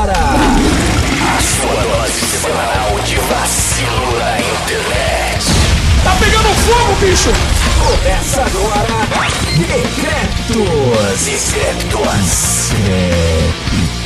Agora, 0.00 0.14
a 0.14 1.40
sua 1.42 1.74
dose 1.82 2.24
semanal 2.38 2.98
de 3.04 3.16
vacilo 3.16 4.18
na 4.18 4.40
internet. 4.40 5.44
Tá 6.02 6.16
pegando 6.18 6.48
fogo, 6.54 6.94
bicho! 7.00 7.30
Começa 7.86 8.40
agora, 8.40 9.06
Decretos. 9.58 11.20
Decretos. 11.26 12.72
Menino 12.72 13.99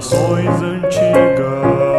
civilizações 0.00 0.62
antigas 0.62 1.89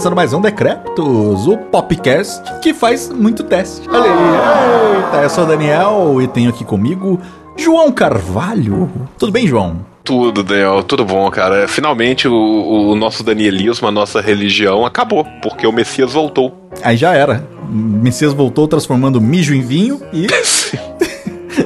Começando 0.00 0.16
mais 0.16 0.32
um 0.32 0.40
Decréptos, 0.40 1.46
o 1.46 1.58
podcast 1.58 2.42
que 2.62 2.72
faz 2.72 3.10
muito 3.10 3.44
teste. 3.44 3.86
Olha 3.86 4.10
aí, 4.10 4.96
eita, 4.96 5.16
eu 5.18 5.28
sou 5.28 5.44
o 5.44 5.46
Daniel 5.46 6.22
e 6.22 6.26
tenho 6.26 6.48
aqui 6.48 6.64
comigo 6.64 7.20
João 7.54 7.92
Carvalho. 7.92 8.90
Tudo 9.18 9.30
bem, 9.30 9.46
João? 9.46 9.84
Tudo, 10.02 10.42
Daniel, 10.42 10.82
tudo 10.84 11.04
bom, 11.04 11.30
cara. 11.30 11.68
Finalmente 11.68 12.26
o, 12.26 12.32
o 12.34 12.96
nosso 12.96 13.22
danielismo, 13.22 13.86
a 13.88 13.90
nossa 13.90 14.22
religião 14.22 14.86
acabou, 14.86 15.22
porque 15.42 15.66
o 15.66 15.72
Messias 15.72 16.14
voltou. 16.14 16.70
Aí 16.82 16.96
já 16.96 17.12
era. 17.12 17.46
Messias 17.68 18.32
voltou 18.32 18.66
transformando 18.66 19.20
mijo 19.20 19.54
em 19.54 19.60
vinho 19.60 20.00
e 20.14 20.26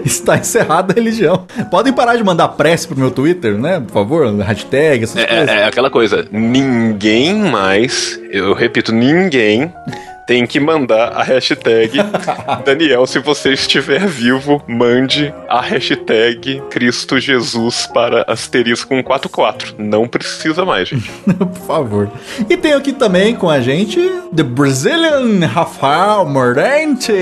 está 0.04 0.36
encerrada 0.36 0.92
a 0.92 0.94
religião. 0.94 1.46
Podem 1.70 1.92
parar 1.92 2.16
de 2.16 2.24
mandar 2.24 2.48
prece 2.48 2.86
pro 2.86 2.98
meu 2.98 3.10
Twitter, 3.10 3.58
né? 3.58 3.80
Por 3.80 3.92
favor, 3.92 4.34
hashtag, 4.36 5.04
essas 5.04 5.24
coisas. 5.24 5.48
É, 5.48 5.60
é 5.60 5.64
aquela 5.64 5.90
coisa, 5.90 6.26
ninguém 6.30 7.34
mais, 7.34 8.20
eu 8.30 8.52
repito, 8.54 8.92
ninguém 8.92 9.72
tem 10.26 10.46
que 10.46 10.58
mandar 10.58 11.08
a 11.08 11.22
hashtag 11.22 11.98
Daniel, 12.64 13.06
se 13.06 13.18
você 13.18 13.52
estiver 13.52 14.06
vivo, 14.06 14.62
mande 14.66 15.32
a 15.48 15.60
hashtag 15.60 16.62
Cristo 16.70 17.18
Jesus 17.18 17.86
para 17.86 18.24
asterisco 18.26 18.94
144. 18.94 19.74
Não 19.78 20.08
precisa 20.08 20.64
mais, 20.64 20.88
gente. 20.88 21.10
Por 21.36 21.66
favor. 21.66 22.10
E 22.48 22.56
tem 22.56 22.72
aqui 22.72 22.92
também 22.92 23.34
com 23.34 23.50
a 23.50 23.60
gente 23.60 24.00
The 24.34 24.42
Brazilian 24.42 25.46
Rafael 25.46 26.24
Mordente. 26.26 27.12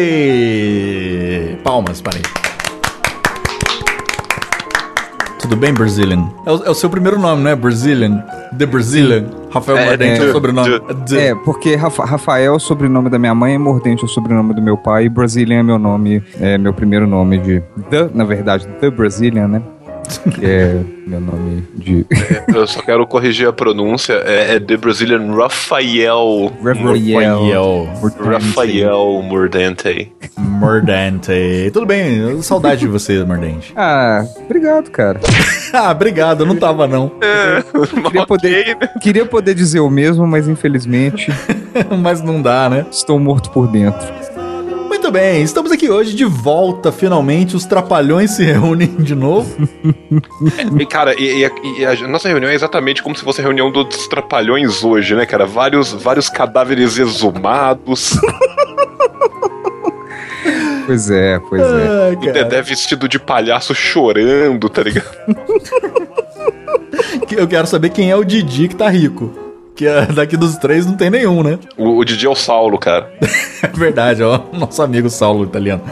Palmas 1.63 2.01
para 2.01 2.19
ele. 2.19 2.52
Tudo 5.43 5.57
bem, 5.57 5.75
Brazilian? 5.75 6.29
É 6.47 6.53
o, 6.53 6.65
é 6.65 6.71
o 6.71 6.75
seu 6.75 6.89
primeiro 6.89 7.19
nome, 7.19 7.43
não 7.43 7.51
é? 7.51 7.57
Brazilian. 7.57 8.25
The 8.57 8.65
Brazilian. 8.65 9.25
Rafael 9.51 9.77
É, 9.79 9.85
Mordente 9.87 10.21
é, 10.21 10.25
é, 10.25 10.29
o 10.29 10.33
sobrenome. 10.33 10.81
de- 11.05 11.19
É, 11.19 11.35
porque 11.35 11.75
Rafa- 11.75 12.05
Rafael 12.07 12.53
é 12.53 12.57
o 12.57 12.59
sobrenome 12.61 13.11
da 13.11 13.19
minha 13.19 13.35
mãe, 13.35 13.59
Mordente 13.59 14.03
é 14.03 14.07
o 14.07 14.09
sobrenome 14.09 14.55
do 14.55 14.63
meu 14.63 14.77
pai, 14.79 15.05
e 15.05 15.09
Brazilian 15.09 15.59
é 15.59 15.63
meu 15.63 15.79
nome, 15.79 16.23
é 16.41 16.57
meu 16.57 16.73
primeiro 16.73 17.07
nome 17.07 17.39
de. 17.39 17.61
The, 17.91 18.09
na 18.15 18.25
verdade, 18.25 18.67
The 18.81 18.89
Brazilian, 18.91 19.49
né? 19.49 19.63
Que 20.19 20.47
é 20.47 20.81
meu 21.07 21.21
nome 21.21 21.65
de. 21.75 22.07
Eu 22.55 22.67
só 22.67 22.81
quero 22.83 23.07
corrigir 23.07 23.49
a 23.49 23.53
pronúncia. 23.53 24.15
É, 24.25 24.57
é 24.57 24.61
The 24.61 24.77
Brazilian 24.77 25.35
Rafael. 25.35 26.53
Rafael 26.63 27.89
Rafael 28.19 29.23
Mordente. 29.23 30.13
Mordente. 30.39 31.71
Tudo 31.73 31.87
bem, 31.87 32.41
saudade 32.43 32.81
de 32.81 32.89
você, 32.89 33.25
Mordente. 33.25 33.73
Ah, 33.85 34.25
obrigado, 34.45 34.91
cara. 34.91 35.21
ah, 35.73 35.91
obrigado, 35.91 36.41
eu 36.41 36.47
não 36.47 36.57
tava 36.57 36.87
não. 36.87 37.11
Queria 38.05 38.27
poder, 38.27 38.77
queria 39.01 39.27
poder 39.27 39.55
dizer 39.55 39.81
o 39.81 39.91
mesmo, 39.91 40.27
mas 40.27 40.47
infelizmente 40.47 41.33
Mas 42.01 42.23
não 42.23 42.41
dá, 42.41 42.69
né? 42.69 42.87
estou 42.91 43.19
morto 43.19 43.51
por 43.51 43.67
dentro. 43.69 44.22
Muito 45.03 45.15
bem, 45.15 45.43
estamos 45.43 45.73
aqui 45.73 45.91
hoje 45.91 46.15
de 46.15 46.25
volta, 46.25 46.93
finalmente. 46.93 47.57
Os 47.57 47.65
trapalhões 47.65 48.31
se 48.31 48.45
reúnem 48.45 48.87
de 49.03 49.17
novo. 49.17 49.51
E, 50.79 50.87
cara, 50.87 51.13
e, 51.21 51.45
e- 51.45 51.81
e 51.81 51.85
a 51.85 52.07
nossa 52.07 52.29
reunião 52.29 52.49
é 52.49 52.55
exatamente 52.55 53.03
como 53.03 53.17
se 53.17 53.25
fosse 53.25 53.41
a 53.41 53.45
reunião 53.45 53.71
dos 53.73 54.07
trapalhões 54.07 54.85
hoje, 54.85 55.17
né, 55.17 55.27
cara? 55.27 55.45
Vários, 55.45 55.93
vários 55.93 56.29
cadáveres 56.29 56.99
exumados. 56.99 58.17
Pois 60.85 61.09
é, 61.11 61.39
pois 61.49 61.63
é. 61.63 61.65
Ai, 62.09 62.15
o 62.15 62.21
cara. 62.21 62.33
Dedé 62.33 62.61
vestido 62.61 63.09
de 63.09 63.17
palhaço 63.19 63.73
chorando, 63.73 64.69
tá 64.69 64.83
ligado? 64.83 65.07
Eu 67.31 67.47
quero 67.47 67.67
saber 67.69 67.91
quem 67.91 68.11
é 68.11 68.17
o 68.17 68.25
Didi 68.25 68.67
que 68.67 68.75
tá 68.75 68.89
rico. 68.89 69.33
Que 69.83 69.89
é, 69.89 70.07
daqui 70.15 70.37
dos 70.37 70.57
três 70.59 70.87
não 70.87 70.95
tem 70.95 71.11
nenhum, 71.11 71.43
né? 71.43 71.59
O, 71.77 71.99
o 71.99 72.05
Didi 72.05 72.25
é 72.25 72.31
o 72.31 72.37
Saulo, 72.37 72.79
cara. 72.79 73.13
É 73.63 73.69
verdade, 73.69 74.25
ó. 74.25 74.41
Nosso 74.53 74.83
amigo 74.83 75.09
Saulo 75.09 75.45
italiano. 75.45 75.83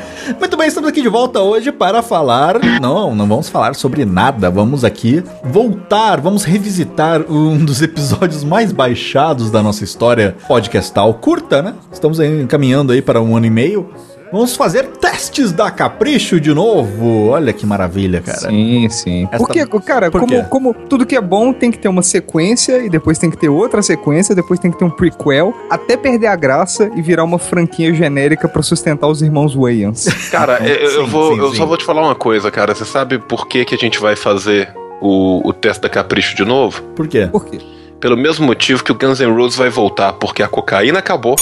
Muito 0.41 0.57
bem, 0.57 0.67
estamos 0.67 0.91
aqui 0.91 1.01
de 1.01 1.09
volta 1.09 1.41
hoje 1.41 1.71
para 1.71 2.03
falar. 2.03 2.59
Não, 2.81 3.15
não 3.15 3.29
vamos 3.29 3.49
falar 3.49 3.77
sobre 3.77 4.05
nada. 4.05 4.51
Vamos 4.51 4.85
aqui 4.85 5.23
voltar, 5.45 6.21
vamos 6.21 6.43
revisitar 6.43 7.23
um 7.31 7.57
dos 7.65 7.81
episódios 7.81 8.43
mais 8.43 8.73
baixados 8.73 9.53
da 9.53 9.63
nossa 9.63 9.85
história 9.85 10.35
podcastal 10.49 11.15
curta, 11.15 11.63
né? 11.63 11.75
Estamos 11.93 12.19
aí 12.19 12.45
caminhando 12.47 12.93
aí 12.93 13.01
para 13.01 13.23
um 13.23 13.37
ano 13.37 13.47
e 13.47 13.51
meio. 13.51 13.89
Vamos 14.33 14.55
fazer 14.55 14.87
testes 14.87 15.51
da 15.51 15.71
Capricho 15.73 16.41
de 16.41 16.55
novo. 16.55 17.29
Olha 17.31 17.53
que 17.53 17.67
maravilha, 17.67 18.21
cara. 18.21 18.39
Sim, 18.49 18.89
sim. 18.89 19.29
Essa- 19.33 19.39
Porque, 19.45 19.67
cara, 19.85 20.09
Por 20.11 20.21
como, 20.21 20.33
quê? 20.33 20.47
como 20.49 20.73
tudo 20.75 21.05
que 21.05 21.17
é 21.17 21.21
bom 21.21 21.53
tem 21.53 21.71
que 21.71 21.79
ter 21.79 21.89
uma 21.89 22.03
sequência, 22.03 22.79
e 22.79 22.89
depois 22.89 23.19
tem 23.19 23.29
que 23.31 23.37
ter 23.37 23.49
outra 23.49 23.83
sequência, 23.83 24.33
depois 24.35 24.61
tem 24.61 24.71
que 24.71 24.79
ter 24.79 24.85
um 24.85 24.91
prequel, 24.91 25.53
até 25.69 25.97
perder 25.97 26.29
a 26.29 26.37
graça 26.37 26.91
e 26.95 27.03
virar 27.03 27.25
uma 27.25 27.39
franquia 27.41 27.93
genérica 27.93 28.49
pra 28.49 28.63
sustentar 28.63 29.09
os 29.09 29.21
irmãos 29.21 29.55
Wayans. 29.55 30.05
Cara, 30.31 30.59
eu, 30.65 30.77
eu 30.77 31.05
Sim, 31.07 31.11
vou, 31.11 31.35
sim, 31.35 31.41
eu 31.41 31.51
sim. 31.51 31.57
só 31.57 31.67
vou 31.67 31.77
te 31.77 31.85
falar 31.85 32.03
uma 32.03 32.15
coisa, 32.15 32.51
cara. 32.53 32.73
Você 32.75 32.85
sabe 32.85 33.19
por 33.19 33.49
que, 33.49 33.65
que 33.65 33.75
a 33.75 33.79
gente 33.79 33.99
vai 33.99 34.15
fazer 34.15 34.73
o, 35.01 35.41
o 35.49 35.53
teste 35.53 35.83
da 35.83 35.89
Capricho 35.89 36.37
de 36.37 36.45
novo? 36.45 36.81
Por 36.95 37.09
quê? 37.09 37.29
Por 37.31 37.45
quê? 37.47 37.59
Pelo 37.99 38.17
mesmo 38.17 38.47
motivo 38.47 38.83
que 38.85 38.93
o 38.93 38.95
Guns 38.95 39.19
N' 39.21 39.27
Roses 39.35 39.59
vai 39.59 39.69
voltar, 39.69 40.13
porque 40.15 40.43
a 40.43 40.49
cocaína 40.49 41.01
acabou. 41.01 41.35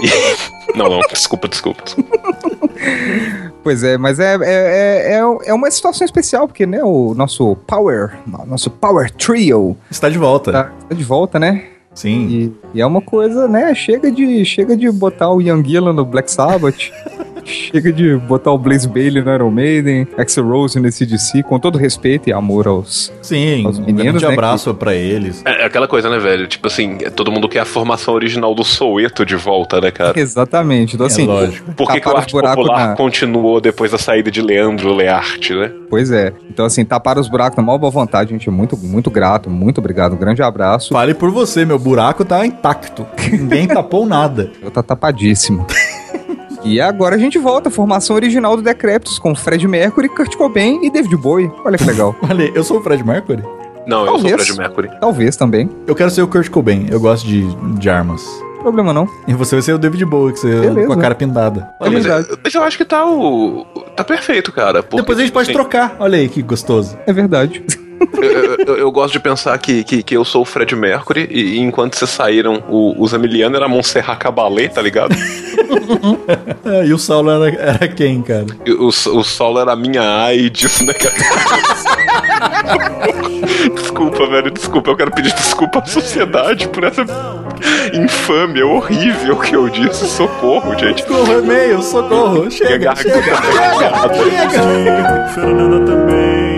E- 0.00 0.51
Não, 0.74 0.88
não, 0.88 1.00
desculpa, 1.00 1.48
desculpa. 1.48 1.82
Pois 3.62 3.84
é, 3.84 3.96
mas 3.96 4.18
é, 4.18 4.36
é, 4.42 5.14
é, 5.14 5.22
é 5.46 5.54
uma 5.54 5.70
situação 5.70 6.04
especial, 6.04 6.48
porque, 6.48 6.66
né, 6.66 6.82
o 6.82 7.14
nosso 7.14 7.56
Power, 7.66 8.18
nosso 8.46 8.70
Power 8.70 9.10
Trio 9.10 9.76
Está 9.90 10.08
de 10.08 10.18
volta. 10.18 10.52
tá, 10.52 10.72
tá 10.88 10.94
de 10.94 11.04
volta, 11.04 11.38
né? 11.38 11.66
Sim. 11.94 12.26
E, 12.28 12.52
e 12.74 12.80
é 12.80 12.86
uma 12.86 13.00
coisa, 13.00 13.46
né? 13.46 13.74
Chega 13.74 14.10
de, 14.10 14.44
chega 14.44 14.76
de 14.76 14.90
botar 14.90 15.30
o 15.30 15.40
Ian 15.40 15.62
Gillan 15.62 15.92
no 15.92 16.04
Black 16.04 16.30
Sabbath. 16.30 16.90
chega 17.44 17.92
de 17.92 18.16
botar 18.16 18.52
o 18.52 18.58
Blaze 18.58 18.88
Bailey 18.88 19.22
no 19.22 19.34
Iron 19.34 19.50
Maiden, 19.50 20.06
Axel 20.18 20.46
Rose 20.46 20.78
no 20.78 20.90
CDC, 20.90 21.42
com 21.42 21.58
todo 21.58 21.78
respeito 21.78 22.28
e 22.28 22.32
amor 22.32 22.66
aos. 22.68 23.12
Sim, 23.22 23.66
Os 23.66 23.78
um 23.78 23.82
meninos, 23.82 24.02
grande 24.04 24.26
né, 24.26 24.32
abraço 24.32 24.74
pra 24.74 24.94
eles. 24.94 25.42
É 25.44 25.62
é 25.62 25.64
aquela 25.66 25.86
coisa, 25.86 26.10
né, 26.10 26.18
velho? 26.18 26.46
Tipo 26.48 26.66
assim, 26.66 26.98
todo 27.14 27.30
mundo 27.30 27.48
quer 27.48 27.60
a 27.60 27.64
formação 27.64 28.14
original 28.14 28.54
do 28.54 28.64
Soueto 28.64 29.24
de 29.24 29.36
volta, 29.36 29.80
né, 29.80 29.90
cara? 29.90 30.18
Exatamente. 30.18 30.94
Então, 30.94 31.06
assim, 31.06 31.22
É 31.22 31.26
lógico. 31.26 31.72
Por 31.72 31.88
que, 31.90 32.00
que 32.00 32.08
o 32.08 32.16
arte 32.16 32.32
popular 32.32 32.88
na- 32.88 32.96
continuou 32.96 33.60
depois 33.60 33.92
da 33.92 33.98
saída 33.98 34.30
de 34.30 34.42
Leandro 34.42 34.92
Learte, 34.92 35.54
né? 35.54 35.70
Pois 35.88 36.10
é. 36.10 36.32
Então, 36.50 36.64
assim, 36.64 36.84
tapar 36.84 37.18
os 37.18 37.28
buracos 37.28 37.56
na 37.56 37.62
maior 37.62 37.78
boa 37.78 37.90
vontade, 37.90 38.30
gente. 38.30 38.48
é 38.48 38.52
Muito, 38.52 38.76
muito 38.76 39.10
grato, 39.10 39.48
muito 39.48 39.78
obrigado. 39.78 40.14
Um 40.14 40.18
grande 40.18 40.42
abraço. 40.42 40.92
Fale 40.92 41.14
por 41.14 41.30
você, 41.30 41.64
meu 41.64 41.78
buraco 41.78 42.24
tá 42.24 42.44
intacto. 42.44 43.06
Ninguém 43.30 43.66
tapou 43.68 44.04
nada. 44.06 44.50
Eu 44.60 44.70
tá 44.70 44.82
tapadíssimo. 44.82 45.66
E 46.64 46.80
agora 46.80 47.16
a 47.16 47.18
gente 47.18 47.38
volta, 47.38 47.68
a 47.68 47.72
formação 47.72 48.14
original 48.14 48.56
do 48.56 48.62
Decreptus, 48.62 49.18
com 49.18 49.34
Fred 49.34 49.66
Mercury, 49.66 50.08
Kurt 50.08 50.36
Cobain 50.36 50.80
e 50.84 50.90
David 50.90 51.16
Bowie. 51.16 51.50
Olha 51.64 51.76
que 51.76 51.84
legal. 51.84 52.14
Olha, 52.22 52.44
aí, 52.44 52.52
eu 52.54 52.62
sou 52.62 52.78
o 52.78 52.82
Fred 52.82 53.04
Mercury. 53.04 53.42
Não, 53.86 54.06
eu 54.06 54.12
Talvez. 54.12 54.30
sou 54.30 54.38
Fred 54.38 54.58
Mercury. 54.58 55.00
Talvez 55.00 55.36
também. 55.36 55.68
Eu 55.86 55.94
quero 55.94 56.10
ser 56.10 56.22
o 56.22 56.28
Kurt 56.28 56.48
Cobain. 56.50 56.86
Eu 56.88 57.00
gosto 57.00 57.26
de, 57.26 57.42
de 57.78 57.90
armas. 57.90 58.24
Problema 58.60 58.92
não. 58.92 59.08
E 59.26 59.34
você 59.34 59.56
vai 59.56 59.62
ser 59.62 59.72
o 59.72 59.78
David 59.78 60.04
Bowie, 60.04 60.32
que 60.34 60.38
você 60.38 60.60
Beleza. 60.60 60.86
com 60.86 60.92
a 60.92 60.96
cara 60.96 61.16
pintada. 61.16 61.68
Não, 61.80 61.90
mas, 61.90 62.06
eu, 62.06 62.38
mas 62.44 62.54
eu 62.54 62.62
acho 62.62 62.78
que 62.78 62.84
tá 62.84 63.04
o. 63.04 63.66
Tá 63.96 64.04
perfeito, 64.04 64.52
cara. 64.52 64.84
porque, 64.84 64.98
Depois 64.98 65.18
a 65.18 65.22
gente 65.22 65.32
pode 65.32 65.50
assim, 65.50 65.52
trocar. 65.52 65.96
Olha 65.98 66.16
aí 66.16 66.28
que 66.28 66.40
gostoso. 66.42 66.96
É 67.04 67.12
verdade. 67.12 67.64
Eu, 68.12 68.56
eu- 68.66 68.76
eu 68.78 68.90
gosto 68.92 69.12
de 69.12 69.20
pensar 69.20 69.56
que, 69.58 69.84
que, 69.84 70.02
que 70.02 70.16
eu 70.16 70.24
sou 70.24 70.42
o 70.42 70.44
Fred 70.44 70.74
Mercury 70.74 71.28
e, 71.30 71.54
e 71.56 71.58
enquanto 71.60 71.94
vocês 71.96 72.10
saíram, 72.10 72.62
o, 72.68 72.94
os 73.02 73.12
Emiliano 73.12 73.56
era 73.56 73.68
Montserrat 73.68 74.18
Caballé, 74.18 74.68
tá 74.68 74.82
ligado? 74.82 75.14
É, 76.64 76.84
e 76.86 76.92
o 76.92 76.98
Saulo 76.98 77.30
era, 77.30 77.54
era 77.56 77.88
quem, 77.88 78.22
cara? 78.22 78.46
E 78.64 78.72
o, 78.72 78.86
o 78.88 79.22
Saulo 79.24 79.58
era 79.60 79.72
a 79.72 79.76
minha 79.76 80.02
AIDS, 80.24 80.80
né, 80.80 80.92
cara? 80.94 81.14
desculpa, 83.74 84.26
velho, 84.26 84.50
desculpa. 84.50 84.90
Eu 84.90 84.96
quero 84.96 85.10
pedir 85.12 85.32
desculpa 85.34 85.78
à 85.80 85.84
sociedade 85.86 86.68
por 86.68 86.84
essa 86.84 87.04
infâmia 87.94 88.66
horrível 88.66 89.36
que 89.36 89.54
eu 89.54 89.68
disse. 89.68 90.06
Socorro, 90.08 90.78
gente. 90.78 91.02
Socorro, 91.02 91.38
e-mail, 91.38 91.82
socorro. 91.82 92.50
Chega, 92.50 92.94
chega, 92.96 93.20
garganta. 93.20 94.14
chega, 94.14 94.48
chega. 94.50 95.28
Fernanda 95.34 95.86
também, 95.86 96.51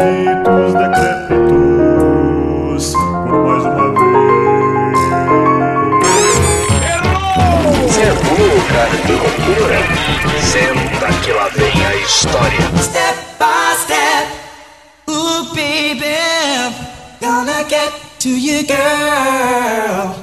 ouvindo 0.00 0.50
os 0.50 0.72
ritos 0.72 0.72
decrépitos 0.74 1.74
por 3.28 3.38
mais 3.44 3.64
uma 3.64 3.88
vez. 3.92 4.98
Você 7.82 8.00
é 8.00 8.12
burro, 8.14 8.60
cara, 8.72 8.96
que 8.96 9.12
loucura. 9.12 9.78
Senta 10.40 11.08
que 11.22 11.32
lá 11.32 11.48
vem 11.48 11.86
a 11.86 11.96
história. 11.96 12.60
Step 12.78 13.18
by 13.38 13.76
step, 13.84 14.28
ooh 15.08 15.44
baby, 15.54 16.18
gonna 17.20 17.64
get 17.68 17.92
to 18.18 18.28
you, 18.28 18.64
girl. 18.66 20.14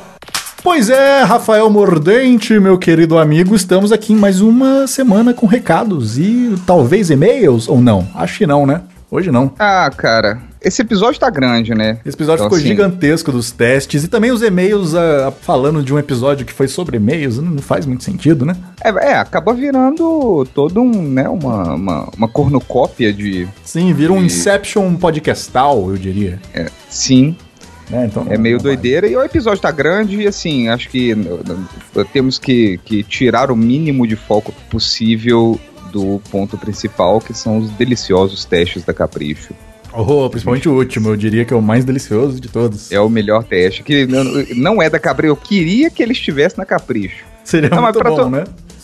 Pois 0.64 0.90
é, 0.90 1.24
Rafael 1.24 1.70
Mordente, 1.70 2.60
meu 2.60 2.78
querido 2.78 3.18
amigo, 3.18 3.56
estamos 3.56 3.94
aqui 3.94 4.12
em 4.12 4.18
mais 4.18 4.42
uma 4.42 4.86
semana 4.86 5.34
com 5.34 5.46
recados 5.46 6.18
e 6.18 6.56
talvez 6.66 7.10
e-mails 7.10 7.70
ou 7.70 7.80
não? 7.80 8.06
Acho 8.14 8.40
que 8.40 8.46
não, 8.46 8.66
né? 8.66 8.82
Hoje 9.10 9.32
não. 9.32 9.54
Ah, 9.58 9.90
cara, 9.96 10.42
esse 10.62 10.82
episódio 10.82 11.18
tá 11.20 11.30
grande, 11.30 11.74
né? 11.74 11.98
Esse 12.06 12.18
episódio 12.18 12.42
Então, 12.44 12.50
ficou 12.50 12.58
assim, 12.58 12.68
gigantesco 12.68 13.32
dos 13.32 13.52
testes 13.52 14.04
e 14.04 14.08
também 14.10 14.32
os 14.32 14.42
e-mails 14.42 14.94
ah, 14.96 15.32
falando 15.42 15.82
de 15.82 15.94
um 15.94 15.98
episódio 16.00 16.46
que 16.46 16.52
foi 16.52 16.68
sobre 16.68 16.98
e-mails, 16.98 17.38
não 17.38 17.60
faz 17.60 17.86
muito 17.86 18.04
sentido, 18.04 18.46
né? 18.46 18.54
É, 18.84 18.90
é, 18.90 19.18
acaba 19.18 19.54
virando 19.54 20.46
todo 20.54 20.82
um, 20.82 21.02
né, 21.02 21.30
uma, 21.30 21.74
uma, 21.74 22.10
uma 22.18 22.28
cornucópia 22.28 23.14
de... 23.14 23.48
Sim, 23.64 23.94
vira 23.94 24.12
um 24.12 24.22
E- 24.22 24.26
Inception 24.26 24.94
podcastal, 24.96 25.90
eu 25.90 25.98
diria. 25.98 26.38
É, 26.54 26.70
sim, 26.90 27.34
né? 27.90 28.08
Então, 28.12 28.26
é 28.30 28.38
meio 28.38 28.58
não 28.58 28.64
doideira. 28.64 29.08
E 29.08 29.16
o 29.16 29.24
episódio 29.24 29.62
tá 29.62 29.72
grande 29.72 30.18
e, 30.18 30.28
assim, 30.28 30.68
acho 30.68 30.90
que 30.90 31.16
temos 32.12 32.38
que, 32.38 32.78
que 32.84 33.04
tirar 33.04 33.52
o 33.52 33.56
mínimo 33.56 34.06
de 34.06 34.18
foco 34.18 34.52
possível 34.70 35.58
do 35.98 36.22
ponto 36.30 36.58
principal, 36.58 37.20
que 37.20 37.34
são 37.34 37.58
os 37.58 37.70
deliciosos 37.72 38.46
testes 38.46 38.84
da 38.84 38.94
Capricho. 38.94 39.54
Oh, 39.94 40.30
principalmente 40.30 40.70
o 40.70 40.74
último, 40.78 41.10
eu 41.10 41.16
diria 41.18 41.44
que 41.44 41.54
é 41.54 41.58
o 41.58 41.62
mais 41.62 41.84
delicioso 41.84 42.40
de 42.40 42.48
todos. 42.50 42.92
É 42.92 43.00
o 43.00 43.10
melhor 43.10 43.44
teste, 43.44 43.82
que 43.82 44.06
não, 44.56 44.80
é 44.82 44.90
da 44.90 45.00
Capricho, 45.00 45.32
eu 45.32 45.36
queria 45.36 45.90
que 45.90 46.04
ele 46.04 46.12
estivesse 46.12 46.58
na 46.58 46.66
Capricho. 46.66 47.26
Seria 47.44 47.70
Não, 47.70 47.82
muito 47.82 47.98
pra 47.98 48.10
bom, 48.12 48.16
to- 48.18 48.30
né? 48.30 48.44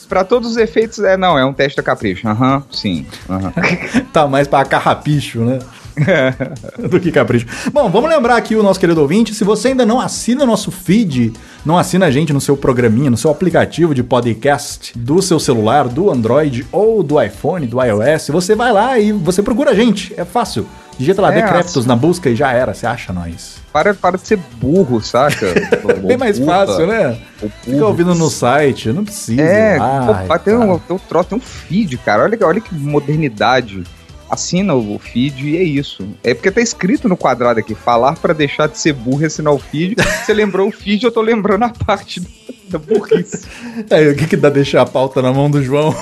Pra 0.10 0.24
todos 0.24 0.52
os 0.52 0.58
efeitos, 0.58 1.00
é, 1.00 1.16
não, 1.18 1.38
é 1.38 1.46
um 1.46 1.54
teste 1.54 1.78
da 1.78 1.84
Capricho. 1.84 2.28
Aham, 2.28 2.64
sim. 2.72 3.06
aham. 3.30 3.54
Tá 4.12 4.28
mais 4.28 4.48
pra 4.48 4.64
carrapicho, 4.66 5.40
né? 5.42 5.60
do 6.90 7.00
que 7.00 7.12
capricho. 7.12 7.46
Bom, 7.72 7.90
vamos 7.90 8.10
lembrar 8.10 8.38
aqui 8.38 8.56
o 8.56 8.64
nosso 8.64 8.80
querido 8.80 9.02
ouvinte, 9.02 9.34
se 9.34 9.44
você 9.44 9.70
ainda 9.70 9.86
não 9.86 10.00
assina 10.00 10.46
nosso 10.46 10.72
feed, 10.72 11.34
não 11.66 11.78
assina 11.78 12.06
a 12.06 12.12
gente 12.12 12.34
no 12.34 12.42
seu 12.42 12.58
programinha, 12.58 13.10
no 13.10 13.18
seu 13.18 13.32
aplicativo 13.32 13.94
de 13.94 14.04
podcast 14.04 14.98
do 14.98 15.22
seu 15.22 15.40
celular, 15.40 15.88
do 15.88 16.12
Android 16.12 16.66
ou 16.72 17.04
do 17.04 17.22
iPhone, 17.22 17.68
do 17.68 17.82
iOS, 17.82 18.30
você 18.30 18.56
vai 18.56 18.72
lá 18.72 19.00
e 19.00 19.12
você 19.12 19.42
procura 19.42 19.72
a 19.72 19.76
gente, 19.76 20.14
é 20.18 20.26
fácil. 20.26 20.66
Digita 20.98 21.22
lá 21.22 21.34
É, 21.34 21.42
Decreptos 21.42 21.86
na 21.86 21.96
busca 21.96 22.30
e 22.30 22.36
já 22.36 22.52
era, 22.52 22.74
você 22.74 22.86
acha 22.86 23.12
nós. 23.12 23.56
Para, 23.72 23.94
para 23.96 24.18
de 24.18 24.28
ser 24.28 24.38
burro, 24.60 25.02
saca? 25.02 25.48
Bem 26.06 26.18
mais 26.18 26.38
fácil, 26.38 26.86
né? 26.86 27.18
Fica 27.64 27.86
ouvindo 27.86 28.14
no 28.14 28.30
site, 28.30 28.90
não 28.90 29.04
precisa. 29.04 29.42
É, 29.42 29.80
Ai, 29.80 30.28
pô, 30.28 30.40
tem, 30.40 30.56
um, 30.56 30.78
tem 30.78 30.96
um 30.96 31.00
troço, 31.00 31.30
tem 31.30 31.38
um 31.38 31.42
feed, 31.42 31.98
cara. 31.98 32.24
Olha, 32.24 32.38
olha 32.44 32.62
que 32.62 32.76
modernidade. 32.76 33.84
Assina 34.30 34.74
o 34.74 34.98
feed 34.98 35.48
e 35.50 35.58
é 35.58 35.64
isso. 35.64 36.08
É 36.24 36.34
porque 36.34 36.50
tá 36.50 36.60
escrito 36.62 37.08
no 37.08 37.16
quadrado 37.16 37.60
aqui, 37.60 37.76
falar 37.76 38.16
pra 38.16 38.34
deixar 38.34 38.68
de 38.68 38.78
ser 38.80 38.94
burro 38.94 39.22
e 39.22 39.26
assinar 39.26 39.54
o 39.54 39.60
feed. 39.60 39.96
Você 40.26 40.34
lembrou 40.34 40.68
o 40.70 40.72
feed, 40.72 41.04
eu 41.04 41.12
tô 41.12 41.22
lembrando 41.22 41.64
a 41.64 41.70
parte 41.70 42.22
da 42.70 42.80
burrice. 42.80 43.46
É, 43.90 44.10
o 44.10 44.16
que, 44.16 44.26
que 44.28 44.36
dá 44.38 44.50
deixar 44.50 44.82
a 44.82 44.86
pauta 44.86 45.22
na 45.22 45.32
mão 45.32 45.52
do 45.52 45.62
João? 45.62 45.96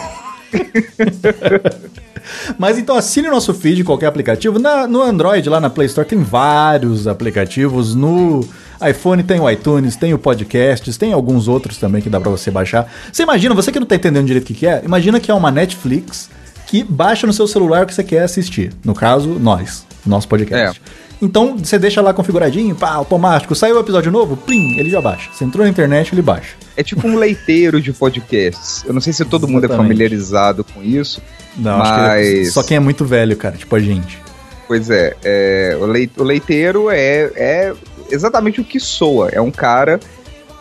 Mas 2.58 2.78
então 2.78 2.96
assine 2.96 3.28
o 3.28 3.32
nosso 3.32 3.54
feed 3.54 3.84
qualquer 3.84 4.06
aplicativo. 4.08 4.60
Na- 4.60 4.88
no 4.88 5.02
Android, 5.02 5.48
lá 5.50 5.60
na 5.60 5.70
Play 5.70 5.88
Store, 5.88 6.08
tem 6.08 6.20
vários 6.22 7.08
aplicativos. 7.08 7.96
No 7.96 8.48
iPhone 8.88 9.24
tem 9.24 9.40
o 9.40 9.50
iTunes, 9.50 9.96
tem 9.96 10.14
o 10.14 10.20
Podcasts, 10.20 10.98
tem 10.98 11.14
alguns 11.14 11.48
outros 11.48 11.78
também 11.78 12.02
que 12.02 12.10
dá 12.10 12.20
pra 12.20 12.30
você 12.32 12.50
baixar. 12.52 12.92
Você 13.12 13.24
imagina, 13.24 13.54
você 13.56 13.72
que 13.72 13.80
não 13.80 13.88
tá 13.88 13.96
entendendo 13.96 14.26
direito 14.28 14.44
o 14.46 14.48
que, 14.48 14.54
que 14.54 14.68
é, 14.68 14.82
imagina 14.86 15.20
que 15.20 15.30
é 15.30 15.34
uma 15.34 15.52
Netflix 15.52 16.30
que 16.72 16.86
baixa 16.86 17.28
no 17.28 17.34
seu 17.34 17.46
celular 17.48 17.84
o 17.84 17.86
que 17.86 17.94
você 17.94 18.02
quer 18.02 18.24
assistir. 18.24 18.72
No 18.82 18.94
caso, 18.96 19.32
nós, 19.32 19.86
nosso 20.06 20.26
podcast. 20.26 20.82
Então 21.22 21.58
você 21.58 21.78
deixa 21.78 22.02
lá 22.02 22.14
configuradinho, 22.14 22.74
pá, 22.74 22.92
automático. 22.92 23.54
Saiu 23.54 23.76
o 23.76 23.80
episódio 23.82 24.10
novo, 24.10 24.38
plim, 24.38 24.78
ele 24.80 24.90
já 24.90 25.02
baixa. 25.02 25.30
Você 25.34 25.44
entrou 25.44 25.66
na 25.66 25.70
internet, 25.70 26.14
ele 26.16 26.22
baixa. 26.22 26.56
É 26.78 26.82
tipo 26.82 27.06
um 27.06 27.18
leiteiro 27.18 27.82
de 27.82 27.92
podcasts. 27.92 28.86
Eu 28.88 28.94
não 28.94 29.02
sei 29.02 29.12
se 29.12 29.26
todo 29.26 29.50
mundo 29.50 29.66
é 29.66 29.68
Exatamente. 29.68 29.88
familiarizado 29.90 30.64
com 30.64 30.82
isso. 30.82 31.22
Não, 31.58 31.82
acho 31.82 31.94
que 31.94 32.00
é 32.00 32.06
Mas- 32.40 32.54
só 32.54 32.64
quem 32.64 32.78
é 32.78 32.80
muito 32.80 33.04
velho, 33.04 33.36
cara, 33.36 33.58
tipo 33.58 33.76
a 33.76 33.80
gente. 33.80 34.18
Pois 34.66 34.90
é, 34.90 35.14
é, 35.26 35.78
o 36.18 36.24
leiteiro 36.24 36.90
é, 36.90 37.30
é 37.36 37.74
exatamente 38.10 38.62
o 38.62 38.64
que 38.64 38.80
soa. 38.80 39.28
É 39.34 39.42
um 39.42 39.52
cara 39.52 40.00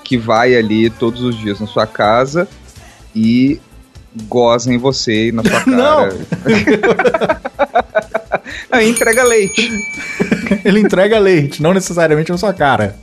que 0.03 0.19
vai 0.19 0.57
ali 0.57 0.91
todos 0.91 1.23
os 1.23 1.39
dias 1.39 1.61
na 1.61 1.69
sua 1.69 1.87
casa 1.87 2.49
e 3.15 3.61
goza 4.29 4.73
em 4.73 4.79
você 4.79 5.29
e 5.29 5.33
na 5.33 5.43
sua 5.43 5.61
cara. 5.65 6.17
Aí 8.71 8.89
entrega 8.89 9.23
leite. 9.25 9.71
Ele 10.65 10.81
entrega 10.81 11.19
leite, 11.19 11.63
não 11.63 11.73
necessariamente 11.75 12.31
na 12.31 12.39
sua 12.39 12.53
cara. 12.53 12.97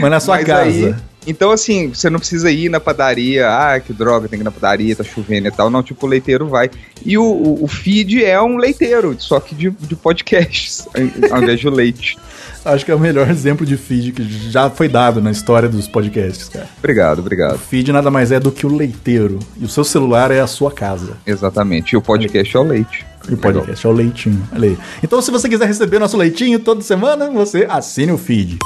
Mas 0.00 0.10
na 0.10 0.20
sua 0.20 0.36
Mas 0.36 0.44
casa. 0.46 0.62
aí- 0.64 0.94
então, 1.26 1.50
assim, 1.50 1.88
você 1.88 2.10
não 2.10 2.18
precisa 2.18 2.50
ir 2.50 2.68
na 2.68 2.80
padaria, 2.80 3.48
ah, 3.48 3.80
que 3.80 3.92
droga, 3.92 4.28
tem 4.28 4.38
que 4.38 4.42
ir 4.42 4.44
na 4.44 4.50
padaria, 4.50 4.94
tá 4.94 5.04
chovendo 5.04 5.48
e 5.48 5.50
tal. 5.50 5.70
Não, 5.70 5.82
tipo, 5.82 6.06
o 6.06 6.08
leiteiro 6.08 6.46
vai. 6.48 6.70
E 7.04 7.16
o, 7.16 7.24
o, 7.24 7.64
o 7.64 7.68
feed 7.68 8.24
é 8.24 8.40
um 8.40 8.56
leiteiro, 8.56 9.14
só 9.18 9.40
que 9.40 9.54
de, 9.54 9.70
de 9.70 9.96
podcasts, 9.96 10.86
ao 11.30 11.42
invés 11.42 11.60
de 11.60 11.70
leite. 11.70 12.18
Acho 12.64 12.84
que 12.84 12.90
é 12.90 12.94
o 12.94 12.98
melhor 12.98 13.28
exemplo 13.28 13.66
de 13.66 13.76
feed 13.76 14.12
que 14.12 14.50
já 14.50 14.70
foi 14.70 14.88
dado 14.88 15.20
na 15.20 15.30
história 15.30 15.68
dos 15.68 15.86
podcasts, 15.86 16.48
cara. 16.48 16.66
Obrigado, 16.78 17.18
O 17.18 17.20
obrigado. 17.20 17.58
feed 17.58 17.92
nada 17.92 18.10
mais 18.10 18.32
é 18.32 18.40
do 18.40 18.50
que 18.50 18.66
o 18.66 18.74
leiteiro. 18.74 19.38
E 19.58 19.64
o 19.66 19.68
seu 19.68 19.84
celular 19.84 20.30
é 20.30 20.40
a 20.40 20.46
sua 20.46 20.70
casa. 20.70 21.18
Exatamente. 21.26 21.92
E 21.92 21.96
o 21.96 22.00
podcast 22.00 22.56
é 22.56 22.60
o 22.60 22.62
leite. 22.62 23.04
E 23.28 23.34
o 23.34 23.36
podcast 23.36 23.86
é 23.86 23.90
o 23.90 23.92
leitinho. 23.92 24.42
Olha 24.50 24.70
aí. 24.70 24.78
Então, 25.02 25.20
se 25.20 25.30
você 25.30 25.46
quiser 25.48 25.66
receber 25.66 25.98
nosso 25.98 26.16
leitinho 26.16 26.58
toda 26.58 26.80
semana, 26.80 27.30
você 27.30 27.66
assine 27.68 28.12
o 28.12 28.18
feed. 28.18 28.58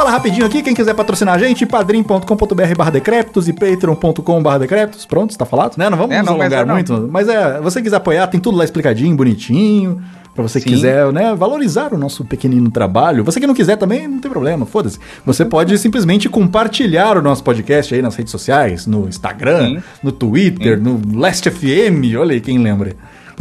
Fala 0.00 0.12
rapidinho 0.12 0.46
aqui, 0.46 0.62
quem 0.62 0.72
quiser 0.72 0.94
patrocinar 0.94 1.34
a 1.34 1.38
gente, 1.38 1.66
padrim.com.br 1.66 2.74
barra 2.74 2.90
decréptos 2.90 3.48
e 3.48 3.52
patreon.com 3.52 4.42
barra 4.42 4.60
decréptos. 4.60 5.04
Pronto, 5.04 5.28
está 5.28 5.44
falado? 5.44 5.76
Né? 5.76 5.90
Não 5.90 5.98
vamos 5.98 6.16
É, 6.16 6.22
não, 6.22 6.38
mas 6.38 6.50
alongar 6.50 6.62
é, 6.62 6.64
não. 6.64 6.74
muito, 6.74 7.08
mas 7.12 7.28
é, 7.28 7.60
você 7.60 7.82
quiser 7.82 7.96
apoiar, 7.96 8.26
tem 8.28 8.40
tudo 8.40 8.56
lá 8.56 8.64
explicadinho, 8.64 9.14
bonitinho. 9.14 10.02
Pra 10.34 10.42
você 10.42 10.58
que 10.58 10.70
Sim. 10.70 10.76
quiser, 10.76 11.12
né, 11.12 11.34
valorizar 11.34 11.92
o 11.92 11.98
nosso 11.98 12.24
pequenino 12.24 12.70
trabalho. 12.70 13.22
Você 13.24 13.38
que 13.38 13.46
não 13.46 13.52
quiser 13.52 13.76
também, 13.76 14.08
não 14.08 14.20
tem 14.20 14.30
problema, 14.30 14.64
foda-se. 14.64 14.98
Você 15.26 15.44
pode 15.44 15.76
simplesmente 15.76 16.30
compartilhar 16.30 17.18
o 17.18 17.20
nosso 17.20 17.44
podcast 17.44 17.94
aí 17.94 18.00
nas 18.00 18.16
redes 18.16 18.30
sociais, 18.30 18.86
no 18.86 19.06
Instagram, 19.06 19.66
Sim. 19.66 19.82
no 20.02 20.12
Twitter, 20.12 20.80
no 20.80 20.98
Last 21.14 21.50
FM, 21.50 22.16
olha 22.18 22.32
aí 22.32 22.40
quem 22.40 22.56
lembra. 22.56 22.96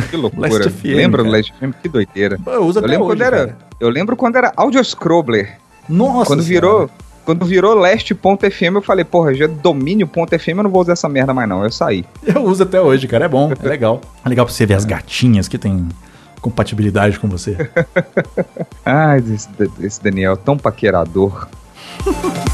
Que 0.09 0.17
loucura. 0.17 0.49
Last 0.49 0.69
FM, 0.69 0.85
Lembra 0.87 1.23
do 1.23 1.29
cara. 1.31 1.37
Last 1.37 1.53
FM? 1.53 1.71
Que 1.81 1.87
doideira. 1.87 2.37
Pô, 2.43 2.51
eu 2.51 2.55
Eu 2.55 2.81
lembro, 2.81 2.83
hoje, 2.83 2.99
quando 2.99 3.21
era, 3.21 3.57
eu 3.79 3.89
lembro 3.89 4.15
quando 4.17 4.35
era 4.35 4.51
Audio 4.57 4.83
Scrobbler. 4.83 5.57
Nossa 5.89 6.27
quando 6.27 6.43
Senhora. 6.43 6.67
virou, 6.67 6.89
quando 7.25 7.45
virou 7.45 7.73
Last.fm, 7.75 8.75
eu 8.75 8.81
falei, 8.81 9.03
porra, 9.03 9.33
já 9.33 9.45
é 9.45 9.47
domínio.fm, 9.47 10.49
eu 10.49 10.63
não 10.63 10.69
vou 10.69 10.81
usar 10.81 10.93
essa 10.93 11.09
merda 11.09 11.33
mais 11.33 11.49
não. 11.49 11.63
Eu 11.63 11.71
saí. 11.71 12.05
Eu 12.25 12.43
uso 12.43 12.63
até 12.63 12.79
hoje, 12.79 13.07
cara. 13.07 13.25
É 13.25 13.27
bom, 13.27 13.51
é 13.51 13.55
legal. 13.67 13.99
É 14.23 14.29
legal 14.29 14.45
pra 14.45 14.53
você 14.53 14.65
ver 14.65 14.75
as 14.75 14.85
gatinhas 14.85 15.47
que 15.47 15.57
tem 15.57 15.87
compatibilidade 16.41 17.19
com 17.19 17.27
você. 17.27 17.69
Ai, 18.85 19.19
esse, 19.33 19.49
esse 19.81 20.01
Daniel 20.03 20.37
tão 20.37 20.57
paquerador. 20.57 21.47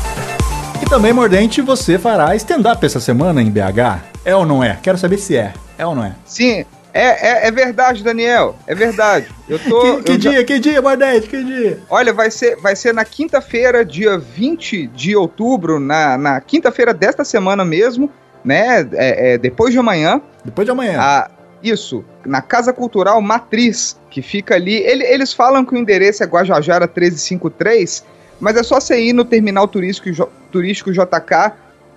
E 0.81 0.85
também, 0.87 1.13
Mordente, 1.13 1.61
você 1.61 1.97
fará 1.97 2.35
stand-up 2.35 2.85
essa 2.85 2.99
semana 2.99 3.41
em 3.41 3.49
BH? 3.49 4.03
É 4.25 4.35
ou 4.35 4.45
não 4.45 4.61
é? 4.61 4.77
Quero 4.83 4.97
saber 4.97 5.17
se 5.17 5.35
é. 5.35 5.53
É 5.77 5.85
ou 5.85 5.95
não 5.95 6.03
é? 6.03 6.13
Sim, 6.25 6.65
é, 7.01 7.27
é, 7.45 7.47
é 7.47 7.51
verdade, 7.51 8.03
Daniel. 8.03 8.55
É 8.65 8.73
verdade. 8.73 9.27
Eu 9.49 9.59
tô. 9.59 9.97
Que, 9.97 10.03
que 10.03 10.11
eu 10.13 10.19
já- 10.21 10.29
dia, 10.31 10.43
que 10.45 10.59
dia, 10.59 10.81
Mordente? 10.81 11.27
Que 11.27 11.43
dia? 11.43 11.79
Olha, 11.89 12.13
vai 12.13 12.31
ser, 12.31 12.55
vai 12.57 12.75
ser 12.75 12.93
na 12.93 13.03
quinta-feira, 13.03 13.83
dia 13.83 14.17
20 14.17 14.87
de 14.87 15.15
outubro, 15.15 15.79
na, 15.79 16.17
na 16.17 16.39
quinta-feira 16.41 16.93
desta 16.93 17.23
semana 17.25 17.65
mesmo, 17.65 18.09
né? 18.43 18.87
É, 18.93 19.33
é, 19.33 19.37
depois 19.37 19.71
de 19.73 19.79
amanhã. 19.79 20.21
Depois 20.43 20.65
de 20.65 20.71
amanhã. 20.71 20.99
a- 20.99 21.29
isso, 21.63 22.05
na 22.25 22.41
Casa 22.43 22.71
Cultural 22.71 23.19
Matriz, 23.21 23.99
que 24.11 24.21
fica 24.21 24.53
ali. 24.55 24.75
ele- 24.75 25.03
eles 25.05 25.33
falam 25.33 25.65
que 25.65 25.73
o 25.73 25.77
endereço 25.77 26.23
é 26.23 26.27
Guajajara 26.27 26.85
1353, 26.87 28.05
mas 28.39 28.55
é 28.55 28.63
só 28.63 28.79
você 28.79 28.99
ir 29.01 29.13
no 29.13 29.25
terminal 29.25 29.67
turístico, 29.67 30.29
turístico 30.51 30.91
JK 30.91 31.53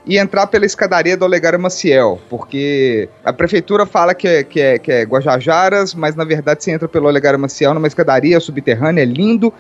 e 0.09 0.17
entrar 0.17 0.47
pela 0.47 0.65
escadaria 0.65 1.19
do 1.19 1.27
Olegário 1.27 1.61
Maciel, 1.61 2.19
porque 2.31 3.11
a 3.23 3.31
prefeitura 3.31 3.85
fala 3.85 4.15
que 4.15 4.27
é, 4.27 4.43
que, 4.43 4.59
é, 4.59 4.79
que 4.79 4.91
é 4.91 5.03
Guajajaras, 5.03 5.95
mas 5.95 6.17
na 6.17 6.25
verdade 6.25 6.65
você 6.65 6.71
entra 6.71 6.89
pelo 6.89 7.07
Olegário 7.07 7.39
Maciel 7.39 7.75
numa 7.75 7.87
escadaria 7.87 8.41
subterrânea, 8.41 9.03
é 9.03 9.05
lindo. 9.05 9.53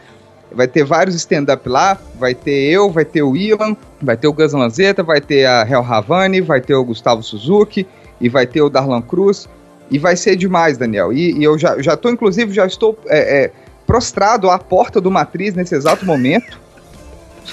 Vai 0.50 0.66
ter 0.66 0.82
vários 0.82 1.14
stand-up 1.14 1.68
lá, 1.68 2.00
vai 2.18 2.34
ter 2.34 2.70
eu, 2.70 2.90
vai 2.90 3.04
ter 3.04 3.22
o 3.22 3.36
Ilan, 3.36 3.76
vai 4.00 4.16
ter 4.16 4.26
o 4.26 4.32
Gus 4.32 4.54
Lanzetta, 4.54 5.02
vai 5.02 5.20
ter 5.20 5.44
a 5.44 5.68
Hel 5.68 5.84
Havani, 5.84 6.40
vai 6.40 6.62
ter 6.62 6.74
o 6.74 6.82
Gustavo 6.82 7.22
Suzuki 7.22 7.86
e 8.18 8.30
vai 8.30 8.46
ter 8.46 8.62
o 8.62 8.70
Darlan 8.70 9.02
Cruz. 9.02 9.46
E 9.90 9.98
vai 9.98 10.16
ser 10.16 10.34
demais, 10.36 10.78
Daniel. 10.78 11.12
E, 11.12 11.38
e 11.38 11.44
eu 11.44 11.58
já, 11.58 11.80
já 11.82 11.94
tô, 11.94 12.08
inclusive, 12.08 12.54
já 12.54 12.64
estou 12.64 12.98
é, 13.08 13.44
é, 13.44 13.52
prostrado 13.86 14.48
à 14.48 14.58
porta 14.58 14.98
do 14.98 15.10
Matriz 15.10 15.54
nesse 15.54 15.74
exato 15.74 16.06
momento. 16.06 16.58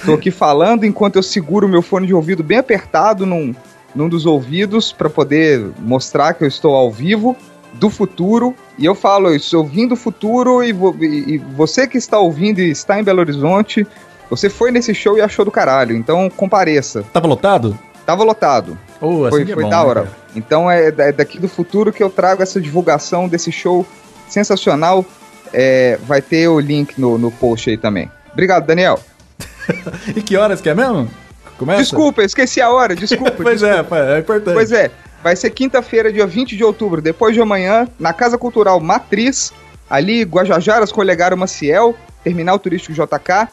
Estou 0.00 0.14
aqui 0.14 0.30
falando 0.30 0.84
enquanto 0.84 1.16
eu 1.16 1.22
seguro 1.22 1.68
meu 1.68 1.82
fone 1.82 2.06
de 2.06 2.14
ouvido 2.14 2.42
bem 2.42 2.58
apertado 2.58 3.24
num, 3.26 3.54
num 3.94 4.08
dos 4.08 4.26
ouvidos 4.26 4.92
para 4.92 5.08
poder 5.10 5.70
mostrar 5.80 6.34
que 6.34 6.44
eu 6.44 6.48
estou 6.48 6.74
ao 6.74 6.90
vivo 6.90 7.36
do 7.74 7.90
futuro. 7.90 8.54
E 8.78 8.84
eu 8.84 8.94
falo, 8.94 9.28
eu 9.28 9.36
estou 9.36 9.60
ouvindo 9.62 9.92
o 9.92 9.96
futuro 9.96 10.62
e, 10.62 10.72
vo- 10.72 10.94
e- 11.00 11.34
e 11.34 11.38
você 11.38 11.86
que 11.86 11.98
está 11.98 12.18
ouvindo 12.18 12.58
e 12.60 12.70
está 12.70 12.98
em 13.00 13.02
Belo 13.04 13.20
Horizonte, 13.20 13.86
você 14.30 14.48
foi 14.50 14.70
nesse 14.70 14.94
show 14.94 15.16
e 15.16 15.20
achou 15.20 15.44
do 15.44 15.50
caralho. 15.50 15.96
Então 15.96 16.28
compareça. 16.30 17.02
Tava 17.12 17.26
lotado? 17.26 17.78
Tava 18.04 18.22
lotado. 18.22 18.78
Oh, 19.00 19.24
assim 19.24 19.30
Foi, 19.30 19.42
é 19.42 19.54
foi 19.54 19.62
bom, 19.64 19.68
da 19.70 19.78
né, 19.80 19.84
hora. 19.84 20.02
cara? 20.02 20.16
então 20.36 20.70
é, 20.70 20.90
da- 20.92 21.04
é 21.06 21.12
daqui 21.12 21.38
do 21.38 21.48
futuro 21.48 21.92
que 21.92 22.02
eu 22.02 22.08
trago 22.10 22.42
essa 22.42 22.60
divulgação 22.60 23.26
desse 23.28 23.50
show 23.50 23.84
sensacional. 24.28 25.04
É, 25.52 25.98
vai 26.06 26.20
ter 26.20 26.48
o 26.48 26.58
link 26.60 27.00
no, 27.00 27.16
no 27.16 27.30
post 27.30 27.70
aí 27.70 27.76
também. 27.76 28.10
Obrigado, 28.32 28.66
Daniel. 28.66 28.98
E 30.14 30.22
que 30.22 30.36
horas 30.36 30.60
que 30.60 30.68
é 30.68 30.74
mesmo? 30.74 31.08
Começa? 31.58 31.80
Desculpa, 31.82 32.20
eu 32.20 32.26
esqueci 32.26 32.60
a 32.60 32.70
hora, 32.70 32.94
desculpa. 32.94 33.32
pois 33.42 33.62
é, 33.62 33.82
pá, 33.82 33.98
é 33.98 34.18
importante. 34.18 34.54
Pois 34.54 34.72
é, 34.72 34.90
vai 35.22 35.34
ser 35.34 35.50
quinta-feira, 35.50 36.12
dia 36.12 36.26
20 36.26 36.56
de 36.56 36.62
outubro, 36.62 37.00
depois 37.00 37.34
de 37.34 37.40
amanhã, 37.40 37.88
na 37.98 38.12
Casa 38.12 38.36
Cultural 38.36 38.78
Matriz, 38.80 39.52
ali, 39.88 40.22
Guajajaras, 40.22 40.92
Colegário 40.92 41.36
Maciel, 41.36 41.96
Terminal 42.22 42.58
Turístico 42.58 42.92
JK. 42.92 43.48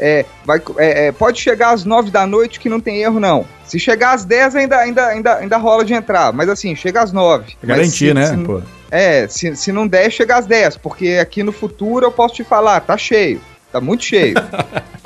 É, 0.00 0.24
vai, 0.44 0.62
é, 0.76 1.08
é, 1.08 1.12
pode 1.12 1.40
chegar 1.40 1.70
às 1.72 1.84
9 1.84 2.12
da 2.12 2.24
noite 2.24 2.60
que 2.60 2.68
não 2.68 2.78
tem 2.78 2.98
erro, 3.02 3.18
não. 3.18 3.44
Se 3.64 3.80
chegar 3.80 4.12
às 4.12 4.24
10 4.24 4.54
ainda, 4.54 4.76
ainda, 4.78 5.06
ainda, 5.06 5.36
ainda 5.38 5.56
rola 5.56 5.84
de 5.84 5.92
entrar, 5.92 6.32
mas 6.32 6.48
assim, 6.48 6.76
chega 6.76 7.02
às 7.02 7.10
9. 7.10 7.56
Mas 7.60 7.68
Garantir, 7.68 8.14
né? 8.14 8.26
se- 8.26 8.36
pô? 8.44 8.62
é, 8.92 9.26
se, 9.26 9.56
se 9.56 9.72
não 9.72 9.88
der, 9.88 10.08
chega 10.12 10.36
às 10.36 10.46
10, 10.46 10.76
porque 10.76 11.18
aqui 11.20 11.42
no 11.42 11.50
futuro 11.50 12.06
eu 12.06 12.12
posso 12.12 12.36
te 12.36 12.44
falar, 12.44 12.78
tá 12.80 12.96
cheio, 12.96 13.40
tá 13.72 13.80
muito 13.80 14.04
cheio. 14.04 14.34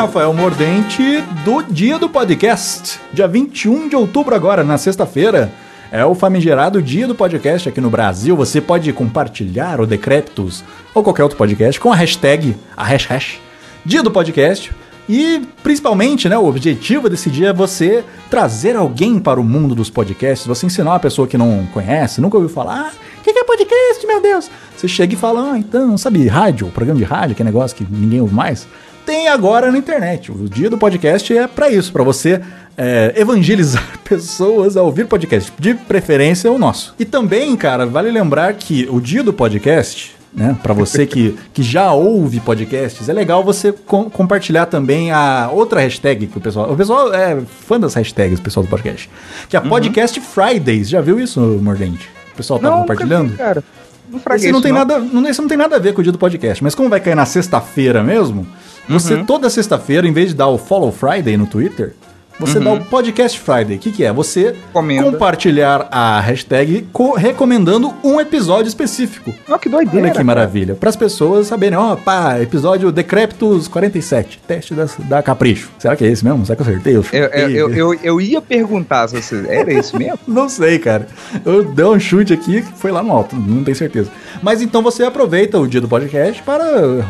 Rafael 0.00 0.32
Mordente, 0.32 1.20
do 1.44 1.62
dia 1.62 1.98
do 1.98 2.08
podcast. 2.08 2.98
Dia 3.12 3.28
21 3.28 3.86
de 3.86 3.94
outubro 3.94 4.34
agora, 4.34 4.64
na 4.64 4.78
sexta-feira. 4.78 5.52
É 5.92 6.02
o 6.06 6.14
famigerado 6.14 6.80
dia 6.80 7.06
do 7.06 7.14
podcast 7.14 7.68
aqui 7.68 7.82
no 7.82 7.90
Brasil. 7.90 8.34
Você 8.34 8.62
pode 8.62 8.90
compartilhar 8.94 9.78
o 9.78 9.86
Decreptus 9.86 10.64
ou 10.94 11.02
qualquer 11.02 11.22
outro 11.22 11.36
podcast 11.36 11.78
com 11.78 11.92
a 11.92 11.96
hashtag, 11.96 12.56
a 12.74 12.82
hash, 12.82 13.40
dia 13.84 14.02
do 14.02 14.10
podcast. 14.10 14.72
E 15.06 15.46
principalmente, 15.62 16.30
né, 16.30 16.38
o 16.38 16.46
objetivo 16.46 17.10
desse 17.10 17.28
dia 17.28 17.48
é 17.48 17.52
você 17.52 18.02
trazer 18.30 18.76
alguém 18.76 19.18
para 19.18 19.38
o 19.38 19.44
mundo 19.44 19.74
dos 19.74 19.90
podcasts, 19.90 20.46
você 20.46 20.64
ensinar 20.64 20.92
uma 20.92 21.00
pessoa 21.00 21.28
que 21.28 21.36
não 21.36 21.66
conhece, 21.74 22.22
nunca 22.22 22.38
ouviu 22.38 22.48
falar, 22.48 22.86
ah, 22.86 22.92
o 23.18 23.22
que 23.22 23.34
que 23.34 23.38
é 23.38 23.44
podcast, 23.44 24.06
meu 24.06 24.22
Deus? 24.22 24.50
Você 24.74 24.88
chega 24.88 25.12
e 25.12 25.16
fala, 25.16 25.52
ah, 25.52 25.58
então, 25.58 25.98
sabe, 25.98 26.26
rádio, 26.26 26.68
programa 26.68 26.98
de 26.98 27.04
rádio, 27.04 27.36
que 27.36 27.42
é 27.42 27.44
negócio 27.44 27.76
que 27.76 27.86
ninguém 27.90 28.22
ouve 28.22 28.34
mais? 28.34 28.66
Tem 29.06 29.28
agora 29.28 29.70
na 29.72 29.78
internet. 29.78 30.30
O 30.30 30.48
dia 30.48 30.70
do 30.70 30.78
podcast 30.78 31.36
é 31.36 31.46
para 31.46 31.68
isso, 31.70 31.92
para 31.92 32.02
você 32.04 32.40
é, 32.76 33.12
evangelizar 33.16 33.84
pessoas 34.04 34.76
a 34.76 34.82
ouvir 34.82 35.06
podcast, 35.06 35.52
de 35.58 35.74
preferência 35.74 36.50
o 36.50 36.58
nosso. 36.58 36.94
E 36.98 37.04
também, 37.04 37.56
cara, 37.56 37.86
vale 37.86 38.10
lembrar 38.10 38.52
que 38.54 38.86
o 38.90 39.00
dia 39.00 39.22
do 39.22 39.32
podcast, 39.32 40.14
né, 40.32 40.56
para 40.62 40.72
você 40.72 41.06
que, 41.06 41.36
que 41.52 41.62
já 41.62 41.92
ouve 41.92 42.38
podcasts, 42.40 43.08
é 43.08 43.12
legal 43.12 43.42
você 43.42 43.72
com- 43.72 44.08
compartilhar 44.08 44.66
também 44.66 45.10
a 45.10 45.50
outra 45.52 45.80
hashtag 45.80 46.26
que 46.28 46.38
o 46.38 46.40
pessoal. 46.40 46.72
O 46.72 46.76
pessoal 46.76 47.12
é 47.12 47.40
fã 47.66 47.80
das 47.80 47.94
hashtags, 47.94 48.38
o 48.38 48.42
pessoal 48.42 48.64
do 48.64 48.70
podcast. 48.70 49.10
Que 49.48 49.56
é 49.56 49.58
a 49.58 49.62
Podcast 49.62 50.20
Fridays. 50.20 50.88
Já 50.88 51.00
viu 51.00 51.18
isso, 51.18 51.40
Mordente? 51.60 52.08
O 52.32 52.36
pessoal 52.36 52.60
tá 52.60 52.70
Não, 52.70 52.80
compartilhando? 52.80 53.36
cara. 53.36 53.64
Não 54.08 54.18
fraguei 54.18 54.46
Esse 54.46 54.52
não 54.52 54.60
tem 54.60 54.72
nada, 54.72 54.98
não, 54.98 55.28
esse 55.28 55.40
não 55.40 55.48
tem 55.48 55.56
nada 55.58 55.76
a 55.76 55.78
ver 55.78 55.94
com 55.94 56.00
o 56.00 56.02
dia 56.02 56.10
do 56.12 56.18
podcast, 56.18 56.62
mas 56.64 56.74
como 56.74 56.88
vai 56.88 56.98
cair 56.98 57.14
na 57.14 57.24
sexta-feira 57.24 58.02
mesmo, 58.02 58.44
você 58.88 59.14
Uhum. 59.14 59.24
toda 59.24 59.48
sexta-feira, 59.50 60.06
em 60.06 60.12
vez 60.12 60.28
de 60.30 60.34
dar 60.34 60.48
o 60.48 60.58
Follow 60.58 60.90
Friday 60.92 61.36
no 61.36 61.46
Twitter, 61.46 61.94
você 62.40 62.58
dá 62.58 62.72
o 62.72 62.80
Podcast 62.84 63.38
Friday. 63.38 63.76
O 63.76 63.78
que, 63.78 63.92
que 63.92 64.04
é? 64.04 64.12
Você 64.12 64.48
Uhum. 64.48 64.54
Comenda. 64.72 65.04
compartilhar 65.10 65.86
a 65.90 66.20
hashtag 66.20 66.86
co- 66.92 67.14
recomendando 67.14 67.92
um 68.02 68.20
episódio 68.20 68.68
específico. 68.68 69.32
Ó, 69.48 69.58
que 69.58 69.68
doideira. 69.68 70.06
Olha 70.08 70.14
que 70.16 70.22
maravilha. 70.24 70.74
Para 70.74 70.88
as 70.90 70.96
pessoas 70.96 71.46
saberem, 71.46 71.78
ó, 71.78 71.94
pá, 71.96 72.40
episódio 72.40 72.90
Decreptus 72.90 73.68
47, 73.68 74.40
teste 74.46 74.74
da, 74.74 74.86
da 75.00 75.22
Capricho. 75.22 75.70
Será 75.78 75.94
que 75.94 76.04
é 76.04 76.08
esse 76.08 76.24
mesmo? 76.24 76.44
Será 76.46 76.56
que 76.56 76.62
eu 76.62 76.66
acertei? 76.66 76.96
Eu, 76.96 77.04
Eu, 77.12 77.24
eu, 77.28 77.50
eu, 77.50 77.74
eu, 77.74 78.00
eu 78.02 78.20
ia 78.20 78.40
perguntar 78.40 79.08
se 79.08 79.20
você. 79.20 79.44
Era 79.48 79.72
isso 79.72 79.96
mesmo? 79.98 80.18
Não 80.26 80.48
sei, 80.48 80.78
cara. 80.78 81.06
Eu 81.44 81.64
dei 81.64 81.84
um 81.84 81.98
chute 82.00 82.32
aqui 82.32 82.62
foi 82.76 82.90
lá 82.90 83.02
no 83.02 83.12
alto, 83.12 83.36
não 83.36 83.62
tenho 83.64 83.76
certeza. 83.76 84.10
Mas 84.42 84.62
então 84.62 84.82
você 84.82 85.02
aproveita 85.04 85.58
o 85.58 85.66
dia 85.68 85.80
do 85.80 85.88
podcast 85.88 86.42
para 86.42 86.64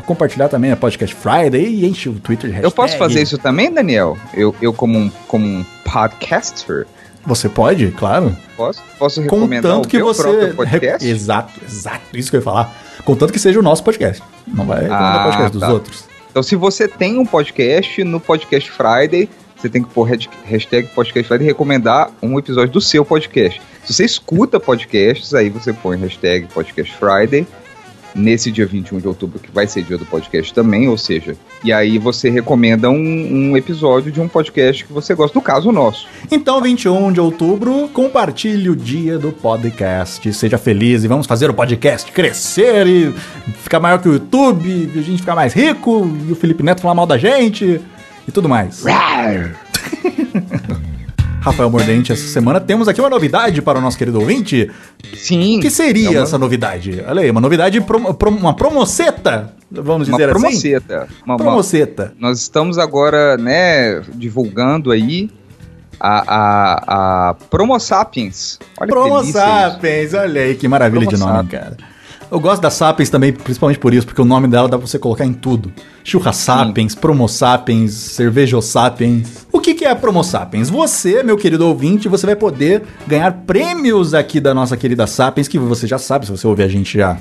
compartilhar 0.07 0.49
também 0.49 0.73
a 0.73 0.77
Podcast 0.77 1.15
Friday 1.15 1.67
e 1.67 1.87
enche 1.87 2.09
o 2.09 2.15
Twitter 2.15 2.51
de 2.51 2.57
Eu 2.57 2.71
posso 2.71 2.93
hashtag. 2.95 2.99
fazer 2.99 3.23
isso 3.23 3.39
também, 3.39 3.73
Daniel? 3.73 4.17
Eu, 4.35 4.55
eu 4.61 4.73
como, 4.73 4.99
um, 4.99 5.11
como 5.29 5.47
um 5.47 5.65
podcaster, 5.85 6.87
Você 7.27 7.49
pode, 7.49 7.91
claro. 7.93 8.37
posso, 8.57 8.83
posso 8.99 9.21
recomendar 9.21 9.73
Contanto 9.73 9.85
o 9.87 9.89
que 9.89 10.03
você. 10.03 10.23
próprio 10.23 10.55
podcast? 10.55 11.05
Re- 11.07 11.13
Exato, 11.13 11.53
exato. 11.67 12.01
Isso 12.15 12.31
que 12.31 12.37
eu 12.37 12.41
ia 12.41 12.45
falar. 12.45 12.75
Contanto 13.05 13.33
que 13.33 13.39
seja 13.39 13.59
o 13.59 13.63
nosso 13.63 13.83
podcast. 13.85 14.23
Não 14.47 14.65
vai 14.67 14.83
recomendar 14.83 15.15
Ah, 15.15 15.25
podcast 15.25 15.53
dos 15.53 15.61
tá. 15.61 15.69
outros. 15.73 16.05
Então, 16.31 16.43
se 16.43 16.57
você 16.57 16.87
tem 16.89 17.19
um 17.19 17.27
podcast, 17.27 18.05
no 18.05 18.21
Podcast 18.21 18.71
Friday, 18.71 19.29
você 19.57 19.69
tem 19.69 19.83
que 19.83 19.91
pôr 19.91 20.05
hasht- 20.05 20.31
hashtag 20.47 20.89
Podcast 20.95 21.27
Friday 21.29 21.47
e 21.47 21.51
recomendar 21.51 22.11
um 22.23 22.39
episódio 22.39 22.73
do 22.73 22.81
seu 22.81 23.05
podcast. 23.05 23.61
Se 23.85 23.93
você 23.93 24.05
escuta 24.05 24.59
podcasts, 24.61 25.35
aí 25.35 25.51
você 25.51 25.73
põe 25.73 25.97
hashtag 25.99 26.47
Podcast 26.55 26.95
Friday 26.97 27.47
nesse 28.15 28.51
dia 28.51 28.67
21 28.67 28.99
de 28.99 29.09
outubro, 29.09 29.39
que 29.39 29.51
vai 29.51 29.67
ser 29.67 29.83
dia 29.83 29.99
do 29.99 30.07
podcast 30.07 30.53
também, 30.53 30.89
ou 30.89 30.99
seja, 30.99 31.37
e 31.63 31.73
aí 31.73 31.99
você 31.99 32.31
recomenda 32.31 32.91
um, 32.91 32.95
um 32.95 33.57
episódio 33.57 34.11
de 34.11 34.21
um 34.21 34.29
podcast 34.29 34.85
que 34.85 34.93
você 34.93 35.15
gosta, 35.15 35.39
no 35.39 35.43
caso 35.43 35.69
o 35.69 35.73
nosso. 35.73 36.07
Então, 36.31 36.61
21 36.61 37.13
de 37.13 37.21
outubro, 37.21 37.89
compartilhe 37.93 38.71
o 38.71 38.77
dia 38.77 39.19
do 39.19 39.33
podcast. 39.33 40.33
Seja 40.33 40.59
feliz 40.59 41.05
e 41.05 41.09
vamos 41.09 41.27
fazer 41.27 41.51
o 41.51 41.55
podcast 41.55 42.11
crescer 42.13 42.87
e 42.87 43.13
ficar 43.63 43.81
maior 43.81 43.99
que 44.01 44.09
o 44.09 44.13
YouTube, 44.13 44.69
e 44.95 44.99
a 44.99 45.03
gente 45.03 45.21
ficar 45.21 45.35
mais 45.35 45.53
rico, 45.53 46.11
e 46.29 46.33
o 46.33 46.37
Felipe 46.37 46.63
Neto 46.63 46.81
falar 46.81 46.95
mal 46.95 47.07
da 47.07 47.19
gente 47.19 47.81
e 48.27 48.33
tudo 48.33 48.49
mais. 48.49 48.83
Rafael 51.41 51.71
Mordente, 51.71 52.13
essa 52.13 52.27
semana 52.29 52.61
temos 52.61 52.87
aqui 52.87 53.01
uma 53.01 53.09
novidade 53.09 53.63
para 53.63 53.79
o 53.79 53.83
nosso 53.83 53.97
querido 53.97 54.21
ouvinte. 54.21 54.71
Sim. 55.15 55.59
O 55.59 55.61
que 55.61 55.71
seria 55.71 56.09
é 56.09 56.11
uma- 56.11 56.23
essa 56.23 56.37
novidade? 56.39 57.03
Olha 57.07 57.23
aí, 57.23 57.31
uma 57.31 57.41
novidade, 57.41 57.81
prom- 57.81 58.13
prom- 58.13 58.37
uma 58.37 58.55
promoceta, 58.55 59.55
vamos 59.71 60.09
Uma 60.09 60.19
dizer 60.19 60.31
assim. 60.31 60.41
promoceta. 60.41 61.09
Uma, 61.25 61.35
uma, 61.35 61.39
Promoceta. 61.39 62.13
Nós 62.19 62.41
estamos 62.41 62.77
agora, 62.77 63.39
né, 63.39 64.01
divulgando 64.15 64.91
aí 64.91 65.31
a, 65.99 66.35
a, 66.37 67.31
a 67.31 67.35
Promo 67.35 67.79
Sapiens. 67.81 68.59
Olha 68.79 68.87
que 68.89 68.93
Promo. 68.95 69.25
Sapiens, 69.33 70.13
olha 70.15 70.43
aí 70.43 70.55
que 70.55 70.69
maravilha 70.69 71.07
Promo 71.09 71.17
de 71.25 71.33
nome, 71.33 71.49
cara. 71.49 71.77
Eu 72.31 72.39
gosto 72.39 72.63
da 72.63 72.71
Sapiens 72.71 73.11
também, 73.11 73.33
principalmente 73.33 73.81
por 73.81 73.93
isso, 73.93 74.07
porque 74.07 74.23
o 74.23 74.25
nome 74.25 74.47
dela 74.47 74.69
dá 74.69 74.79
pra 74.79 74.87
você 74.87 75.01
colocar 75.01 75.27
em 75.27 75.33
tudo. 75.33 75.73
Churra 76.05 76.33
Sapiens, 76.33 76.95
Promo 76.95 77.29
Sapiens, 77.29 77.93
Cerveja 77.93 78.61
Sapiens. 78.63 79.47
O 79.51 79.61
que, 79.61 79.75
que 79.75 79.85
é 79.85 79.91
a 79.91 79.97
Promo 79.97 80.23
Sapiens? 80.23 80.71
Você, 80.71 81.25
meu 81.25 81.37
querido 81.37 81.67
ouvinte, 81.67 82.09
você 82.09 82.27
vai 82.27 82.37
poder 82.37 82.83
ganhar 83.05 83.33
prêmios 83.33 84.15
aqui 84.15 84.39
da 84.39 84.55
nossa 84.55 84.77
querida 84.77 85.09
Sapiens, 85.09 85.49
que 85.49 85.59
você 85.59 85.89
já 85.89 85.99
sabe, 85.99 86.27
se 86.27 86.31
você 86.31 86.47
ouvir 86.47 86.63
a 86.63 86.69
gente 86.69 86.97
já 86.97 87.19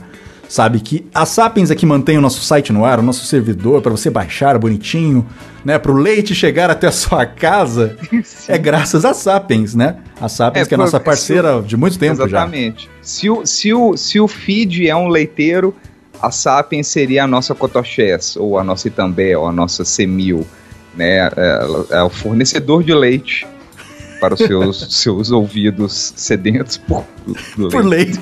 sabe 0.50 0.82
que 0.82 1.06
a 1.14 1.26
Sapiens 1.26 1.72
é 1.72 1.76
que 1.76 1.86
mantém 1.86 2.18
o 2.18 2.22
nosso 2.22 2.42
site 2.42 2.74
no 2.74 2.84
ar, 2.84 3.00
o 3.00 3.04
nosso 3.04 3.24
servidor, 3.26 3.82
para 3.82 3.92
você 3.92 4.10
baixar 4.10 4.58
bonitinho, 4.58 5.26
né? 5.64 5.78
Para 5.80 5.92
o 5.92 5.96
leite 5.96 6.34
chegar 6.36 6.70
até 6.70 6.88
a 6.88 6.92
sua 6.92 7.26
casa, 7.26 7.96
é 8.48 8.58
graças 8.58 9.06
a 9.06 9.14
Sapiens, 9.14 9.76
né? 9.76 9.98
A 10.20 10.28
Sapiens 10.28 10.66
É, 10.66 10.68
que 10.68 10.74
é 10.74 10.78
foi- 10.78 10.86
nossa 10.86 11.00
parceira 11.00 11.62
de 11.62 11.78
muito 11.78 11.98
tempo 11.98 12.18
já. 12.28 12.40
Exatamente. 12.40 12.90
Se 13.02 13.30
o, 13.30 13.46
se, 13.46 13.74
o, 13.74 13.96
se 13.96 14.20
o 14.20 14.28
feed 14.28 14.88
é 14.90 14.96
um 14.96 15.08
leiteiro, 15.08 15.74
a 16.22 16.32
Sapiens 16.32 16.88
seria 16.88 17.24
a 17.24 17.28
nossa 17.28 17.56
Cotochess, 17.56 18.36
ou 18.36 18.58
a 18.58 18.64
nossa 18.64 18.88
Itambé, 18.88 19.38
ou 19.38 19.48
a 19.48 19.52
nossa 19.54 19.86
Semil. 19.86 20.46
Né? 20.96 21.28
É, 21.38 21.68
é 21.92 22.04
o 22.04 22.10
fornecedor 22.10 22.84
de 22.84 22.94
leite 22.94 23.48
para 24.20 24.34
os 24.34 24.40
seus, 24.40 24.88
seus 24.96 25.32
ouvidos 25.32 26.14
sedentos 26.16 26.78
por, 26.78 27.04
leite. 27.58 27.72
Por 27.72 27.86
leite. 27.86 28.20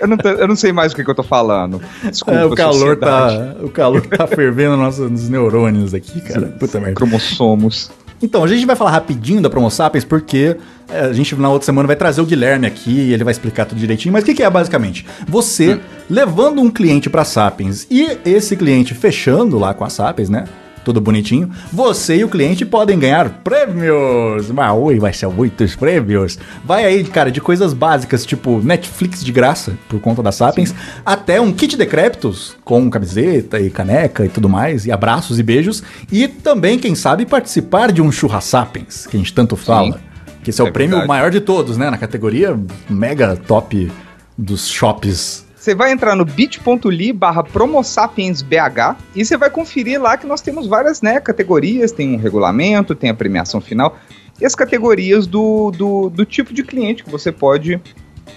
Eu 0.00 0.06
não, 0.08 0.16
tô- 0.16 0.28
eu 0.28 0.48
não 0.48 0.56
sei 0.56 0.72
mais 0.72 0.92
o 0.92 0.96
que, 0.96 1.04
que 1.04 1.10
eu 1.10 1.14
tô 1.14 1.22
falando. 1.22 1.80
Desculpa, 2.04 2.38
É, 2.40 2.44
o 2.44 2.50
calor 2.54 2.96
sociedade. 2.96 3.36
tá, 3.54 3.64
o 3.64 3.68
calor 3.70 4.06
tá 4.06 4.26
fervendo 4.28 4.76
nos 4.76 4.98
nossos 4.98 5.28
neurônios 5.28 5.94
aqui, 5.94 6.20
cara. 6.20 6.46
Puta 6.58 6.78
merda. 6.78 6.94
Cromossomos. 6.94 7.90
Então, 8.20 8.42
a 8.42 8.48
gente 8.48 8.66
vai 8.66 8.74
falar 8.74 8.90
rapidinho 8.90 9.40
da 9.40 9.48
Promo 9.48 9.70
Sapiens, 9.70 10.04
porque 10.04 10.56
é, 10.88 11.02
a 11.02 11.12
gente 11.12 11.36
na 11.36 11.48
outra 11.50 11.64
semana 11.66 11.86
vai 11.86 11.94
trazer 11.94 12.20
o 12.20 12.26
Guilherme 12.26 12.66
aqui 12.66 12.90
e 12.90 13.12
ele 13.12 13.22
vai 13.22 13.30
explicar 13.30 13.64
tudo 13.64 13.78
direitinho. 13.78 14.12
Mas 14.12 14.24
o 14.24 14.26
que, 14.26 14.34
que 14.34 14.42
é 14.42 14.50
basicamente? 14.50 15.06
Você 15.28 15.78
levando 16.10 16.60
um 16.60 16.68
cliente 16.68 17.08
pra 17.08 17.24
Sapiens 17.24 17.86
e 17.88 18.18
esse 18.24 18.56
cliente 18.56 18.92
fechando 18.92 19.56
lá 19.56 19.72
com 19.72 19.84
a 19.84 19.88
Sapiens, 19.88 20.28
né? 20.28 20.46
Tudo 20.88 21.02
bonitinho. 21.02 21.50
Você 21.70 22.16
e 22.16 22.24
o 22.24 22.30
cliente 22.30 22.64
podem 22.64 22.98
ganhar 22.98 23.28
prêmios. 23.44 24.50
Mas 24.50 24.72
oi, 24.74 24.98
vai 24.98 25.12
ser 25.12 25.26
muitos 25.28 25.76
prêmios. 25.76 26.38
Vai 26.64 26.86
aí, 26.86 27.04
cara, 27.04 27.30
de 27.30 27.42
coisas 27.42 27.74
básicas, 27.74 28.24
tipo 28.24 28.58
Netflix 28.64 29.22
de 29.22 29.30
graça, 29.30 29.74
por 29.86 30.00
conta 30.00 30.22
da 30.22 30.32
Sapiens, 30.32 30.74
até 31.04 31.38
um 31.38 31.52
kit 31.52 31.76
decrépitos 31.76 32.56
com 32.64 32.88
camiseta 32.88 33.60
e 33.60 33.68
caneca 33.68 34.24
e 34.24 34.30
tudo 34.30 34.48
mais, 34.48 34.86
e 34.86 34.90
abraços 34.90 35.38
e 35.38 35.42
beijos. 35.42 35.82
E 36.10 36.26
também, 36.26 36.78
quem 36.78 36.94
sabe, 36.94 37.26
participar 37.26 37.92
de 37.92 38.00
um 38.00 38.10
churra 38.10 38.40
Sapiens, 38.40 39.06
que 39.06 39.14
a 39.14 39.20
gente 39.20 39.34
tanto 39.34 39.56
fala. 39.56 40.00
Que 40.42 40.48
esse 40.48 40.62
é, 40.62 40.64
o 40.64 40.68
É 40.68 40.70
prêmio 40.70 40.92
verdade. 40.92 41.08
maior 41.08 41.30
de 41.30 41.40
todos, 41.40 41.76
né? 41.76 41.90
Na 41.90 41.98
categoria 41.98 42.58
mega 42.88 43.36
top 43.36 43.92
dos 44.38 44.66
shops. 44.66 45.44
Você 45.68 45.74
vai 45.74 45.92
entrar 45.92 46.16
no 46.16 46.24
bit.ly 46.24 47.12
barra 47.12 47.44
promosapiensbh 47.44 48.96
e 49.14 49.22
você 49.22 49.36
vai 49.36 49.50
conferir 49.50 50.00
lá 50.00 50.16
que 50.16 50.26
nós 50.26 50.40
temos 50.40 50.66
várias 50.66 51.02
né, 51.02 51.20
categorias, 51.20 51.92
tem 51.92 52.14
um 52.14 52.16
regulamento, 52.16 52.94
tem 52.94 53.10
a 53.10 53.14
premiação 53.14 53.60
final 53.60 53.98
e 54.40 54.46
as 54.46 54.54
categorias 54.54 55.26
do, 55.26 55.70
do, 55.70 56.08
do 56.08 56.24
tipo 56.24 56.54
de 56.54 56.62
cliente 56.62 57.04
que 57.04 57.10
você 57.10 57.30
pode 57.30 57.78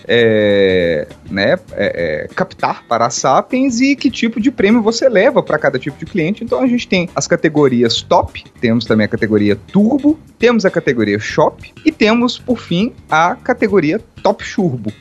é, 0.06 1.08
né, 1.30 1.58
é, 1.72 2.26
é, 2.26 2.28
captar 2.36 2.84
para 2.86 3.06
a 3.06 3.10
Sapiens 3.10 3.80
e 3.80 3.96
que 3.96 4.12
tipo 4.12 4.42
de 4.42 4.52
prêmio 4.52 4.82
você 4.82 5.08
leva 5.08 5.42
para 5.42 5.58
cada 5.58 5.80
tipo 5.80 5.98
de 5.98 6.06
cliente. 6.06 6.44
Então 6.44 6.60
a 6.60 6.68
gente 6.68 6.86
tem 6.86 7.08
as 7.16 7.28
categorias 7.28 8.02
top, 8.02 8.44
temos 8.60 8.84
também 8.84 9.06
a 9.06 9.08
categoria 9.08 9.56
turbo, 9.56 10.20
temos 10.38 10.66
a 10.66 10.70
categoria 10.70 11.18
shop 11.18 11.74
e 11.86 11.94
temos, 11.94 12.38
por 12.38 12.60
fim, 12.60 12.92
a 13.10 13.38
categoria 13.38 14.02
top 14.22 14.44
turbo. 14.54 14.92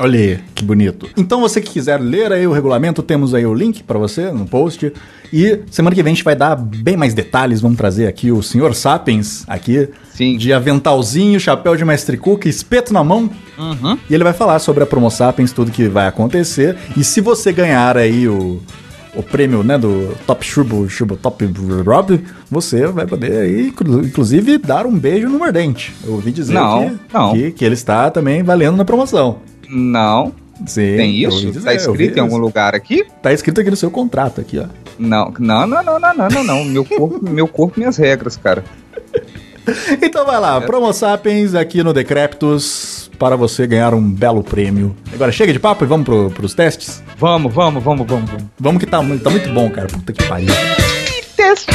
Olha 0.00 0.18
aí, 0.18 0.38
que 0.54 0.64
bonito. 0.64 1.08
Então, 1.16 1.40
você 1.40 1.60
que 1.60 1.70
quiser 1.70 2.00
ler 2.00 2.32
aí 2.32 2.46
o 2.46 2.52
regulamento, 2.52 3.02
temos 3.02 3.34
aí 3.34 3.44
o 3.44 3.52
link 3.52 3.82
pra 3.82 3.98
você 3.98 4.30
no 4.32 4.46
post. 4.46 4.90
E 5.32 5.60
semana 5.70 5.94
que 5.94 6.02
vem 6.02 6.12
a 6.12 6.14
gente 6.14 6.24
vai 6.24 6.34
dar 6.34 6.56
bem 6.56 6.96
mais 6.96 7.12
detalhes. 7.12 7.60
Vamos 7.60 7.76
trazer 7.76 8.06
aqui 8.06 8.32
o 8.32 8.42
Sr. 8.42 8.74
Sapiens, 8.74 9.44
aqui, 9.46 9.88
Sim. 10.12 10.36
de 10.38 10.52
aventalzinho, 10.52 11.38
chapéu 11.38 11.76
de 11.76 11.84
mestre 11.84 12.16
Cook, 12.16 12.46
espeto 12.46 12.92
na 12.94 13.04
mão. 13.04 13.28
E 14.08 14.14
ele 14.14 14.24
vai 14.24 14.32
falar 14.32 14.58
sobre 14.58 14.82
a 14.82 14.86
Promo 14.86 15.10
Sapiens, 15.10 15.52
tudo 15.52 15.70
que 15.70 15.86
vai 15.86 16.06
acontecer. 16.08 16.76
E 16.96 17.04
se 17.04 17.20
você 17.20 17.52
ganhar 17.52 17.96
aí 17.98 18.26
o, 18.26 18.58
o 19.14 19.22
prêmio, 19.22 19.62
né, 19.62 19.76
do 19.76 20.16
Top 20.26 20.44
Churbo, 20.44 20.88
Churbo 20.88 21.14
Top 21.16 21.44
Rob, 21.86 22.20
você 22.50 22.86
vai 22.86 23.06
poder 23.06 23.32
aí, 23.42 23.66
inclu- 23.68 24.00
inclusive, 24.00 24.56
dar 24.56 24.86
um 24.86 24.98
beijo 24.98 25.28
no 25.28 25.38
mordente. 25.38 25.94
Eu 26.04 26.14
ouvi 26.14 26.32
dizer 26.32 26.54
Não, 26.54 26.88
que, 26.88 27.00
não. 27.12 27.32
Que, 27.34 27.50
que 27.52 27.64
ele 27.64 27.74
está 27.74 28.10
também 28.10 28.42
valendo 28.42 28.76
na 28.78 28.84
promoção. 28.84 29.38
Não. 29.70 30.32
Sim, 30.66 30.96
Tem 30.96 31.14
isso? 31.16 31.36
ouvi 31.36 31.50
dizer, 31.52 31.64
tá 31.64 31.74
escrito 31.74 32.18
em 32.18 32.20
algum 32.20 32.34
isso. 32.34 32.42
lugar 32.42 32.74
aqui? 32.74 33.04
Tá 33.22 33.32
escrito 33.32 33.60
aqui 33.62 33.70
no 33.70 33.76
seu 33.76 33.90
contrato, 33.90 34.40
aqui, 34.42 34.58
ó. 34.58 34.66
Não, 34.98 35.32
não, 35.38 35.66
não, 35.66 35.82
não, 35.82 35.98
não, 35.98 36.14
não, 36.14 36.28
não, 36.28 36.44
não. 36.44 36.64
Meu 36.64 36.84
corpo, 36.84 37.18
meu 37.30 37.48
corpo, 37.48 37.78
minhas 37.78 37.96
regras, 37.96 38.36
cara. 38.36 38.62
Então 40.02 40.24
vai 40.26 40.34
É. 40.36 40.38
lá, 40.38 40.60
Promo 40.62 40.92
Sapiens 40.92 41.54
aqui 41.54 41.82
no 41.84 41.92
Decreptus 41.92 43.08
para 43.18 43.36
você 43.36 43.66
ganhar 43.68 43.94
um 43.94 44.02
belo 44.02 44.42
prêmio. 44.42 44.96
Agora 45.12 45.30
chega 45.30 45.52
de 45.52 45.60
papo 45.60 45.84
e 45.84 45.86
vamos 45.86 46.04
pro, 46.06 46.30
pros 46.30 46.54
testes? 46.54 47.02
Vamos, 47.16 47.52
vamos, 47.54 47.80
vamos, 47.84 48.04
vamos, 48.06 48.28
vamos. 48.30 48.44
Vamos 48.58 48.80
que 48.82 48.86
tá, 48.90 48.96
tá 48.98 49.30
muito 49.30 49.50
bom, 49.52 49.70
cara. 49.70 49.86
Puta 49.86 50.12
que 50.12 50.24
pariu. 50.26 50.48
Teste. 51.36 51.70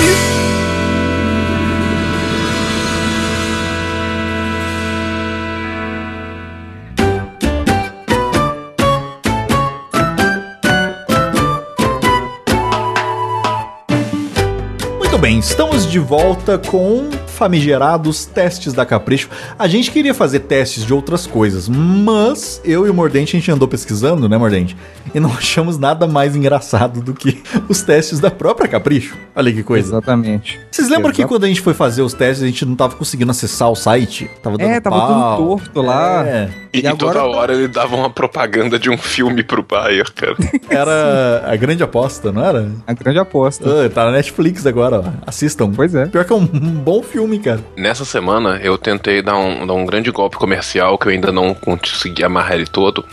Bem, 15.25 15.39
estamos 15.39 15.89
de 15.89 15.97
volta 15.97 16.55
com 16.55 17.09
famigerados 17.35 18.25
testes 18.25 18.73
da 18.73 18.85
Capricho. 18.85 19.29
A 19.57 19.67
gente 19.67 19.91
queria 19.91 20.13
fazer 20.13 20.39
testes 20.41 20.85
de 20.85 20.93
outras 20.93 21.27
coisas, 21.27 21.69
mas 21.69 22.59
eu 22.63 22.85
e 22.87 22.89
o 22.89 22.93
Mordente 22.93 23.35
a 23.35 23.39
gente 23.39 23.51
andou 23.51 23.67
pesquisando, 23.67 24.27
né, 24.27 24.37
Mordente? 24.37 24.75
E 25.13 25.19
não 25.19 25.29
achamos 25.37 25.77
nada 25.77 26.07
mais 26.07 26.35
engraçado 26.35 27.01
do 27.01 27.13
que 27.13 27.41
os 27.69 27.81
testes 27.81 28.19
da 28.19 28.29
própria 28.31 28.67
Capricho. 28.67 29.15
Olha 29.35 29.51
que 29.51 29.63
coisa. 29.63 29.89
Exatamente. 29.89 30.59
Vocês 30.71 30.89
lembram 30.89 31.11
que 31.11 31.21
Exato. 31.21 31.33
quando 31.33 31.43
a 31.45 31.47
gente 31.47 31.61
foi 31.61 31.73
fazer 31.73 32.01
os 32.01 32.13
testes, 32.13 32.43
a 32.43 32.45
gente 32.47 32.65
não 32.65 32.75
tava 32.75 32.95
conseguindo 32.95 33.31
acessar 33.31 33.69
o 33.69 33.75
site? 33.75 34.29
Tava 34.43 34.57
dando 34.57 34.69
É, 34.71 34.79
tava 34.79 34.95
pau. 34.97 35.37
tudo 35.37 35.47
torto 35.47 35.81
lá. 35.81 36.25
É, 36.27 36.49
E, 36.73 36.79
E 36.79 36.87
e 36.87 36.95
toda 36.97 37.13
tá- 37.13 37.25
hora 37.25 37.53
ele 37.53 37.67
dava 37.69 37.95
uma 37.95 38.09
propaganda 38.09 38.77
de 38.77 38.89
um 38.89 38.97
filme 38.97 39.43
pro 39.43 39.63
Bayer, 39.63 40.11
cara. 40.13 40.35
era 40.69 41.43
a 41.49 41.55
grande 41.55 41.81
aposta, 41.83 42.31
não 42.31 42.43
era? 42.43 42.69
A 42.85 42.93
grande 42.93 43.17
aposta. 43.19 43.85
Ah, 43.85 43.89
tá 43.89 44.05
na 44.05 44.11
Netflix 44.11 44.65
agora, 44.65 44.99
ó. 44.99 45.03
Assistam. 45.25 45.71
Pois 45.71 45.95
é. 45.95 46.05
Pior 46.07 46.25
que 46.25 46.33
é 46.33 46.35
um 46.35 46.45
bom 46.45 47.01
filme, 47.01 47.24
cara. 47.39 47.63
Nessa 47.75 48.05
semana 48.05 48.59
eu 48.61 48.77
tentei 48.77 49.21
dar 49.21 49.38
um, 49.38 49.65
dar 49.65 49.73
um 49.73 49.85
grande 49.85 50.11
golpe 50.11 50.38
comercial 50.38 50.97
que 50.97 51.07
eu 51.07 51.11
ainda 51.11 51.31
não 51.31 51.53
consegui 51.53 52.23
amarrar 52.23 52.53
ele 52.53 52.67
todo, 52.67 53.05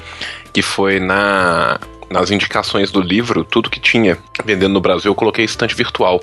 que 0.52 0.62
foi 0.62 1.00
na 1.00 1.78
nas 2.12 2.30
indicações 2.30 2.90
do 2.90 3.00
livro, 3.00 3.44
tudo 3.44 3.70
que 3.70 3.80
tinha 3.80 4.18
vendendo 4.44 4.72
no 4.72 4.80
Brasil, 4.80 5.10
eu 5.10 5.14
coloquei 5.14 5.44
estante 5.44 5.74
virtual. 5.74 6.22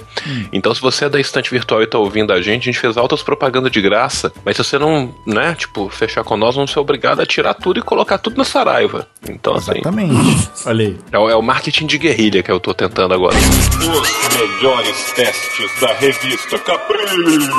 Então, 0.53 0.73
se 0.73 0.81
você 0.81 1.05
é 1.05 1.09
da 1.09 1.19
estante 1.19 1.49
virtual 1.49 1.81
e 1.81 1.87
tá 1.87 1.97
ouvindo 1.97 2.31
a 2.31 2.41
gente, 2.41 2.69
a 2.69 2.71
gente 2.71 2.79
fez 2.79 2.95
altas 2.97 3.23
propaganda 3.23 3.69
de 3.69 3.81
graça, 3.81 4.31
mas 4.45 4.55
se 4.55 4.63
você 4.63 4.77
não, 4.77 5.13
né, 5.25 5.55
tipo, 5.55 5.89
fechar 5.89 6.23
com 6.23 6.37
nós, 6.37 6.55
vamos 6.55 6.71
ser 6.71 6.79
obrigados 6.79 7.23
a 7.23 7.25
tirar 7.25 7.53
tudo 7.53 7.79
e 7.79 7.83
colocar 7.83 8.17
tudo 8.17 8.37
na 8.37 8.43
Saraiva. 8.43 9.07
Então, 9.27 9.55
assim, 9.55 9.71
Exatamente. 9.71 10.49
Olha 10.65 10.87
aí. 10.87 10.97
é 11.11 11.19
o, 11.19 11.29
é 11.29 11.35
o 11.35 11.41
marketing 11.41 11.85
de 11.87 11.97
guerrilha 11.97 12.43
que 12.43 12.51
eu 12.51 12.59
tô 12.59 12.73
tentando 12.73 13.13
agora. 13.13 13.35
Os 13.35 14.37
melhores 14.37 15.11
testes 15.13 15.71
da 15.81 15.93
revista 15.93 16.59
Capricho. 16.59 17.49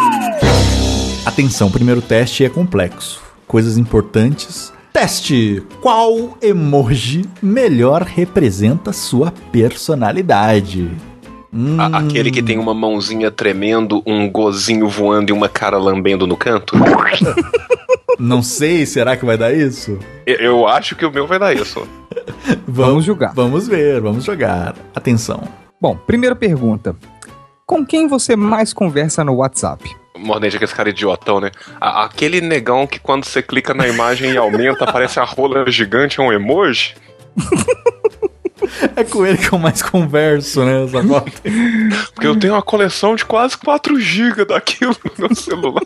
Atenção, 1.27 1.69
o 1.69 1.71
primeiro 1.71 2.01
teste 2.01 2.45
é 2.45 2.49
complexo. 2.49 3.21
Coisas 3.47 3.77
importantes. 3.77 4.73
Teste: 4.93 5.63
qual 5.81 6.37
emoji 6.43 7.25
melhor 7.43 8.03
representa 8.03 8.93
sua 8.93 9.33
personalidade? 9.53 10.91
Hum, 11.53 11.77
A- 11.81 11.99
aquele 11.99 12.31
que 12.31 12.43
tem 12.43 12.59
uma 12.59 12.75
mãozinha 12.75 13.31
tremendo, 13.31 14.03
um 14.07 14.31
gozinho 14.31 14.89
voando 14.89 15.31
e 15.31 15.33
uma 15.33 15.49
cara 15.49 15.79
lambendo 15.79 16.27
no 16.27 16.37
canto. 16.37 16.77
não 18.19 18.43
sei, 18.43 18.87
será 18.87 19.17
que 19.17 19.25
vai 19.25 19.37
dar 19.37 19.53
isso? 19.53 19.99
Eu, 20.27 20.37
eu 20.37 20.69
acho 20.69 20.95
que 20.95 21.05
o 21.05 21.11
meu 21.13 21.27
vai 21.27 21.39
dar 21.39 21.55
isso. 21.55 21.87
Vamos 22.67 23.05
julgar. 23.05 23.33
Vamos 23.35 23.67
ver, 23.69 24.01
vamos 24.01 24.25
jogar. 24.25 24.75
Atenção. 24.95 25.43
Bom, 25.81 25.97
primeira 25.97 26.35
pergunta. 26.37 26.95
Com 27.67 27.85
quem 27.85 28.07
você 28.09 28.35
mais 28.37 28.73
conversa 28.73 29.25
no 29.25 29.35
WhatsApp? 29.37 29.95
Mordente 30.17 30.59
com 30.59 30.65
esse 30.65 30.75
cara 30.75 30.91
idiotão, 30.91 31.41
né? 31.41 31.51
A- 31.81 32.05
aquele 32.05 32.41
negão 32.41 32.87
que 32.87 32.99
quando 32.99 33.25
você 33.25 33.41
clica 33.43 33.73
na 33.73 33.87
imagem 33.89 34.33
e 34.33 34.37
aumenta, 34.37 34.85
aparece 34.85 35.19
a 35.21 35.25
rola 35.25 35.71
gigante, 35.71 36.21
é 36.21 36.23
um 36.23 36.33
emoji. 36.33 36.95
É 38.95 39.03
com 39.03 39.27
ele 39.27 39.37
que 39.39 39.53
eu 39.53 39.59
mais 39.59 39.83
converso, 39.83 40.63
né? 40.65 40.87
Porque 42.15 42.27
eu 42.27 42.39
tenho 42.39 42.53
uma 42.53 42.63
coleção 42.63 43.17
de 43.17 43.25
quase 43.25 43.57
4 43.57 43.99
GB 43.99 44.45
daquilo 44.45 44.95
no 45.05 45.27
meu 45.27 45.35
celular. 45.35 45.83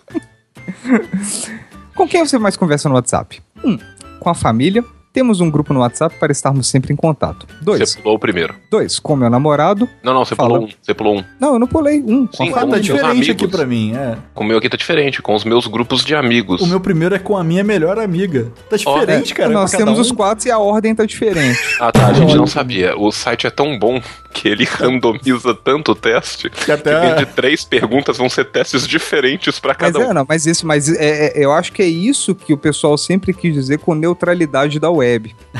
Com 1.95 2.07
quem 2.09 2.27
você 2.27 2.37
mais 2.39 2.57
conversa 2.57 2.89
no 2.89 2.97
WhatsApp? 2.97 3.41
Um, 3.65 3.79
com 4.19 4.29
a 4.29 4.35
família. 4.35 4.85
Temos 5.15 5.41
um 5.41 5.49
grupo 5.49 5.73
no 5.73 5.79
WhatsApp 5.79 6.17
para 6.19 6.33
estarmos 6.33 6.67
sempre 6.67 6.93
em 6.93 6.97
contato. 6.97 7.47
Dois, 7.63 7.79
Você 7.91 8.01
pulou 8.01 8.17
o 8.17 8.19
primeiro. 8.19 8.57
dois 8.69 8.99
com 8.99 9.15
meu 9.15 9.31
namorado. 9.31 9.89
Não, 10.03 10.13
não, 10.13 10.25
você 10.25 10.35
Fala. 10.35 10.49
pulou 10.55 10.65
um. 10.67 10.71
Você 10.83 10.93
pulou 10.93 11.19
um. 11.19 11.25
Não, 11.39 11.53
eu 11.53 11.59
não 11.61 11.69
pulei. 11.69 12.03
Um, 12.03 12.27
com 12.27 12.37
Sim, 12.45 12.53
a 12.53 12.57
Ah, 12.57 12.61
com 12.63 12.71
tá 12.71 12.79
diferente 12.81 13.31
aqui 13.31 13.45
amigos. 13.45 13.57
pra 13.57 13.65
mim, 13.65 13.95
é. 13.95 14.19
Com 14.35 14.43
o 14.43 14.47
meu 14.47 14.59
aqui 14.59 14.69
tá 14.69 14.77
diferente, 14.77 15.23
com 15.23 15.33
os 15.37 15.45
meus 15.45 15.69
grupos 15.69 16.05
de 16.05 16.17
amigos. 16.17 16.61
O 16.61 16.67
meu 16.67 16.81
primeiro 16.81 17.15
é 17.15 17.21
com 17.21 17.37
a 17.37 17.45
minha 17.45 17.63
melhor 17.63 17.97
amiga. 17.97 18.51
Tá 18.69 18.77
diferente, 18.77 19.33
cara. 19.35 19.51
Nós 19.51 19.71
pra 19.71 19.79
cada 19.79 19.85
temos 19.93 19.99
um. 20.01 20.03
os 20.03 20.11
quatro 20.11 20.49
e 20.49 20.51
a 20.51 20.59
ordem 20.59 20.93
tá 20.93 21.07
diferente. 21.07 21.61
Ah 21.81 21.93
tá, 21.93 22.09
a 22.09 22.13
gente 22.13 22.35
não 22.37 22.47
sabia. 22.47 22.99
O 22.99 23.13
site 23.13 23.47
é 23.47 23.51
tão 23.51 23.79
bom 23.79 24.01
que 24.33 24.49
ele 24.49 24.65
randomiza 24.65 25.55
tanto 25.55 25.93
o 25.93 25.95
teste 25.95 26.51
que, 26.51 26.73
até- 26.73 27.15
de 27.15 27.27
três 27.27 27.65
perguntas 27.65 28.17
vão 28.17 28.29
ser 28.29 28.47
testes 28.47 28.87
diferentes 28.89 29.61
pra 29.61 29.77
Mas 29.79 29.93
cada 29.93 30.05
é, 30.05 30.09
um. 30.11 30.15
não, 30.15 30.27
mas 30.29 30.45
isso, 30.47 30.67
mas 30.67 30.89
é, 30.89 31.27
é- 31.39 31.45
eu 31.45 31.53
acho 31.53 31.73
que 31.73 31.83
é 31.83 31.87
isso 31.87 32.35
que 32.35 32.53
o 32.53 32.57
pessoal 32.59 32.97
sempre 32.99 33.33
quis 33.33 33.55
dizer 33.55 33.79
com 33.79 33.95
neutralidade 33.95 34.81
da 34.81 34.91
web. 34.91 35.04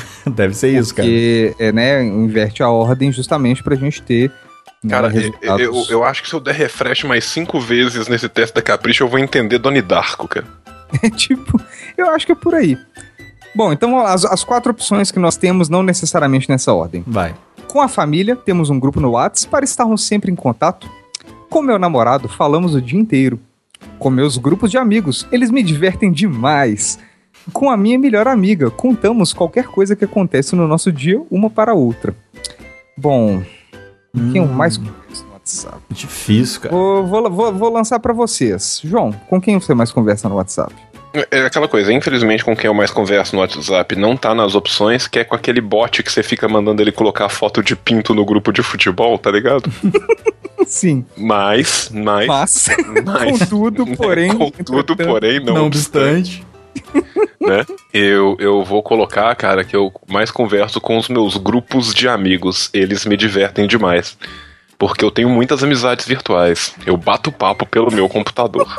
Deve 0.27 0.55
ser 0.55 0.79
isso, 0.79 0.95
cara. 0.95 1.07
Porque, 1.09 1.55
é, 1.59 1.73
né, 1.73 2.03
inverte 2.03 2.63
a 2.63 2.69
ordem 2.69 3.13
justamente 3.13 3.63
pra 3.63 3.77
gente 3.77 4.03
ter. 4.03 4.31
né, 4.83 4.91
Cara, 4.91 5.13
eu, 5.15 5.59
eu, 5.59 5.87
eu 5.91 6.05
acho 6.05 6.23
que 6.23 6.29
se 6.29 6.35
eu 6.35 6.41
der 6.41 6.55
refresh 6.55 7.05
mais 7.05 7.25
cinco 7.25 7.61
vezes 7.61 8.09
nesse 8.09 8.29
teste 8.29 8.55
da 8.55 8.63
Capricho, 8.63 9.05
eu 9.05 9.09
vou 9.09 9.19
entender 9.19 9.59
Doni 9.59 9.83
Darko, 9.83 10.29
cara. 10.29 10.47
É 11.03 11.09
tipo, 11.11 11.61
eu 11.97 12.11
acho 12.11 12.27
que 12.27 12.33
é 12.33 12.35
por 12.35 12.55
aí. 12.55 12.79
Bom, 13.55 13.73
então 13.73 14.01
as, 14.01 14.25
as 14.25 14.43
quatro 14.43 14.73
opções 14.73 15.11
que 15.11 15.19
nós 15.19 15.37
temos, 15.37 15.69
não 15.69 15.83
necessariamente 15.83 16.49
nessa 16.49 16.73
ordem. 16.73 17.05
Vai. 17.07 17.35
Com 17.69 17.81
a 17.81 17.89
família, 17.89 18.35
temos 18.35 18.69
um 18.69 18.79
grupo 18.79 19.01
no 19.01 19.13
WhatsApp 19.13 19.51
para 19.51 19.65
estarmos 19.65 20.05
sempre 20.05 20.31
em 20.31 20.35
contato. 20.35 20.91
Com 21.49 21.63
meu 21.63 21.79
namorado, 21.79 22.29
falamos 22.29 22.75
o 22.75 22.83
dia 22.83 22.99
inteiro. 22.99 23.39
Com 23.99 24.11
meus 24.11 24.37
grupos 24.37 24.71
de 24.71 24.79
amigos, 24.79 25.27
eles 25.31 25.51
me 25.51 25.63
divertem 25.63 26.11
demais. 26.11 26.99
Com 27.53 27.71
a 27.71 27.77
minha 27.77 27.99
melhor 27.99 28.27
amiga, 28.27 28.71
contamos 28.71 29.33
qualquer 29.33 29.67
coisa 29.67 29.95
que 29.95 30.05
acontece 30.05 30.57
no 30.57 30.67
nosso 30.67 30.91
dia, 30.91 31.21
uma 31.31 31.51
para 31.51 31.73
a 31.73 31.75
outra. 31.75 32.15
Bom, 32.97 33.43
quem 34.33 34.37
eu 34.37 34.47
mais 34.47 34.77
converso 34.77 35.25
no 35.25 35.33
WhatsApp? 35.33 35.79
Difícil, 35.91 36.61
cara. 36.63 36.75
Vou, 36.75 37.07
vou, 37.07 37.31
vou, 37.31 37.53
vou 37.53 37.73
lançar 37.73 37.99
para 37.99 38.13
vocês. 38.13 38.81
João, 38.85 39.13
com 39.29 39.41
quem 39.41 39.59
você 39.59 39.75
mais 39.75 39.91
conversa 39.91 40.29
no 40.29 40.37
WhatsApp? 40.37 40.73
É 41.31 41.43
aquela 41.43 41.69
coisa, 41.69 41.93
infelizmente 41.93 42.45
com 42.45 42.57
quem 42.57 42.67
eu 42.67 42.75
mais 42.75 42.91
converso 42.91 43.37
no 43.37 43.43
WhatsApp 43.43 43.95
não 43.95 44.17
tá 44.17 44.35
nas 44.35 44.57
opções, 44.57 45.07
que 45.07 45.21
é 45.21 45.25
com 45.25 45.37
aquele 45.37 45.61
bot 45.61 46.03
que 46.03 46.11
você 46.11 46.25
fica 46.25 46.49
mandando 46.49 46.83
ele 46.83 46.91
colocar 46.91 47.29
foto 47.29 47.63
de 47.63 47.77
pinto 47.77 48.13
no 48.15 48.25
grupo 48.25 48.53
de 48.53 48.65
futebol, 48.65 49.17
tá 49.17 49.31
ligado? 49.31 49.71
Sim, 50.67 51.05
Mas, 51.17 51.91
mas, 51.93 52.27
mas, 52.27 52.67
mas 53.05 53.39
contudo, 53.39 53.87
porém, 53.97 54.37
contudo, 54.37 54.97
porém, 54.97 55.39
não, 55.39 55.55
Não 55.55 55.67
obstante, 55.67 56.41
obstante. 56.41 56.54
né? 57.41 57.65
Eu, 57.93 58.37
eu 58.39 58.65
vou 58.65 58.83
colocar, 58.83 59.35
cara, 59.37 59.65
que 59.65 59.77
eu 59.77 59.93
mais 60.09 60.31
converso 60.31 60.81
com 60.81 60.97
os 60.99 61.09
meus 61.09 61.37
grupos 61.37 61.95
de 61.95 62.09
amigos. 62.09 62.71
Eles 62.73 63.05
me 63.05 63.17
divertem 63.17 63.67
demais. 63.67 64.17
Porque 64.79 65.05
eu 65.05 65.11
tenho 65.11 65.29
muitas 65.29 65.63
amizades 65.63 66.07
virtuais. 66.07 66.75
Eu 66.85 66.97
bato 66.97 67.31
papo 67.31 67.65
pelo 67.65 67.93
meu 67.93 68.09
computador. 68.09 68.67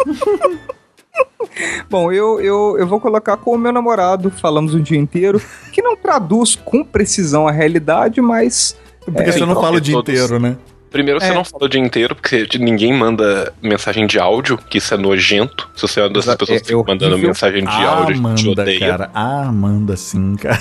Bom, 1.90 2.12
eu, 2.12 2.42
eu, 2.42 2.76
eu 2.78 2.88
vou 2.88 3.00
colocar 3.00 3.38
com 3.38 3.52
o 3.52 3.58
meu 3.58 3.72
namorado, 3.72 4.30
falamos 4.30 4.74
o 4.74 4.80
dia 4.82 4.98
inteiro, 4.98 5.42
que 5.72 5.82
não 5.82 5.96
traduz 5.96 6.56
com 6.56 6.84
precisão 6.84 7.48
a 7.48 7.52
realidade, 7.52 8.20
mas. 8.20 8.76
Porque 9.06 9.22
É, 9.22 9.32
você 9.32 9.40
não 9.40 9.52
então, 9.52 9.62
fala 9.62 9.78
o 9.78 9.82
dia 9.82 9.94
todos- 9.96 10.14
inteiro, 10.14 10.40
né? 10.40 10.58
Primeiro, 10.92 11.20
você 11.20 11.28
É. 11.28 11.34
não 11.34 11.44
fala 11.44 11.66
o 11.66 11.68
dia 11.70 11.82
inteiro, 11.82 12.16
porque 12.16 12.48
ninguém 12.58 12.94
manda 12.94 13.52
mensagem 13.62 14.08
de 14.08 14.18
áudio, 14.18 14.58
que 14.58 14.78
isso 14.78 14.94
é 14.94 14.98
nojento. 14.98 15.70
Se 15.76 15.82
você 15.82 16.00
é 16.00 16.04
uma 16.04 16.10
dessas 16.10 16.36
pessoas 16.36 16.58
é- 16.62 16.64
que 16.64 16.68
é 16.74 16.78
ficam 16.78 16.86
mandando 16.88 17.18
mensagem 17.18 17.62
de 17.64 17.68
Ah, 17.70 17.90
áudio, 17.90 18.04
a 18.12 18.14
gente 18.14 18.22
manda, 18.48 18.62
odeia. 18.62 18.80
cara. 18.80 19.12
Ah, 19.14 19.52
manda 19.52 19.98
sim, 19.98 20.36
cara. 20.36 20.60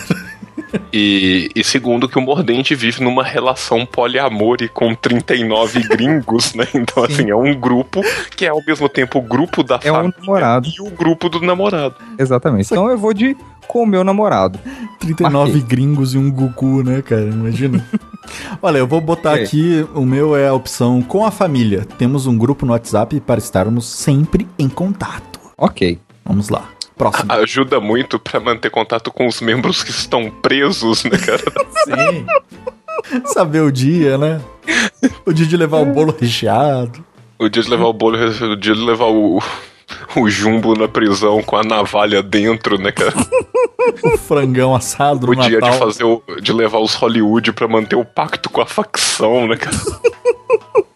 E, 0.92 1.50
e 1.54 1.62
segundo, 1.62 2.08
que 2.08 2.18
o 2.18 2.20
Mordente 2.20 2.74
vive 2.74 3.02
numa 3.02 3.22
relação 3.22 3.86
poliamore 3.86 4.68
com 4.68 4.92
39 4.94 5.80
gringos, 5.88 6.52
né? 6.54 6.66
Então, 6.74 7.04
assim, 7.04 7.30
é 7.30 7.36
um 7.36 7.54
grupo 7.54 8.00
que 8.36 8.44
é 8.44 8.48
ao 8.48 8.60
mesmo 8.66 8.88
tempo 8.88 9.18
o 9.18 9.22
grupo 9.22 9.62
da 9.62 9.78
É 9.84 9.90
um 9.92 9.94
família 9.94 10.14
namorado. 10.20 10.68
e 10.68 10.80
o 10.80 10.90
grupo 10.90 11.28
do 11.28 11.40
namorado. 11.40 11.94
Exatamente. 12.18 12.66
Então 12.72 12.90
eu 12.90 12.98
vou 12.98 13.12
de 13.14 13.36
com 13.68 13.82
o 13.82 13.86
meu 13.86 14.02
namorado. 14.04 14.58
39 15.00 15.52
Marquei. 15.52 15.60
gringos 15.68 16.14
e 16.14 16.18
um 16.18 16.30
Gugu, 16.30 16.82
né, 16.82 17.02
cara? 17.02 17.22
Imagina. 17.22 17.84
Olha, 18.62 18.78
eu 18.78 18.86
vou 18.86 19.00
botar 19.00 19.32
Ok. 19.32 19.44
aqui, 19.44 19.86
o 19.94 20.04
meu 20.06 20.34
é 20.36 20.48
a 20.48 20.54
opção 20.54 21.02
com 21.02 21.24
a 21.26 21.30
família. 21.30 21.86
Temos 21.98 22.26
um 22.26 22.36
grupo 22.36 22.64
no 22.64 22.72
WhatsApp 22.72 23.20
para 23.20 23.38
estarmos 23.38 23.86
sempre 23.86 24.48
em 24.58 24.68
contato. 24.68 25.38
Ok. 25.58 25.98
Vamos 26.24 26.48
lá. 26.48 26.68
Próximo. 26.96 27.30
Ajuda 27.32 27.80
muito 27.80 28.18
pra 28.18 28.40
manter 28.40 28.70
contato 28.70 29.10
com 29.10 29.26
os 29.26 29.40
membros 29.40 29.82
que 29.82 29.90
estão 29.90 30.30
presos, 30.30 31.04
né, 31.04 31.18
cara? 31.18 31.42
Sim. 31.84 32.26
Saber 33.26 33.60
o 33.60 33.70
dia, 33.70 34.16
né? 34.16 34.40
O 35.26 35.32
dia 35.32 35.44
de 35.46 35.56
levar 35.56 35.78
o 35.82 35.86
bolo 35.86 36.16
recheado. 36.18 37.04
O 37.38 37.48
dia 37.48 37.62
de 37.62 37.68
levar 37.68 37.86
o 37.86 37.92
bolo, 37.92 38.16
o 38.16 38.56
dia 38.56 38.74
de 38.74 38.80
levar 38.80 39.06
o, 39.08 39.42
o 40.16 40.30
jumbo 40.30 40.74
na 40.74 40.88
prisão 40.88 41.42
com 41.42 41.56
a 41.56 41.62
navalha 41.64 42.22
dentro, 42.22 42.78
né, 42.80 42.90
cara? 42.92 43.12
O 44.02 44.16
frangão 44.18 44.74
assado 44.74 45.26
no 45.26 45.32
O 45.32 45.36
dia 45.36 45.58
Natal. 45.58 45.70
de 45.72 45.78
fazer 45.78 46.04
o, 46.04 46.22
de 46.40 46.52
levar 46.52 46.78
os 46.78 46.94
Hollywood 46.94 47.52
pra 47.52 47.68
manter 47.68 47.96
o 47.96 48.04
pacto 48.04 48.48
com 48.50 48.60
a 48.60 48.66
facção, 48.66 49.46
né, 49.46 49.56
cara? 49.56 49.76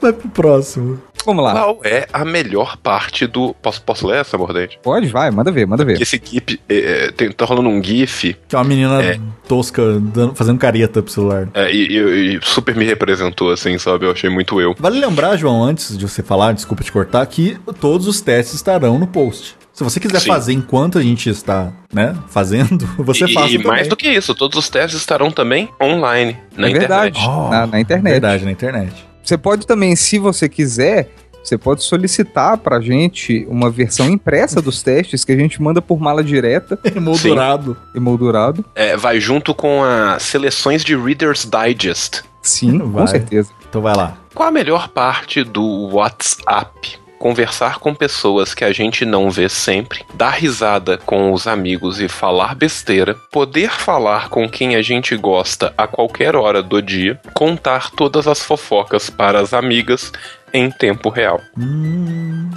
Vai 0.00 0.12
pro 0.12 0.28
próximo. 0.28 1.00
Vamos 1.24 1.42
lá. 1.42 1.52
Qual 1.52 1.80
é 1.82 2.06
a 2.12 2.22
melhor 2.22 2.76
parte 2.76 3.26
do. 3.26 3.54
Posso, 3.54 3.80
posso 3.80 4.06
ler 4.06 4.18
essa, 4.20 4.36
Mordente? 4.36 4.78
Pode, 4.82 5.06
vai, 5.08 5.30
manda 5.30 5.50
ver, 5.50 5.66
manda 5.66 5.82
ver. 5.82 6.00
Esse 6.02 6.20
GIF. 6.22 6.60
é, 6.68 6.76
é, 7.06 7.10
tem- 7.12 7.32
tá 7.32 7.46
rolando 7.46 7.70
um 7.70 7.82
GIF 7.82 8.36
Que 8.46 8.54
é 8.54 8.58
uma 8.58 8.64
menina 8.64 9.02
É. 9.02 9.18
tosca 9.48 9.98
dando- 10.00 10.34
fazendo 10.34 10.58
careta 10.58 11.02
pro 11.02 11.10
celular. 11.10 11.48
é, 11.54 11.72
e, 11.74 11.86
e- 11.86 12.36
e 12.36 12.40
super 12.42 12.76
me 12.76 12.84
representou, 12.84 13.50
assim, 13.50 13.78
sabe? 13.78 14.04
Eu 14.04 14.10
achei 14.12 14.28
muito 14.28 14.60
eu. 14.60 14.74
Vale 14.78 15.00
lembrar, 15.00 15.36
João, 15.38 15.64
antes 15.64 15.96
de 15.96 16.06
você 16.06 16.22
falar, 16.22 16.52
desculpa 16.52 16.84
te 16.84 16.92
cortar, 16.92 17.24
que 17.26 17.56
todos 17.80 18.06
os 18.06 18.20
testes 18.20 18.56
estarão 18.56 18.98
no 18.98 19.06
post. 19.06 19.56
Se 19.74 19.82
você 19.82 19.98
quiser 19.98 20.20
Sim. 20.20 20.28
fazer 20.28 20.52
enquanto 20.52 20.98
a 20.98 21.02
gente 21.02 21.28
está, 21.28 21.72
né, 21.92 22.14
fazendo, 22.28 22.86
você 22.96 23.24
e, 23.24 23.34
faça 23.34 23.48
e 23.48 23.52
também. 23.54 23.66
mais 23.66 23.88
do 23.88 23.96
que 23.96 24.08
isso, 24.08 24.32
todos 24.34 24.56
os 24.56 24.68
testes 24.68 25.00
estarão 25.00 25.32
também 25.32 25.68
online, 25.82 26.36
na 26.56 26.68
é 26.68 26.72
verdade. 26.72 27.18
internet. 27.18 27.38
Oh, 27.46 27.50
na, 27.50 27.66
na 27.66 27.80
internet. 27.80 28.12
Verdade, 28.12 28.44
na 28.44 28.52
internet. 28.52 29.04
Você 29.22 29.36
pode 29.36 29.66
também, 29.66 29.96
se 29.96 30.16
você 30.18 30.48
quiser, 30.48 31.10
você 31.42 31.58
pode 31.58 31.82
solicitar 31.82 32.56
pra 32.58 32.80
gente 32.80 33.44
uma 33.50 33.68
versão 33.68 34.08
impressa 34.08 34.62
dos 34.62 34.80
testes 34.84 35.24
que 35.24 35.32
a 35.32 35.36
gente 35.36 35.60
manda 35.60 35.82
por 35.82 35.98
mala 35.98 36.22
direta, 36.22 36.78
Emoldurado. 36.94 37.76
emoldurado. 37.96 38.64
É, 38.76 38.96
vai 38.96 39.18
junto 39.18 39.52
com 39.56 39.82
as 39.82 40.22
seleções 40.22 40.84
de 40.84 40.94
Reader's 40.96 41.44
Digest. 41.50 42.22
Sim, 42.40 42.78
Vai. 42.78 43.02
com 43.02 43.06
certeza. 43.08 43.50
Então 43.68 43.82
vai 43.82 43.96
lá. 43.96 44.16
Qual 44.34 44.48
a 44.48 44.52
melhor 44.52 44.88
parte 44.90 45.42
do 45.42 45.88
WhatsApp? 45.92 46.98
Conversar 47.24 47.78
com 47.78 47.94
pessoas 47.94 48.52
que 48.52 48.62
a 48.66 48.70
gente 48.70 49.06
não 49.06 49.30
vê 49.30 49.48
sempre, 49.48 50.04
dar 50.12 50.32
risada 50.32 50.98
com 50.98 51.32
os 51.32 51.46
amigos 51.46 51.98
e 51.98 52.06
falar 52.06 52.54
besteira, 52.54 53.14
poder 53.32 53.70
falar 53.70 54.28
com 54.28 54.46
quem 54.46 54.76
a 54.76 54.82
gente 54.82 55.16
gosta 55.16 55.72
a 55.74 55.86
qualquer 55.86 56.36
hora 56.36 56.62
do 56.62 56.82
dia, 56.82 57.18
contar 57.32 57.90
todas 57.92 58.28
as 58.28 58.42
fofocas 58.42 59.08
para 59.08 59.40
as 59.40 59.54
amigas 59.54 60.12
em 60.52 60.70
tempo 60.70 61.08
real. 61.08 61.40
Hum, 61.58 62.50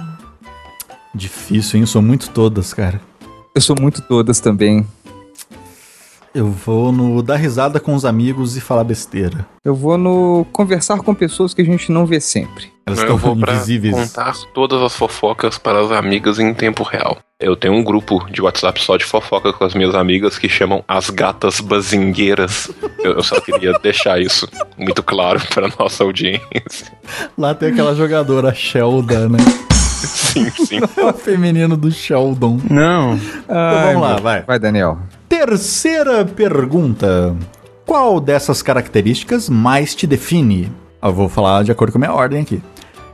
difícil, 1.14 1.80
hein? 1.80 1.86
Sou 1.86 2.02
muito 2.02 2.28
todas, 2.28 2.74
cara. 2.74 3.00
Eu 3.54 3.62
sou 3.62 3.74
muito 3.80 4.02
todas 4.02 4.38
também. 4.38 4.86
Eu 6.38 6.52
vou 6.52 6.92
no 6.92 7.20
dar 7.20 7.34
risada 7.34 7.80
com 7.80 7.96
os 7.96 8.04
amigos 8.04 8.56
e 8.56 8.60
falar 8.60 8.84
besteira. 8.84 9.44
Eu 9.64 9.74
vou 9.74 9.98
no 9.98 10.46
conversar 10.52 10.98
com 10.98 11.12
pessoas 11.12 11.52
que 11.52 11.60
a 11.60 11.64
gente 11.64 11.90
não 11.90 12.06
vê 12.06 12.20
sempre. 12.20 12.66
Elas 12.86 13.00
Eu 13.00 13.16
vou 13.16 13.32
estão 13.32 13.40
pra 13.40 13.54
invisíveis. 13.54 13.92
contar 13.92 14.32
todas 14.54 14.80
as 14.80 14.94
fofocas 14.94 15.58
para 15.58 15.80
as 15.80 15.90
amigas 15.90 16.38
em 16.38 16.54
tempo 16.54 16.84
real. 16.84 17.18
Eu 17.40 17.56
tenho 17.56 17.74
um 17.74 17.82
grupo 17.82 18.24
de 18.30 18.40
WhatsApp 18.40 18.80
só 18.80 18.96
de 18.96 19.04
fofoca 19.04 19.52
com 19.52 19.64
as 19.64 19.74
minhas 19.74 19.96
amigas 19.96 20.38
que 20.38 20.48
chamam 20.48 20.84
as 20.86 21.10
gatas 21.10 21.58
bazingueiras. 21.60 22.70
Eu, 23.00 23.14
eu 23.14 23.22
só 23.24 23.40
queria 23.40 23.72
deixar 23.82 24.20
isso 24.20 24.48
muito 24.78 25.02
claro 25.02 25.40
para 25.52 25.68
nossa 25.76 26.04
audiência. 26.04 26.92
Lá 27.36 27.52
tem 27.52 27.70
aquela 27.72 27.96
jogadora 27.96 28.54
Sheldon, 28.54 29.28
né? 29.30 29.38
Sim, 30.04 30.48
sim. 30.50 30.78
o 31.02 31.12
feminino 31.14 31.76
do 31.76 31.90
Sheldon. 31.90 32.60
Não. 32.70 33.14
Então 33.16 33.82
vamos 33.86 34.02
lá, 34.02 34.16
vai. 34.20 34.42
Vai, 34.42 34.58
Daniel. 34.60 35.00
Terceira 35.28 36.24
pergunta. 36.24 37.36
Qual 37.84 38.18
dessas 38.18 38.62
características 38.62 39.48
mais 39.48 39.94
te 39.94 40.06
define? 40.06 40.72
Eu 41.02 41.12
vou 41.12 41.28
falar 41.28 41.64
de 41.64 41.70
acordo 41.70 41.92
com 41.92 41.98
a 41.98 42.00
minha 42.00 42.12
ordem 42.12 42.42
aqui. 42.42 42.62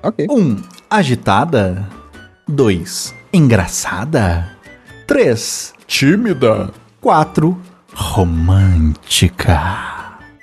Ok. 0.03 0.27
1. 0.31 0.33
Um, 0.33 0.63
agitada. 0.89 1.89
2. 2.47 3.15
Engraçada. 3.33 4.49
3. 5.07 5.75
Tímida. 5.87 6.71
4. 7.01 7.59
Romântica. 7.93 9.61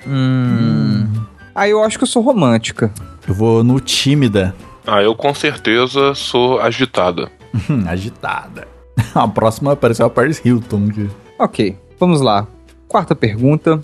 Hum. 0.05 1.07
Aí 1.55 1.71
eu 1.71 1.83
acho 1.83 1.97
que 1.97 2.03
eu 2.03 2.07
sou 2.07 2.21
romântica. 2.21 2.91
Eu 3.27 3.33
vou 3.33 3.63
no 3.63 3.79
tímida. 3.79 4.53
Ah, 4.85 5.01
eu 5.01 5.15
com 5.15 5.33
certeza 5.33 6.13
sou 6.15 6.59
agitada. 6.59 7.31
Hum, 7.69 7.83
agitada. 7.87 8.67
A 9.13 9.27
próxima 9.27 9.73
apareceu 9.73 10.05
a 10.05 10.09
Paris 10.09 10.41
Hilton. 10.43 10.89
Que... 10.89 11.09
Ok, 11.41 11.75
vamos 11.99 12.21
lá. 12.21 12.45
Quarta 12.87 13.15
pergunta. 13.15 13.81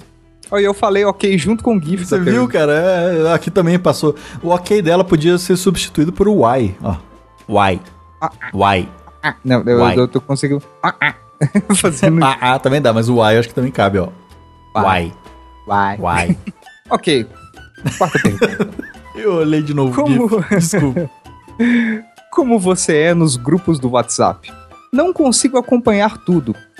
Olha, 0.51 0.61
eu 0.65 0.75
falei 0.75 1.03
ok 1.05 1.35
junto 1.39 1.63
com 1.63 1.75
o 1.75 1.81
GIF. 1.81 2.05
Você 2.05 2.19
viu, 2.19 2.47
pergunta. 2.47 2.53
cara? 2.53 2.71
É, 2.73 3.33
aqui 3.33 3.49
também 3.49 3.79
passou. 3.79 4.15
O 4.43 4.49
ok 4.49 4.79
dela 4.79 5.03
podia 5.03 5.39
ser 5.39 5.57
substituído 5.57 6.13
por 6.13 6.27
Y. 6.27 6.75
Ó. 6.83 6.95
Y. 7.73 7.81
Y. 8.53 8.87
Ah, 9.23 9.35
não, 9.43 9.63
eu, 9.63 9.79
Uai. 9.79 9.97
eu, 9.97 10.07
tô 10.07 10.21
conseguindo. 10.21 10.61
Ah, 10.83 10.93
ah. 11.01 11.15
Fazendo. 11.75 12.23
Ah, 12.23 12.37
ah, 12.39 12.59
também 12.59 12.79
dá, 12.79 12.93
mas 12.93 13.09
o 13.09 13.15
Y 13.15 13.33
eu 13.33 13.39
acho 13.39 13.49
que 13.49 13.55
também 13.55 13.71
cabe, 13.71 13.97
ó. 13.97 14.09
Vai. 14.73 15.07
Y. 15.67 15.97
Vai. 15.97 16.29
Y. 16.29 16.37
Ok. 16.91 17.27
Quarta 17.97 18.19
pergunta. 18.19 18.69
Eu 19.17 19.33
olhei 19.37 19.63
de 19.63 19.73
novo. 19.73 19.95
Como- 19.99 20.27
Gui. 20.29 20.45
Desculpa. 20.55 21.09
Como 22.31 22.59
você 22.59 22.97
é 22.97 23.13
nos 23.15 23.35
grupos 23.35 23.79
do 23.79 23.89
WhatsApp? 23.89 24.53
Não 24.93 25.11
consigo 25.11 25.57
acompanhar 25.57 26.19
tudo. 26.19 26.55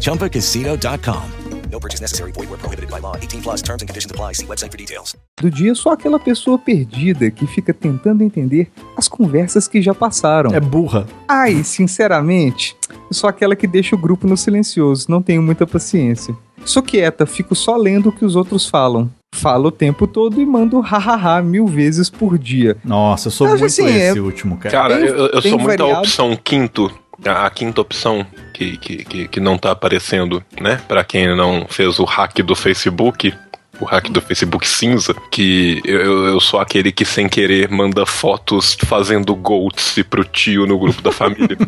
ChumbaCasino.com. 0.00 1.22
No 1.70 1.78
purchase 1.78 2.00
necessary. 2.02 2.32
Void 2.32 2.50
were 2.50 2.58
prohibited 2.58 2.90
by 2.90 3.00
law. 3.00 3.14
18 3.16 3.42
plus. 3.42 3.62
Terms 3.62 3.82
and 3.82 3.86
conditions 3.86 4.10
apply. 4.10 4.34
See 4.34 4.46
website 4.46 4.70
for 4.72 4.76
details. 4.78 5.14
do 5.40 5.50
dia, 5.50 5.68
eu 5.68 5.74
sou 5.76 5.92
aquela 5.92 6.18
pessoa 6.18 6.58
perdida 6.58 7.30
que 7.30 7.46
fica 7.46 7.72
tentando 7.72 8.22
entender 8.24 8.68
as 8.96 9.06
conversas 9.08 9.68
que 9.68 9.80
já 9.80 9.94
passaram. 9.94 10.52
É 10.52 10.58
burra. 10.60 11.06
Ai, 11.28 11.62
sinceramente, 11.64 12.74
eu 12.90 13.14
sou 13.14 13.30
aquela 13.30 13.54
que 13.56 13.66
deixa 13.66 13.94
o 13.94 13.98
grupo 13.98 14.26
no 14.26 14.36
silencioso, 14.36 15.06
não 15.08 15.22
tenho 15.22 15.40
muita 15.42 15.66
paciência. 15.66 16.34
Sou 16.64 16.82
quieta, 16.82 17.24
fico 17.24 17.54
só 17.54 17.76
lendo 17.76 18.08
o 18.10 18.12
que 18.12 18.24
os 18.24 18.36
outros 18.36 18.66
falam. 18.68 19.08
Falo 19.34 19.68
o 19.68 19.72
tempo 19.72 20.06
todo 20.06 20.40
e 20.40 20.44
mando 20.44 20.80
hahaha 20.80 21.40
mil 21.40 21.66
vezes 21.66 22.10
por 22.10 22.36
dia. 22.36 22.76
Nossa, 22.84 23.28
eu 23.28 23.32
sou 23.32 23.48
Mas, 23.48 23.60
muito 23.60 23.72
assim, 23.72 23.86
esse 23.86 24.18
é- 24.18 24.20
último, 24.20 24.58
cara. 24.58 24.70
Cara, 24.70 24.94
eu, 25.00 25.26
eu 25.28 25.40
bem 25.40 25.50
sou 25.52 25.58
muito 25.58 25.80
a 25.82 25.84
variado. 25.86 26.00
opção 26.00 26.36
quinto, 26.42 26.90
a, 27.26 27.46
a 27.46 27.50
quinta 27.50 27.80
opção 27.80 28.26
que, 28.54 28.76
que, 28.76 28.96
que, 29.04 29.28
que 29.28 29.40
não 29.40 29.56
tá 29.58 29.70
aparecendo, 29.70 30.42
né? 30.60 30.80
Pra 30.88 31.04
quem 31.04 31.34
não 31.34 31.66
fez 31.68 31.98
o 31.98 32.04
hack 32.04 32.38
do 32.42 32.54
Facebook, 32.54 33.32
o 33.80 33.84
hack 33.84 34.08
do 34.10 34.20
Facebook 34.20 34.66
cinza, 34.68 35.14
que 35.30 35.80
eu, 35.84 36.26
eu- 36.28 36.40
sou 36.40 36.60
aquele 36.60 36.92
que 36.92 37.04
sem 37.04 37.28
querer 37.28 37.70
manda 37.70 38.04
fotos 38.04 38.76
fazendo 38.84 39.34
goats 39.34 39.98
pro 40.08 40.24
tio 40.24 40.66
no 40.66 40.78
grupo 40.78 41.00
da 41.02 41.12
família. 41.12 41.56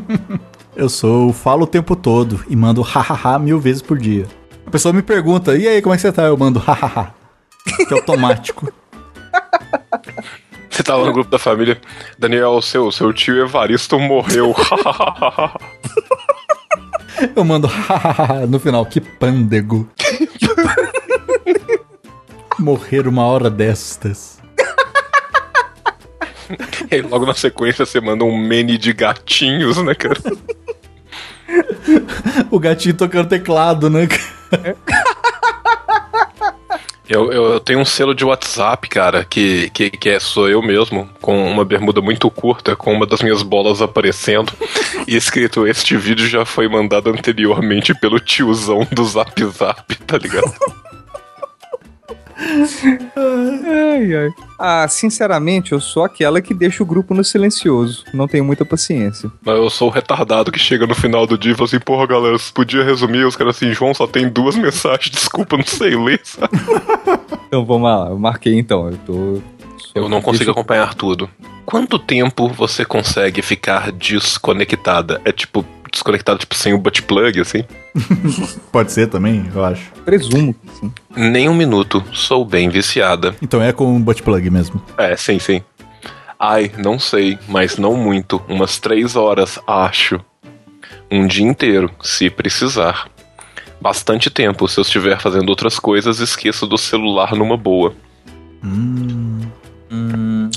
Eu 0.74 0.88
sou, 0.88 1.34
falo 1.34 1.64
o 1.64 1.66
tempo 1.66 1.94
todo 1.94 2.42
e 2.48 2.56
mando 2.56 2.80
hahaha 2.82 3.38
mil 3.38 3.60
vezes 3.60 3.82
por 3.82 3.98
dia. 3.98 4.26
A 4.66 4.70
pessoa 4.70 4.90
me 4.90 5.02
pergunta, 5.02 5.54
e 5.54 5.68
aí, 5.68 5.82
como 5.82 5.92
é 5.94 5.96
que 5.98 6.00
você 6.00 6.10
tá? 6.10 6.22
Eu 6.22 6.36
mando 6.38 6.58
hahaha. 6.64 7.12
Que 7.86 7.92
é 7.92 7.96
automático. 7.98 8.72
Você 10.72 10.82
Tá 10.82 10.96
lá 10.96 11.04
no 11.04 11.12
grupo 11.12 11.30
da 11.30 11.38
família. 11.38 11.78
Daniel, 12.18 12.62
seu, 12.62 12.90
seu 12.90 13.12
tio 13.12 13.44
Evaristo 13.44 13.98
morreu. 14.00 14.54
Eu 17.36 17.44
mando 17.44 17.68
no 18.48 18.58
final, 18.58 18.86
que 18.86 18.98
pândego. 19.00 19.86
Morrer 22.58 23.06
uma 23.06 23.24
hora 23.24 23.50
destas. 23.50 24.40
e 26.90 26.94
aí, 26.94 27.02
logo 27.02 27.26
na 27.26 27.34
sequência 27.34 27.84
você 27.84 28.00
manda 28.00 28.24
um 28.24 28.36
mene 28.36 28.78
de 28.78 28.94
gatinhos, 28.94 29.76
né, 29.76 29.94
cara? 29.94 30.18
O 32.50 32.58
gatinho 32.58 32.94
tocando 32.94 33.28
teclado, 33.28 33.90
né? 33.90 34.08
Eu, 37.08 37.32
eu, 37.32 37.60
tenho 37.60 37.80
um 37.80 37.84
selo 37.84 38.14
de 38.14 38.24
WhatsApp, 38.24 38.88
cara, 38.88 39.24
que, 39.24 39.68
que, 39.70 39.90
que 39.90 40.08
é 40.08 40.20
sou 40.20 40.48
eu 40.48 40.62
mesmo, 40.62 41.08
com 41.20 41.50
uma 41.50 41.64
bermuda 41.64 42.00
muito 42.00 42.30
curta, 42.30 42.76
com 42.76 42.92
uma 42.92 43.06
das 43.06 43.20
minhas 43.20 43.42
bolas 43.42 43.82
aparecendo, 43.82 44.52
e 45.06 45.16
escrito: 45.16 45.66
Este 45.66 45.96
vídeo 45.96 46.26
já 46.26 46.44
foi 46.44 46.68
mandado 46.68 47.10
anteriormente 47.10 47.92
pelo 47.94 48.20
tiozão 48.20 48.86
do 48.90 49.04
Zap 49.04 49.44
Zap, 49.44 49.94
tá 50.06 50.16
ligado? 50.16 50.52
Ai, 52.36 54.16
ai. 54.16 54.30
Ah, 54.58 54.86
sinceramente, 54.88 55.72
eu 55.72 55.80
sou 55.80 56.04
aquela 56.04 56.40
que 56.40 56.54
deixa 56.54 56.82
o 56.82 56.86
grupo 56.86 57.14
no 57.14 57.24
silencioso. 57.24 58.04
Não 58.14 58.28
tenho 58.28 58.44
muita 58.44 58.64
paciência. 58.64 59.30
Mas 59.44 59.56
eu 59.56 59.70
sou 59.70 59.88
o 59.88 59.90
retardado 59.90 60.52
que 60.52 60.58
chega 60.58 60.86
no 60.86 60.94
final 60.94 61.26
do 61.26 61.36
dia 61.36 61.52
e 61.52 61.54
fala 61.54 61.66
assim: 61.66 61.80
Porra, 61.80 62.06
galera, 62.06 62.38
você 62.38 62.52
podia 62.52 62.84
resumir? 62.84 63.24
Os 63.24 63.36
caras 63.36 63.56
assim: 63.56 63.72
João 63.72 63.94
só 63.94 64.06
tem 64.06 64.28
duas 64.28 64.54
mensagens, 64.56 65.10
desculpa, 65.10 65.56
não 65.56 65.66
sei 65.66 65.96
ler, 65.96 66.20
sabe? 66.24 66.52
Então 67.52 67.66
vamos 67.66 67.82
lá, 67.82 68.08
eu 68.08 68.18
marquei 68.18 68.58
então. 68.58 68.88
Eu 68.88 68.96
tô. 69.04 69.42
Eu 69.94 70.08
não 70.08 70.22
consigo 70.22 70.50
acompanhar 70.50 70.94
tudo. 70.94 71.28
Quanto 71.66 71.98
tempo 71.98 72.48
você 72.48 72.82
consegue 72.82 73.42
ficar 73.42 73.92
desconectada? 73.92 75.20
É 75.22 75.30
tipo, 75.32 75.62
desconectado 75.92 76.38
tipo 76.40 76.54
sem 76.54 76.72
o 76.74 76.78
butt 76.78 77.02
plug, 77.02 77.40
assim? 77.40 77.64
Pode 78.72 78.90
ser 78.90 79.08
também, 79.08 79.48
eu 79.54 79.64
acho. 79.64 79.92
Presumo 80.04 80.54
que 80.54 80.74
sim. 80.80 80.92
Nem 81.14 81.48
um 81.48 81.54
minuto, 81.54 82.02
sou 82.12 82.44
bem 82.44 82.68
viciada. 82.68 83.36
Então 83.40 83.62
é 83.62 83.72
com 83.72 83.94
o 83.96 84.00
butt 84.00 84.22
plug 84.22 84.50
mesmo. 84.50 84.82
É, 84.98 85.16
sim, 85.16 85.38
sim. 85.38 85.62
Ai, 86.38 86.72
não 86.76 86.98
sei, 86.98 87.38
mas 87.46 87.76
não 87.76 87.96
muito. 87.96 88.42
Umas 88.48 88.78
três 88.80 89.14
horas, 89.14 89.60
acho. 89.66 90.18
Um 91.10 91.26
dia 91.26 91.44
inteiro, 91.46 91.90
se 92.02 92.28
precisar. 92.30 93.08
Bastante 93.80 94.30
tempo, 94.30 94.66
se 94.66 94.78
eu 94.78 94.82
estiver 94.82 95.20
fazendo 95.20 95.48
outras 95.50 95.78
coisas, 95.78 96.18
esqueço 96.20 96.66
do 96.66 96.78
celular 96.78 97.34
numa 97.34 97.56
boa. 97.56 97.94
Hum, 98.64 99.40
Hum. 99.90 100.48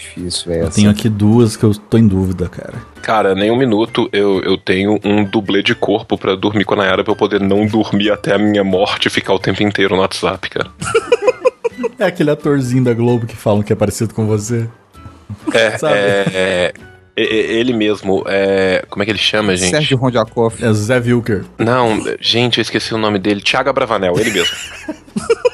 Difícil, 0.00 0.52
é 0.52 0.62
eu 0.62 0.70
tenho 0.70 0.90
aqui 0.90 1.08
duas 1.08 1.56
que 1.56 1.64
eu 1.64 1.74
tô 1.74 1.98
em 1.98 2.06
dúvida, 2.06 2.48
cara. 2.48 2.74
Cara, 3.02 3.34
nem 3.34 3.50
um 3.50 3.56
minuto 3.56 4.08
eu, 4.12 4.40
eu 4.42 4.56
tenho 4.56 4.98
um 5.04 5.24
dublê 5.24 5.62
de 5.62 5.74
corpo 5.74 6.16
pra 6.16 6.34
dormir 6.34 6.64
com 6.64 6.74
a 6.74 6.78
Nayara 6.78 7.04
pra 7.04 7.12
eu 7.12 7.16
poder 7.16 7.40
não 7.40 7.66
dormir 7.66 8.10
até 8.10 8.34
a 8.34 8.38
minha 8.38 8.64
morte 8.64 9.06
e 9.06 9.10
ficar 9.10 9.34
o 9.34 9.38
tempo 9.38 9.62
inteiro 9.62 9.94
no 9.94 10.00
WhatsApp, 10.00 10.48
cara. 10.48 10.70
É 11.98 12.04
aquele 12.04 12.30
atorzinho 12.30 12.82
da 12.82 12.94
Globo 12.94 13.26
que 13.26 13.36
falam 13.36 13.62
que 13.62 13.72
é 13.72 13.76
parecido 13.76 14.14
com 14.14 14.26
você. 14.26 14.66
É, 15.52 15.76
Sabe? 15.76 15.94
é, 15.94 16.24
é, 16.32 16.72
é, 17.14 17.22
é, 17.22 17.52
ele 17.52 17.74
mesmo, 17.74 18.24
é, 18.26 18.84
como 18.88 19.02
é 19.02 19.04
que 19.04 19.12
ele 19.12 19.18
chama, 19.18 19.54
gente? 19.54 19.70
Sérgio 19.70 19.98
Rondiakoff. 19.98 20.64
É 20.64 20.72
Zé 20.72 20.98
Wilker. 20.98 21.44
Não, 21.58 22.02
gente, 22.18 22.58
eu 22.58 22.62
esqueci 22.62 22.94
o 22.94 22.98
nome 22.98 23.18
dele. 23.18 23.42
Thiago 23.42 23.70
Bravanel, 23.72 24.18
ele 24.18 24.30
mesmo. 24.30 24.56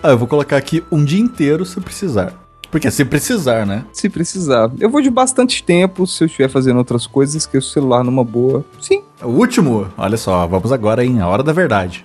Ah, 0.00 0.10
eu 0.10 0.18
vou 0.18 0.28
colocar 0.28 0.56
aqui 0.56 0.82
um 0.92 1.04
dia 1.04 1.18
inteiro 1.18 1.64
se 1.66 1.80
precisar. 1.80 2.32
Porque 2.70 2.88
é 2.88 2.90
se 2.90 3.04
precisar, 3.04 3.66
né? 3.66 3.84
Se 3.92 4.08
precisar. 4.08 4.70
Eu 4.78 4.90
vou 4.90 5.00
de 5.00 5.10
bastante 5.10 5.62
tempo, 5.62 6.06
se 6.06 6.22
eu 6.22 6.26
estiver 6.26 6.48
fazendo 6.48 6.76
outras 6.76 7.06
coisas, 7.06 7.34
esqueço 7.34 7.68
o 7.68 7.72
celular 7.72 8.04
numa 8.04 8.22
boa. 8.22 8.64
Sim. 8.80 9.02
O 9.22 9.28
último, 9.28 9.88
olha 9.96 10.16
só, 10.16 10.46
vamos 10.46 10.70
agora 10.70 11.04
em 11.04 11.20
A 11.20 11.26
Hora 11.26 11.42
da 11.42 11.52
Verdade. 11.52 12.04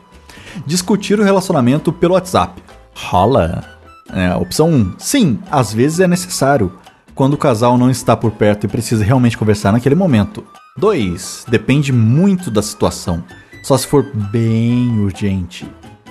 Discutir 0.65 1.19
o 1.19 1.23
relacionamento 1.23 1.91
pelo 1.91 2.13
WhatsApp. 2.13 2.62
Rola. 2.95 3.63
É, 4.12 4.34
opção 4.36 4.69
1. 4.69 4.93
Sim, 4.99 5.39
às 5.52 5.73
vezes 5.73 5.99
é 5.99 6.08
necessário. 6.08 6.71
Quando 7.15 7.34
o 7.34 7.38
casal 7.38 7.78
não 7.78 7.91
está 7.91 8.15
por 8.15 8.32
perto 8.32 8.65
e 8.65 8.69
precisa 8.69 9.04
realmente 9.04 9.38
conversar 9.38 9.71
naquele 9.71 9.95
momento. 9.95 10.43
2. 10.78 11.45
Depende 11.47 11.91
muito 11.91 12.49
da 12.49 12.62
situação. 12.62 13.23
Só 13.63 13.78
se 13.78 13.86
for 13.86 14.04
bem 14.32 14.99
urgente. 14.99 15.67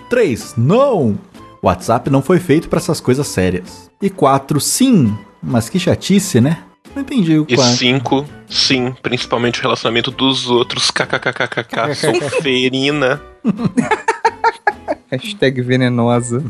3. 0.08 0.54
Não! 0.56 1.18
O 1.62 1.68
WhatsApp 1.68 2.10
não 2.10 2.20
foi 2.20 2.40
feito 2.40 2.68
para 2.68 2.78
essas 2.80 3.00
coisas 3.00 3.26
sérias. 3.28 3.88
E 4.02 4.10
4. 4.10 4.60
Sim, 4.60 5.16
mas 5.40 5.68
que 5.68 5.78
chatice, 5.78 6.40
né? 6.40 6.58
Não 6.94 7.02
entendi 7.02 7.38
o 7.38 7.46
E 7.48 7.54
4. 7.54 7.76
cinco, 7.76 8.26
sim, 8.50 8.92
principalmente 9.00 9.60
o 9.60 9.62
relacionamento 9.62 10.10
dos 10.10 10.50
outros. 10.50 10.90
KKKKK, 10.90 11.94
sou 11.96 12.14
ferina. 12.42 13.22
Hashtag 15.10 15.60
venenosa. 15.62 16.42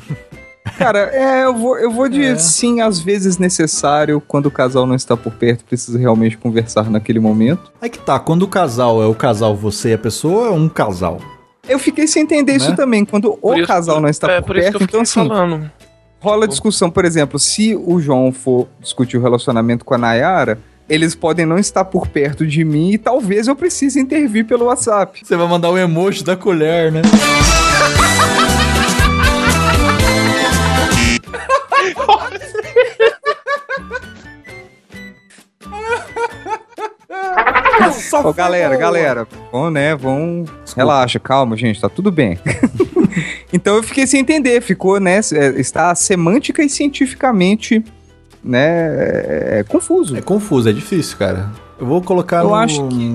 Cara, 0.79 1.11
é, 1.13 1.45
eu 1.45 1.55
vou, 1.57 1.77
eu 1.79 1.91
vou 1.91 2.09
de 2.09 2.23
É. 2.25 2.37
sim, 2.37 2.81
às 2.81 2.99
vezes 2.99 3.37
necessário, 3.37 4.21
quando 4.27 4.47
o 4.47 4.51
casal 4.51 4.87
não 4.87 4.95
está 4.95 5.17
por 5.17 5.33
perto, 5.33 5.65
precisa 5.65 5.99
realmente 5.99 6.39
conversar 6.39 6.89
naquele 6.89 7.21
momento. 7.21 7.71
Aí 7.81 7.91
que 7.91 7.99
tá, 7.99 8.19
quando 8.19 8.45
o 8.45 8.49
casal 8.49 9.03
é 9.03 9.07
o 9.07 9.15
casal 9.15 9.55
você 9.55 9.91
e 9.91 9.95
a 9.95 9.99
pessoa, 9.99 10.47
é 10.49 10.51
um 10.51 10.69
casal. 10.69 11.21
Eu 11.73 11.79
fiquei 11.79 12.07
sem 12.07 12.23
entender 12.23 12.55
isso 12.57 12.71
Né? 12.71 12.77
também, 12.77 13.05
quando 13.05 13.33
Por 13.33 13.55
o 13.55 13.59
isso- 13.59 13.67
casal 13.67 14.01
não 14.01 14.09
está 14.09 14.31
é, 14.31 14.41
por 14.41 14.49
por 14.49 14.57
isso 14.59 14.71
que 14.71 14.77
eu 14.77 14.79
perto, 14.81 14.91
então 14.97 15.05
fiquei 15.07 15.23
assim, 15.23 15.29
falando. 15.29 15.71
rola 16.21 16.47
discussão, 16.49 16.91
por 16.91 17.05
exemplo, 17.05 17.39
se 17.39 17.75
o 17.75 17.99
João 18.01 18.31
for 18.33 18.69
discutir 18.81 19.17
o 19.17 19.21
relacionamento 19.23 19.85
com 19.85 19.95
a 19.95 19.99
Nayara, 19.99 20.59
eles 20.89 21.15
podem 21.15 21.47
não 21.47 21.59
estar 21.59 21.85
por 21.85 22.07
perto 22.09 22.47
de 22.47 22.65
mim 22.65 22.91
e 22.93 22.99
talvez 22.99 23.49
eu 23.49 23.57
precise 23.57 23.99
intervir 23.99 24.45
pelo 24.47 24.67
WhatsApp. 24.67 25.21
Você 25.25 25.37
vai 25.37 25.47
mandar 25.49 25.71
o 25.71 25.79
emoji 25.79 26.23
da 26.23 26.37
colher, 26.37 26.93
né? 26.93 27.03
Ô, 38.25 38.33
galera, 38.33 38.77
galera, 38.77 39.29
vão, 39.51 39.71
né, 39.71 39.95
vão... 39.97 40.45
Relaxa, 40.77 41.19
calma, 41.19 41.57
gente, 41.57 41.81
tá 41.81 41.89
tudo 41.89 42.11
bem. 42.11 42.39
então 43.53 43.77
eu 43.77 43.83
fiquei 43.83 44.07
sem 44.07 44.21
entender, 44.21 44.61
ficou, 44.61 44.99
né, 45.01 45.21
é, 45.33 45.61
está 45.61 45.95
semântica 45.95 46.63
e 46.63 46.69
cientificamente, 46.69 47.83
né, 48.43 48.61
é, 48.61 49.59
é 49.61 49.65
confuso. 49.65 50.17
É 50.17 50.21
confuso, 50.21 50.69
é 50.69 50.73
difícil, 50.73 51.17
cara. 51.17 51.51
Eu 51.79 51.87
vou 51.87 52.01
colocar 52.01 52.39
Eu 52.39 52.49
no... 52.51 52.55
acho 52.55 52.87
que- 52.89 53.13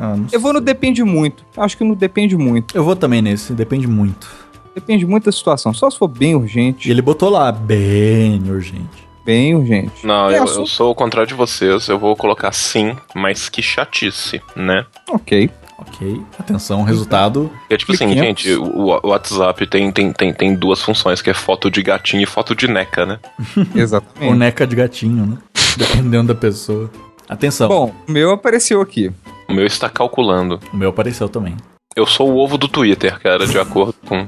Ah, 0.00 0.16
não 0.16 0.26
Eu 0.30 0.40
vou 0.40 0.52
no 0.52 0.60
depende 0.60 1.02
muito, 1.02 1.44
acho 1.56 1.76
que 1.76 1.84
não 1.84 1.94
depende 1.94 2.36
muito. 2.36 2.76
Eu 2.76 2.84
vou 2.84 2.94
também 2.96 3.22
nesse, 3.22 3.52
depende 3.52 3.86
muito. 3.86 4.28
Depende 4.74 5.06
muito 5.06 5.24
da 5.24 5.32
situação, 5.32 5.72
só 5.74 5.90
se 5.90 5.98
for 5.98 6.08
bem 6.08 6.34
urgente, 6.34 6.88
E 6.88 6.90
ele 6.90 7.02
botou 7.02 7.28
lá, 7.28 7.52
bem 7.52 8.42
urgente. 8.50 9.08
Bem 9.24 9.54
urgente. 9.54 10.06
Não, 10.06 10.30
eu, 10.30 10.44
eu 10.44 10.66
sou 10.66 10.90
o 10.90 10.94
contrário 10.94 11.28
de 11.28 11.34
vocês. 11.34 11.88
Eu 11.88 11.98
vou 11.98 12.16
colocar 12.16 12.52
sim, 12.52 12.96
mas 13.14 13.48
que 13.48 13.62
chatice, 13.62 14.40
né? 14.56 14.84
Ok. 15.08 15.50
Ok, 15.78 16.22
atenção, 16.38 16.84
resultado. 16.84 17.50
É 17.68 17.76
tipo 17.76 17.92
assim, 17.92 18.12
gente, 18.12 18.52
o, 18.54 19.00
o 19.02 19.08
WhatsApp 19.08 19.66
tem, 19.66 19.90
tem, 19.90 20.12
tem, 20.12 20.32
tem 20.32 20.54
duas 20.54 20.80
funções, 20.80 21.20
que 21.20 21.28
é 21.28 21.34
foto 21.34 21.68
de 21.68 21.82
gatinho 21.82 22.22
e 22.22 22.26
foto 22.26 22.54
de 22.54 22.68
neca, 22.68 23.04
né? 23.04 23.18
Exatamente. 23.74 24.30
Boneca 24.30 24.64
de 24.64 24.76
gatinho, 24.76 25.26
né? 25.26 25.38
Dependendo 25.76 26.32
da 26.32 26.38
pessoa. 26.38 26.88
Atenção, 27.28 27.68
Bom, 27.68 27.94
o 28.06 28.12
meu 28.12 28.30
apareceu 28.30 28.80
aqui. 28.80 29.10
O 29.48 29.54
meu 29.54 29.66
está 29.66 29.88
calculando. 29.88 30.60
o 30.72 30.76
meu 30.76 30.90
apareceu 30.90 31.28
também. 31.28 31.56
Eu 31.96 32.06
sou 32.06 32.30
o 32.30 32.36
ovo 32.38 32.56
do 32.56 32.68
Twitter, 32.68 33.18
cara, 33.18 33.46
de 33.46 33.58
acordo 33.58 33.94
com. 34.06 34.26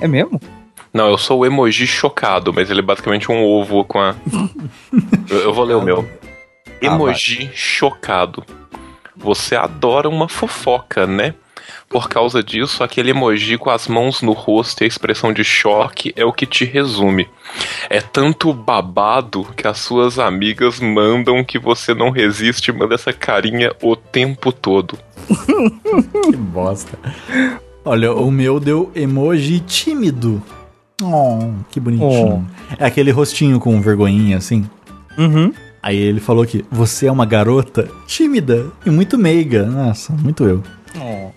É 0.00 0.06
mesmo? 0.06 0.40
Não, 0.92 1.08
eu 1.08 1.16
sou 1.16 1.40
o 1.40 1.46
emoji 1.46 1.86
chocado, 1.86 2.52
mas 2.52 2.70
ele 2.70 2.80
é 2.80 2.82
basicamente 2.82 3.32
um 3.32 3.42
ovo 3.42 3.84
com 3.84 3.98
a. 3.98 4.14
eu, 5.30 5.38
eu 5.40 5.54
vou 5.54 5.64
ler 5.64 5.74
o 5.74 5.82
meu. 5.82 6.08
Emoji 6.80 7.50
chocado. 7.54 8.44
Você 9.16 9.54
adora 9.54 10.08
uma 10.08 10.28
fofoca, 10.28 11.06
né? 11.06 11.34
Por 11.88 12.08
causa 12.08 12.42
disso, 12.42 12.82
aquele 12.82 13.10
emoji 13.10 13.58
com 13.58 13.70
as 13.70 13.86
mãos 13.86 14.22
no 14.22 14.32
rosto 14.32 14.82
e 14.82 14.84
a 14.84 14.88
expressão 14.88 15.32
de 15.32 15.44
choque 15.44 16.12
é 16.16 16.24
o 16.24 16.32
que 16.32 16.46
te 16.46 16.64
resume. 16.64 17.28
É 17.90 18.00
tanto 18.00 18.52
babado 18.52 19.44
que 19.56 19.68
as 19.68 19.78
suas 19.78 20.18
amigas 20.18 20.80
mandam 20.80 21.44
que 21.44 21.58
você 21.58 21.94
não 21.94 22.10
resiste 22.10 22.70
e 22.70 22.74
manda 22.74 22.94
essa 22.94 23.12
carinha 23.12 23.72
o 23.82 23.94
tempo 23.94 24.52
todo. 24.52 24.98
Que 26.24 26.36
bosta. 26.36 26.98
Olha, 27.84 28.12
o 28.12 28.30
meu 28.30 28.58
deu 28.58 28.90
emoji 28.94 29.60
tímido. 29.60 30.42
Oh, 31.02 31.52
que 31.70 31.80
bonitinho. 31.80 32.46
É 32.78 32.86
aquele 32.86 33.10
rostinho 33.10 33.58
com 33.58 33.80
vergonhinha, 33.80 34.38
assim. 34.38 34.64
Uhum. 35.18 35.52
Aí 35.82 35.96
ele 35.96 36.20
falou 36.20 36.46
que 36.46 36.64
você 36.70 37.06
é 37.06 37.12
uma 37.12 37.26
garota 37.26 37.88
tímida 38.06 38.66
e 38.86 38.90
muito 38.90 39.18
meiga. 39.18 39.66
Nossa, 39.66 40.12
muito 40.12 40.44
eu. 40.44 40.62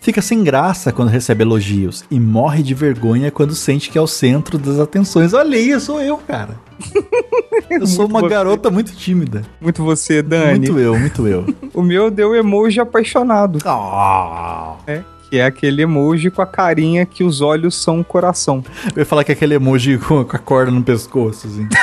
Fica 0.01 0.21
sem 0.21 0.43
graça 0.43 0.91
quando 0.91 1.09
recebe 1.09 1.43
elogios 1.43 2.03
e 2.11 2.19
morre 2.19 2.61
de 2.61 2.73
vergonha 2.73 3.31
quando 3.31 3.55
sente 3.55 3.89
que 3.89 3.97
é 3.97 4.01
o 4.01 4.05
centro 4.05 4.57
das 4.57 4.79
atenções. 4.79 5.33
Olha 5.33 5.57
aí, 5.57 5.79
sou 5.79 6.01
eu, 6.01 6.17
cara. 6.17 6.55
Eu 7.69 7.87
sou 7.87 8.05
uma 8.05 8.19
você. 8.19 8.29
garota 8.29 8.69
muito 8.69 8.93
tímida. 8.95 9.41
Muito 9.59 9.83
você, 9.83 10.21
Dani. 10.21 10.59
Muito 10.67 10.77
eu, 10.77 10.99
muito 10.99 11.27
eu. 11.27 11.45
O 11.73 11.81
meu 11.81 12.11
deu 12.11 12.35
emoji 12.35 12.79
apaixonado. 12.79 13.59
Ah. 13.65 14.75
É, 14.85 15.01
que 15.35 15.39
é 15.39 15.43
aquele 15.43 15.81
emoji 15.81 16.31
com 16.31 16.41
a 16.41 16.45
carinha 16.45 17.05
que 17.05 17.21
os 17.21 17.41
olhos 17.41 17.75
são 17.75 17.97
um 17.97 18.03
coração. 18.03 18.63
Eu 18.95 19.01
ia 19.01 19.05
falar 19.05 19.25
que 19.25 19.33
é 19.33 19.35
aquele 19.35 19.55
emoji 19.55 19.97
com, 19.97 20.21
a 20.21 20.39
corda 20.39 20.71
no 20.71 20.81
pescoço, 20.81 21.45
assim. 21.45 21.67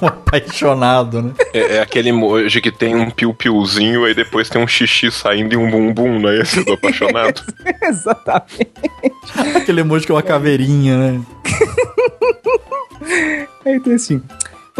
um 0.00 0.06
apaixonado, 0.06 1.20
né? 1.20 1.32
É, 1.52 1.76
é 1.76 1.82
aquele 1.82 2.08
emoji 2.08 2.62
que 2.62 2.72
tem 2.72 2.96
um 2.96 3.10
piu-piuzinho, 3.10 4.06
aí 4.06 4.14
depois 4.14 4.48
tem 4.48 4.62
um 4.62 4.66
xixi 4.66 5.10
saindo 5.10 5.52
e 5.52 5.56
um 5.58 5.70
bumbum, 5.70 6.18
não 6.18 6.30
é 6.30 6.40
esse 6.40 6.64
do 6.64 6.72
apaixonado? 6.72 7.42
Exatamente. 7.82 8.70
Aquele 9.54 9.82
emoji 9.82 10.06
que 10.06 10.12
é 10.12 10.14
uma 10.14 10.22
caveirinha, 10.22 10.96
né? 10.96 11.20
Aí 13.66 13.78
tem 13.84 13.92
assim. 13.92 14.22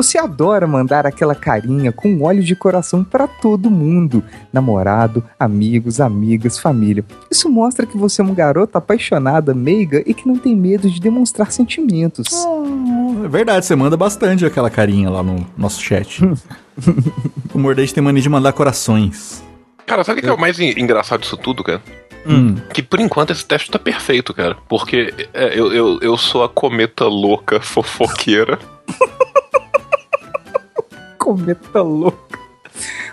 Você 0.00 0.16
adora 0.16 0.66
mandar 0.66 1.06
aquela 1.06 1.34
carinha 1.34 1.92
com 1.92 2.22
óleo 2.22 2.42
de 2.42 2.56
coração 2.56 3.04
pra 3.04 3.26
todo 3.28 3.70
mundo. 3.70 4.24
Namorado, 4.50 5.22
amigos, 5.38 6.00
amigas, 6.00 6.58
família. 6.58 7.04
Isso 7.30 7.50
mostra 7.50 7.84
que 7.84 7.98
você 7.98 8.22
é 8.22 8.24
uma 8.24 8.34
garota 8.34 8.78
apaixonada, 8.78 9.52
meiga 9.52 10.02
e 10.06 10.14
que 10.14 10.26
não 10.26 10.38
tem 10.38 10.56
medo 10.56 10.88
de 10.88 10.98
demonstrar 10.98 11.52
sentimentos. 11.52 12.28
É 13.22 13.28
verdade, 13.28 13.66
você 13.66 13.76
manda 13.76 13.94
bastante 13.94 14.46
aquela 14.46 14.70
carinha 14.70 15.10
lá 15.10 15.22
no 15.22 15.46
nosso 15.54 15.82
chat. 15.82 16.22
o 17.52 17.58
Mordente 17.58 17.92
tem 17.92 18.02
mania 18.02 18.22
de 18.22 18.28
mandar 18.30 18.54
corações. 18.54 19.44
Cara, 19.84 20.02
sabe 20.02 20.20
o 20.20 20.22
que 20.22 20.30
é 20.30 20.32
o 20.32 20.40
mais 20.40 20.58
en- 20.58 20.80
engraçado 20.80 21.20
disso 21.20 21.36
tudo, 21.36 21.62
cara? 21.62 21.82
Hum. 22.26 22.54
Que 22.72 22.82
por 22.82 23.00
enquanto 23.00 23.32
esse 23.32 23.44
teste 23.44 23.70
tá 23.70 23.78
perfeito, 23.78 24.32
cara. 24.32 24.56
Porque 24.66 25.12
é, 25.34 25.58
eu, 25.58 25.70
eu, 25.74 25.98
eu 26.00 26.16
sou 26.16 26.42
a 26.42 26.48
cometa 26.48 27.04
louca 27.04 27.60
fofoqueira. 27.60 28.58
Cometa 31.30 31.80
louca. 31.80 32.40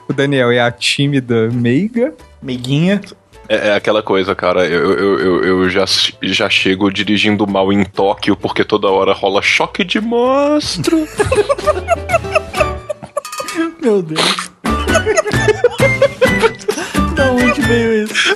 O 0.09 0.13
Daniel 0.13 0.51
é 0.51 0.59
a 0.59 0.72
tímida 0.72 1.51
meiga. 1.51 2.15
Meiguinha. 2.41 2.99
É, 3.47 3.68
é 3.68 3.76
aquela 3.76 4.01
coisa, 4.01 4.34
cara. 4.34 4.65
Eu, 4.65 4.91
eu, 4.91 5.20
eu, 5.20 5.43
eu 5.43 5.70
já, 5.70 5.86
já 6.24 6.49
chego 6.49 6.91
dirigindo 6.91 7.45
mal 7.45 7.72
em 7.72 7.86
Tóquio 7.86 8.36
porque 8.36 8.63
toda 8.63 8.88
hora 8.88 9.13
rola 9.13 9.39
choque 9.43 9.84
de 9.84 10.01
monstro. 10.01 10.97
Meu 13.80 14.01
Deus. 14.01 14.49
da 17.13 17.32
onde 17.34 17.61
veio 17.61 18.03
isso? 18.03 18.36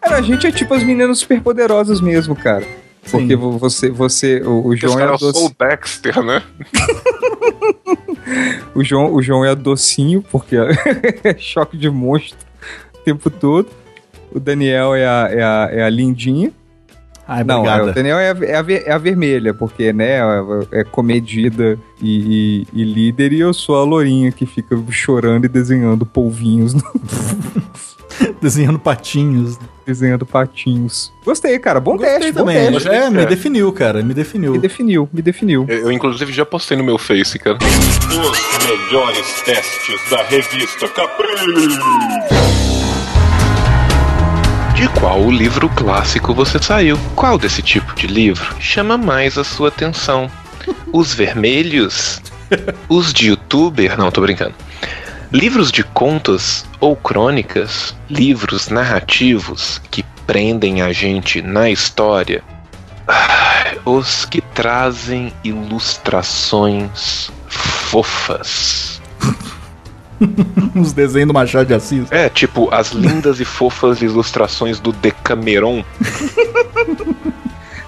Cara, 0.00 0.16
a 0.16 0.22
gente 0.22 0.46
é 0.46 0.50
tipo 0.50 0.72
as 0.72 0.82
meninas 0.82 1.18
superpoderosas 1.18 2.00
mesmo, 2.00 2.34
cara. 2.34 2.66
Porque 3.10 3.36
vo- 3.36 3.58
você, 3.58 3.90
você, 3.90 4.40
o, 4.42 4.66
o 4.68 4.76
João 4.76 4.98
é 4.98 5.04
a 5.04 5.10
eu 5.12 5.18
sou 5.18 5.32
doce, 5.32 5.46
o 5.46 5.54
Dexter, 5.58 6.22
né? 6.22 6.42
o 8.74 8.82
João, 8.84 9.12
o 9.14 9.22
João 9.22 9.44
é 9.44 9.50
a 9.50 9.54
docinho, 9.54 10.22
porque 10.30 10.56
é 10.56 11.36
choque 11.38 11.76
de 11.76 11.90
monstro 11.90 12.38
o 12.94 12.98
tempo 12.98 13.30
todo. 13.30 13.68
O 14.32 14.38
Daniel 14.38 14.94
é 14.94 15.06
a, 15.06 15.28
é 15.30 15.42
a, 15.42 15.68
é 15.72 15.82
a 15.82 15.88
lindinha. 15.90 16.52
Ai, 17.26 17.44
Não, 17.44 17.64
é, 17.64 17.82
o 17.82 17.92
Daniel 17.92 18.18
é 18.18 18.32
a, 18.32 18.36
é, 18.44 18.56
a 18.56 18.64
é 18.88 18.92
a 18.92 18.98
vermelha, 18.98 19.54
porque, 19.54 19.92
né, 19.92 20.18
é, 20.18 20.80
é 20.80 20.84
comedida 20.84 21.78
e, 22.02 22.64
e- 22.74 22.80
e 22.80 22.84
líder, 22.84 23.32
e 23.32 23.38
eu 23.40 23.54
sou 23.54 23.76
a 23.76 23.84
lourinha 23.84 24.32
que 24.32 24.44
fica 24.46 24.76
chorando 24.90 25.44
e 25.44 25.48
desenhando 25.48 26.04
polvinhos, 26.04 26.74
no- 26.74 26.82
Desenhando 28.40 28.78
patinhos. 28.78 29.58
desenhando 29.86 30.24
patinhos. 30.26 31.12
Gostei, 31.24 31.58
cara, 31.58 31.80
bom 31.80 31.96
Gostei 31.96 32.18
teste, 32.18 32.32
bom 32.32 32.40
também. 32.40 32.72
teste. 32.72 32.88
É, 32.88 33.10
me 33.10 33.26
definiu, 33.26 33.72
cara. 33.72 34.02
Me 34.02 34.14
definiu. 34.14 34.52
Me 34.52 34.58
definiu, 34.58 35.08
me 35.12 35.22
definiu. 35.22 35.64
Eu, 35.68 35.78
eu, 35.78 35.92
inclusive, 35.92 36.32
já 36.32 36.44
postei 36.46 36.76
no 36.76 36.84
meu 36.84 36.98
Face, 36.98 37.38
cara. 37.38 37.58
Os 37.60 38.66
melhores 38.66 39.42
testes 39.42 40.00
da 40.10 40.22
revista 40.24 40.88
Capri. 40.88 41.26
De 44.74 44.88
qual 45.00 45.30
livro 45.30 45.68
clássico 45.70 46.32
você 46.32 46.58
saiu? 46.58 46.98
Qual 47.14 47.36
desse 47.36 47.60
tipo 47.62 47.94
de 47.94 48.06
livro 48.06 48.54
chama 48.58 48.96
mais 48.96 49.36
a 49.36 49.44
sua 49.44 49.68
atenção? 49.68 50.30
Os 50.92 51.12
vermelhos? 51.14 52.22
Os 52.88 53.12
de 53.12 53.28
youtuber? 53.28 53.98
Não, 53.98 54.10
tô 54.10 54.20
brincando. 54.20 54.54
Livros 55.32 55.70
de 55.70 55.84
contos 55.84 56.64
ou 56.80 56.96
crônicas? 56.96 57.94
Livros 58.08 58.68
narrativos 58.68 59.80
que 59.88 60.02
prendem 60.26 60.82
a 60.82 60.92
gente 60.92 61.40
na 61.40 61.70
história? 61.70 62.42
Os 63.86 64.24
que 64.24 64.40
trazem 64.40 65.32
ilustrações 65.44 67.30
fofas. 67.46 69.00
Uns 70.74 70.92
desenhos 70.92 71.28
do 71.28 71.34
Machado 71.34 71.66
de 71.66 71.74
Assis. 71.74 72.10
É, 72.10 72.28
tipo, 72.28 72.68
as 72.74 72.90
lindas 72.90 73.38
e 73.38 73.44
fofas 73.44 74.02
ilustrações 74.02 74.80
do 74.80 74.90
Decameron. 74.90 75.84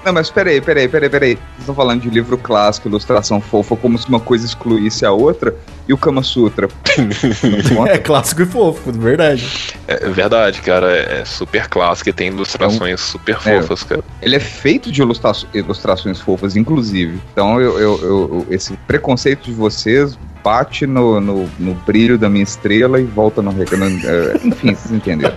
Não, 0.05 0.13
mas 0.13 0.31
peraí, 0.31 0.61
peraí, 0.61 0.89
peraí, 0.89 1.09
peraí. 1.09 1.35
Vocês 1.37 1.61
estão 1.61 1.75
falando 1.75 2.01
de 2.01 2.11
livro 2.11 2.37
clássico, 2.37 2.89
ilustração 2.89 3.41
fofa, 3.41 3.77
como 3.77 3.97
se 3.97 4.09
uma 4.09 4.19
coisa 4.19 4.45
excluísse 4.45 5.07
a 5.07 5.13
outra, 5.13 5.55
e 5.89 5.93
o 5.93 5.97
Kama 5.99 6.23
Sutra. 6.23 6.69
É 7.89 7.99
clássico 7.99 8.43
e 8.43 8.47
fofo, 8.47 8.91
verdade. 8.93 9.75
É 9.87 10.09
verdade, 10.09 10.61
cara, 10.61 10.91
é 10.97 11.21
é 11.21 11.25
super 11.25 11.69
clássico 11.69 12.09
e 12.09 12.13
tem 12.13 12.29
ilustrações 12.29 13.01
super 13.01 13.37
É. 13.45 13.61
fofas, 13.61 13.83
cara. 13.85 14.03
Ele 14.21 14.35
é 14.37 14.41
feito 14.41 14.91
de 14.91 15.01
ilustra- 15.03 15.33
ilustrações 15.55 16.21
fofas, 16.21 16.57
inclusive. 16.57 17.21
Então, 17.33 17.61
eu, 17.61 17.79
eu- 17.79 18.01
eu- 18.03 18.47
esse 18.51 18.73
preconceito 18.89 19.45
de 19.45 19.53
vocês 19.53 20.19
bate 20.43 20.87
no, 20.87 21.21
no, 21.21 21.49
no 21.59 21.75
brilho 21.87 22.19
da 22.19 22.29
minha 22.29 22.43
estrela 22.43 23.01
e 23.01 23.05
volta 23.05 23.41
no 23.41 23.53
recano. 23.53 23.85
é, 24.05 24.41
Enfim, 24.45 24.75
vocês 24.75 24.91
entenderam. 24.93 25.37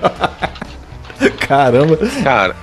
Caramba. 1.48 1.98
Cara, 2.24 2.56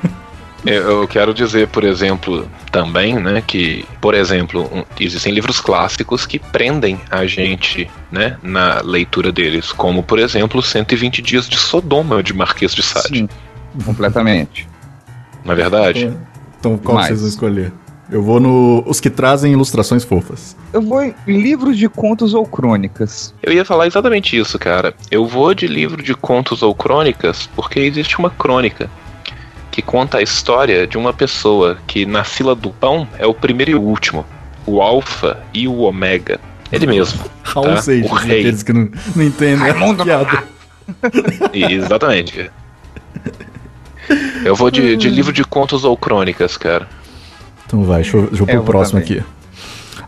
eu, 0.64 1.08
quero 1.08 1.34
dizer, 1.34 1.68
por 1.68 1.82
exemplo, 1.84 2.48
também, 2.70 3.14
né, 3.14 3.42
que, 3.44 3.84
por 4.00 4.14
exemplo, 4.14 4.68
um- 4.72 4.84
existem 5.00 5.32
livros 5.32 5.60
clássicos 5.60 6.24
que 6.26 6.38
prendem 6.38 7.00
a 7.10 7.26
gente, 7.26 7.90
né, 8.10 8.36
na 8.42 8.80
leitura 8.80 9.32
deles, 9.32 9.72
como, 9.72 10.02
por 10.02 10.18
exemplo, 10.18 10.62
120 10.62 11.20
Dias 11.22 11.48
de 11.48 11.56
Sodoma, 11.58 12.22
de 12.22 12.32
Marquês 12.32 12.74
de 12.74 12.82
Sade. 12.82 13.08
Sim, 13.18 13.28
completamente. 13.84 14.68
Não 15.44 15.52
é 15.52 15.56
verdade? 15.56 16.12
Então, 16.60 16.78
qual 16.78 16.96
Mas- 16.96 17.06
vocês 17.08 17.20
vão 17.20 17.28
escolher? 17.28 17.72
Eu 18.10 18.22
vou 18.22 18.38
no. 18.38 18.84
Os 18.86 19.00
que 19.00 19.08
trazem 19.08 19.52
ilustrações 19.52 20.04
fofas. 20.04 20.54
Eu 20.70 20.82
vou 20.82 21.02
em 21.02 21.14
livros 21.26 21.78
de 21.78 21.88
contos 21.88 22.34
ou 22.34 22.44
crônicas. 22.44 23.32
Eu 23.42 23.52
ia 23.54 23.64
falar 23.64 23.86
exatamente 23.86 24.36
isso, 24.36 24.58
cara. 24.58 24.92
Eu 25.10 25.24
vou 25.26 25.54
de 25.54 25.66
livro 25.66 26.02
de 26.02 26.14
contos 26.14 26.62
ou 26.62 26.74
crônicas 26.74 27.48
porque 27.56 27.80
existe 27.80 28.18
uma 28.18 28.28
crônica 28.28 28.90
que 29.72 29.80
conta 29.82 30.18
a 30.18 30.22
história 30.22 30.86
de 30.86 30.98
uma 30.98 31.12
pessoa 31.14 31.78
que 31.86 32.04
na 32.04 32.22
fila 32.22 32.54
do 32.54 32.70
pão 32.70 33.08
é 33.18 33.26
o 33.26 33.32
primeiro 33.32 33.70
e 33.72 33.74
o 33.74 33.80
último, 33.80 34.24
o 34.66 34.80
alfa 34.82 35.40
e 35.52 35.66
o 35.66 35.78
ômega. 35.78 36.38
Ele 36.70 36.86
mesmo. 36.86 37.24
Raul 37.42 37.66
tá? 37.66 37.82
Seixas, 37.82 38.10
o 38.10 38.14
rei. 38.14 38.40
aqueles 38.40 38.62
que 38.62 38.72
não, 38.72 38.90
não 39.16 39.24
entendem 39.24 39.68
a 39.70 40.04
piada. 40.04 40.44
E- 41.52 41.64
Exatamente. 41.72 42.50
Eu 44.44 44.54
vou 44.54 44.70
de, 44.70 44.94
de 44.96 45.08
livro 45.08 45.32
de 45.32 45.42
contos 45.42 45.84
ou 45.84 45.96
crônicas, 45.96 46.56
cara. 46.56 46.86
Então 47.66 47.82
vai, 47.82 48.02
deixa 48.02 48.18
eu, 48.18 48.26
deixa 48.26 48.42
eu 48.42 48.46
pôr 48.46 48.54
eu 48.54 48.62
próximo 48.62 49.00
também. 49.00 49.20
aqui. 49.20 49.26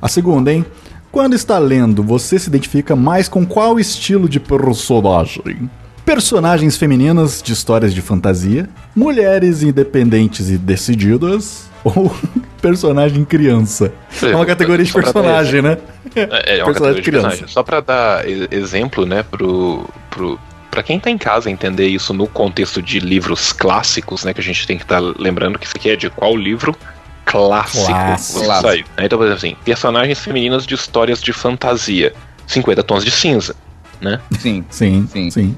A 0.01 0.09
segunda, 0.09 0.53
hein? 0.53 0.65
Quando 1.11 1.35
está 1.35 1.59
lendo, 1.59 2.03
você 2.03 2.39
se 2.39 2.49
identifica 2.49 2.95
mais 2.95 3.29
com 3.29 3.47
qual 3.47 3.79
estilo 3.81 4.29
de 4.29 4.39
personagem? 4.39 5.71
Personagens 6.05 6.77
femininas 6.77 7.43
de 7.43 7.53
histórias 7.53 7.95
de 7.95 8.03
fantasia, 8.03 8.69
mulheres 8.95 9.63
independentes 9.63 10.51
e 10.51 10.59
decididas, 10.59 11.71
ou 11.83 12.15
personagem 12.61 13.25
criança? 13.25 13.91
É 14.23 14.35
uma 14.37 14.45
categoria 14.45 14.85
de 14.85 14.93
personagem, 14.93 15.63
né? 15.63 15.79
É, 16.15 16.21
é 16.21 16.27
Personagem 16.27 16.63
uma 16.63 16.73
categoria 16.75 16.95
de 16.97 17.03
criança. 17.03 17.29
personagem. 17.29 17.49
Só 17.55 17.63
pra 17.63 17.81
dar 17.81 18.25
exemplo, 18.29 19.07
né, 19.07 19.23
pro, 19.23 19.89
pro, 20.11 20.39
pra 20.71 20.83
quem 20.83 21.01
tá 21.01 21.09
em 21.11 21.17
casa 21.17 21.51
entender 21.51 21.87
isso 21.89 22.13
no 22.13 22.27
contexto 22.27 22.83
de 22.83 23.01
livros 23.01 23.53
clássicos, 23.53 24.25
né, 24.25 24.35
que 24.35 24.41
a 24.41 24.45
gente 24.45 24.67
tem 24.67 24.77
que 24.77 24.85
estar 24.85 25.01
lembrando 25.01 25.59
que 25.59 25.65
isso 25.67 25.77
aqui 25.77 25.89
é 25.91 25.97
de 25.97 26.11
qual 26.11 26.37
livro? 26.37 26.77
Clássico. 27.25 27.87
Clássico. 27.87 28.45
saiu. 28.45 28.85
Então, 28.99 29.19
por 29.19 29.25
exemplo, 29.25 29.39
assim, 29.39 29.57
personagens 29.65 30.19
femininas 30.19 30.67
de 30.67 30.75
histórias 30.75 31.23
de 31.23 31.33
fantasia. 31.33 32.13
50 32.47 32.83
tons 32.83 33.03
de 33.03 33.11
cinza, 33.11 33.57
né? 34.03 34.21
Sim, 34.39 34.63
Sim, 34.69 35.09
Sim. 35.11 35.31
sim. 35.31 35.57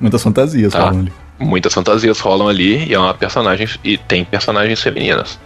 Muitas 0.00 0.22
fantasias 0.22 0.72
Tá. 0.72 0.80
falam 0.80 1.00
ali. 1.00 1.12
Muitas 1.40 1.72
fantasias 1.72 2.18
rolam 2.18 2.48
ali 2.48 2.84
e 2.88 2.94
é 2.94 2.98
uma 2.98 3.14
personagem 3.14 3.68
e 3.84 3.96
tem 3.96 4.24
personagens 4.24 4.82
femininas. 4.82 5.38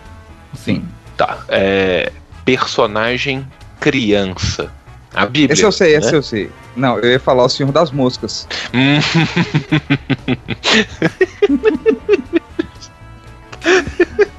sim. 0.54 0.84
Tá. 1.16 1.38
É, 1.48 2.10
personagem 2.44 3.46
criança. 3.78 4.72
A 5.14 5.26
Bíblia. 5.26 5.52
Esse 5.52 5.62
eu 5.62 5.70
sei, 5.70 5.94
esse 5.94 6.10
né? 6.10 6.16
eu 6.16 6.22
sei. 6.22 6.50
Não, 6.74 6.98
eu 6.98 7.10
ia 7.10 7.20
falar 7.20 7.44
o 7.44 7.48
Senhor 7.48 7.70
das 7.70 7.90
Moscas. 7.90 8.48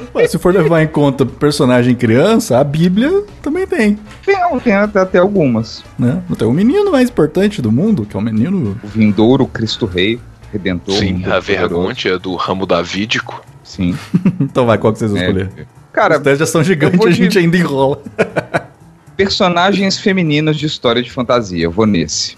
Hum. 0.00 0.04
Ué, 0.14 0.26
se 0.28 0.38
for 0.38 0.52
levar 0.54 0.82
em 0.82 0.86
conta 0.86 1.24
personagem 1.26 1.94
criança, 1.94 2.58
a 2.58 2.64
Bíblia 2.64 3.24
também 3.42 3.66
tem. 3.66 3.98
Tem, 4.24 4.36
tem 4.60 4.72
até, 4.74 5.00
até 5.00 5.18
algumas. 5.18 5.84
Né? 5.98 6.22
Tem 6.38 6.46
o 6.46 6.52
menino 6.52 6.90
mais 6.92 7.08
importante 7.08 7.60
do 7.60 7.70
mundo, 7.72 8.04
que 8.06 8.16
é 8.16 8.18
o 8.18 8.22
menino. 8.22 8.78
O 8.82 8.86
Vindouro, 8.86 9.46
Cristo 9.46 9.86
Rei, 9.86 10.20
Redentor. 10.52 10.94
Sim, 10.94 11.24
a 11.26 11.40
vergonha 11.40 12.18
do 12.18 12.34
ramo 12.36 12.64
davídico. 12.66 13.42
Sim. 13.64 13.96
então 14.40 14.64
vai, 14.66 14.78
qual 14.78 14.92
que 14.92 14.98
vocês 15.00 15.10
vão 15.10 15.20
É. 15.20 15.24
escolher? 15.26 15.50
Cara, 15.92 16.16
Os 16.16 16.22
testes 16.22 16.38
já 16.40 16.46
são 16.46 16.62
gigantes, 16.62 16.96
vou 16.98 17.06
a 17.08 17.10
de- 17.10 17.16
gente 17.16 17.38
ainda 17.38 17.56
enrola. 17.56 18.00
Personagens 19.16 19.98
femininos 19.98 20.56
de 20.56 20.66
história 20.66 21.02
de 21.02 21.10
fantasia. 21.10 21.64
Eu 21.64 21.70
vou 21.72 21.86
nesse. 21.86 22.36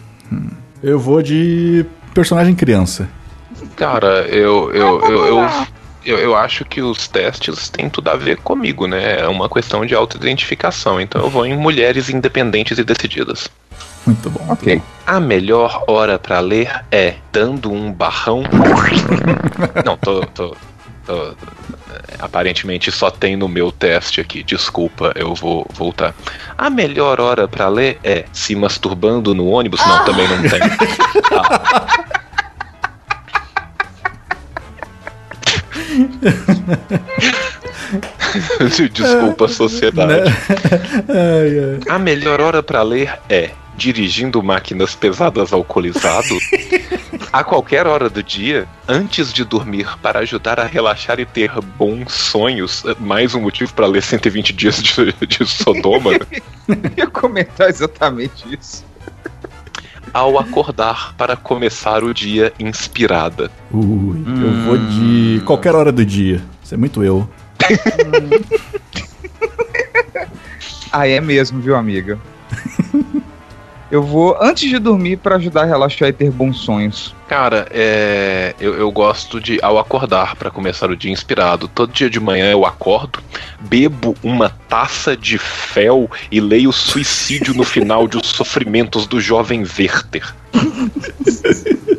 Eu 0.83 0.99
vou 0.99 1.21
de 1.23 1.85
personagem 2.15 2.55
criança. 2.55 3.07
Cara, 3.77 4.23
eu 4.29 4.73
eu, 4.73 5.01
eu, 5.03 5.27
eu, 5.27 5.49
eu, 6.05 6.19
eu 6.19 6.37
acho 6.37 6.65
que 6.65 6.81
os 6.83 7.07
testes 7.09 7.69
têm 7.69 7.89
tudo 7.91 8.09
a 8.09 8.17
ver 8.17 8.37
comigo, 8.39 8.87
né? 8.87 9.21
É 9.21 9.27
uma 9.29 9.49
questão 9.49 9.85
de 9.87 9.95
autoidentificação. 9.95 11.01
Então 11.01 11.23
eu 11.23 11.31
vou 11.31 11.45
em 11.47 11.57
mulheres 11.57 12.09
independentes 12.09 12.79
e 12.79 12.85
decididas. 12.85 13.49
Muito 14.07 14.31
bom. 14.31 14.45
Ok. 14.49 14.81
A 15.07 15.21
melhor 15.21 15.85
hora 15.87 16.19
pra 16.19 16.41
ler 16.41 16.85
é 16.91 17.15
dando 17.33 17.71
um 17.71 17.93
barrão. 17.93 18.43
Não, 19.85 19.97
tô, 19.97 20.21
tô, 20.27 20.57
tô- 21.07 21.35
Aparentemente 22.19 22.91
só 22.93 23.11
tem 23.11 23.37
no 23.37 23.49
meu 23.49 23.71
teste 23.73 24.21
aqui. 24.21 24.43
Desculpa, 24.43 25.13
eu 25.15 25.35
vou 25.35 25.67
voltar. 25.73 26.15
A 26.57 26.69
melhor 26.71 27.21
hora 27.21 27.47
pra 27.49 27.69
ler 27.69 27.99
é 28.05 28.25
se 28.33 28.55
masturbando 28.55 29.35
no 29.35 29.47
ônibus. 29.49 29.81
Não, 29.87 30.05
também 30.05 30.27
não 30.29 30.39
tem. 30.43 30.61
Desculpa, 38.93 39.49
sociedade. 39.49 40.31
Ai, 41.09 41.59
ai. 41.59 41.81
A 41.89 41.99
melhor 41.99 42.41
hora 42.41 42.63
pra 42.63 42.83
ler 42.83 43.19
é 43.29 43.51
dirigindo 43.77 44.41
máquinas 44.43 44.95
pesadas 44.95 45.53
alcoolizado 45.55 46.37
a 47.33 47.43
qualquer 47.43 47.87
hora 47.87 48.11
do 48.11 48.23
dia, 48.23 48.69
antes 48.87 49.33
de 49.33 49.43
dormir, 49.45 49.89
para 50.03 50.19
ajudar 50.21 50.61
a 50.61 50.67
relaxar 50.67 51.19
e 51.19 51.25
ter 51.25 51.51
bons 51.79 52.13
sonhos. 52.13 52.85
Mais 52.99 53.35
um 53.35 53.41
motivo 53.41 53.73
pra 53.73 53.87
ler 53.87 54.03
120 54.03 54.53
dias 54.53 54.83
de, 54.83 55.15
de 55.27 55.47
Sodoma. 55.47 56.11
Eu 56.69 56.77
ia 56.97 57.07
comentar 57.07 57.69
exatamente 57.69 58.55
isso. 58.55 58.85
Ao 60.13 60.39
acordar 60.39 61.15
para 61.17 61.37
começar 61.37 62.03
o 62.03 62.13
dia 62.13 62.53
inspirada. 62.59 63.51
Ui, 63.73 64.19
eu 64.27 64.65
vou 64.65 64.77
de 64.77 65.43
qualquer 65.45 65.75
hora 65.75 65.93
do 65.93 66.05
dia. 66.05 66.43
Isso 66.63 66.75
é 66.75 66.77
muito 66.77 67.03
eu. 67.05 67.29
Ah, 70.93 71.07
é 71.07 71.21
mesmo, 71.21 71.61
viu, 71.61 71.77
amiga? 71.77 72.19
Eu 73.91 74.03
vou 74.03 74.37
antes 74.41 74.69
de 74.69 74.79
dormir 74.79 75.17
pra 75.17 75.35
ajudar 75.35 75.63
a 75.63 75.65
relaxar 75.65 76.09
e 76.09 76.13
ter 76.13 76.31
bons 76.31 76.59
sonhos. 76.59 77.15
Cara, 77.27 77.67
é, 77.71 78.55
eu, 78.61 78.75
eu 78.75 78.91
gosto 78.93 79.41
de, 79.41 79.59
ao 79.63 79.79
acordar 79.79 80.37
para 80.37 80.49
começar 80.51 80.89
o 80.91 80.97
dia 80.97 81.11
inspirado, 81.11 81.67
todo 81.67 81.93
dia 81.93 82.09
de 82.09 82.21
manhã 82.21 82.53
eu 82.53 82.65
acordo, 82.65 83.19
bebo 83.61 84.15
uma 84.23 84.49
taça 84.69 85.17
de 85.17 85.39
fel 85.39 86.09
e 86.31 86.41
leio 86.41 86.71
Suicídio 86.71 87.53
no 87.53 87.65
final 87.65 88.07
de 88.07 88.17
Os 88.17 88.29
Sofrimentos 88.29 89.07
do 89.07 89.21
Jovem 89.21 89.63
Werther. 89.63 90.35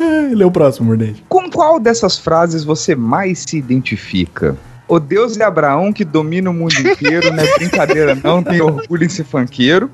Ele 0.00 0.42
é 0.42 0.46
o 0.46 0.50
próximo, 0.50 0.86
Mordente. 0.86 1.24
Com 1.28 1.50
qual 1.50 1.80
dessas 1.80 2.18
frases 2.18 2.64
você 2.64 2.94
mais 2.94 3.40
se 3.40 3.56
identifica? 3.56 4.56
O 4.88 4.98
Deus 4.98 5.38
é 5.38 5.44
Abraão 5.44 5.92
que 5.92 6.02
domina 6.04 6.48
o 6.48 6.54
mundo 6.54 6.74
inteiro, 6.80 7.30
não 7.32 7.44
é 7.44 7.58
brincadeira 7.58 8.14
não, 8.14 8.42
tem 8.42 8.60
orgulho 8.62 9.04
em 9.04 9.08
ser 9.08 9.24
fanqueiro. 9.24 9.90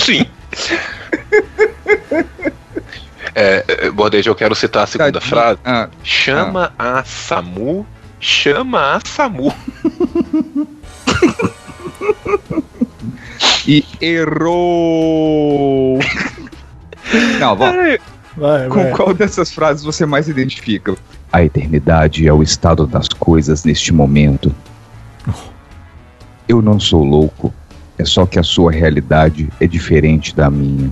Sim. 0.00 0.24
É, 3.34 3.90
Bordejo, 3.90 4.30
eu 4.30 4.34
quero 4.34 4.54
citar 4.54 4.84
a 4.84 4.86
segunda 4.86 5.12
Tadinho. 5.12 5.28
frase. 5.30 5.58
Ah, 5.64 5.88
Chama 6.02 6.72
a 6.78 7.04
SAMU, 7.04 7.86
chama 8.18 8.96
a 8.96 9.00
SAMU. 9.06 9.54
e 13.66 13.84
errou! 14.00 15.98
Não, 17.38 17.54
vamos. 17.56 17.98
Vai, 18.36 18.68
Com 18.68 18.82
vai. 18.82 18.90
qual 18.92 19.12
dessas 19.14 19.52
frases 19.52 19.82
você 19.84 20.06
mais 20.06 20.24
se 20.26 20.30
identifica? 20.30 20.96
A 21.32 21.42
eternidade 21.42 22.26
é 22.26 22.32
o 22.32 22.42
estado 22.42 22.86
das 22.86 23.08
coisas 23.08 23.64
neste 23.64 23.92
momento. 23.92 24.54
Eu 26.48 26.62
não 26.62 26.80
sou 26.80 27.04
louco, 27.04 27.52
é 27.98 28.04
só 28.04 28.24
que 28.24 28.38
a 28.38 28.42
sua 28.42 28.72
realidade 28.72 29.48
é 29.60 29.66
diferente 29.66 30.34
da 30.34 30.48
minha. 30.50 30.90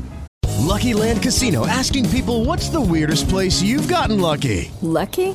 Lucky 0.61 0.93
Land 0.93 1.21
Casino 1.21 1.65
asking 1.65 2.05
people 2.11 2.45
what's 2.45 2.69
the 2.69 2.81
weirdest 2.81 3.29
place 3.29 3.63
you've 3.63 3.89
gotten 3.89 4.21
lucky? 4.21 4.71
Lucky? 4.83 5.35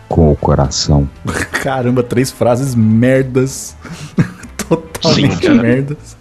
com 0.11 0.31
o 0.31 0.35
coração. 0.35 1.09
Caramba, 1.63 2.03
três 2.03 2.29
frases 2.31 2.75
merdas. 2.75 3.75
Totalmente 4.57 5.45
Sim, 5.47 5.53
merdas. 5.59 6.17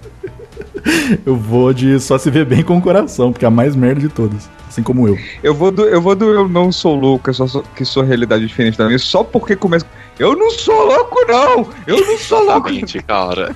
Eu 1.26 1.36
vou 1.36 1.72
de 1.74 2.00
só 2.00 2.16
se 2.16 2.30
ver 2.30 2.44
bem 2.46 2.62
com 2.62 2.78
o 2.78 2.80
coração, 2.80 3.32
porque 3.32 3.44
é 3.44 3.48
a 3.48 3.50
mais 3.50 3.76
merda 3.76 4.00
de 4.00 4.08
todas. 4.08 4.48
Assim 4.66 4.82
como 4.82 5.06
eu. 5.08 5.18
Eu 5.42 5.52
vou 5.52 5.70
do 5.72 5.82
eu, 5.84 6.00
vou 6.00 6.14
do 6.14 6.24
eu 6.32 6.48
não 6.48 6.70
sou 6.70 6.94
louco, 6.94 7.28
eu 7.28 7.34
só 7.34 7.46
sou- 7.46 7.64
que 7.74 7.84
sua 7.84 8.04
realidade 8.04 8.44
é 8.44 8.46
diferente 8.46 8.78
da 8.78 8.86
minha, 8.86 8.98
só 9.00 9.22
porque 9.24 9.56
começa. 9.56 9.84
Eu 10.18 10.36
não 10.36 10.48
sou 10.52 10.86
louco, 10.86 11.16
não! 11.28 11.68
Eu 11.88 12.06
não 12.06 12.16
sou 12.16 12.38
louco! 12.44 12.68
Exatamente, 12.68 13.02
cara. 13.02 13.52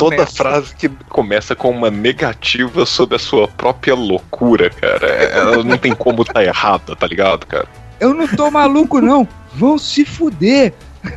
Toda 0.00 0.16
nessa. 0.16 0.32
frase 0.32 0.74
que 0.74 0.88
começa 1.08 1.54
com 1.54 1.70
uma 1.70 1.90
negativa 1.90 2.84
sobre 2.84 3.14
a 3.16 3.18
sua 3.20 3.46
própria 3.46 3.94
loucura, 3.94 4.68
cara. 4.68 5.06
é- 5.06 5.38
Ela 5.38 5.62
não 5.62 5.78
tem 5.78 5.94
como 5.94 6.24
tá 6.24 6.42
errada, 6.44 6.96
tá 6.96 7.06
ligado, 7.06 7.46
cara? 7.46 7.68
Eu 8.00 8.12
não 8.12 8.26
tô 8.26 8.50
maluco, 8.50 9.00
não! 9.00 9.26
Vão 9.54 9.78
se 9.78 10.04
fuder! 10.04 10.74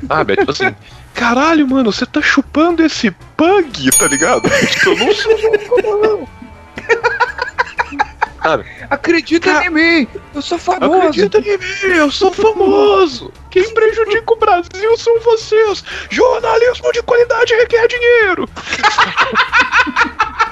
Sabe? 0.07 0.33
É 0.33 0.35
tipo 0.37 0.51
assim, 0.51 0.75
caralho, 1.13 1.67
mano, 1.67 1.91
você 1.91 2.05
tá 2.05 2.21
chupando 2.21 2.83
esse 2.83 3.11
pug, 3.35 3.91
tá 3.97 4.07
ligado? 4.07 4.49
Tipo, 4.67 4.89
eu 4.89 4.97
não 4.97 5.13
sou 5.13 5.41
louco, 5.41 6.07
não. 6.07 6.27
Sabe? 8.41 8.65
Acredita 8.89 9.63
em 9.63 9.69
mim! 9.69 10.07
Eu 10.33 10.41
sou 10.41 10.57
famoso! 10.57 10.95
Acredita 10.95 11.37
em 11.39 11.57
mim, 11.57 11.95
eu 11.95 12.11
sou 12.11 12.33
famoso! 12.33 13.31
Quem 13.51 13.71
prejudica 13.73 14.33
o 14.33 14.37
Brasil 14.37 14.97
são 14.97 15.19
vocês! 15.19 15.83
Jornalismo 16.09 16.91
de 16.91 17.03
qualidade 17.03 17.53
requer 17.53 17.87
dinheiro! 17.87 18.49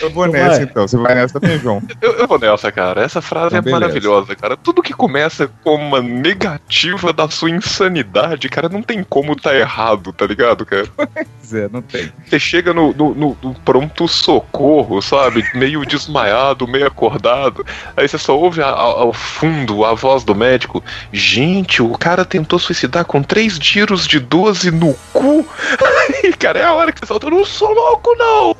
Eu 0.00 0.10
vou 0.10 0.26
Então 0.26 0.40
nessa 0.40 0.56
vai. 0.56 0.62
então. 0.64 0.88
Você 0.88 0.96
vai 0.96 1.14
nessa 1.14 1.40
também, 1.40 1.58
João? 1.58 1.82
Eu, 2.00 2.12
eu 2.14 2.26
vou 2.26 2.38
nessa, 2.38 2.70
cara. 2.72 3.02
Essa 3.02 3.20
frase 3.22 3.48
Então, 3.48 3.58
é 3.58 3.62
beleza. 3.62 3.80
maravilhosa, 3.80 4.34
cara. 4.36 4.56
Tudo 4.56 4.82
que 4.82 4.92
começa 4.92 5.48
com 5.62 5.74
uma 5.76 6.00
negativa 6.02 7.12
da 7.12 7.28
sua 7.28 7.50
insanidade, 7.50 8.48
cara, 8.48 8.68
não 8.68 8.82
tem 8.82 9.02
como 9.04 9.36
tá 9.36 9.54
errado, 9.54 10.12
tá 10.12 10.26
ligado, 10.26 10.64
cara? 10.66 10.86
Pois 11.42 11.54
é, 11.54 11.68
não 11.70 11.82
tem. 11.82 12.10
Você 12.26 12.38
chega 12.38 12.72
no, 12.72 12.92
no, 12.94 13.14
no- 13.14 13.36
no 13.42 13.54
pronto-socorro, 13.64 15.02
sabe? 15.02 15.44
Meio 15.54 15.84
desmaiado, 15.84 16.66
meio 16.68 16.86
acordado. 16.86 17.64
Aí 17.96 18.06
você 18.08 18.16
só 18.16 18.38
ouve 18.38 18.62
a- 18.62 18.68
ao, 18.68 18.98
ao 19.00 19.12
fundo 19.12 19.84
a 19.84 19.92
voz 19.92 20.22
do 20.24 20.34
médico. 20.34 20.82
Gente, 21.12 21.82
o 21.82 21.96
cara 21.98 22.24
tentou 22.24 22.58
suicidar 22.58 23.04
com 23.04 23.22
três 23.22 23.58
tiros 23.58 24.06
de 24.06 24.18
12 24.20 24.70
no 24.70 24.94
cu. 25.12 25.46
Aí, 26.22 26.32
cara, 26.38 26.58
é 26.58 26.64
a 26.64 26.72
hora 26.74 26.92
que 26.92 27.00
você 27.00 27.06
solta. 27.06 27.26
Eu 27.26 27.30
não 27.30 27.44
sou 27.44 27.72
louco, 27.72 28.14
não! 28.16 28.56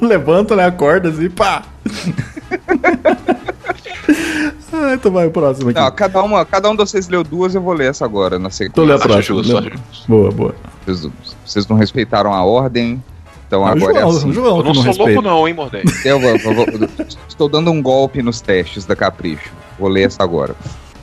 Levanta, 0.06 0.54
né? 0.56 0.64
Acorda 0.66 1.08
assim, 1.08 1.28
pá. 1.30 1.62
ah, 4.72 4.94
então 4.94 5.12
vai 5.12 5.26
o 5.26 5.30
próximo 5.30 5.70
aqui. 5.70 5.78
Não, 5.80 5.90
cada, 5.92 6.22
uma, 6.22 6.44
cada 6.44 6.68
um 6.70 6.72
de 6.76 6.78
vocês 6.78 7.08
leu 7.08 7.22
duas, 7.24 7.54
eu 7.54 7.60
vou 7.62 7.72
ler 7.74 7.90
essa 7.90 8.04
agora, 8.04 8.38
na 8.38 8.50
sequência. 8.50 8.72
Então 8.72 8.84
lê 8.84 8.94
a 8.94 8.98
próxima. 8.98 9.42
Boa, 10.08 10.30
boa. 10.30 10.54
Vocês, 10.86 11.12
vocês 11.44 11.66
não 11.66 11.76
respeitaram 11.76 12.32
a 12.32 12.44
ordem. 12.44 13.02
Então 13.46 13.64
Ah, 13.64 13.70
agora 13.72 13.92
João, 14.00 14.12
é 14.12 14.16
assim. 14.16 14.32
João 14.32 14.58
Eu 14.58 14.64
não 14.64 14.72
que 14.72 14.78
sou 14.78 14.84
respeita. 14.86 15.12
louco 15.12 15.22
não, 15.28 15.46
hein, 15.48 15.54
Mordente? 15.54 15.92
Eu 16.08 16.18
vou- 16.18 16.38
vou- 16.38 16.66
estou 17.28 17.48
dando 17.48 17.70
um 17.70 17.80
golpe 17.82 18.22
nos 18.22 18.40
testes 18.40 18.84
da 18.84 18.96
Capricho. 18.96 19.52
Vou 19.78 19.88
ler 19.88 20.04
essa 20.06 20.22
agora. 20.22 20.54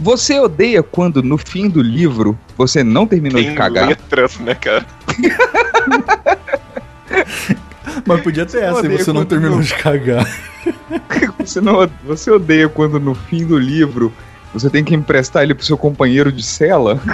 Você 0.02 0.40
odeia 0.40 0.82
quando 0.82 1.22
no 1.22 1.38
fim 1.38 1.70
do 1.70 1.80
livro 1.80 2.36
você 2.58 2.84
não 2.84 3.06
terminou 3.06 3.40
Tem 3.40 3.52
de 3.52 3.56
cagar? 3.56 3.90
letras, 3.90 4.40
né, 4.40 4.56
cara? 4.56 4.84
Mas 8.06 8.22
podia 8.22 8.46
ter 8.48 8.64
essa 8.64 8.78
e 8.78 8.80
odeia 8.80 8.98
você 8.98 9.14
não 9.14 9.26
terminou 9.26 9.58
não- 9.58 9.64
de 9.64 9.76
cagar. 9.76 10.26
Você, 11.40 11.60
não, 11.60 11.90
você 12.04 12.30
odeia 12.30 12.70
quando 12.70 13.00
no 13.00 13.16
fim 13.16 13.44
do 13.44 13.58
livro 13.58 14.14
você 14.54 14.70
tem 14.70 14.84
que 14.84 14.94
emprestar 14.94 15.42
ele 15.42 15.56
pro 15.56 15.66
seu 15.66 15.76
companheiro 15.76 16.32
de 16.32 16.44
cela? 16.44 17.02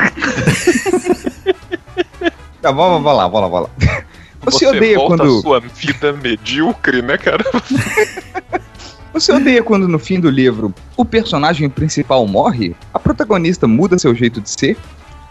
tá, 2.62 2.70
vamos, 2.72 3.02
vamos 3.02 3.18
lá, 3.18 3.26
vamos 3.28 3.42
lá, 3.42 3.48
vamos 3.48 3.70
lá. 3.70 4.04
Você, 4.44 4.68
odeia 4.68 4.98
volta 4.98 5.16
quando. 5.18 5.38
a 5.38 5.42
sua 5.42 5.60
vida 5.62 6.12
medíocre, 6.12 7.02
né, 7.02 7.18
cara? 7.18 7.46
Você 9.18 9.32
odeia 9.32 9.64
quando 9.64 9.88
no 9.88 9.98
fim 9.98 10.20
do 10.20 10.30
livro 10.30 10.72
o 10.96 11.04
personagem 11.04 11.68
principal 11.68 12.28
morre? 12.28 12.76
A 12.94 13.00
protagonista 13.00 13.68
muda 13.68 13.98
seu 13.98 14.14
jeito 14.14 14.40
de 14.40 14.48
ser? 14.48 14.78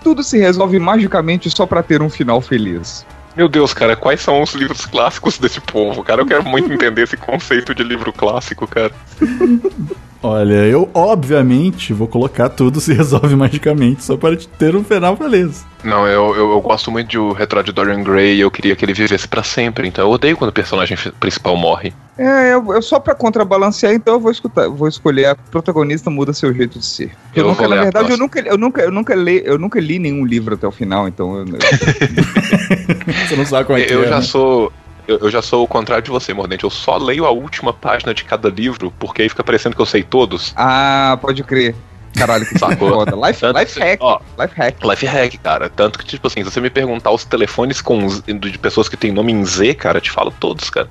Tudo 0.02 0.24
se 0.24 0.36
resolve 0.38 0.76
magicamente 0.80 1.48
só 1.48 1.66
pra 1.66 1.84
ter 1.84 2.02
um 2.02 2.10
final 2.10 2.40
feliz. 2.40 3.06
Meu 3.36 3.48
Deus, 3.48 3.72
cara, 3.72 3.94
quais 3.94 4.20
são 4.20 4.42
os 4.42 4.54
livros 4.54 4.86
clássicos 4.86 5.38
desse 5.38 5.60
povo, 5.60 6.02
cara? 6.02 6.22
Eu 6.22 6.26
quero 6.26 6.44
muito 6.44 6.70
entender 6.74 7.02
esse 7.02 7.16
conceito 7.16 7.72
de 7.72 7.84
livro 7.84 8.12
clássico, 8.12 8.66
cara. 8.66 8.90
Olha, 10.20 10.64
eu 10.66 10.90
obviamente 10.92 11.92
vou 11.92 12.08
colocar 12.08 12.48
tudo 12.48 12.80
se 12.80 12.92
resolve 12.92 13.36
magicamente 13.36 14.02
só 14.02 14.16
para 14.16 14.34
te 14.34 14.48
ter 14.48 14.74
um 14.74 14.82
final 14.82 15.16
feliz. 15.16 15.64
Não, 15.86 16.06
eu, 16.06 16.34
eu, 16.34 16.50
eu 16.50 16.60
gosto 16.60 16.90
muito 16.90 17.08
de 17.08 17.18
O 17.18 17.32
Retrato 17.32 17.66
de 17.66 17.72
Dorian 17.72 18.02
Gray 18.02 18.36
e 18.36 18.40
eu 18.40 18.50
queria 18.50 18.74
que 18.74 18.84
ele 18.84 18.92
vivesse 18.92 19.28
pra 19.28 19.42
sempre, 19.42 19.86
então 19.86 20.04
eu 20.04 20.10
odeio 20.10 20.36
quando 20.36 20.50
o 20.50 20.52
personagem 20.52 20.98
principal 21.20 21.56
morre. 21.56 21.94
É, 22.18 22.54
eu, 22.54 22.72
eu 22.72 22.82
só 22.82 22.98
pra 22.98 23.14
contrabalancear, 23.14 23.92
então 23.94 24.14
eu 24.14 24.20
vou 24.20 24.32
escutar, 24.32 24.68
vou 24.68 24.88
escolher 24.88 25.26
a 25.26 25.34
protagonista 25.34 26.10
muda 26.10 26.32
seu 26.32 26.52
jeito 26.52 26.78
de 26.78 26.84
ser. 26.84 27.12
Eu, 27.34 27.44
Eu 27.44 27.48
nunca, 27.50 27.68
vou 27.68 27.76
na 27.76 27.82
verdade, 27.82 28.10
eu 28.10 28.18
nunca, 28.18 28.40
eu 28.40 28.58
nunca, 28.58 28.82
eu 28.82 28.90
nunca 28.90 29.14
li, 29.14 29.42
eu 29.44 29.58
nunca 29.58 29.80
li 29.80 29.98
nenhum 29.98 30.24
livro 30.26 30.54
até 30.54 30.66
o 30.66 30.72
final, 30.72 31.06
então 31.06 31.38
eu, 31.38 31.46
Você 33.28 33.36
não 33.36 33.46
sabe 33.46 33.66
como 33.66 33.78
é 33.78 33.82
que 33.82 33.92
eu 33.92 34.02
é. 34.02 34.08
já 34.08 34.16
né? 34.16 34.22
sou. 34.22 34.72
Eu, 35.06 35.18
eu 35.18 35.30
já 35.30 35.40
sou 35.40 35.62
o 35.62 35.68
contrário 35.68 36.02
de 36.02 36.10
você, 36.10 36.34
Mordente. 36.34 36.64
Eu 36.64 36.70
só 36.70 36.96
leio 36.96 37.26
a 37.26 37.30
última 37.30 37.72
página 37.72 38.12
de 38.12 38.24
cada 38.24 38.48
livro, 38.48 38.92
porque 38.98 39.22
aí 39.22 39.28
fica 39.28 39.44
parecendo 39.44 39.76
que 39.76 39.82
eu 39.82 39.86
sei 39.86 40.02
todos. 40.02 40.52
Ah, 40.56 41.16
pode 41.20 41.44
crer. 41.44 41.76
Caralho, 42.16 42.46
que 42.46 42.58
Sacou? 42.58 42.88
foda. 42.90 43.14
Life, 43.28 43.40
Tanto 43.40 43.58
life 43.58 43.78
hack. 43.78 43.98
ó, 44.00 44.18
Life 44.40 44.54
hack. 44.56 44.84
Life 44.84 45.06
hack, 45.06 45.34
cara. 45.42 45.68
Tanto 45.68 45.98
que, 45.98 46.04
tipo 46.06 46.26
assim, 46.26 46.42
se 46.42 46.50
você 46.50 46.60
me 46.60 46.70
perguntar 46.70 47.10
os 47.10 47.24
telefones 47.24 47.80
com 47.80 48.06
de 48.06 48.58
pessoas 48.58 48.88
que 48.88 48.96
tem 48.96 49.12
nome 49.12 49.32
em 49.32 49.44
Z, 49.44 49.74
cara, 49.74 49.98
eu 49.98 50.02
te 50.02 50.10
falo 50.10 50.32
todos, 50.40 50.70
cara. 50.70 50.88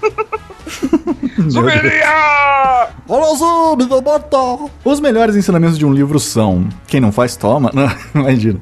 Olá, 3.08 3.34
Zub, 3.34 3.84
do 3.86 4.00
botão. 4.00 4.70
Os 4.84 5.00
melhores 5.00 5.34
ensinamentos 5.36 5.78
de 5.78 5.86
um 5.86 5.92
livro 5.92 6.18
são: 6.20 6.68
quem 6.86 7.00
não 7.00 7.10
faz, 7.10 7.36
toma. 7.36 7.70
Não, 7.74 7.90
imagina. 8.14 8.60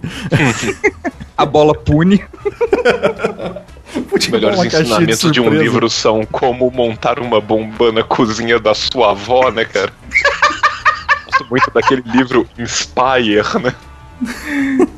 A 1.37 1.45
bola 1.45 1.75
pune. 1.75 2.25
Os 4.13 4.29
melhores 4.29 4.59
caixinha 4.59 4.83
de 5.07 5.13
ensinamentos 5.13 5.33
de, 5.33 5.41
um 5.41 5.49
livro 5.49 5.89
são 5.89 6.25
como 6.27 6.71
montar 6.71 7.19
uma 7.19 7.41
bomba 7.41 7.93
na 7.93 8.03
cozinha 8.03 8.59
da 8.59 8.75
sua 8.75 9.13
avó, 9.13 9.51
né, 9.51 9.65
cara? 9.65 9.91
Gosto 11.39 11.51
muito 11.51 11.71
daquele 11.73 12.03
livro 12.07 12.47
Inspire, 12.59 13.43
né? 13.63 13.75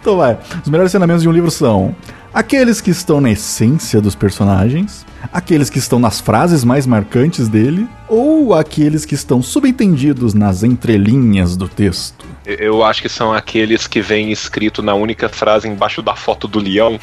Então 0.00 0.16
vai. 0.16 0.38
Os 0.62 0.68
melhores 0.68 0.90
ensinamentos 0.92 1.22
de 1.22 1.28
um 1.28 1.32
livro 1.32 1.50
são: 1.50 1.94
aqueles 2.32 2.80
que 2.80 2.90
estão 2.90 3.20
na 3.20 3.30
essência 3.30 4.00
dos 4.00 4.14
personagens, 4.14 5.04
aqueles 5.32 5.68
que 5.68 5.78
estão 5.78 5.98
nas 5.98 6.20
frases 6.20 6.64
mais 6.64 6.86
marcantes 6.86 7.48
dele, 7.48 7.86
ou 8.08 8.54
aqueles 8.54 9.04
que 9.04 9.14
estão 9.14 9.42
subentendidos 9.42 10.32
nas 10.32 10.62
entrelinhas 10.62 11.56
do 11.56 11.68
texto. 11.68 12.24
Eu- 12.46 12.82
acho 12.84 13.02
que 13.02 13.08
são 13.08 13.32
aqueles 13.32 13.86
que 13.86 14.00
vem 14.00 14.30
escrito 14.32 14.82
na 14.82 14.94
única 14.94 15.28
frase 15.28 15.68
embaixo 15.68 16.00
da 16.00 16.14
foto 16.16 16.46
do 16.48 16.58
leão. 16.60 16.98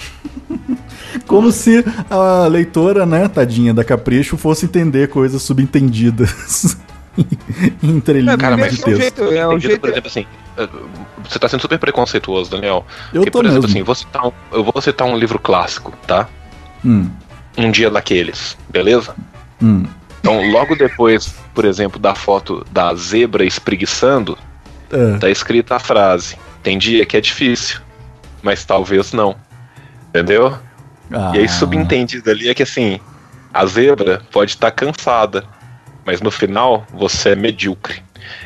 Como 1.28 1.52
se 1.52 1.84
a 2.10 2.48
leitora, 2.48 3.06
né, 3.06 3.28
tadinha 3.28 3.74
da 3.74 3.84
Capricho, 3.84 4.38
fosse 4.38 4.66
entender 4.66 5.10
coisas 5.10 5.42
subentendidas 5.44 6.78
em 7.84 7.90
entrelinhas 7.90 8.36
Cara, 8.38 8.56
mas 8.58 8.76
de 8.78 8.84
texto. 8.84 9.24
é 9.24 9.48
o 9.48 9.54
Entenda, 9.54 9.60
jeito- 9.60 9.80
por 9.82 9.90
exemplo, 9.90 10.08
assim, 10.08 10.26
eh, 10.58 10.70
você 11.28 11.40
tá 11.40 11.48
sendo 11.50 11.62
super 11.62 11.80
preconceituoso, 11.80 12.50
Daniel. 12.52 12.86
Eu 13.14 13.22
Porque, 13.22 13.32
tô 13.32 13.40
por 13.40 13.46
exemplo, 13.46 13.64
mesmo. 13.64 13.76
assim, 13.78 13.84
vou 13.84 13.96
citar 13.96 14.28
um- 14.28 14.32
eu 14.52 14.64
vou 14.64 14.82
citar 14.82 15.08
um 15.08 15.18
livro 15.18 15.40
clássico, 15.40 15.92
tá? 16.06 16.28
Hum, 16.86 17.10
Um 17.58 17.72
dia 17.72 17.90
daqueles, 17.90 18.56
beleza? 18.70 19.16
hum. 19.62 19.84
Então, 20.20 20.50
logo 20.52 20.76
depois, 20.76 21.36
por 21.54 21.64
exemplo, 21.66 22.00
da 22.00 22.14
foto 22.14 22.66
da 22.72 22.94
zebra 22.96 23.46
espreguiçando, 23.46 24.38
É. 24.92 25.18
tá 25.18 25.30
escrita 25.30 25.76
a 25.76 25.80
frase: 25.80 26.36
Tem 26.62 26.78
dia 26.78 27.06
que 27.06 27.16
é 27.16 27.22
difícil, 27.22 27.80
mas 28.44 28.66
talvez 28.66 29.14
não. 29.14 29.36
Entendeu? 30.10 30.58
Ah, 31.12 31.32
E 31.34 31.40
aí, 31.40 31.48
subentendido 31.50 32.30
ali 32.30 32.50
é 32.50 32.54
que 32.54 32.64
assim, 32.64 33.00
a 33.54 33.66
zebra 33.66 34.22
pode 34.32 34.52
estar 34.52 34.70
cansada, 34.72 35.46
mas 36.08 36.22
no 36.22 36.32
final 36.32 36.88
você 36.94 37.30
é 37.32 37.36
medíocre. 37.36 38.02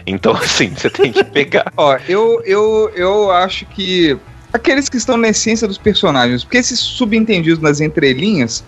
Então, 0.06 0.34
assim, 0.42 0.70
você 0.76 0.90
tem 0.90 1.12
que 1.14 1.24
pegar. 1.24 1.72
Ó, 1.78 1.96
eu, 2.10 2.42
eu, 2.44 2.92
eu 2.96 3.32
acho 3.32 3.68
que 3.68 4.18
aqueles 4.52 4.90
que 4.90 4.98
estão 4.98 5.16
na 5.16 5.30
essência 5.30 5.68
dos 5.68 5.78
personagens, 5.78 6.44
porque 6.44 6.58
esses 6.58 6.80
subentendidos 6.80 7.60
nas 7.60 7.80
entrelinhas, 7.80 8.64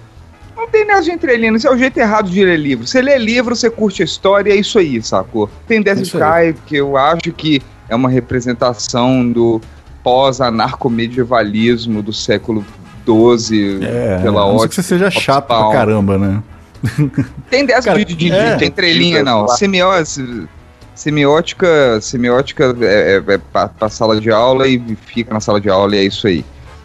não 0.56 0.68
tem 0.70 0.86
nada 0.86 1.02
de 1.02 1.12
entrelinhas, 1.12 1.58
isso 1.58 1.68
é 1.68 1.74
o 1.74 1.78
jeito 1.78 1.98
errado 1.98 2.30
de 2.30 2.46
ler 2.46 2.58
livro. 2.60 2.86
Você 2.86 3.02
lê 3.02 3.18
livro, 3.18 3.56
você 3.56 3.70
curte 3.70 4.04
a 4.04 4.06
história, 4.06 4.54
é 4.54 4.56
isso 4.56 4.78
aí, 4.78 5.02
sacou? 5.02 5.50
Tem 5.68 5.82
Death 5.82 6.00
Isso 6.00 6.18
Sky, 6.18 6.56
que 6.68 6.76
eu 6.76 6.96
acho 6.96 7.32
que 7.34 7.62
é 7.90 7.96
uma 7.96 8.10
representação 8.10 9.30
do 9.30 9.60
pós-anarcomedievalismo 10.04 12.02
do 12.04 12.14
século 12.14 12.64
XII, 13.06 13.80
É, 13.84 14.20
pela 14.22 14.42
a 14.42 14.46
não 14.46 14.52
ser 14.52 14.66
ótica. 14.66 14.70
que 14.70 14.76
você 14.76 14.84
seja 14.84 15.10
chato 15.10 15.48
pra 15.48 15.72
caramba, 15.72 16.18
né? 16.18 16.44
Tem 17.50 17.66
dessa 17.66 17.90
Cara, 17.90 18.04
de, 18.04 18.14
de, 18.14 18.32
é. 18.32 18.56
de 18.56 18.66
entrelinha, 18.66 19.24
não. 19.24 19.48
Semiose, 19.48 20.48
semiótica, 20.94 22.00
semiótica 22.02 22.76
é, 22.82 23.16
é, 23.16 23.34
é 23.34 23.38
pra, 23.38 23.68
pra 23.68 23.90
sala 23.90 24.20
de 24.20 24.30
aula 24.32 24.68
e 24.68 24.82
fica 25.06 25.34
na 25.34 25.40
sala 25.40 25.60
de 25.60 25.70
aula 25.70 25.96
e 25.96 26.00
é 26.00 26.04
isso 26.04 26.28
aí. 26.28 26.44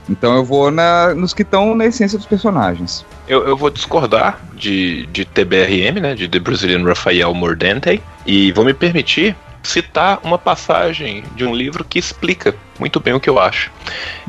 Então 0.09 0.35
eu 0.37 0.45
vou 0.45 0.71
na, 0.71 1.15
nos 1.15 1.35
que 1.35 1.43
estão 1.43 1.75
na 1.75 1.85
essência 1.87 2.17
dos 2.17 2.27
personagens. 2.27 3.05
Eu, 3.29 3.47
eu 3.47 3.57
vou 3.57 3.69
discordar 3.69 4.41
de, 4.55 5.07
de 5.07 5.25
TBRM, 5.25 6.01
né? 6.01 6.15
De 6.15 6.27
The 6.29 6.39
Brazilian 6.39 6.83
Rafael 6.85 7.35
Mordente, 7.35 8.03
e 8.25 8.51
vou 8.53 8.65
me 8.65 8.73
permitir 8.73 9.37
citar 9.63 10.21
uma 10.23 10.39
passagem 10.39 11.23
de 11.35 11.45
um 11.45 11.55
livro 11.55 11.85
que 11.85 11.99
explica 11.99 12.55
muito 12.79 12.99
bem 13.01 13.15
o 13.15 13.21
que 13.21 13.29
eu 13.29 13.39
acho. 13.39 13.71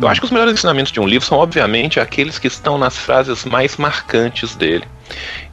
Eu 0.02 0.08
acho 0.08 0.20
que 0.22 0.26
os 0.26 0.32
melhores 0.32 0.54
ensinamentos 0.54 0.92
de 0.92 1.00
um 1.00 1.08
livro 1.08 1.26
são, 1.28 1.38
obviamente, 1.38 2.00
aqueles 2.00 2.38
que 2.40 2.48
estão 2.48 2.78
nas 2.78 2.98
frases 2.98 3.46
mais 3.46 3.78
marcantes 3.78 4.56
dele. 4.56 4.84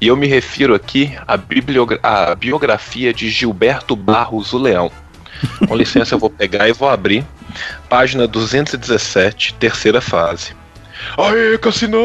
E 0.00 0.08
eu 0.08 0.16
me 0.16 0.26
refiro 0.26 0.74
aqui 0.74 1.16
à, 1.26 1.36
bibliogra- 1.36 1.98
à 2.02 2.34
biografia 2.34 3.12
de 3.14 3.28
Gilberto 3.30 3.94
Barros, 3.96 4.52
o 4.52 4.58
Leão. 4.58 4.90
Com 5.68 5.74
licença, 5.76 6.14
eu 6.14 6.18
vou 6.18 6.30
pegar 6.30 6.68
e 6.68 6.72
vou 6.72 6.88
abrir. 6.88 7.24
Página 7.88 8.26
217, 8.26 9.54
terceira 9.54 10.00
fase. 10.00 10.54
Aê, 11.16 11.56
Cassinão! 11.58 12.00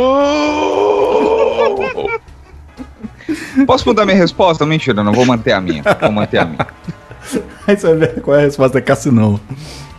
Posso 3.66 3.88
mudar 3.88 4.06
minha 4.06 4.18
resposta? 4.18 4.66
Mentira, 4.66 5.04
não 5.04 5.14
vou 5.14 5.26
manter 5.26 5.52
a 5.54 5.62
minha. 5.62 5.84
Vou 6.00 6.12
manter 6.12 6.40
a 6.40 6.46
minha. 6.46 6.68
Aí 7.68 7.78
você 7.78 7.88
vai 7.88 7.96
ver 8.08 8.22
qual 8.22 8.36
é 8.38 8.40
a 8.42 8.44
resposta 8.46 8.74
da 8.80 8.82
Cassinão. 8.82 9.40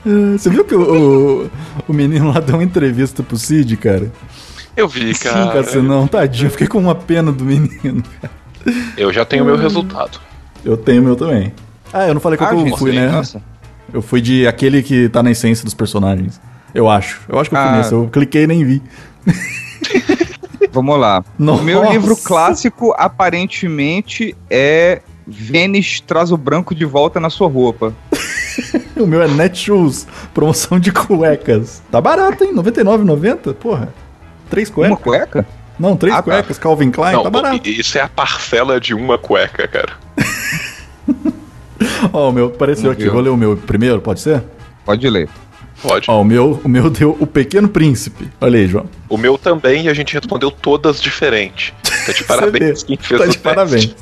É, 0.04 0.36
Você 0.36 0.50
viu 0.50 0.64
que 0.64 0.74
o, 0.74 1.44
o, 1.44 1.50
o 1.88 1.92
menino 1.92 2.32
lá 2.32 2.40
deu 2.40 2.56
uma 2.56 2.64
entrevista 2.64 3.22
pro 3.22 3.36
Cid, 3.36 3.76
cara? 3.76 4.10
Eu 4.76 4.88
vi, 4.88 5.14
Sim, 5.14 5.24
cara. 5.28 5.52
Cassinão, 5.52 6.06
tadinho. 6.06 6.50
Fiquei 6.50 6.66
com 6.66 6.78
uma 6.78 6.94
pena 6.94 7.30
do 7.30 7.44
menino. 7.44 8.02
Eu 8.96 9.12
já 9.12 9.24
tenho 9.24 9.44
meu 9.44 9.56
resultado. 9.56 10.18
Eu 10.64 10.76
tenho 10.76 11.02
o 11.02 11.04
meu 11.04 11.16
também. 11.16 11.52
Ah, 11.92 12.08
eu 12.08 12.14
não 12.14 12.20
falei 12.20 12.38
qual 12.38 12.50
Ah, 12.50 12.54
que 12.54 12.60
eu 12.60 12.66
gente, 12.66 12.78
fui, 12.78 12.92
né? 12.92 13.10
nossa. 13.10 13.42
Eu 13.92 14.00
fui 14.00 14.20
de 14.20 14.46
aquele 14.46 14.82
que 14.82 15.08
tá 15.08 15.22
na 15.22 15.30
essência 15.30 15.64
dos 15.64 15.74
personagens. 15.74 16.40
Eu 16.74 16.88
acho. 16.88 17.20
Eu 17.28 17.38
acho 17.38 17.50
que 17.50 17.56
eu 17.56 17.60
fui 17.60 17.68
Ah. 17.68 17.76
nesse. 17.76 17.92
Eu 17.92 18.08
cliquei 18.10 18.44
e 18.44 18.46
nem 18.46 18.64
vi. 18.64 18.82
Vamos 20.72 20.98
lá. 20.98 21.22
Nossa. 21.38 21.60
O 21.62 21.64
meu 21.64 21.84
livro 21.90 22.16
clássico, 22.16 22.94
aparentemente, 22.96 24.34
é 24.50 25.02
Vênis 25.26 26.00
traz 26.00 26.30
o 26.32 26.36
branco 26.36 26.74
de 26.74 26.84
volta 26.84 27.18
na 27.20 27.30
sua 27.30 27.48
roupa. 27.48 27.94
O 28.94 29.06
meu 29.06 29.22
é 29.22 29.26
Netshoes, 29.26 30.06
promoção 30.34 30.78
de 30.78 30.92
cuecas. 30.92 31.82
Tá 31.90 32.00
barato, 32.02 32.44
hein? 32.44 32.50
R$ 32.54 32.56
99,90? 32.62 33.54
Porra. 33.54 33.92
Três 34.50 34.68
cuecas? 34.68 34.90
Uma 34.92 34.96
cueca? 34.98 35.46
Não, 35.78 35.96
três 35.96 36.14
Ah, 36.14 36.18
tá. 36.18 36.22
cuecas, 36.24 36.58
Calvin 36.58 36.90
Klein, 36.90 37.14
Não, 37.14 37.22
tá 37.22 37.30
barato. 37.30 37.66
isso 37.68 37.96
é 37.96 38.02
a 38.02 38.08
parcela 38.08 38.78
de 38.78 38.92
uma 38.94 39.16
cueca, 39.16 39.66
cara. 39.66 39.94
Ó, 42.12 42.28
o 42.28 42.32
meu 42.32 42.46
apareceu 42.46 42.90
aqui. 42.90 43.08
Vou 43.08 43.20
ler 43.22 43.30
o 43.30 43.36
meu 43.36 43.56
primeiro, 43.56 44.00
pode 44.00 44.20
ser? 44.20 44.42
Pode 44.84 45.08
ler. 45.08 45.28
Pode. 45.82 46.08
Ó, 46.10 46.20
o 46.20 46.24
meu, 46.24 46.60
o 46.62 46.68
meu 46.68 46.90
deu 46.90 47.16
o 47.18 47.26
Pequeno 47.26 47.68
Príncipe. 47.68 48.28
Olha 48.40 48.58
aí, 48.58 48.66
João. 48.68 48.86
O 49.08 49.16
meu 49.16 49.36
também, 49.38 49.86
e 49.86 49.88
a 49.88 49.94
gente 49.94 50.12
respondeu 50.14 50.50
todas 50.50 51.00
diferente. 51.00 51.74
Tá 52.06 52.12
de 52.12 52.24
parabéns 52.24 52.82
quem 52.82 52.96
fez 52.96 53.08
Tá 53.20 53.26
o 53.26 53.28
de 53.30 53.38
teste. 53.38 53.42
parabéns. 53.42 53.94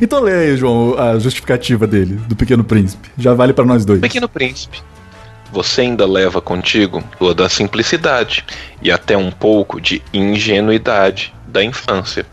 Então 0.00 0.20
lê 0.20 0.32
aí, 0.32 0.56
João, 0.56 0.98
a 0.98 1.18
justificativa 1.18 1.86
dele, 1.86 2.14
do 2.28 2.36
Pequeno 2.36 2.62
Príncipe. 2.64 3.10
Já 3.16 3.34
vale 3.34 3.52
pra 3.52 3.64
nós 3.64 3.84
dois. 3.84 4.00
Pequeno 4.00 4.28
Príncipe. 4.28 4.82
Você 5.52 5.80
ainda 5.80 6.06
leva 6.06 6.40
contigo 6.40 7.02
toda 7.18 7.44
a 7.44 7.48
simplicidade 7.48 8.44
e 8.80 8.90
até 8.90 9.16
um 9.16 9.30
pouco 9.32 9.80
de 9.80 10.00
ingenuidade 10.12 11.34
da 11.48 11.62
infância. 11.64 12.24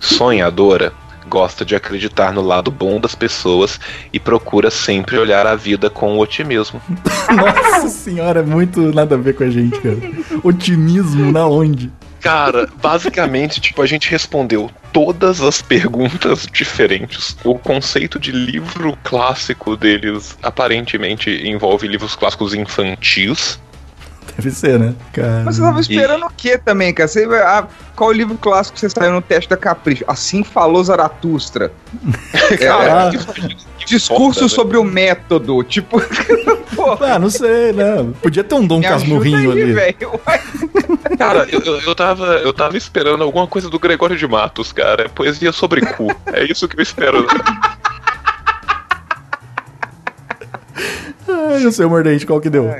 Sonhadora, 0.00 0.92
gosta 1.28 1.64
de 1.64 1.74
acreditar 1.76 2.32
no 2.32 2.42
lado 2.42 2.70
bom 2.70 3.00
das 3.00 3.14
pessoas 3.14 3.78
e 4.12 4.18
procura 4.18 4.70
sempre 4.70 5.16
olhar 5.16 5.46
a 5.46 5.54
vida 5.54 5.88
com 5.88 6.18
otimismo. 6.18 6.80
Nossa 7.34 7.88
senhora, 7.88 8.40
é 8.40 8.42
muito 8.42 8.80
nada 8.92 9.14
a 9.14 9.18
ver 9.18 9.34
com 9.34 9.44
a 9.44 9.50
gente, 9.50 9.80
cara. 9.80 9.98
Otimismo 10.42 11.30
na 11.32 11.46
onde? 11.46 11.92
Cara, 12.24 12.66
basicamente, 12.80 13.60
tipo, 13.60 13.82
a 13.82 13.86
gente 13.86 14.10
respondeu 14.10 14.70
todas 14.94 15.42
as 15.42 15.60
perguntas 15.60 16.48
diferentes. 16.50 17.36
O 17.44 17.58
conceito 17.58 18.18
de 18.18 18.32
livro 18.32 18.96
clássico 19.04 19.76
deles 19.76 20.34
aparentemente 20.42 21.46
envolve 21.46 21.86
livros 21.86 22.16
clássicos 22.16 22.54
infantis. 22.54 23.60
Deve 24.36 24.50
ser, 24.50 24.78
né? 24.78 24.94
Cara. 25.12 25.42
Mas 25.44 25.56
você 25.56 25.62
tava 25.62 25.80
esperando 25.80 26.26
o 26.26 26.30
quê 26.36 26.58
também, 26.58 26.92
cara? 26.92 27.08
Você, 27.08 27.24
ah, 27.24 27.66
qual 27.94 28.10
o 28.10 28.12
livro 28.12 28.36
clássico 28.36 28.74
que 28.74 28.80
você 28.80 28.90
saiu 28.90 29.12
no 29.12 29.22
teste 29.22 29.48
da 29.48 29.56
Capricho? 29.56 30.04
Assim 30.08 30.42
falou 30.42 30.82
Zaratustra. 30.82 31.72
Cara, 32.58 33.12
É, 33.84 33.86
discurso 33.86 34.40
foda, 34.40 34.48
sobre 34.48 34.76
o 34.76 34.84
método. 34.84 35.62
Tipo, 35.62 36.00
Ah, 37.00 37.18
não 37.18 37.30
sei, 37.30 37.72
né? 37.72 38.06
Podia 38.20 38.42
ter 38.42 38.54
um 38.54 38.66
Dom 38.66 38.78
me 38.78 38.84
Casmurrinho 38.84 39.52
aí, 39.52 39.62
ali. 39.62 39.96
Cara, 41.16 41.46
eu, 41.50 41.60
eu, 41.60 41.80
eu 41.80 41.94
tava, 41.94 42.24
eu 42.38 42.52
tava 42.52 42.76
esperando 42.76 43.22
alguma 43.22 43.46
coisa 43.46 43.70
do 43.70 43.78
Gregório 43.78 44.16
de 44.16 44.26
Matos, 44.26 44.72
cara. 44.72 45.08
Poesia 45.08 45.52
sobre 45.52 45.80
cu. 45.80 46.08
É 46.32 46.44
isso 46.44 46.66
que 46.66 46.78
eu 46.78 46.82
espero. 46.82 47.26
Ai, 51.28 51.64
o 51.64 51.72
seu 51.72 51.88
mordente, 51.88 52.26
qual 52.26 52.40
que 52.40 52.50
deu? 52.50 52.70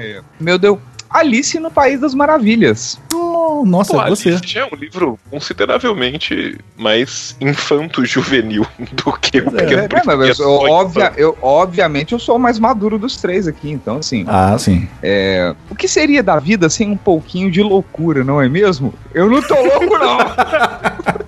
Meu 0.41 0.59
Deus. 0.59 0.79
Alice 1.15 1.59
no 1.61 1.71
País 1.71 2.01
das 2.01 2.13
Maravilhas. 2.13 2.99
Oh, 3.15 3.63
nossa, 3.65 3.93
Pô, 3.93 4.03
você. 4.09 4.31
Alice 4.31 4.59
é 4.59 4.65
um 4.67 4.75
livro 4.77 5.17
consideravelmente 5.31 6.59
mais 6.77 7.37
infanto-juvenil 7.41 8.67
do 8.93 9.13
que 9.13 9.39
o 9.39 9.51
Pequeno 9.53 9.83
É, 9.85 9.89
Príncipe. 9.89 10.17
mas 10.17 10.39
eu, 10.41 10.67
É 10.67 10.71
óbvia- 10.71 11.13
eu- 11.17 11.39
obviamente 11.41 12.13
eu 12.13 12.19
sou 12.19 12.35
o 12.37 12.41
mais 12.41 12.59
maduro 12.59 12.99
dos 12.99 13.17
três 13.17 13.47
aqui, 13.47 13.71
então 13.71 13.99
assim. 13.99 14.25
Ah, 14.27 14.59
sim. 14.59 14.89
É, 15.03 15.55
o 15.71 15.75
que 15.77 15.87
seria 15.87 16.23
da 16.23 16.39
vida 16.41 16.69
sem 16.69 16.91
um 16.91 16.97
pouquinho 16.97 17.49
de 17.51 17.63
loucura, 17.63 18.25
não 18.25 18.43
é 18.43 18.49
mesmo? 18.49 18.93
Eu 19.15 19.31
não 19.31 19.41
tô 19.41 19.55
louco, 19.55 19.97
não! 19.97 20.19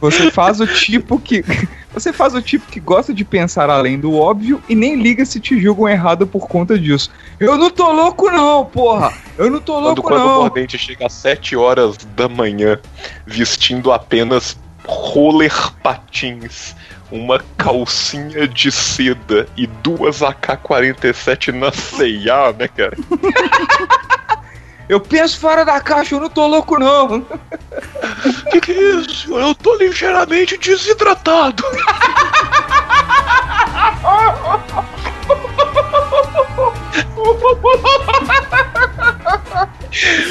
Você 0.00 0.30
faz 0.30 0.60
o 0.60 0.66
tipo 0.66 1.18
que. 1.18 1.44
Você 1.98 2.12
faz 2.12 2.32
o 2.32 2.40
tipo 2.40 2.70
que 2.70 2.78
gosta 2.78 3.12
de 3.12 3.24
pensar 3.24 3.68
além 3.68 3.98
do 3.98 4.14
óbvio 4.14 4.62
e 4.68 4.74
nem 4.76 4.94
liga 4.94 5.24
se 5.26 5.40
te 5.40 5.60
julgam 5.60 5.88
errado 5.88 6.28
por 6.28 6.46
conta 6.46 6.78
disso. 6.78 7.10
Eu 7.40 7.58
não 7.58 7.70
tô 7.70 7.90
louco, 7.90 8.30
não, 8.30 8.64
porra! 8.64 9.12
Eu 9.36 9.50
não 9.50 9.60
tô 9.60 9.72
Quando, 9.74 9.84
louco, 9.84 10.02
quando 10.02 10.20
o 10.22 10.26
não! 10.26 10.40
mordente 10.42 10.78
chega 10.78 11.06
às 11.06 11.12
7 11.12 11.56
horas 11.56 11.96
da 12.14 12.28
manhã 12.28 12.78
vestindo 13.26 13.90
apenas 13.90 14.56
roller 14.86 15.72
patins, 15.82 16.76
uma 17.10 17.42
calcinha 17.56 18.46
de 18.46 18.70
seda 18.70 19.48
e 19.56 19.66
duas 19.66 20.22
AK-47 20.22 21.52
na 21.52 21.72
CIA, 21.72 22.52
né, 22.56 22.68
cara? 22.68 22.96
Eu 24.88 25.00
penso 25.00 25.38
fora 25.38 25.64
da 25.64 25.80
caixa, 25.80 26.14
eu 26.14 26.20
não 26.20 26.30
tô 26.30 26.46
louco, 26.46 26.78
não! 26.78 27.26
Que 28.50 28.60
que 28.60 28.72
é 28.72 28.94
isso? 28.96 29.38
Eu 29.38 29.54
tô 29.54 29.76
ligeiramente 29.76 30.56
desidratado. 30.56 31.62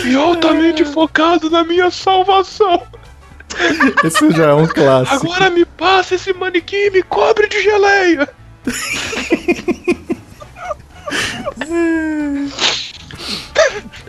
e 0.05 0.15
altamente 0.15 0.85
focado 0.85 1.49
na 1.49 1.63
minha 1.63 1.91
salvação. 1.91 2.81
Esse 4.03 4.31
já 4.31 4.47
é 4.47 4.53
um 4.53 4.67
clássico. 4.67 5.31
Agora 5.31 5.49
me 5.49 5.65
passa 5.65 6.15
esse 6.15 6.33
manequim 6.33 6.75
e 6.75 6.89
me 6.89 7.03
cobre 7.03 7.47
de 7.47 7.61
geleia. 7.61 8.27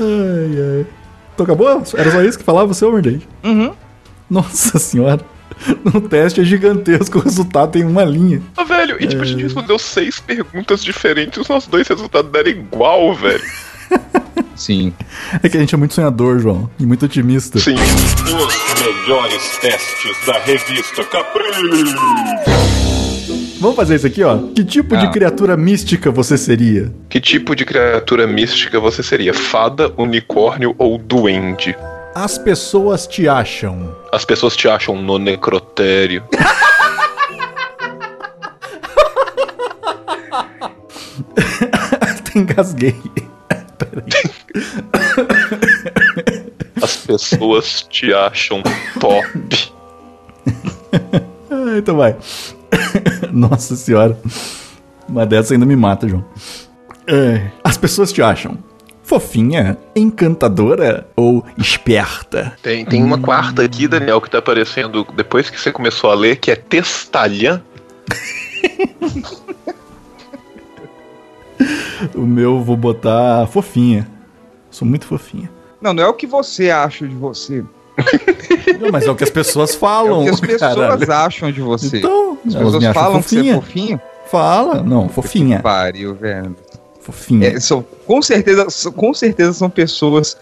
Ai, 0.00 0.78
ai. 0.80 0.86
Então 1.34 1.44
acabou? 1.44 1.82
Era 1.96 2.10
só 2.10 2.22
isso 2.22 2.38
que 2.38 2.44
falava 2.44 2.70
o 2.70 2.74
seu 2.74 2.90
mordente? 2.90 3.28
Uhum. 3.42 3.72
Nossa 4.30 4.78
senhora. 4.78 5.20
No 5.84 6.00
teste 6.00 6.40
é 6.40 6.44
gigantesco, 6.44 7.18
o 7.18 7.22
resultado 7.22 7.72
tem 7.72 7.84
uma 7.84 8.04
linha. 8.04 8.42
Ah, 8.56 8.64
velho, 8.64 8.96
e 9.00 9.06
tipo, 9.06 9.22
a 9.22 9.24
gente 9.24 9.42
respondeu 9.42 9.78
seis 9.78 10.18
perguntas 10.20 10.82
diferentes, 10.82 11.38
os 11.38 11.48
nossos 11.48 11.68
dois 11.68 11.86
resultados 11.86 12.30
deram 12.30 12.50
igual, 12.50 13.14
velho. 13.14 13.42
Sim. 14.56 14.92
É 15.42 15.48
que 15.48 15.56
a 15.56 15.60
gente 15.60 15.74
é 15.74 15.78
muito 15.78 15.94
sonhador, 15.94 16.38
João, 16.38 16.70
e 16.78 16.86
muito 16.86 17.04
otimista. 17.04 17.58
Sim. 17.58 17.74
Os 17.74 18.82
melhores 18.82 19.58
testes 19.58 20.26
da 20.26 20.38
revista 20.38 21.04
Capricho. 21.04 22.53
Vamos 23.64 23.76
fazer 23.76 23.94
isso 23.94 24.06
aqui, 24.06 24.22
ó. 24.22 24.36
Que 24.54 24.62
tipo 24.62 24.94
de 24.94 25.06
Ah. 25.06 25.10
criatura 25.10 25.56
mística 25.56 26.10
você 26.10 26.36
seria? 26.36 26.92
Que 27.08 27.18
tipo 27.18 27.56
de 27.56 27.64
criatura 27.64 28.26
mística 28.26 28.78
você 28.78 29.02
seria? 29.02 29.32
Fada, 29.32 29.90
unicórnio 29.96 30.74
ou 30.76 30.98
duende? 30.98 31.74
As 32.14 32.36
pessoas 32.36 33.06
te 33.06 33.26
acham. 33.26 33.96
As 34.12 34.22
pessoas 34.22 34.54
te 34.54 34.68
acham 34.68 35.00
no 35.00 35.18
necrotério. 35.18 36.22
Até 42.00 42.38
engasguei. 42.38 42.94
As 46.82 46.96
pessoas 46.96 47.82
te 47.88 48.12
acham 48.12 48.62
top. 49.00 49.72
Ah, 51.50 51.78
então 51.78 51.96
vai. 51.96 52.14
Nossa 53.36 53.74
senhora. 53.76 54.18
Uma 55.08 55.26
dessa 55.26 55.54
ainda 55.54 55.66
me 55.66 55.76
mata, 55.76 56.08
João. 56.08 56.24
É, 57.06 57.50
As 57.62 57.76
pessoas 57.76 58.12
te 58.12 58.22
acham 58.22 58.56
fofinha, 59.04 59.76
encantadora 59.94 61.06
ou 61.14 61.44
esperta? 61.58 62.56
Tem, 62.62 62.84
tem 62.86 63.02
uma 63.02 63.18
quarta 63.18 63.62
aqui, 63.62 63.86
Daniel, 63.86 64.18
que 64.18 64.30
tá 64.30 64.38
aparecendo 64.38 65.06
depois 65.14 65.50
que 65.50 65.60
você 65.60 65.70
começou 65.70 66.10
a 66.10 66.14
ler, 66.14 66.36
que 66.36 66.50
é 66.50 66.56
testalhã. 66.56 67.62
O 72.14 72.22
meu 72.22 72.62
vou 72.62 72.76
botar 72.76 73.46
fofinha. 73.46 74.06
Sou 74.70 74.86
muito 74.86 75.06
fofinha. 75.06 75.50
Não, 75.80 75.94
não 75.94 76.02
é 76.02 76.06
o 76.06 76.12
que 76.12 76.26
você 76.26 76.68
acha 76.68 77.06
de 77.06 77.14
você. 77.14 77.64
Não, 78.80 78.90
mas 78.90 79.06
é 79.06 79.10
o 79.10 79.14
que 79.14 79.24
as 79.24 79.30
pessoas 79.30 79.74
É 79.74 79.78
falam. 79.78 80.20
o 80.20 80.24
que 80.24 80.30
as 80.30 80.40
pessoas 80.40 80.74
caralho. 80.76 81.12
acham 81.12 81.52
de 81.52 81.60
você. 81.60 81.98
Então, 81.98 82.38
as 82.46 82.54
me 82.54 82.60
pessoas 82.60 82.74
acham 82.84 82.94
falam 82.94 83.22
que 83.22 83.28
você 83.28 83.36
é 83.36 83.54
fofinha. 83.54 83.54
fofinho. 83.60 84.00
Fala. 84.30 84.82
Não, 84.82 85.08
fofinha. 85.08 85.60
Pariu, 85.60 86.14
velho. 86.14 86.56
Fofinha. 87.00 87.48
É, 87.48 87.60
são, 87.60 87.84
com, 88.06 88.20
certeza, 88.22 88.68
são- 88.70 88.90
com 88.92 89.12
certeza 89.14 89.52
são 89.52 89.68
pessoas 89.70 90.36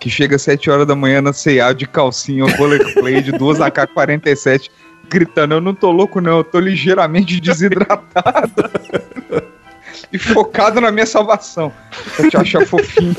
que 0.00 0.10
chegam 0.10 0.36
às 0.36 0.42
7 0.42 0.68
horas 0.70 0.86
da 0.86 0.94
manhã 0.94 1.22
na 1.22 1.32
CA 1.32 1.72
de 1.72 1.86
calcinha, 1.86 2.44
rollerblade, 2.56 3.32
duas 3.38 3.58
AK-47, 3.60 4.68
gritando: 5.08 5.54
Eu 5.54 5.60
não 5.60 5.74
tô 5.74 5.90
louco, 5.90 6.20
não, 6.20 6.38
eu 6.38 6.44
tô 6.44 6.58
ligeiramente 6.60 7.40
desidratado. 7.40 8.52
e 10.12 10.18
focado 10.18 10.80
na 10.80 10.90
minha 10.90 11.06
salvação. 11.06 11.72
Pra 12.16 12.28
te 12.28 12.36
achar 12.36 12.66
fofinho. 12.66 13.16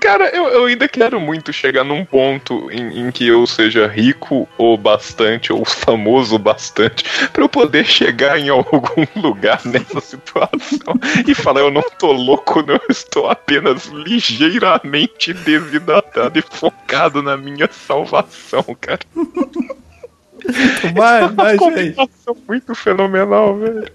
Cara, 0.00 0.28
eu, 0.30 0.48
eu 0.48 0.64
ainda 0.64 0.88
quero 0.88 1.20
muito 1.20 1.52
chegar 1.52 1.84
num 1.84 2.04
ponto 2.04 2.70
em, 2.70 3.00
em 3.00 3.10
que 3.10 3.26
eu 3.26 3.46
seja 3.46 3.86
rico 3.86 4.48
o 4.58 4.76
bastante, 4.76 5.52
ou 5.52 5.64
famoso 5.64 6.36
o 6.36 6.38
bastante, 6.38 7.04
pra 7.32 7.42
eu 7.42 7.48
poder 7.48 7.84
chegar 7.84 8.38
em 8.38 8.48
algum 8.48 9.06
lugar 9.16 9.60
nessa 9.64 10.00
situação 10.00 10.94
e 11.26 11.34
falar: 11.34 11.60
eu 11.60 11.70
não 11.70 11.84
tô 11.98 12.12
louco, 12.12 12.62
não, 12.62 12.74
eu 12.74 12.90
estou 12.90 13.28
apenas 13.28 13.86
ligeiramente 13.86 15.32
desidratado 15.32 16.38
e 16.38 16.42
focado 16.42 17.22
na 17.22 17.36
minha 17.36 17.68
salvação, 17.70 18.64
cara. 18.80 19.00
Vai, 20.94 21.28
vai, 21.28 21.56
Uma 21.56 21.76
gente. 21.76 21.96
muito 22.48 22.74
fenomenal, 22.74 23.58
velho. 23.58 23.90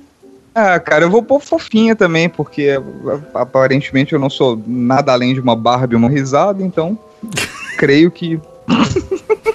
Ah, 0.54 0.78
cara, 0.80 1.04
eu 1.04 1.10
vou 1.10 1.22
pôr 1.22 1.40
fofinha 1.40 1.94
também, 1.94 2.28
porque 2.28 2.70
aparentemente 3.34 4.12
eu 4.12 4.18
não 4.18 4.28
sou 4.28 4.60
nada 4.66 5.12
além 5.12 5.34
de 5.34 5.40
uma 5.40 5.54
Barbie 5.54 5.94
e 5.94 5.96
uma 5.96 6.08
risada, 6.08 6.62
então 6.62 6.98
creio 7.78 8.10
que. 8.10 8.40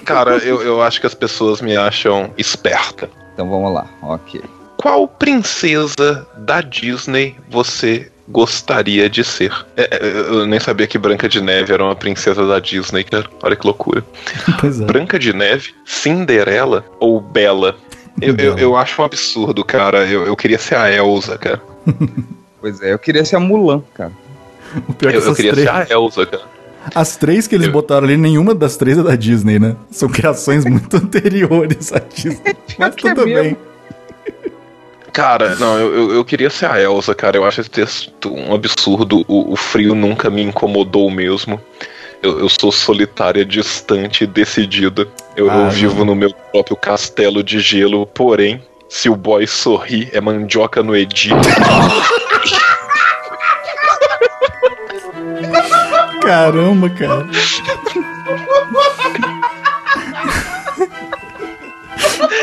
Cara, 0.04 0.38
eu, 0.38 0.62
eu 0.62 0.82
acho 0.82 1.00
que 1.00 1.06
as 1.06 1.14
pessoas 1.14 1.60
me 1.60 1.76
acham 1.76 2.30
esperta. 2.38 3.10
Então 3.34 3.48
vamos 3.48 3.74
lá, 3.74 3.86
ok. 4.02 4.40
qual 4.76 5.06
princesa 5.06 6.26
da 6.38 6.60
Disney 6.60 7.36
você 7.50 8.10
gostaria 8.28 9.10
de 9.10 9.22
ser? 9.22 9.52
É, 9.76 9.82
é, 9.90 9.98
eu 10.00 10.46
nem 10.46 10.58
sabia 10.58 10.86
que 10.86 10.98
Branca 10.98 11.28
de 11.28 11.40
Neve 11.40 11.72
era 11.72 11.84
uma 11.84 11.94
princesa 11.94 12.46
da 12.46 12.58
Disney, 12.58 13.04
cara. 13.04 13.28
Olha 13.42 13.56
que 13.56 13.66
loucura. 13.66 14.04
Pois 14.60 14.80
é. 14.80 14.84
Branca 14.84 15.18
de 15.18 15.32
Neve, 15.32 15.74
Cinderela 15.84 16.84
ou 16.98 17.20
Bela? 17.20 17.76
Eu, 18.20 18.34
eu, 18.36 18.58
eu 18.58 18.76
acho 18.76 19.00
um 19.00 19.04
absurdo, 19.04 19.64
cara. 19.64 20.06
Eu, 20.06 20.26
eu 20.26 20.36
queria 20.36 20.58
ser 20.58 20.76
a 20.76 20.90
Elsa, 20.92 21.36
cara. 21.38 21.62
Pois 22.58 22.82
é, 22.82 22.92
eu 22.92 22.98
queria 22.98 23.24
ser 23.24 23.36
a 23.36 23.40
Mulan, 23.40 23.82
cara. 23.94 24.10
O 24.88 24.92
pior 24.94 25.10
é 25.10 25.12
que 25.12 25.18
Eu, 25.18 25.26
eu 25.28 25.34
queria 25.36 25.52
três, 25.52 25.68
ser 25.68 25.72
a 25.74 25.86
Elsa, 25.88 26.26
cara. 26.26 26.42
as 26.94 27.16
três 27.16 27.46
que 27.46 27.54
eles 27.54 27.68
botaram 27.68 28.04
ali, 28.04 28.16
nenhuma 28.16 28.54
das 28.54 28.76
três 28.76 28.98
é 28.98 29.02
da 29.04 29.14
Disney, 29.14 29.58
né? 29.60 29.76
São 29.90 30.08
criações 30.08 30.64
muito 30.66 30.96
anteriores 30.96 31.92
à 31.92 32.00
Disney. 32.00 32.56
Mas 32.76 32.94
que 32.96 33.06
é 33.06 33.14
tudo 33.14 33.26
mesmo. 33.26 33.42
bem. 33.42 33.56
Cara, 35.12 35.54
não, 35.56 35.78
eu, 35.78 35.94
eu, 35.94 36.14
eu 36.16 36.24
queria 36.24 36.50
ser 36.50 36.66
a 36.66 36.80
Elsa, 36.80 37.14
cara. 37.14 37.36
Eu 37.36 37.44
acho 37.44 37.60
esse 37.60 37.70
texto 37.70 38.34
um 38.34 38.52
absurdo. 38.54 39.24
O, 39.28 39.52
o 39.52 39.56
frio 39.56 39.94
nunca 39.94 40.28
me 40.28 40.42
incomodou 40.42 41.10
mesmo. 41.10 41.60
Eu, 42.26 42.40
eu 42.40 42.48
sou 42.48 42.72
solitária, 42.72 43.44
distante 43.44 44.24
e 44.24 44.26
decidida. 44.26 45.06
Eu, 45.36 45.46
eu 45.46 45.66
Ah, 45.66 45.68
vivo 45.68 46.04
no 46.04 46.12
meu 46.12 46.34
próprio 46.50 46.76
castelo 46.76 47.40
de 47.40 47.60
gelo, 47.60 48.04
porém, 48.04 48.60
se 48.88 49.08
o 49.08 49.14
boy 49.14 49.46
sorrir, 49.46 50.10
é 50.12 50.20
mandioca 50.20 50.82
no 50.82 50.96
Egito. 50.96 51.36
Caramba, 56.20 56.90
cara. 56.90 57.28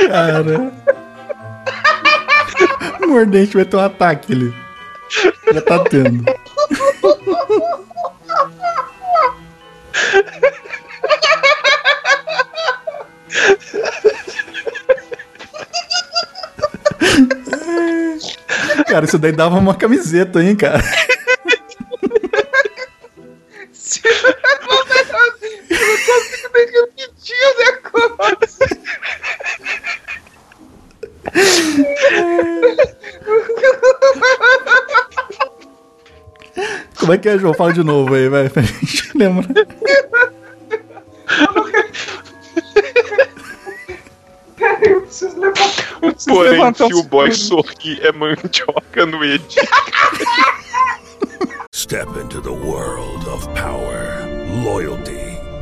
Cara. 0.08 0.72
O 3.04 3.08
mordente 3.08 3.54
vai 3.54 3.66
ter 3.66 3.76
um 3.76 3.82
ataque 3.82 4.32
ali. 4.32 4.54
Já 5.54 5.62
tá 5.62 5.80
tendo. 5.80 6.24
Cara, 18.88 19.06
isso 19.06 19.18
daí 19.18 19.32
dava 19.32 19.58
uma 19.58 19.74
camiseta, 19.76 20.44
hein, 20.44 20.56
cara. 20.56 20.84
Como 37.04 37.12
é 37.12 37.18
que 37.18 37.28
é, 37.28 37.38
João? 37.38 37.54
Fala 37.54 37.74
de 37.74 37.84
novo 37.84 38.16
aí, 38.16 38.30
vai. 38.30 38.48
Pra 38.50 38.62
gente 38.62 39.12
lembrar. 39.14 39.68
Eu 44.82 45.02
preciso 45.02 45.38
levantar. 45.38 45.98
Eu 46.02 46.14
preciso 46.14 46.34
Porém, 46.34 46.52
levantar 46.52 46.88
se 46.88 46.94
o 46.94 47.04
boy 47.04 47.30
sorrir, 47.34 48.00
é 48.06 48.12
mandioca 48.14 49.06
no 49.06 49.22
Egito. 49.22 49.68
Step 51.76 52.08
into 52.18 52.42
the 52.42 52.50
world 52.50 53.28
of 53.30 53.50
power, 53.50 54.26
loyalty, 54.64 55.20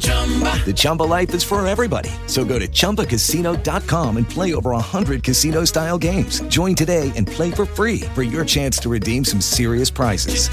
The 0.00 0.72
Chumba 0.74 1.02
life 1.04 1.34
is 1.34 1.42
for 1.42 1.66
everybody. 1.66 2.10
So 2.26 2.44
go 2.44 2.58
to 2.58 2.68
ChumbaCasino.com 2.68 4.16
and 4.18 4.28
play 4.28 4.54
over 4.54 4.70
100 4.70 5.24
casino 5.24 5.64
style 5.64 5.98
games. 5.98 6.40
Join 6.42 6.76
today 6.76 7.10
and 7.16 7.26
play 7.26 7.50
for 7.50 7.66
free 7.66 8.02
for 8.14 8.22
your 8.22 8.44
chance 8.44 8.78
to 8.80 8.88
redeem 8.88 9.24
some 9.24 9.40
serious 9.40 9.90
prizes. 9.90 10.48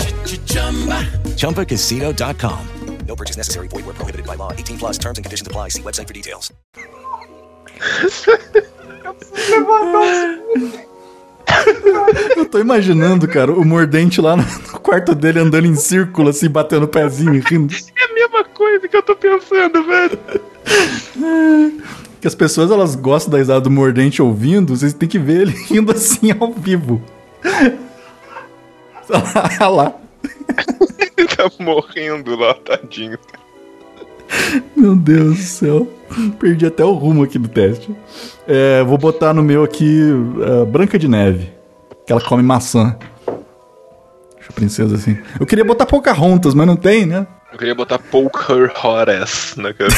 ChumbaCasino.com. 1.35 2.67
No 3.07 3.15
purchase 3.15 3.37
necessary. 3.37 3.67
Void 3.69 3.85
where 3.85 3.95
prohibited 3.95 4.25
by 4.25 4.35
law. 4.35 4.51
18 4.51 4.77
plus 4.79 4.97
terms 4.97 5.17
and 5.17 5.23
conditions 5.23 5.47
apply. 5.47 5.69
See 5.69 5.81
website 5.81 6.07
for 6.07 6.13
details. 6.13 6.51
Eu 12.35 12.45
tô 12.45 12.59
imaginando, 12.59 13.27
cara, 13.27 13.51
o 13.51 13.63
mordente 13.65 14.19
lá 14.19 14.35
no 14.35 14.43
quarto 14.79 15.15
dele 15.15 15.39
andando 15.39 15.65
em 15.65 15.75
círculo, 15.75 16.29
assim, 16.29 16.49
batendo 16.49 16.83
o 16.83 16.87
pezinho 16.87 17.33
e 17.33 17.39
rindo. 17.39 17.73
É 17.73 18.03
a 18.03 18.13
mesma 18.13 18.26
coisa 18.57 18.87
que 18.87 18.97
eu 18.97 19.03
tô 19.03 19.15
pensando, 19.15 19.83
velho. 19.83 20.19
Que 22.19 22.27
as 22.27 22.33
pessoas 22.33 22.71
elas 22.71 22.95
gostam 22.95 23.31
da 23.31 23.37
risada 23.37 23.61
do 23.61 23.69
mordente 23.69 24.21
ouvindo, 24.21 24.75
vocês 24.75 24.93
têm 24.93 25.07
que 25.07 25.19
ver 25.19 25.41
ele 25.41 25.51
rindo 25.69 25.91
assim 25.91 26.35
ao 26.37 26.51
vivo. 26.51 27.01
Olha 29.09 29.67
lá. 29.69 29.95
Ele 31.15 31.27
tá 31.27 31.49
morrendo 31.59 32.35
lá, 32.35 32.55
tadinho. 32.55 33.19
Meu 34.75 34.95
Deus 34.95 35.37
do 35.37 35.43
céu. 35.43 35.87
Perdi 36.39 36.65
até 36.65 36.83
o 36.83 36.93
rumo 36.93 37.23
aqui 37.23 37.37
do 37.37 37.47
teste. 37.47 37.95
É, 38.47 38.83
vou 38.83 38.97
botar 38.97 39.33
no 39.33 39.43
meu 39.43 39.63
aqui 39.63 40.01
é, 40.41 40.65
Branca 40.65 40.97
de 40.97 41.07
Neve. 41.07 41.51
Que 42.05 42.11
ela 42.11 42.21
come 42.21 42.41
maçã. 42.41 42.97
Deixa 44.35 44.49
a 44.49 44.53
princesa 44.53 44.95
assim. 44.95 45.17
Eu 45.39 45.45
queria 45.45 45.65
botar 45.65 45.85
Pocahontas, 45.85 46.53
mas 46.53 46.65
não 46.65 46.75
tem, 46.75 47.05
né? 47.05 47.27
Eu 47.51 47.57
queria 47.57 47.75
botar 47.75 47.97
Poker 47.97 48.71
Horace 48.83 49.59
na 49.59 49.73
cara. 49.73 49.89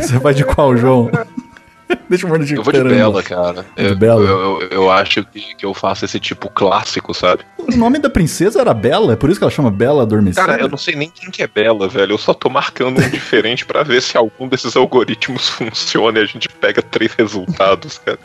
Você 0.00 0.18
vai 0.18 0.34
de 0.34 0.44
qual, 0.44 0.76
João? 0.76 1.10
Deixa 2.08 2.26
o 2.26 2.28
mordente 2.28 2.54
Eu 2.54 2.62
vou 2.62 2.72
de 2.72 2.82
Bela, 2.82 3.22
cara. 3.22 3.64
De 3.76 3.84
Eu, 3.84 3.96
Bela? 3.96 4.22
Eu, 4.22 4.60
eu, 4.62 4.68
eu 4.68 4.90
acho 4.90 5.24
que, 5.24 5.54
que 5.54 5.66
eu 5.66 5.74
faço 5.74 6.04
esse 6.04 6.18
tipo 6.18 6.50
clássico, 6.50 7.12
sabe? 7.14 7.44
O 7.58 7.76
nome 7.76 7.98
da 7.98 8.10
princesa 8.10 8.60
era 8.60 8.74
Bela, 8.74 9.12
é 9.12 9.16
por 9.16 9.30
isso 9.30 9.38
que 9.38 9.44
ela 9.44 9.50
chama 9.50 9.70
Bela 9.70 10.02
Adormecida. 10.02 10.46
Cara, 10.46 10.62
eu 10.62 10.68
não 10.68 10.78
sei 10.78 10.96
nem 10.96 11.10
quem 11.10 11.30
que 11.30 11.42
é 11.42 11.46
Bela, 11.46 11.88
velho. 11.88 12.12
Eu 12.12 12.18
só 12.18 12.34
tô 12.34 12.48
marcando 12.48 13.00
um 13.00 13.08
diferente 13.08 13.64
pra 13.64 13.82
ver 13.82 14.02
se 14.02 14.16
algum 14.16 14.48
desses 14.48 14.76
algoritmos 14.76 15.48
funciona 15.50 16.18
e 16.18 16.22
a 16.22 16.26
gente 16.26 16.48
pega 16.48 16.82
três 16.82 17.12
resultados, 17.14 17.98
cara. 17.98 18.18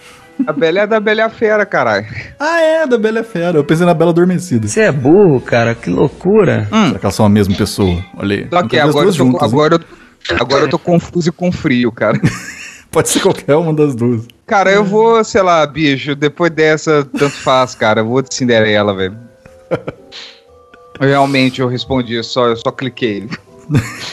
A 0.48 0.54
Bela 0.54 0.80
é 0.80 0.88
da 0.88 1.00
Bela 1.00 1.20
e 1.22 1.24
a 1.24 1.30
Fera, 1.30 1.66
caralho. 1.66 2.06
Ah, 2.40 2.62
é, 2.62 2.88
da 2.88 2.98
Bela 2.98 3.24
Fera. 3.24 3.58
Eu 3.58 3.64
pensei 3.64 3.86
na 3.86 3.94
Bela 3.94 4.12
Adormecida. 4.12 4.68
Você 4.68 4.82
é 4.82 4.92
burro, 4.92 5.42
cara, 5.42 5.76
que 5.76 5.90
loucura. 5.90 6.68
Será 6.72 7.00
que 7.00 7.06
elas 7.06 7.16
são 7.16 7.26
a 7.26 7.30
mesma 7.30 7.56
pessoa? 7.56 8.04
Olha 8.18 8.36
aí. 8.38 8.48
Só 8.50 8.64
que 8.68 8.80
agora 8.80 9.08
eu, 9.08 9.12
tô, 9.12 9.18
juntas, 9.18 9.42
hein? 9.42 9.48
agora, 9.48 9.76
eu, 9.76 10.38
agora 10.40 10.64
eu 10.66 10.70
tô 10.70 10.80
confuso 10.80 11.30
e 11.30 11.32
com 11.32 11.52
frio, 11.52 11.92
cara. 11.92 12.20
Pode 12.90 13.10
ser 13.10 13.20
qualquer 13.20 13.56
uma 13.56 13.74
das 13.74 13.94
duas. 13.94 14.26
Cara, 14.48 14.72
eu 14.72 14.84
vou, 14.84 15.24
sei 15.24 15.44
lá, 15.44 15.66
bicho, 15.68 16.16
depois 16.16 16.52
dessa, 16.52 17.06
tanto 17.06 17.36
faz, 17.36 17.76
cara. 17.76 18.02
Eu 18.02 18.08
vou 18.08 18.22
de 18.22 18.34
Cinderela, 18.34 18.96
velho. 18.96 19.16
Realmente, 21.00 21.62
eu 21.62 21.68
respondi, 21.68 22.16
eu 22.16 22.24
só, 22.24 22.48
eu 22.48 22.56
só 22.56 22.72
cliquei. 22.72 23.28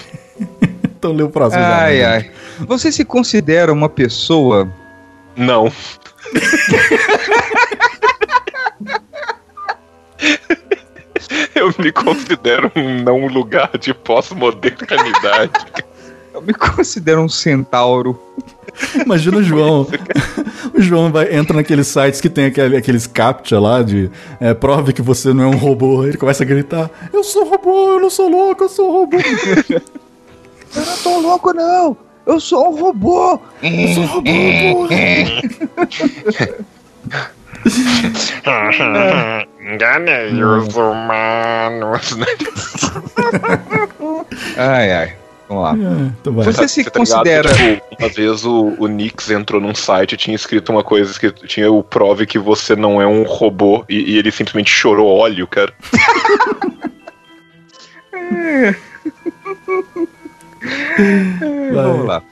Então 0.98 1.12
lê 1.12 1.22
o 1.22 1.28
próximo. 1.28 1.62
já, 1.62 1.82
Ai, 1.82 1.98
né? 1.98 2.04
ai. 2.06 2.30
Você 2.66 2.90
se 2.90 3.04
considera 3.04 3.70
uma 3.72 3.88
pessoa. 3.88 4.66
Não. 5.36 5.70
Eu 11.54 11.74
me 11.78 11.90
considero 11.90 12.70
um 12.76 13.02
não 13.02 13.26
lugar 13.26 13.76
de 13.78 13.92
pós-modernidade. 13.92 15.66
Eu 16.32 16.42
me 16.42 16.54
considero 16.54 17.22
um 17.22 17.28
centauro. 17.28 18.20
Imagina 18.94 19.38
o 19.38 19.42
João. 19.42 19.86
O 20.74 20.80
João 20.80 21.10
vai, 21.10 21.34
entra 21.34 21.56
naqueles 21.56 21.86
sites 21.86 22.20
que 22.20 22.28
tem 22.28 22.46
aquele, 22.46 22.76
aqueles 22.76 23.06
captcha 23.06 23.58
lá 23.58 23.82
de 23.82 24.10
é, 24.38 24.52
prove 24.52 24.92
que 24.92 25.02
você 25.02 25.32
não 25.32 25.44
é 25.44 25.46
um 25.46 25.56
robô. 25.56 26.04
Ele 26.04 26.18
começa 26.18 26.42
a 26.42 26.46
gritar: 26.46 26.90
Eu 27.12 27.24
sou 27.24 27.48
robô, 27.48 27.94
eu 27.94 28.00
não 28.00 28.10
sou 28.10 28.28
louco, 28.28 28.64
eu 28.64 28.68
sou 28.68 28.92
robô. 28.92 29.16
Eu 30.74 30.84
não 30.84 30.96
tô 30.98 31.20
louco, 31.20 31.54
não! 31.54 31.96
Eu 32.26 32.40
sou 32.40 32.70
um 32.70 32.80
robô! 32.80 33.40
Eu 33.62 33.88
sou 33.94 34.04
robô, 34.04 34.30
porra. 34.72 34.96
Enganei 39.60 40.42
os 40.42 40.74
humanos. 40.74 42.16
Ai, 44.56 44.92
ai. 44.92 45.16
Vamos 45.48 45.62
lá. 45.62 45.74
então 46.20 46.32
vai. 46.32 46.44
Você 46.46 46.66
se 46.66 46.82
tá 46.82 46.90
ligado 46.98 47.18
considera. 47.18 47.48
que, 47.54 47.76
tipo, 47.76 47.96
uma 48.00 48.08
vez 48.08 48.44
o, 48.44 48.74
o 48.78 48.88
Nix 48.88 49.30
entrou 49.30 49.60
num 49.60 49.76
site 49.76 50.14
e 50.14 50.16
tinha 50.16 50.34
escrito 50.34 50.72
uma 50.72 50.82
coisa 50.82 51.16
que 51.18 51.30
tinha 51.46 51.70
o 51.70 51.84
prove 51.84 52.26
que 52.26 52.40
você 52.40 52.74
não 52.74 53.00
é 53.00 53.06
um 53.06 53.22
robô 53.22 53.84
e, 53.88 54.14
e 54.14 54.18
ele 54.18 54.32
simplesmente 54.32 54.70
chorou 54.70 55.06
óleo, 55.08 55.46
cara. 55.46 55.72
Vamos 61.72 62.06
lá. 62.06 62.22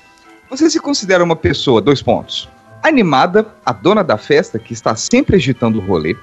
Você 0.51 0.69
se 0.71 0.79
considera 0.81 1.23
uma 1.25 1.37
pessoa, 1.37 1.81
dois 1.81 2.03
pontos. 2.03 2.49
Animada, 2.83 3.47
a 3.65 3.73
dona 3.73 4.05
da 4.05 4.17
festa, 4.19 4.59
que 4.59 4.73
está 4.73 4.95
sempre 4.95 5.37
agitando 5.37 5.79
o 5.79 5.83
rolê. 5.85 6.15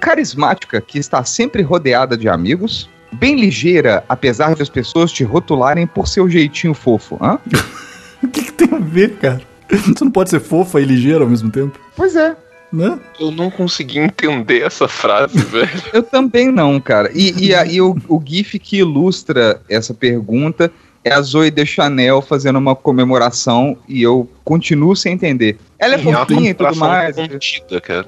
Carismática, 0.00 0.80
que 0.80 0.98
está 0.98 1.24
sempre 1.24 1.62
rodeada 1.62 2.16
de 2.16 2.28
amigos. 2.28 2.88
Bem 3.12 3.36
ligeira, 3.38 4.04
apesar 4.08 4.54
de 4.54 4.62
as 4.62 4.68
pessoas 4.68 5.12
te 5.12 5.22
rotularem 5.24 5.86
por 5.86 6.08
seu 6.08 6.28
jeitinho 6.28 6.74
fofo. 6.74 7.18
Hã? 7.22 7.38
Tem 8.56 8.68
a 8.72 8.78
ver, 8.78 9.12
cara. 9.16 9.40
Você 9.70 10.04
não 10.04 10.10
pode 10.10 10.30
ser 10.30 10.40
fofa 10.40 10.80
e 10.80 10.84
ligeira 10.84 11.22
ao 11.24 11.30
mesmo 11.30 11.50
tempo, 11.50 11.78
Pois 11.96 12.14
é. 12.16 12.36
né? 12.72 12.98
Eu 13.20 13.30
não 13.30 13.50
consegui 13.50 13.98
entender 13.98 14.62
essa 14.62 14.86
frase, 14.88 15.38
velho. 15.46 15.70
Eu 15.92 16.02
também 16.02 16.50
não, 16.52 16.80
cara. 16.80 17.10
E, 17.14 17.46
e, 17.48 17.54
a- 17.54 17.64
e 17.66 17.80
o, 17.80 17.96
o 18.08 18.22
GIF 18.24 18.58
que 18.58 18.78
ilustra 18.78 19.60
essa 19.68 19.92
pergunta 19.94 20.70
é 21.08 21.14
a 21.14 21.20
Zoe 21.22 21.50
de 21.50 21.64
Chanel 21.64 22.20
fazendo 22.20 22.58
uma 22.58 22.74
comemoração 22.74 23.76
e 23.88 24.02
eu 24.02 24.28
continuo 24.44 24.96
sem 24.96 25.12
entender. 25.12 25.56
Ela 25.78 25.94
é 25.94 25.98
Sim, 25.98 26.12
fofinha 26.12 26.50
e 26.50 26.54
tudo 26.54 26.76
mais. 26.76 27.14
contida, 27.16 27.80
cara. 27.80 28.06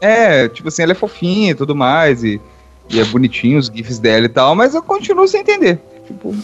É, 0.00 0.46
tipo 0.48 0.68
assim, 0.68 0.82
ela 0.82 0.92
é 0.92 0.94
fofinha 0.94 1.52
e 1.52 1.54
tudo 1.54 1.74
mais, 1.74 2.22
e, 2.22 2.38
e 2.90 3.00
é 3.00 3.04
bonitinho 3.04 3.58
os 3.58 3.66
GIFs 3.74 3.98
dela 3.98 4.26
e 4.26 4.28
tal, 4.28 4.54
mas 4.54 4.74
eu 4.74 4.82
continuo 4.82 5.26
sem 5.26 5.40
entender. 5.40 5.78
Tipo, 6.06 6.34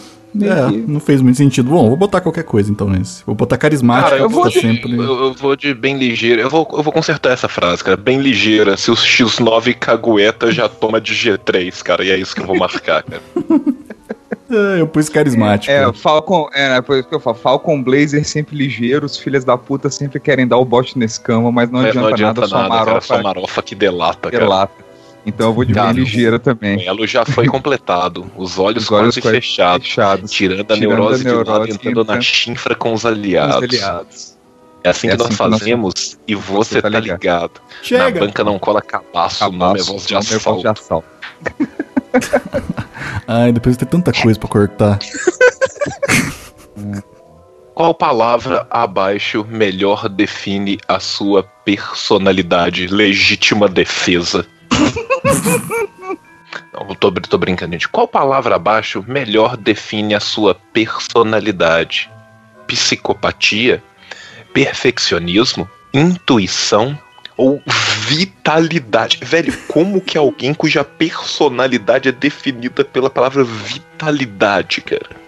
É, 0.41 0.71
que- 0.71 0.77
não 0.87 0.99
fez 0.99 1.21
muito 1.21 1.37
sentido. 1.37 1.69
Bom, 1.69 1.87
vou 1.89 1.95
botar 1.95 2.19
qualquer 2.19 2.43
coisa 2.43 2.71
então 2.71 2.89
nesse. 2.89 3.23
Vou 3.23 3.35
botar 3.35 3.55
carismática, 3.55 4.09
Cara, 4.09 4.21
eu 4.23 4.27
que 4.27 4.33
vou, 4.33 4.43
tá 4.45 4.49
de, 4.49 4.59
sempre. 4.61 4.91
eu, 4.97 5.03
eu 5.25 5.33
vou 5.35 5.55
de 5.55 5.71
bem 5.75 5.95
ligeira. 5.95 6.41
Eu 6.41 6.49
vou, 6.49 6.67
eu 6.73 6.81
vou 6.81 6.91
consertar 6.91 7.31
essa 7.33 7.47
frase, 7.47 7.83
cara. 7.83 7.95
Bem 7.95 8.19
ligeira. 8.19 8.75
Se 8.75 8.89
o 8.89 8.95
X9 8.95 9.75
cagueta 9.75 10.51
já 10.51 10.67
toma 10.67 10.99
de 10.99 11.13
G3, 11.13 11.83
cara. 11.83 12.03
E 12.03 12.09
é 12.09 12.17
isso 12.17 12.33
que 12.35 12.41
eu 12.41 12.47
vou 12.47 12.57
marcar, 12.57 13.03
cara. 13.03 13.21
É, 14.53 14.81
eu 14.81 14.87
pus 14.87 15.09
carismática. 15.09 15.71
É, 15.73 15.87
o 15.87 15.93
Falcon, 15.93 16.47
é, 16.53 16.81
por 16.81 16.97
isso 16.97 17.07
que 17.07 17.15
eu 17.15 17.19
falo, 17.19 17.35
Falcon 17.37 17.81
Blazer 17.83 18.23
sempre 18.25 18.55
ligeiro, 18.55 19.05
os 19.05 19.17
filhos 19.17 19.43
da 19.43 19.57
puta 19.57 19.89
sempre 19.89 20.19
querem 20.19 20.47
dar 20.47 20.57
o 20.57 20.65
bote 20.65 20.97
nesse 20.97 21.19
cama, 21.19 21.51
mas 21.51 21.69
não, 21.71 21.83
É, 21.85 21.89
adianta, 21.89 22.41
nada, 22.41 22.47
sua 22.47 22.57
cara. 22.59 22.69
marofa 22.69 23.01
Só 23.17 23.21
marofa 23.23 23.61
que 23.61 23.75
delata, 23.75 24.29
cara. 24.31 24.43
delata. 24.43 24.83
Então 25.25 25.47
eu 25.47 25.53
vou 25.53 25.63
de 25.63 25.73
Cara, 25.73 25.93
bem 25.93 26.03
ligeira 26.03 26.37
também. 26.37 26.77
O 26.77 26.81
elo 26.81 27.07
já 27.07 27.23
foi 27.25 27.45
completado. 27.47 28.29
Os 28.35 28.59
olhos 28.59 28.83
Os 28.83 28.91
olhos 28.91 29.15
quase 29.15 29.21
quase 29.21 29.35
fechados. 29.37 29.87
Tirando 30.31 30.69
a 30.69 30.75
Tirando 30.75 30.79
neurose 30.89 31.21
a 31.25 31.29
de 31.29 31.33
lado 31.35 31.45
neurose 31.49 31.71
e 31.71 31.73
entrando 31.75 32.03
na 32.03 32.19
chinfra 32.21 32.75
com 32.75 32.91
os 32.93 33.05
aliados. 33.05 33.55
Os 33.55 33.63
aliados. 33.63 34.37
É 34.83 34.89
assim 34.89 35.07
É 35.07 35.11
que 35.11 35.17
nós 35.17 35.27
assim 35.27 35.37
que 35.37 35.49
nós- 35.49 35.59
fazemos 35.59 36.19
e 36.27 36.35
você, 36.35 36.81
tá, 36.81 36.89
ligado. 36.89 37.51
Chega. 37.81 38.03
Na 38.19 38.25
banca 38.27 38.43
não 38.43 38.59
cola 38.59 38.81
cabaço, 38.81 39.45
o 39.47 39.51
nome 39.53 39.79
é 39.79 39.83
voz 39.83 40.05
de 40.05 40.13
nome 40.13 40.25
Ai, 43.27 43.51
depois 43.51 43.77
tem 43.77 43.87
tanta 43.87 44.11
coisa 44.11 44.39
pra 44.39 44.49
cortar. 44.49 44.99
Qual 47.73 47.93
palavra 47.93 48.67
abaixo 48.69 49.45
melhor 49.49 50.07
define 50.07 50.79
a 50.87 50.99
sua 50.99 51.43
personalidade? 51.43 52.87
Legítima 52.87 53.67
defesa. 53.67 54.45
Não, 56.71 56.93
tô, 56.95 57.11
tô 57.11 57.37
brincando, 57.37 57.73
gente. 57.73 57.87
Qual 57.87 58.07
palavra 58.07 58.55
abaixo 58.55 59.03
melhor 59.07 59.57
define 59.57 60.13
a 60.13 60.19
sua 60.19 60.55
personalidade? 60.71 62.11
Psicopatia? 62.67 63.83
Perfeccionismo? 64.53 65.69
Intuição? 65.93 66.97
Ou 67.35 67.61
vitalidade? 68.13 69.19
Velho, 69.23 69.53
como 69.67 69.99
que 69.99 70.17
alguém 70.17 70.53
cuja 70.53 70.83
personalidade 70.83 72.09
é 72.09 72.11
definida 72.11 72.83
pela 72.83 73.09
palavra 73.09 73.43
vitalidade, 73.43 74.81
cara? 74.81 75.23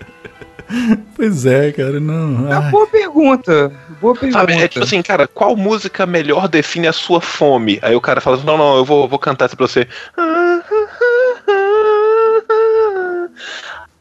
Pois 1.16 1.46
é, 1.46 1.72
cara, 1.72 2.00
não. 2.00 2.52
É 2.52 2.58
uma 2.58 2.72
boa 2.72 2.88
pergunta. 2.88 3.72
Boa 4.02 4.16
pergunta. 4.16 4.40
Sabe, 4.40 4.54
é 4.54 4.68
tipo 4.68 4.84
assim, 4.84 5.02
cara, 5.02 5.28
qual 5.28 5.56
música 5.56 6.06
melhor 6.06 6.48
define 6.48 6.88
a 6.88 6.94
sua 6.94 7.22
fome? 7.22 7.80
Aí 7.82 7.96
o 7.96 8.02
cara 8.02 8.20
fala 8.20 8.38
assim, 8.38 8.46
não, 8.46 8.58
não, 8.58 8.78
eu 8.78 8.86
vou, 8.86 9.08
vou 9.08 9.20
cantar 9.20 9.46
essa 9.46 9.56
pra 9.56 9.68
você. 9.68 9.88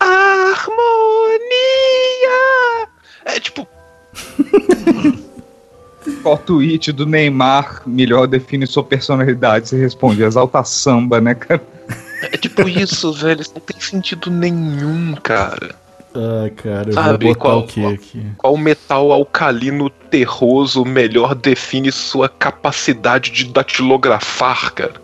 Harmonia! 0.01 0.74
É 3.26 3.41
tipo, 3.41 3.68
Qual 6.22 6.36
tweet 6.38 6.92
do 6.92 7.07
Neymar 7.07 7.82
melhor 7.86 8.26
define 8.26 8.66
sua 8.66 8.82
personalidade? 8.84 9.68
Você 9.68 9.78
responde, 9.78 10.22
exalta 10.22 10.62
samba, 10.64 11.20
né, 11.20 11.34
cara? 11.34 11.62
é 12.22 12.36
tipo 12.36 12.68
isso, 12.68 13.12
velho. 13.12 13.40
Isso 13.40 13.52
não 13.55 13.61
tem 13.61 13.80
sentido 13.80 14.30
nenhum, 14.30 15.14
cara. 15.22 15.74
Ai, 16.14 16.50
cara, 16.50 16.90
eu 16.90 16.92
Sabe, 16.94 17.24
vou 17.26 17.34
botar 17.34 17.40
qual- 17.40 17.59
o 17.61 17.66
que 17.66 17.84
aqui? 17.86 18.26
Qual 18.38 18.57
metal 18.57 19.11
alcalino 19.12 19.90
terroso 19.90 20.84
melhor 20.84 21.34
define 21.34 21.90
sua 21.90 22.28
capacidade 22.28 23.30
de 23.32 23.46
datilografar, 23.46 24.72
cara? 24.74 24.94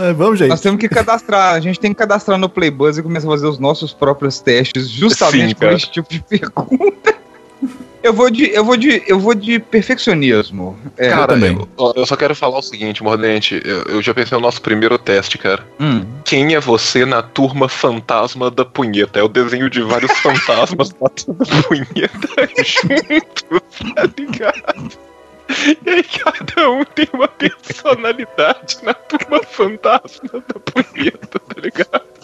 Ai, 0.00 0.12
vamos, 0.14 0.38
gente. 0.38 0.48
Nós 0.48 0.60
temos 0.60 0.80
que 0.80 0.88
cadastrar, 0.88 1.54
a 1.54 1.60
gente 1.60 1.78
tem 1.78 1.92
que 1.92 1.98
cadastrar 1.98 2.38
no 2.38 2.48
Playbuzz 2.48 2.98
e 2.98 3.02
começar 3.02 3.28
a 3.28 3.30
fazer 3.30 3.46
os 3.46 3.58
nossos 3.58 3.92
próprios 3.92 4.40
testes, 4.40 4.88
justamente 4.88 5.48
Sim, 5.50 5.54
por 5.54 5.60
cara. 5.60 5.74
esse 5.74 5.90
tipo 5.90 6.08
de 6.10 6.20
pergunta. 6.20 7.14
Eu 8.06 8.12
vou 8.12 8.30
de, 8.30 8.48
eu 8.54 8.64
vou 8.64 8.76
de, 8.76 9.02
eu 9.04 9.18
vou 9.18 9.34
de 9.34 9.58
perfeccionismo. 9.58 10.78
É, 10.96 11.08
cara, 11.08 11.26
também. 11.26 11.58
eu, 11.76 11.92
eu 11.96 12.06
só 12.06 12.14
quero 12.14 12.36
falar 12.36 12.58
o 12.58 12.62
seguinte, 12.62 13.02
Mordente. 13.02 13.60
Eu, 13.64 13.82
eu 13.82 14.02
já 14.02 14.14
pensei 14.14 14.38
no 14.38 14.42
nosso 14.42 14.62
primeiro 14.62 14.96
teste, 14.96 15.36
cara. 15.36 15.66
Hum. 15.80 16.06
Quem 16.24 16.54
é 16.54 16.60
você 16.60 17.04
na 17.04 17.20
turma 17.20 17.68
fantasma 17.68 18.48
da 18.48 18.64
punheta? 18.64 19.18
É 19.18 19.24
o 19.24 19.28
desenho 19.28 19.68
de 19.68 19.82
vários 19.82 20.12
fantasmas 20.22 20.92
batendo 20.92 21.36
punheta 21.64 22.28
juntos, 22.62 23.92
tá 23.96 24.08
ligado? 24.16 24.98
E 25.84 25.90
aí 25.90 26.04
cada 26.04 26.70
um 26.70 26.84
tem 26.84 27.08
uma 27.12 27.26
personalidade 27.26 28.78
na 28.84 28.94
turma 28.94 29.42
fantasma 29.42 30.30
da 30.32 30.60
punheta, 30.60 31.40
tá 31.40 31.60
ligado? 31.60 32.15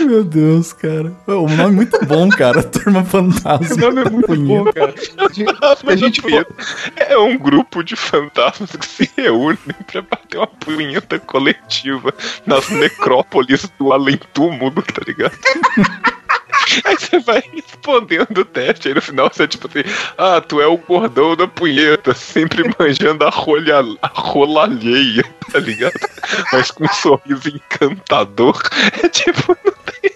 Meu 0.00 0.24
Deus, 0.24 0.72
cara. 0.72 1.12
O 1.26 1.48
nome 1.48 1.62
é 1.62 1.66
muito 1.66 2.04
bom, 2.06 2.28
cara. 2.28 2.62
Turma 2.64 3.04
Fantasma. 3.04 3.74
O 3.74 3.78
nome 3.78 4.02
é 4.02 4.10
muito 4.10 4.36
bom, 4.36 4.64
cara. 4.72 4.94
Fantasma 4.96 5.96
da 5.96 6.10
punheta. 6.22 6.54
É 6.96 7.18
um 7.18 7.36
grupo 7.36 7.82
de 7.82 7.96
fantasmas 7.96 8.70
que 8.70 8.86
se 8.86 9.10
reúnem 9.16 9.58
pra 9.90 10.02
bater 10.02 10.38
uma 10.38 10.46
punheta 10.46 11.18
coletiva 11.18 12.14
nas 12.46 12.68
necrópolis 12.70 13.70
do 13.78 13.92
além-túmulo, 13.92 14.82
tá 14.82 15.02
ligado? 15.06 15.36
Aí 16.84 16.96
você 16.96 17.18
vai 17.18 17.42
respondendo 17.52 18.38
o 18.38 18.44
teste, 18.44 18.88
aí 18.88 18.94
no 18.94 19.02
final 19.02 19.28
você 19.28 19.44
é 19.44 19.46
tipo 19.46 19.68
assim: 19.68 19.88
Ah, 20.16 20.40
tu 20.40 20.60
é 20.60 20.66
o 20.66 20.76
gordão 20.76 21.36
da 21.36 21.46
punheta, 21.46 22.14
sempre 22.14 22.64
manjando 22.78 23.24
a 23.24 23.30
rolha, 23.30 23.80
a 24.02 24.08
rola 24.08 24.64
alheia, 24.64 25.24
tá 25.52 25.58
ligado? 25.58 25.94
Mas 26.52 26.70
com 26.70 26.84
um 26.84 26.92
sorriso 26.92 27.48
encantador. 27.48 28.60
É 29.02 29.08
tipo, 29.08 29.56
não 29.64 29.72
tem. 30.00 30.10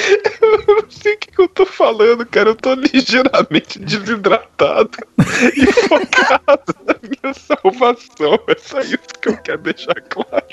Eu 0.40 0.64
não 0.66 0.90
sei 0.90 1.14
o 1.14 1.18
que, 1.18 1.30
que 1.30 1.40
eu 1.40 1.48
tô 1.48 1.66
falando, 1.66 2.24
cara. 2.24 2.50
Eu 2.50 2.56
tô 2.56 2.74
ligeiramente 2.74 3.78
desidratado 3.78 4.90
e 5.54 5.66
focado 5.72 6.74
na 6.86 6.96
minha 7.02 7.34
salvação. 7.34 8.38
É 8.48 8.56
só 8.58 8.80
isso 8.80 8.98
que 9.20 9.28
eu 9.28 9.36
quero 9.38 9.58
deixar 9.58 10.00
claro. 10.08 10.46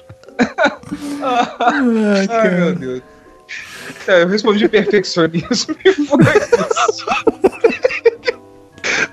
Ai, 1.60 2.28
Ai, 2.30 2.50
meu 2.50 2.76
Deus. 2.76 3.02
É, 4.08 4.24
eu 4.24 4.28
respondi 4.28 4.68
perfeccionismo 4.68 5.76
e 5.84 5.94
foi 5.94 6.24
isso. 6.24 7.06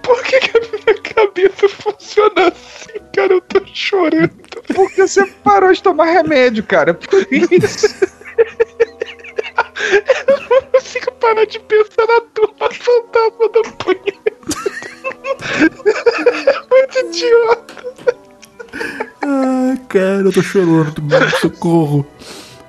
Por 0.02 0.22
que, 0.22 0.38
que 0.40 0.56
a 0.56 0.60
minha 0.60 1.00
cabeça 1.02 1.68
funciona 1.68 2.48
assim, 2.48 2.98
cara? 3.14 3.32
Eu 3.32 3.40
tô 3.40 3.60
chorando. 3.72 4.30
Porque 4.74 5.02
você 5.02 5.24
parou 5.42 5.72
de 5.72 5.82
tomar 5.82 6.06
remédio, 6.06 6.62
cara. 6.64 6.94
Por 6.94 7.26
isso. 7.30 7.86
Eu 10.26 10.40
não 10.48 10.62
consigo 10.72 11.12
parar 11.12 11.44
de 11.46 11.58
pensar 11.60 12.06
na 12.06 12.20
turma 12.32 12.70
fantasma 12.70 13.48
da 13.50 13.62
punheta. 13.78 14.32
É 16.36 16.58
muito 16.70 16.98
idiota. 16.98 18.16
Ai, 19.22 19.80
cara, 19.88 20.22
eu 20.22 20.32
tô 20.32 20.42
chorando. 20.42 21.02
Socorro. 21.40 22.06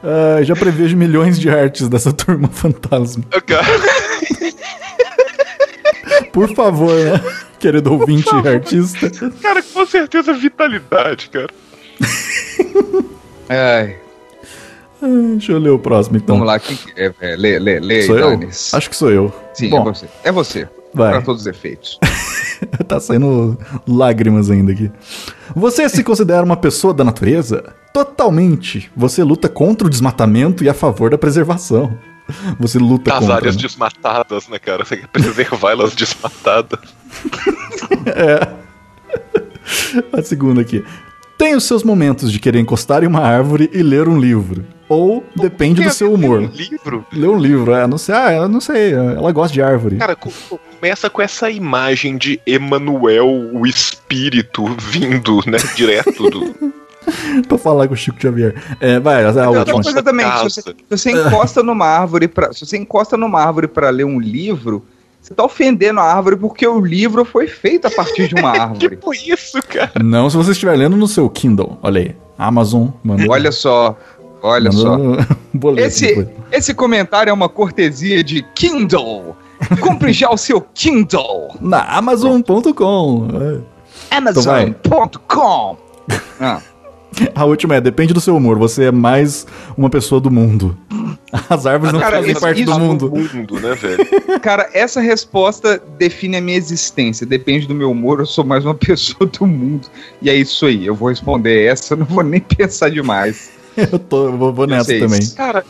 Ai, 0.03 0.43
já 0.43 0.55
prevejo 0.55 0.95
milhões 0.95 1.39
de 1.39 1.49
artes 1.49 1.87
dessa 1.87 2.13
turma 2.13 2.47
fantasma. 2.47 3.23
Cara. 3.45 3.65
Por 6.31 6.53
favor, 6.53 6.93
né? 6.93 7.21
Querido 7.59 7.93
ouvinte 7.93 8.29
e 8.29 8.47
artista. 8.47 9.09
Cara, 9.41 9.63
com 9.63 9.85
certeza 9.85 10.33
vitalidade, 10.33 11.29
cara. 11.29 11.49
Ai, 13.49 13.97
Deixa 15.01 15.51
eu 15.51 15.59
ler 15.59 15.69
o 15.69 15.79
próximo, 15.79 16.17
então. 16.17 16.35
vamos 16.35 16.47
lá, 16.47 16.59
quem 16.59 16.75
que 16.75 16.91
é? 16.99 17.13
é 17.21 17.35
lê, 17.35 17.59
lê, 17.59 17.79
lê, 17.79 18.01
Sou 18.03 18.17
eu? 18.17 18.39
Acho 18.73 18.89
que 18.89 18.95
sou 18.95 19.11
eu. 19.11 19.33
Sim, 19.53 19.69
Bom, 19.69 19.81
é 19.81 19.83
você. 19.83 20.07
É 20.23 20.31
você. 20.31 20.69
Vai. 20.95 21.11
Para 21.11 21.21
todos 21.21 21.41
os 21.41 21.47
efeitos. 21.47 21.99
tá 22.87 22.99
saindo 22.99 23.57
lágrimas 23.87 24.49
ainda 24.49 24.71
aqui. 24.71 24.89
Você 25.55 25.87
se 25.89 26.03
considera 26.03 26.43
uma 26.43 26.55
pessoa 26.55 26.93
da 26.93 27.03
natureza? 27.03 27.73
Totalmente. 27.93 28.89
Você 28.95 29.23
luta 29.23 29.49
contra 29.49 29.85
o 29.87 29.89
desmatamento 29.89 30.63
e 30.63 30.69
a 30.69 30.73
favor 30.73 31.09
da 31.09 31.17
preservação. 31.17 31.97
Você 32.59 32.79
luta 32.79 33.11
Das 33.11 33.19
contra. 33.19 33.35
áreas 33.35 33.55
né? 33.55 33.61
desmatadas, 33.61 34.47
né, 34.47 34.57
cara? 34.57 34.83
Você 34.85 34.97
quer 34.97 35.07
preservar 35.07 35.71
elas 35.71 35.93
desmatadas. 35.93 36.79
É. 38.07 38.47
A 40.17 40.21
segunda 40.23 40.61
aqui. 40.61 40.83
Tem 41.37 41.55
os 41.55 41.63
seus 41.65 41.83
momentos 41.83 42.31
de 42.31 42.39
querer 42.39 42.59
encostar 42.59 43.03
em 43.03 43.07
uma 43.07 43.19
árvore 43.21 43.69
e 43.73 43.81
ler 43.83 44.07
um 44.07 44.17
livro. 44.19 44.65
Ou 44.87 45.23
depende 45.35 45.83
do 45.83 45.89
seu 45.91 46.13
humor. 46.13 46.41
Um 46.41 46.45
livro? 46.53 47.05
Ler 47.11 47.27
um 47.29 47.37
livro, 47.39 47.73
é, 47.73 47.87
não 47.87 47.97
sei, 47.97 48.13
ah, 48.15 48.31
eu 48.33 48.47
não 48.47 48.61
sei, 48.61 48.93
ela 48.93 49.31
gosta 49.31 49.51
de 49.53 49.61
árvore. 49.61 49.97
Cara, 49.97 50.15
co- 50.15 50.29
co- 50.47 50.59
começa 50.79 51.09
com 51.09 51.21
essa 51.21 51.49
imagem 51.49 52.17
de 52.17 52.39
Emanuel, 52.45 53.27
o 53.53 53.65
espírito, 53.65 54.63
vindo, 54.79 55.39
né, 55.47 55.57
direto 55.75 56.29
do. 56.29 56.55
pra 57.47 57.57
falar 57.57 57.87
com 57.87 57.95
o 57.95 57.97
Chico 57.97 58.21
Xavier. 58.21 58.55
É, 58.79 58.99
vai, 58.99 59.23
é 59.23 59.27
a 59.27 59.49
última. 59.49 59.81
coisa 59.81 60.03
também, 60.03 60.25
se 60.37 60.43
você, 60.43 60.61
se 60.61 60.75
você 60.89 61.11
encosta 61.11 61.63
numa 61.63 61.85
árvore 61.87 62.27
para, 62.27 62.53
se 62.53 62.65
você 62.65 62.77
encosta 62.77 63.17
numa 63.17 63.41
árvore 63.41 63.67
para 63.67 63.89
ler 63.89 64.05
um 64.05 64.19
livro, 64.19 64.85
você 65.25 65.33
tá 65.33 65.43
ofendendo 65.43 65.99
a 65.99 66.03
árvore 66.03 66.35
porque 66.35 66.67
o 66.67 66.79
livro 66.79 67.25
foi 67.25 67.47
feito 67.47 67.87
a 67.87 67.89
partir 67.89 68.27
de 68.27 68.35
uma 68.35 68.51
árvore. 68.61 68.79
tipo 68.89 69.11
isso, 69.11 69.59
cara. 69.63 69.91
Não, 70.03 70.29
se 70.29 70.37
você 70.37 70.51
estiver 70.51 70.75
lendo 70.77 70.95
no 70.95 71.07
seu 71.07 71.27
Kindle, 71.27 71.79
olha 71.81 71.99
aí. 72.01 72.15
Amazon, 72.37 72.89
mandou. 73.03 73.31
Olha 73.31 73.51
só, 73.51 73.97
olha 74.43 74.71
só. 74.71 74.91
mandou 74.99 75.17
um 75.51 75.57
boleto 75.57 75.87
Esse, 75.87 76.07
depois. 76.09 76.27
esse 76.51 76.73
comentário 76.75 77.31
é 77.31 77.33
uma 77.33 77.49
cortesia 77.49 78.23
de 78.23 78.43
Kindle. 78.53 79.35
Compre 79.79 80.13
já 80.13 80.29
o 80.29 80.37
seu 80.37 80.61
Kindle. 80.61 81.55
Na 81.59 81.81
Amazon.com. 81.97 83.27
É. 84.11 84.17
Amazon.com. 84.17 85.77
Ah. 86.39 86.61
A 87.35 87.45
última 87.45 87.75
é, 87.75 87.81
depende 87.81 88.13
do 88.13 88.21
seu 88.21 88.35
humor. 88.35 88.57
Você 88.59 88.85
é 88.85 88.91
mais 88.91 89.45
uma 89.77 89.89
pessoa 89.89 90.19
do 90.21 90.29
mundo. 90.31 90.77
As 91.49 91.65
árvores 91.65 91.91
não 91.93 91.99
Cara, 91.99 92.17
fazem 92.17 92.31
isso- 92.31 92.41
parte 92.41 92.63
do 92.63 92.71
isso- 92.71 92.79
mundo. 92.79 93.11
mundo, 93.11 93.59
né, 93.59 93.73
velho? 93.75 94.39
Cara, 94.41 94.69
essa 94.73 95.01
resposta 95.01 95.81
define 95.97 96.37
a 96.37 96.41
minha 96.41 96.57
existência. 96.57 97.25
Depende 97.25 97.67
do 97.67 97.73
meu 97.75 97.91
humor, 97.91 98.19
eu 98.19 98.25
sou 98.25 98.43
mais 98.45 98.63
uma 98.65 98.73
pessoa 98.75 99.29
do 99.29 99.45
mundo. 99.45 99.87
E 100.21 100.29
é 100.29 100.35
isso 100.35 100.65
aí, 100.65 100.85
eu 100.85 100.95
vou 100.95 101.09
responder 101.09 101.65
essa, 101.65 101.95
não 101.95 102.05
vou 102.05 102.23
nem 102.23 102.39
pensar 102.39 102.89
demais. 102.89 103.51
Eu, 103.75 103.99
tô, 103.99 104.25
eu 104.27 104.37
vou, 104.37 104.53
vou 104.53 104.65
nessa 104.67 104.97
também. 104.97 105.19
Cara, 105.35 105.65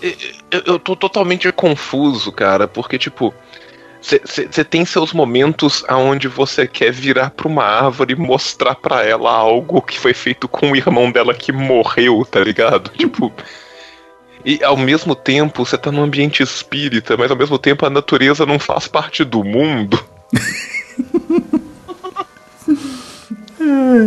eu, 0.52 0.62
eu 0.68 0.80
tô 0.80 0.96
totalmente 0.96 1.52
confuso, 1.52 2.32
cara, 2.32 2.68
porque, 2.68 3.00
tipo, 3.00 3.34
você 4.06 4.64
tem 4.64 4.86
seus 4.86 5.14
momentos 5.14 5.84
aonde 5.88 6.28
você 6.28 6.68
quer 6.68 6.92
virar 6.92 7.32
pra 7.32 7.48
uma 7.48 7.64
árvore 7.64 8.14
e 8.14 8.16
mostrar 8.16 8.76
pra 8.76 9.04
ela 9.04 9.32
algo 9.32 9.82
que 9.82 10.00
foi 10.00 10.14
feito 10.14 10.48
com 10.48 10.72
o 10.72 10.76
irmão 10.76 11.12
dela 11.12 11.34
que 11.34 11.52
morreu, 11.52 12.24
tá 12.30 12.40
ligado? 12.40 12.92
tipo. 12.96 13.34
E 14.44 14.64
ao 14.64 14.78
mesmo 14.78 15.16
tempo 15.16 15.66
você 15.66 15.76
tá 15.76 15.92
num 15.92 16.04
ambiente 16.04 16.44
espírita, 16.44 17.18
mas 17.18 17.32
ao 17.32 17.38
mesmo 17.38 17.58
tempo 17.58 17.84
a 17.84 17.90
natureza 17.90 18.46
não 18.46 18.60
faz 18.60 18.88
parte 18.88 19.24
do 19.24 19.44
mundo. 19.44 20.00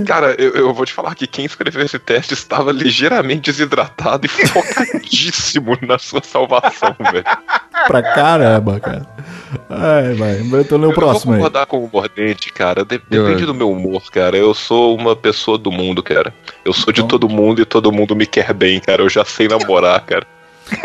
Cara, 0.07 0.35
eu, 0.39 0.51
eu 0.55 0.75
vou 0.75 0.85
te 0.87 0.93
falar 0.93 1.15
que 1.15 1.27
quem 1.27 1.45
escreveu 1.45 1.83
esse 1.85 1.99
teste 1.99 2.35
estava 2.35 2.73
ligeiramente 2.73 3.51
desidratado 3.51 4.27
e 4.27 4.29
focadíssimo 4.47 5.77
na 5.83 5.99
sua 5.99 6.23
salvação, 6.23 6.95
velho. 7.13 7.25
Pra 7.87 8.03
caramba, 8.03 8.81
cara. 8.81 9.07
Ai, 9.71 10.15
vai. 10.15 10.41
Então 10.61 10.79
lê 10.79 10.87
o 10.87 10.91
Eu 10.91 10.95
próximo 10.95 11.33
vou 11.33 11.35
aí. 11.35 11.39
concordar 11.41 11.67
com 11.67 11.85
o 11.85 11.91
mordente, 11.93 12.53
cara. 12.53 12.85
De- 12.85 13.01
depende 13.09 13.47
do 13.47 13.55
meu 13.55 13.71
humor, 13.71 14.03
cara. 14.11 14.37
Eu 14.37 14.53
sou 14.55 14.95
uma 14.97 15.15
pessoa 15.17 15.57
do 15.57 15.71
mundo, 15.71 16.03
cara. 16.03 16.35
Eu 16.65 16.73
sou 16.73 16.93
de 16.93 17.03
todo 17.07 17.29
mundo 17.29 17.61
e 17.63 17.65
todo 17.65 17.93
mundo 17.93 18.15
me 18.17 18.27
quer 18.27 18.53
bem, 18.53 18.81
cara. 18.81 19.03
Eu 19.03 19.09
já 19.09 19.25
sei 19.25 19.49
namorar, 19.49 20.01
cara. 20.05 20.27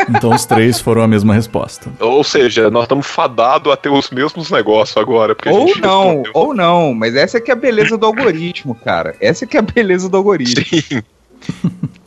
Então 0.08 0.30
os 0.30 0.44
três 0.44 0.80
foram 0.80 1.02
a 1.02 1.08
mesma 1.08 1.34
resposta. 1.34 1.90
Ou 2.00 2.22
seja, 2.24 2.70
nós 2.70 2.84
estamos 2.84 3.06
fadados 3.06 3.72
a 3.72 3.76
ter 3.76 3.88
os 3.90 4.10
mesmos 4.10 4.50
negócios 4.50 4.96
agora. 4.96 5.34
Porque 5.34 5.48
a 5.48 5.52
Ou 5.52 5.66
gente 5.66 5.80
não, 5.80 6.06
respondeu. 6.08 6.32
ou 6.34 6.54
não, 6.54 6.94
mas 6.94 7.14
essa 7.16 7.38
é 7.38 7.40
que 7.40 7.50
é 7.50 7.54
a 7.54 7.56
beleza 7.56 7.96
do 7.96 8.06
algoritmo, 8.06 8.74
cara. 8.74 9.14
Essa 9.20 9.44
é 9.44 9.48
que 9.48 9.56
é 9.56 9.60
a 9.60 9.62
beleza 9.62 10.08
do 10.08 10.16
algoritmo. 10.16 10.64
Sim. 10.64 11.02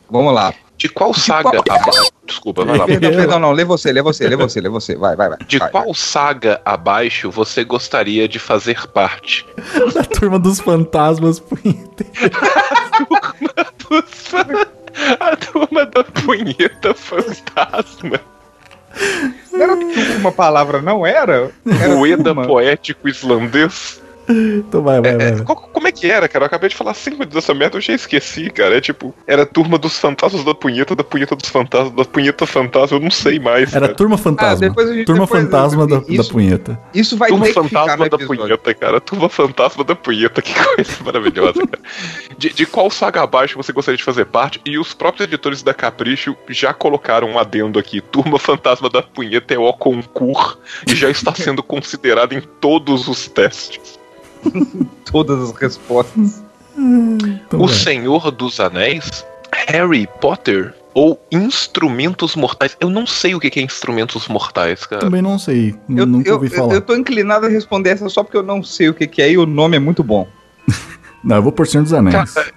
Vamos 0.10 0.34
lá. 0.34 0.54
De 0.78 0.88
qual 0.88 1.12
saga 1.12 1.58
abaixo? 1.58 2.12
Desculpa, 2.26 2.64
vai 2.64 2.78
lá. 2.78 2.86
Perdão, 2.86 3.10
perdão, 3.12 3.40
não, 3.40 3.52
lê 3.52 3.66
você, 3.66 3.92
lê 3.92 4.02
você, 4.02 4.28
lê 4.28 4.36
você, 4.36 4.62
lê 4.62 4.70
você. 4.70 4.96
Vai, 4.96 5.16
vai, 5.16 5.30
vai. 5.30 5.40
De 5.48 5.58
vai. 5.58 5.72
qual 5.72 5.92
saga 5.94 6.62
abaixo 6.64 7.32
você 7.32 7.64
gostaria 7.64 8.28
de 8.28 8.38
fazer 8.38 8.88
parte? 8.88 9.46
Da 9.94 10.04
turma 10.04 10.38
dos 10.38 10.60
fantasmas. 10.60 11.40
punheta. 11.40 12.06
A 15.20 15.36
turma 15.36 15.86
da 15.86 16.04
punheta 16.04 16.94
fantasma. 16.94 18.20
Não 19.52 19.62
era 19.62 19.74
uma 20.18 20.32
palavra, 20.32 20.82
não 20.82 21.06
era? 21.06 21.52
Era 21.82 21.96
turma. 22.34 22.48
poético 22.48 23.08
islandês. 23.08 24.02
Então 24.30 24.82
vai, 24.82 25.00
vai, 25.02 25.16
vai. 25.18 25.32
vai. 25.34 25.46
Qual- 25.46 25.56
como 25.72 25.88
é 25.88 25.92
que 25.92 26.10
era, 26.10 26.28
cara? 26.28 26.44
Eu 26.44 26.48
acabei 26.48 26.70
de 26.70 26.76
falar 26.76 26.94
cinco 26.94 27.18
minutos 27.18 27.34
dessa 27.36 27.54
merda, 27.54 27.78
eu 27.78 27.82
já 27.82 27.94
esqueci, 27.94 28.50
cara. 28.50 28.78
É 28.78 28.82
tipo, 28.82 29.14
era 29.26 29.46
turma 29.46 29.78
dos 29.78 29.98
fantasmas 30.00 30.44
da 30.44 30.54
punheta, 30.54 30.96
da 30.96 31.04
punheta 31.04 31.36
dos 31.36 31.50
fantasmas, 31.50 31.94
da 31.94 32.04
punheta 32.06 32.46
fantasma, 32.46 32.98
eu 32.98 33.02
não 33.02 33.12
sei 33.12 33.40
mais. 33.40 33.72
Era 33.74 33.88
cara. 33.88 33.96
turma 33.96 34.18
fantasma. 34.18 34.66
Ah, 34.66 34.70
depois 34.70 34.90
a 34.90 34.94
gente- 34.94 35.06
turma 35.06 35.26
depois- 35.26 35.44
fantasma 35.44 35.88
da, 35.88 36.00
da 36.00 36.06
isso- 36.10 36.32
punheta. 36.32 36.80
Isso 36.94 37.16
vai 37.18 37.30
Turma 37.30 37.46
fantasma 37.48 38.10
da 38.10 38.18
punheta, 38.18 38.74
cara. 38.74 39.00
Turma 39.02 39.30
fantasma 39.30 39.84
da 39.84 39.96
punheta, 39.96 40.42
que 40.42 40.54
coisa 40.76 41.04
maravilhosa, 41.06 41.66
cara. 41.68 41.84
De, 42.38 42.50
de 42.54 42.66
qual 42.66 42.90
saga 42.90 43.22
abaixo 43.24 43.56
você 43.58 43.72
gostaria 43.72 43.98
de 43.98 44.04
fazer 44.04 44.26
parte? 44.26 44.60
E 44.66 44.78
os 44.78 44.94
próprios 44.94 45.28
editores 45.28 45.64
da 45.64 45.74
Capricho 45.74 46.36
já 46.50 46.74
colocaram 46.74 47.30
um 47.30 47.40
adendo 47.40 47.80
aqui. 47.80 48.02
Turma 48.02 48.38
fantasma 48.40 48.90
da 48.90 49.02
punheta 49.02 49.54
é 49.54 49.58
o 49.58 49.72
concurso 49.74 50.58
e 50.88 50.96
já 50.96 51.10
está 51.10 51.34
sendo 51.34 51.64
considerado 51.64 52.34
em 52.34 52.42
todos 52.42 53.08
os 53.08 53.28
testes. 53.28 53.97
Todas 55.12 55.50
as 55.50 55.56
respostas. 55.56 56.44
Então 56.78 57.62
o. 57.62 57.68
Senhor 57.68 58.32
dos 58.32 58.60
Anéis, 58.60 59.26
Harry 59.68 60.08
Potter 60.22 60.74
ou 60.94 61.20
Instrumentos 61.32 62.36
Mortais? 62.36 62.76
Eu 62.80 62.90
não 62.90 63.06
sei 63.06 63.36
o 63.36 63.40
que 63.40 63.60
é 63.60 63.64
Instrumentos 63.64 64.28
Mortais, 64.28 64.86
cara. 64.86 65.02
Também 65.02 65.22
não 65.22 65.38
sei. 65.40 65.76
Eu, 65.90 66.06
nunca 66.06 66.30
eu, 66.30 66.36
ouvi 66.36 66.50
falar. 66.50 66.74
eu 66.74 66.82
tô 66.82 66.96
inclinado 66.96 67.46
a 67.46 67.50
responder 67.50 67.92
essa 67.92 68.10
só 68.10 68.24
porque 68.24 68.38
eu 68.38 68.44
não 68.44 68.64
sei 68.64 68.90
o 68.90 68.94
que, 68.94 69.22
é 69.22 69.32
e 69.32 69.38
o 69.38 69.46
nome 69.46 69.78
é 69.78 69.80
muito 69.80 70.04
bom. 70.04 70.28
Não, 71.24 71.38
eu 71.38 71.42
vou 71.42 71.52
por 71.52 71.68
Senhor 71.68 71.84
dos 71.84 71.94
Anéis. 71.94 72.32
Cara, 72.32 72.52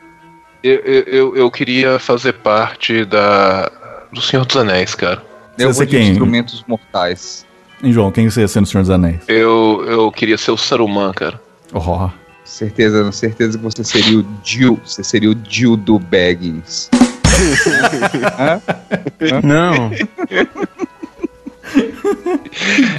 eu, 0.62 0.76
eu, 0.80 1.36
eu- 1.36 1.50
queria 1.50 1.98
fazer 1.98 2.34
parte 2.34 3.04
da 3.04 3.70
do 4.12 4.20
Senhor 4.20 4.44
dos 4.44 4.56
Anéis, 4.56 4.94
cara. 4.94 5.22
Você 5.56 5.64
Eu 5.64 5.68
vou 5.68 5.74
ser 5.74 5.86
de 5.86 5.96
quem? 5.96 6.10
instrumentos 6.10 6.64
mortais. 6.68 7.46
Hein, 7.82 7.92
João, 7.92 8.12
quem 8.12 8.28
você 8.28 8.42
ia 8.42 8.48
ser 8.48 8.60
no 8.60 8.66
Senhor 8.66 8.82
dos 8.82 8.90
Anéis? 8.90 9.20
Eu, 9.26 9.82
eu 9.86 10.12
queria 10.12 10.36
ser 10.36 10.50
o 10.50 10.56
Saruman, 10.56 11.12
cara. 11.12 11.40
Oh, 11.72 12.10
Certeza, 12.44 13.12
certeza 13.12 13.56
que 13.56 13.64
você 13.64 13.84
seria 13.84 14.18
o 14.18 14.26
Jill. 14.42 14.80
Você 14.84 15.04
seria 15.04 15.30
o 15.30 15.36
Jill 15.48 15.76
do 15.76 15.98
Baggins. 15.98 16.88
Hã? 18.38 18.60
Hã? 19.20 19.40
Não. 19.42 19.90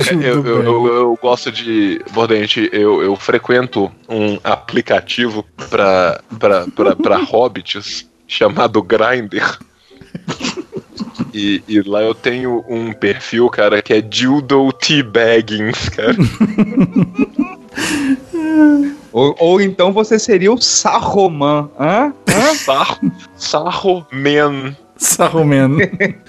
Eu, 0.10 0.46
eu, 0.46 0.64
eu, 0.64 0.88
eu 0.88 1.20
gosto 1.22 1.52
de. 1.52 2.02
Bordente, 2.14 2.70
eu, 2.72 3.04
eu 3.04 3.16
frequento 3.16 3.92
um 4.08 4.40
aplicativo 4.44 5.46
pra, 5.70 6.22
pra, 6.40 6.66
pra, 6.68 6.96
pra 6.96 7.18
hobbits 7.24 8.10
chamado 8.28 8.82
Grindr. 8.82 9.60
E, 11.34 11.64
e 11.68 11.82
lá 11.82 12.02
eu 12.02 12.14
tenho 12.14 12.64
um 12.68 12.92
perfil, 12.92 13.50
cara, 13.50 13.82
que 13.82 13.94
é 13.94 14.02
Dildo 14.02 14.72
T 14.74 15.02
Baggins, 15.04 15.90
cara. 15.90 16.16
Ou, 19.14 19.36
ou 19.40 19.62
então 19.62 19.92
você 19.92 20.18
seria 20.18 20.52
o 20.52 20.62
Saruman. 20.62 21.70
Hã? 21.78 22.14
Sarro, 22.56 23.12
Sarroman. 23.36 24.76
Saruman. 24.96 25.78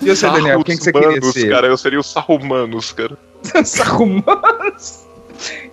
E 0.01 0.09
você, 0.09 0.27
Daniel, 0.29 0.65
quem 0.65 0.77
que 0.77 0.85
você 0.85 0.93
queria 0.93 1.23
ser? 1.23 1.51
cara, 1.51 1.69
eu 1.69 1.77
seria 1.77 2.01
o 2.01 2.03
Sarrumanos, 2.03 2.93
cara. 2.93 3.17
Sarumanos. 3.65 5.07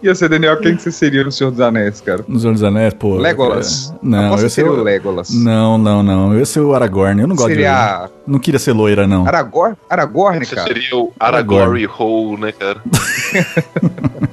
E 0.01 0.07
você, 0.07 0.27
Daniel, 0.29 0.57
quem 0.59 0.75
que 0.75 0.81
você 0.81 0.91
seria 0.91 1.23
no 1.23 1.31
Senhor 1.31 1.51
dos 1.51 1.59
Anéis, 1.59 2.01
cara? 2.01 2.23
No 2.27 2.39
Senhor 2.39 2.53
dos 2.53 2.63
Anéis, 2.63 2.93
pô. 2.93 3.15
Legolas. 3.17 3.91
é, 3.91 3.97
Não, 4.01 4.27
Aposto 4.27 4.43
eu 4.45 4.49
seria 4.49 4.71
o 4.71 4.83
Legolas. 4.83 5.33
Não, 5.33 5.77
não, 5.77 6.01
não. 6.01 6.33
Eu 6.33 6.39
ia 6.39 6.45
ser 6.45 6.61
o 6.61 6.73
Aragorn. 6.73 7.21
Eu 7.21 7.27
não 7.27 7.35
gosto 7.35 7.49
Seria 7.49 8.07
de. 8.07 8.31
Não 8.31 8.39
queria 8.39 8.59
ser 8.59 8.73
loira, 8.73 9.05
não. 9.07 9.27
Aragorn? 9.27 9.75
Aragorn, 9.89 10.45
Você 10.45 10.55
cara. 10.55 10.67
seria 10.67 10.95
o 10.95 11.11
Aragorn 11.19 11.87
Hole, 11.87 12.41
né, 12.41 12.51
cara? 12.51 12.81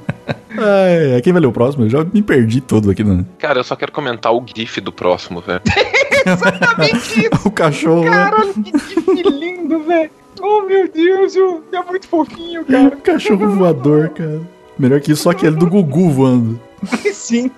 Ai, 0.58 1.20
quem 1.20 1.32
vai 1.32 1.40
ler 1.42 1.48
o 1.48 1.52
próximo? 1.52 1.84
Eu 1.84 1.90
já 1.90 2.04
me 2.04 2.22
perdi 2.22 2.60
todo 2.60 2.90
aqui, 2.90 3.04
né? 3.04 3.24
Cara, 3.38 3.58
eu 3.60 3.64
só 3.64 3.76
quero 3.76 3.92
comentar 3.92 4.32
o 4.32 4.42
GIF 4.54 4.80
do 4.80 4.90
próximo, 4.90 5.40
velho. 5.40 5.60
Exatamente 6.26 7.20
isso. 7.20 7.30
o 7.48 7.50
cachorro, 7.50 8.04
né? 8.04 8.10
Caralho, 8.10 8.54
que, 8.54 8.72
que 8.72 9.22
lindo, 9.28 9.80
velho. 9.80 10.10
Oh, 10.40 10.62
meu 10.62 10.88
Deus, 10.90 11.34
é 11.36 11.82
muito 11.88 12.08
fofinho, 12.08 12.64
cara. 12.64 12.90
Cachorro 12.96 13.48
voador, 13.50 14.10
cara. 14.10 14.40
Melhor 14.78 15.00
que 15.00 15.12
isso, 15.12 15.22
só 15.22 15.30
aquele 15.30 15.56
do 15.56 15.66
Gugu 15.68 16.10
voando. 16.10 16.60
Sim. 17.12 17.50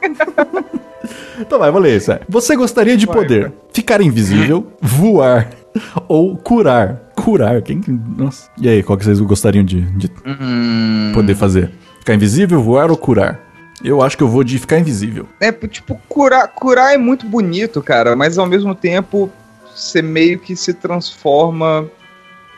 Então 1.40 1.58
vai, 1.58 1.70
vou 1.70 1.80
ler 1.80 1.96
isso. 1.96 2.12
é. 2.12 2.20
Você 2.28 2.56
gostaria 2.56 2.96
de 2.96 3.06
poder 3.06 3.52
ficar 3.72 4.00
invisível, 4.00 4.66
voar 4.80 5.50
ou 6.08 6.36
curar? 6.36 6.96
Curar? 7.16 7.62
Quem 7.62 7.80
que... 7.80 7.90
Nossa. 7.90 8.48
E 8.60 8.68
aí, 8.68 8.82
qual 8.82 8.96
que 8.98 9.04
vocês 9.04 9.20
gostariam 9.20 9.64
de, 9.64 9.80
de 9.80 10.10
Hum. 10.26 11.12
poder 11.14 11.34
fazer? 11.34 11.70
Ficar 12.00 12.14
invisível, 12.14 12.62
voar 12.62 12.90
ou 12.90 12.96
curar? 12.96 13.40
Eu 13.82 14.02
acho 14.02 14.16
que 14.16 14.22
eu 14.22 14.28
vou 14.28 14.42
de 14.42 14.58
ficar 14.58 14.78
invisível. 14.78 15.26
É, 15.40 15.52
tipo, 15.52 16.00
curar, 16.08 16.48
curar 16.48 16.92
é 16.94 16.98
muito 16.98 17.26
bonito, 17.26 17.80
cara, 17.80 18.16
mas 18.16 18.36
ao 18.38 18.46
mesmo 18.46 18.74
tempo 18.74 19.30
você 19.74 20.02
meio 20.02 20.38
que 20.40 20.56
se 20.56 20.74
transforma. 20.74 21.86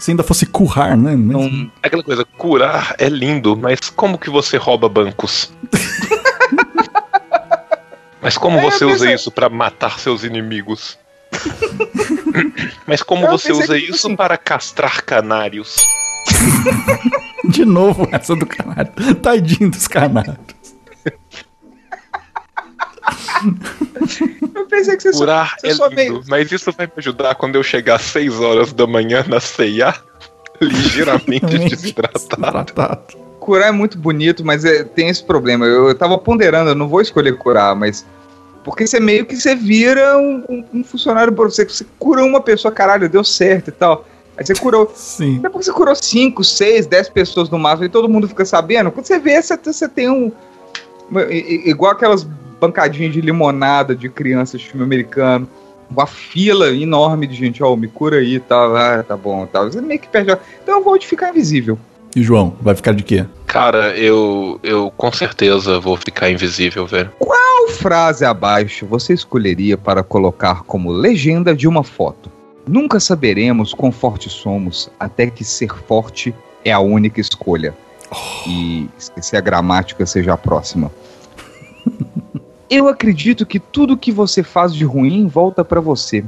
Se 0.00 0.10
ainda 0.10 0.22
fosse 0.24 0.46
currar, 0.46 0.96
né? 0.96 1.14
Mas- 1.14 1.46
É 1.82 1.86
Aquela 1.86 2.02
coisa, 2.02 2.24
curar 2.24 2.94
é 2.98 3.08
lindo, 3.08 3.56
mas 3.56 3.78
como 3.90 4.18
que 4.18 4.30
você 4.30 4.56
rouba 4.56 4.88
bancos? 4.88 5.52
mas 8.20 8.36
como 8.36 8.58
É, 8.58 8.62
você 8.62 8.84
usa 8.84 8.98
pensei- 9.00 9.14
isso 9.14 9.30
pra 9.30 9.48
matar 9.48 9.98
seus 9.98 10.24
inimigos? 10.24 10.98
mas 12.86 13.02
como 13.02 13.26
Eu 13.26 13.30
você 13.32 13.52
usa 13.52 13.78
que, 13.78 13.84
isso 13.84 14.06
assim- 14.08 14.16
para 14.16 14.36
castrar 14.36 15.02
canários? 15.04 15.76
De 17.48 17.64
novo 17.64 18.06
essa 18.12 18.36
do 18.36 18.46
canário. 18.46 18.92
Tadinho 19.22 19.70
dos 19.70 19.88
canários. 19.88 20.36
Eu 24.54 24.66
pensei 24.66 24.96
que 24.96 25.02
você 25.02 25.12
Curar 25.12 25.56
só, 25.60 25.66
é 25.66 25.70
você 25.70 25.76
só 25.76 25.86
lindo, 25.86 25.96
meio. 25.96 26.22
mas 26.28 26.50
isso 26.52 26.72
vai 26.72 26.86
me 26.86 26.92
ajudar 26.98 27.34
quando 27.34 27.56
eu 27.56 27.62
chegar 27.62 27.96
às 27.96 28.02
6 28.02 28.40
horas 28.40 28.72
da 28.72 28.86
manhã 28.86 29.24
na 29.28 29.40
ceia, 29.40 29.94
ligeiramente 30.60 31.46
desidratado. 31.58 33.02
Curar 33.38 33.68
é 33.68 33.72
muito 33.72 33.96
bonito, 33.98 34.44
mas 34.44 34.64
é- 34.64 34.84
tem 34.84 35.08
esse 35.08 35.24
problema. 35.24 35.64
Eu, 35.66 35.88
eu 35.88 35.94
tava 35.94 36.18
ponderando, 36.18 36.70
eu 36.70 36.74
não 36.74 36.88
vou 36.88 37.00
escolher 37.00 37.36
curar, 37.38 37.74
mas. 37.74 38.04
Porque 38.62 38.86
você 38.86 39.00
meio 39.00 39.24
que 39.24 39.34
você 39.36 39.54
vira 39.54 40.18
um, 40.18 40.44
um- 40.48 40.64
um 40.74 40.84
funcionário 40.84 41.32
por 41.32 41.50
você. 41.50 41.64
Você 41.64 41.86
cura 41.98 42.22
uma 42.24 42.40
pessoa, 42.42 42.70
caralho, 42.72 43.08
deu 43.08 43.24
certo 43.24 43.68
e 43.68 43.72
tal. 43.72 44.04
Aí 44.36 44.44
você 44.44 44.54
curou. 44.54 44.90
Sim. 44.94 45.38
Depois 45.40 45.64
você 45.64 45.72
curou 45.72 45.94
5, 45.94 46.44
6, 46.44 46.86
10 46.86 47.08
pessoas 47.08 47.48
no 47.48 47.58
máximo 47.58 47.86
e 47.86 47.88
todo 47.88 48.08
mundo 48.08 48.28
fica 48.28 48.44
sabendo. 48.44 48.90
Quando 48.90 49.06
você 49.06 49.18
vê, 49.18 49.40
você, 49.40 49.56
você 49.56 49.88
tem 49.88 50.10
um. 50.10 50.30
Igual 51.64 51.92
aquelas 51.92 52.26
bancadinhas 52.60 53.12
de 53.12 53.20
limonada 53.20 53.94
de 53.94 54.08
crianças 54.08 54.60
de 54.60 54.68
filme 54.68 54.84
americano. 54.84 55.48
Uma 55.90 56.06
fila 56.06 56.70
enorme 56.70 57.26
de 57.26 57.34
gente, 57.34 57.62
ó, 57.62 57.74
me 57.74 57.88
cura 57.88 58.18
aí 58.18 58.34
e 58.34 58.40
tal. 58.40 58.76
Ah, 58.76 59.02
tá 59.02 59.16
bom, 59.16 59.46
tal. 59.46 59.64
Você 59.64 59.80
meio 59.80 59.98
que 59.98 60.08
perde. 60.08 60.36
Então 60.62 60.78
eu 60.78 60.84
vou 60.84 60.96
de 60.96 61.06
ficar 61.06 61.30
invisível. 61.30 61.78
E 62.14 62.22
João, 62.22 62.56
vai 62.60 62.74
ficar 62.74 62.92
de 62.92 63.04
quê? 63.04 63.24
Cara, 63.46 63.96
eu, 63.96 64.58
eu 64.62 64.92
com 64.96 65.12
certeza 65.12 65.78
vou 65.78 65.96
ficar 65.96 66.30
invisível, 66.30 66.86
velho. 66.86 67.10
Qual 67.18 67.68
frase 67.68 68.24
abaixo 68.24 68.84
você 68.84 69.14
escolheria 69.14 69.76
para 69.76 70.02
colocar 70.02 70.62
como 70.64 70.90
legenda 70.90 71.54
de 71.54 71.68
uma 71.68 71.84
foto? 71.84 72.30
Nunca 72.66 73.00
saberemos 73.00 73.72
quão 73.72 73.92
fortes 73.92 74.32
somos 74.32 74.90
até 74.98 75.28
que 75.28 75.44
ser 75.44 75.72
forte 75.86 76.34
é 76.64 76.72
a 76.72 76.80
única 76.80 77.20
escolha. 77.20 77.74
E 78.46 78.88
esquecer 78.98 79.36
a 79.36 79.40
gramática 79.40 80.04
seja 80.04 80.34
a 80.34 80.36
próxima. 80.36 80.90
Eu 82.70 82.86
acredito 82.86 83.44
que 83.44 83.58
tudo 83.58 83.96
que 83.96 84.12
você 84.12 84.44
faz 84.44 84.72
de 84.72 84.84
ruim 84.84 85.26
volta 85.26 85.64
pra 85.64 85.80
você. 85.80 86.24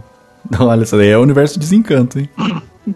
Não, 0.51 0.67
olha, 0.67 0.83
isso 0.83 0.97
daí 0.97 1.09
é 1.09 1.17
o 1.17 1.23
universo 1.23 1.57
desencanto, 1.59 2.19
hein? 2.19 2.29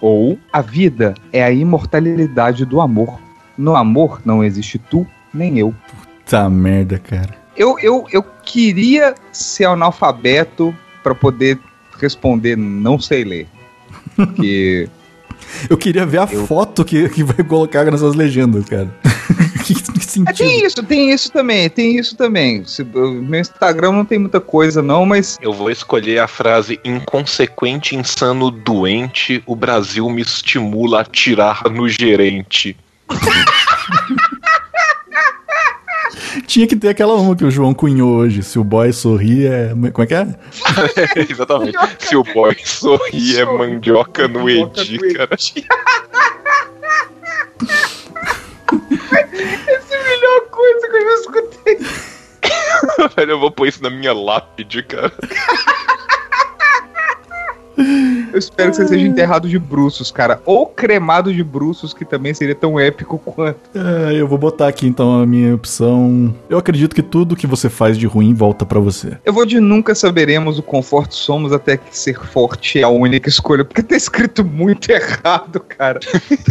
Ou 0.00 0.38
a 0.52 0.60
vida 0.60 1.14
é 1.32 1.42
a 1.42 1.50
imortalidade 1.50 2.66
do 2.66 2.80
amor. 2.80 3.18
No 3.56 3.74
amor 3.74 4.20
não 4.24 4.44
existe 4.44 4.78
tu 4.78 5.06
nem 5.32 5.58
eu. 5.58 5.74
Tá 6.28 6.48
merda, 6.50 6.98
cara. 6.98 7.34
Eu, 7.56 7.78
eu, 7.78 8.06
eu 8.12 8.22
queria 8.22 9.14
ser 9.32 9.64
analfabeto 9.64 10.76
pra 11.02 11.14
poder 11.14 11.58
responder 11.98 12.54
não 12.54 13.00
sei 13.00 13.24
ler. 13.24 13.48
Porque 14.14 14.88
Eu 15.68 15.76
queria 15.76 16.06
ver 16.06 16.18
a 16.18 16.26
foto 16.26 16.84
que, 16.84 17.08
que 17.08 17.22
vai 17.22 17.44
colocar 17.44 17.84
nessas 17.84 18.14
legendas, 18.14 18.64
cara. 18.64 18.88
sentido? 20.26 20.36
tem 20.36 20.64
isso, 20.66 20.82
tem 20.82 21.10
isso 21.12 21.32
também, 21.32 21.70
tem 21.70 21.96
isso 21.98 22.16
também. 22.16 22.64
Se- 22.64 22.84
meu 22.84 23.40
Instagram 23.40 23.92
não 23.92 24.04
tem 24.04 24.18
muita 24.18 24.40
coisa 24.40 24.82
não, 24.82 25.06
mas 25.06 25.38
Eu 25.40 25.52
vou 25.52 25.70
escolher 25.70 26.18
a 26.20 26.28
frase 26.28 26.78
inconsequente, 26.84 27.96
insano, 27.96 28.50
doente. 28.50 29.42
O 29.46 29.56
Brasil 29.56 30.08
me 30.10 30.20
estimula 30.22 31.00
a 31.00 31.04
tirar 31.04 31.62
no 31.70 31.88
gerente. 31.88 32.76
Tinha 36.46 36.66
que 36.66 36.76
ter 36.76 36.88
aquela 36.88 37.14
uma 37.14 37.34
que 37.36 37.44
o 37.44 37.50
João 37.50 37.74
cunhou 37.74 38.14
hoje. 38.16 38.42
Se 38.42 38.58
o 38.58 38.64
boy 38.64 38.92
sorrir, 38.92 39.46
é. 39.46 39.68
Como 39.92 40.04
é 40.04 40.06
que 40.06 40.14
é? 40.14 40.26
Exatamente. 41.28 41.76
Se 41.98 42.16
o 42.16 42.22
boy 42.24 42.56
sorrir, 42.64 43.40
é 43.40 43.44
mandioca 43.44 44.26
no 44.28 44.48
Edi, 44.48 44.98
cara. 45.14 45.36
essa 49.12 49.94
é 49.94 50.00
a 50.00 50.04
melhor 50.04 50.40
coisa 50.50 50.88
que 50.88 50.96
eu 50.96 51.02
já 51.02 51.14
escutei. 51.14 51.78
Velho, 53.16 53.32
eu 53.32 53.40
vou 53.40 53.50
pôr 53.50 53.66
isso 53.66 53.82
na 53.82 53.90
minha 53.90 54.12
lápide, 54.12 54.82
cara. 54.82 55.12
Eu 58.32 58.38
espero 58.38 58.70
que 58.70 58.76
você 58.76 58.88
seja 58.88 59.06
enterrado 59.06 59.48
de 59.48 59.58
bruços, 59.58 60.10
cara. 60.10 60.40
Ou 60.44 60.66
cremado 60.66 61.32
de 61.32 61.42
bruços, 61.42 61.94
que 61.94 62.04
também 62.04 62.34
seria 62.34 62.54
tão 62.54 62.78
épico 62.78 63.18
quanto. 63.18 63.58
É, 63.74 64.14
eu 64.14 64.26
vou 64.26 64.38
botar 64.38 64.68
aqui 64.68 64.86
então 64.86 65.20
a 65.20 65.26
minha 65.26 65.54
opção. 65.54 66.34
Eu 66.48 66.58
acredito 66.58 66.94
que 66.94 67.02
tudo 67.02 67.36
que 67.36 67.46
você 67.46 67.68
faz 67.68 67.96
de 67.96 68.06
ruim 68.06 68.34
volta 68.34 68.66
pra 68.66 68.80
você. 68.80 69.16
Eu 69.24 69.32
vou 69.32 69.46
de 69.46 69.60
nunca 69.60 69.94
saberemos 69.94 70.58
o 70.58 70.62
quão 70.62 70.82
forte 70.82 71.14
somos 71.14 71.52
até 71.52 71.76
que 71.76 71.96
ser 71.96 72.18
forte 72.18 72.80
é 72.80 72.82
a 72.82 72.88
única 72.88 73.28
escolha, 73.28 73.64
porque 73.64 73.82
tá 73.82 73.96
escrito 73.96 74.44
muito 74.44 74.90
errado, 74.90 75.60
cara. 75.60 76.00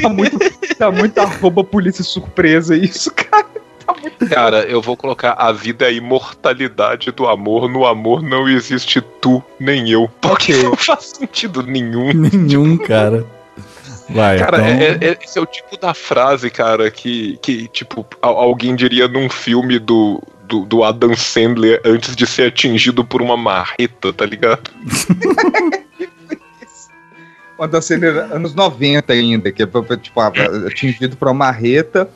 Tá 0.02 0.10
muito, 0.10 0.38
tá 0.78 0.92
muito 0.92 1.18
arroba 1.20 1.64
polícia 1.64 2.04
surpresa 2.04 2.76
isso, 2.76 3.12
cara. 3.12 3.57
Cara, 4.30 4.64
eu 4.66 4.82
vou 4.82 4.98
colocar 4.98 5.34
a 5.34 5.52
vida 5.52 5.86
é 5.86 5.88
a 5.88 5.92
imortalidade 5.92 7.12
do 7.12 7.28
amor. 7.28 7.70
No 7.70 7.86
amor 7.86 8.22
não 8.22 8.48
existe 8.48 9.00
tu 9.22 9.42
nem 9.60 9.90
eu. 9.90 10.10
Porque 10.22 10.54
não 10.64 10.76
faz 10.76 11.06
sentido 11.18 11.64
nenhum. 11.64 12.12
Nenhum, 12.14 12.78
cara. 12.86 13.26
Vai, 14.10 14.40
Cara, 14.40 14.58
então... 14.58 14.68
é- 15.02 15.10
é- 15.12 15.18
esse 15.22 15.38
é 15.38 15.42
o 15.42 15.46
tipo 15.46 15.78
da 15.78 15.94
frase, 15.94 16.50
cara, 16.50 16.90
que, 16.90 17.38
que 17.42 17.68
tipo, 17.68 18.06
al- 18.22 18.38
alguém 18.38 18.74
diria 18.76 19.08
num 19.08 19.30
filme 19.30 19.80
do, 19.80 20.22
do, 20.44 20.64
do 20.66 20.84
Adam 20.84 21.14
Sandler 21.16 21.82
antes 21.84 22.16
de 22.16 22.26
ser 22.26 22.48
atingido 22.48 23.04
por 23.04 23.22
uma 23.22 23.36
marreta, 23.36 24.14
tá 24.14 24.26
ligado? 24.26 24.72
Quando 27.58 27.76
a 27.76 27.82
cena 27.82 28.06
era 28.08 28.26
anos 28.36 28.54
90 28.54 29.12
ainda, 29.12 29.52
que 29.52 29.64
é 29.64 29.68
tipo, 30.02 30.22
atingido 30.22 31.18
por 31.18 31.28
uma 31.28 31.34
marreta 31.34 32.10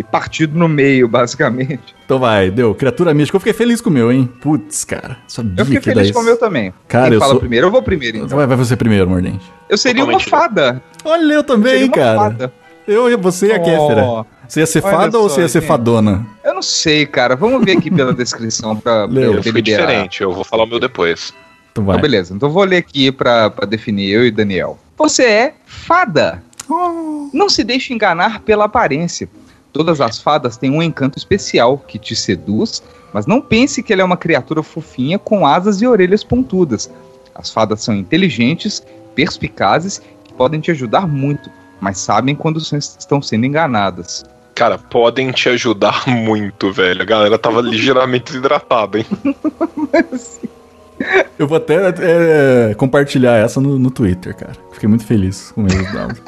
e 0.00 0.02
partido 0.02 0.58
no 0.58 0.68
meio, 0.68 1.06
basicamente. 1.06 1.94
Então 2.04 2.18
vai, 2.18 2.50
deu. 2.50 2.74
Criatura 2.74 3.12
mística. 3.14 3.36
Eu 3.36 3.40
fiquei 3.40 3.52
feliz 3.52 3.80
com 3.80 3.90
o 3.90 3.92
meu, 3.92 4.10
hein? 4.10 4.28
Putz, 4.40 4.82
cara. 4.84 5.18
Sabia 5.28 5.54
Eu 5.62 5.66
fiquei 5.66 5.80
feliz 5.80 6.10
com 6.10 6.20
o 6.20 6.24
meu 6.24 6.36
também. 6.38 6.72
Cara, 6.88 7.04
Quem 7.06 7.14
eu 7.14 7.20
fala 7.20 7.32
sou- 7.32 7.40
primeiro? 7.40 7.66
Eu 7.66 7.70
vou 7.70 7.82
primeiro, 7.82 8.16
então. 8.18 8.36
Vai, 8.38 8.46
vai 8.46 8.56
você 8.56 8.74
primeiro, 8.76 9.08
Mordente. 9.08 9.44
Eu 9.68 9.76
seria 9.78 10.04
uma 10.04 10.18
fada. 10.18 10.82
Olha, 11.04 11.34
eu 11.34 11.44
também, 11.44 11.84
uma 11.84 11.92
cara. 11.92 12.18
fada. 12.18 12.52
Eu, 12.88 13.16
você 13.18 13.48
e 13.48 13.52
a 13.52 13.56
Oh. 13.56 13.62
Kéfera. 13.62 14.26
Você 14.48 14.60
ia 14.60 14.66
ser 14.66 14.82
Olha 14.84 14.96
fada 14.96 15.18
ou 15.18 15.28
só, 15.28 15.34
você 15.36 15.40
ia 15.42 15.48
ser 15.48 15.60
gente. 15.60 15.68
fadona? 15.68 16.26
Eu 16.42 16.54
não 16.54 16.62
sei, 16.62 17.06
cara. 17.06 17.36
Vamos 17.36 17.64
ver 17.64 17.76
aqui 17.76 17.88
pela 17.90 18.12
descrição 18.14 18.74
pra, 18.76 19.06
pra 19.06 19.20
Eu 19.20 19.34
eu 19.34 19.42
fui 19.42 19.62
diferente, 19.62 20.22
eu 20.22 20.32
vou 20.32 20.42
falar 20.42 20.64
o 20.64 20.66
meu 20.66 20.80
depois. 20.80 21.32
Então 21.70 21.84
Então, 21.84 22.00
beleza. 22.00 22.34
Então 22.34 22.48
eu 22.48 22.52
vou 22.52 22.64
ler 22.64 22.78
aqui 22.78 23.12
pra, 23.12 23.48
pra 23.50 23.64
definir 23.66 24.10
eu 24.10 24.26
e 24.26 24.30
Daniel. 24.32 24.76
Você 24.98 25.22
é 25.22 25.54
fada. 25.66 26.42
Não 27.32 27.48
se 27.48 27.62
deixe 27.64 27.92
enganar 27.92 28.40
pela 28.40 28.64
aparência. 28.64 29.28
Todas 29.72 30.00
as 30.00 30.20
fadas 30.20 30.56
têm 30.56 30.70
um 30.70 30.82
encanto 30.82 31.18
especial 31.18 31.78
que 31.78 31.98
te 31.98 32.16
seduz, 32.16 32.82
mas 33.12 33.26
não 33.26 33.40
pense 33.40 33.82
que 33.82 33.92
ela 33.92 34.02
é 34.02 34.04
uma 34.04 34.16
criatura 34.16 34.62
fofinha 34.62 35.18
com 35.18 35.46
asas 35.46 35.80
e 35.80 35.86
orelhas 35.86 36.24
pontudas. 36.24 36.90
As 37.34 37.50
fadas 37.50 37.82
são 37.82 37.94
inteligentes, 37.94 38.82
perspicazes 39.14 40.02
e 40.28 40.32
podem 40.32 40.60
te 40.60 40.70
ajudar 40.70 41.06
muito, 41.06 41.50
mas 41.80 41.98
sabem 41.98 42.34
quando 42.34 42.58
estão 42.58 43.22
sendo 43.22 43.46
enganadas. 43.46 44.24
Cara, 44.54 44.76
podem 44.76 45.30
te 45.30 45.48
ajudar 45.48 46.06
muito, 46.06 46.72
velho. 46.72 47.00
A 47.00 47.04
galera 47.04 47.38
tava 47.38 47.62
ligeiramente 47.62 48.32
desidratada, 48.32 48.98
hein? 48.98 49.06
Eu 51.38 51.48
vou 51.48 51.56
até 51.56 51.94
é, 51.98 52.74
compartilhar 52.74 53.38
essa 53.38 53.60
no, 53.60 53.78
no 53.78 53.90
Twitter, 53.90 54.36
cara. 54.36 54.52
Fiquei 54.72 54.88
muito 54.88 55.06
feliz 55.06 55.50
com 55.52 55.62
o 55.62 55.66
resultado. 55.66 56.20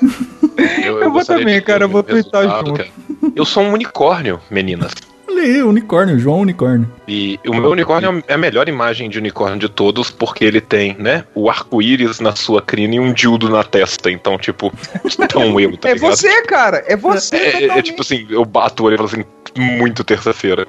Eu 0.84 1.00
vou 1.00 1.10
gostaria 1.12 1.42
também, 1.42 1.54
de 1.54 1.60
ter 1.60 1.66
cara, 1.66 1.84
eu 1.84 1.88
vou 1.88 2.02
twittar 2.02 2.42
junto. 2.64 2.74
cara. 2.74 2.88
Eu 3.34 3.44
sou 3.44 3.62
um 3.62 3.72
unicórnio, 3.72 4.40
meninas. 4.50 4.92
Olha 5.28 5.42
aí, 5.42 5.62
unicórnio, 5.62 6.18
João 6.18 6.40
Unicórnio. 6.40 6.90
E 7.06 7.38
o 7.46 7.54
meu 7.54 7.70
unicórnio 7.70 8.22
é 8.26 8.34
a 8.34 8.38
melhor 8.38 8.68
imagem 8.68 9.08
de 9.08 9.18
unicórnio 9.18 9.58
de 9.58 9.68
todos, 9.68 10.10
porque 10.10 10.44
ele 10.44 10.60
tem, 10.60 10.96
né, 10.98 11.24
o 11.34 11.48
arco-íris 11.48 12.18
na 12.18 12.34
sua 12.34 12.60
crina 12.60 12.96
e 12.96 13.00
um 13.00 13.12
dildo 13.12 13.48
na 13.48 13.62
testa. 13.62 14.10
Então, 14.10 14.36
tipo, 14.36 14.72
tão 15.28 15.58
eu, 15.60 15.76
tá 15.76 15.88
é 15.90 15.94
ligado? 15.94 16.10
você, 16.10 16.42
cara, 16.42 16.84
é 16.86 16.96
você. 16.96 17.36
É, 17.36 17.62
é- 17.64 17.78
é 17.78 17.82
tipo 17.82 18.02
assim, 18.02 18.26
eu 18.28 18.44
bato 18.44 18.82
o 18.82 18.86
olho 18.86 18.94
e 18.94 18.96
falo 18.96 19.08
assim, 19.08 19.24
muito 19.56 20.02
terça-feira. 20.02 20.66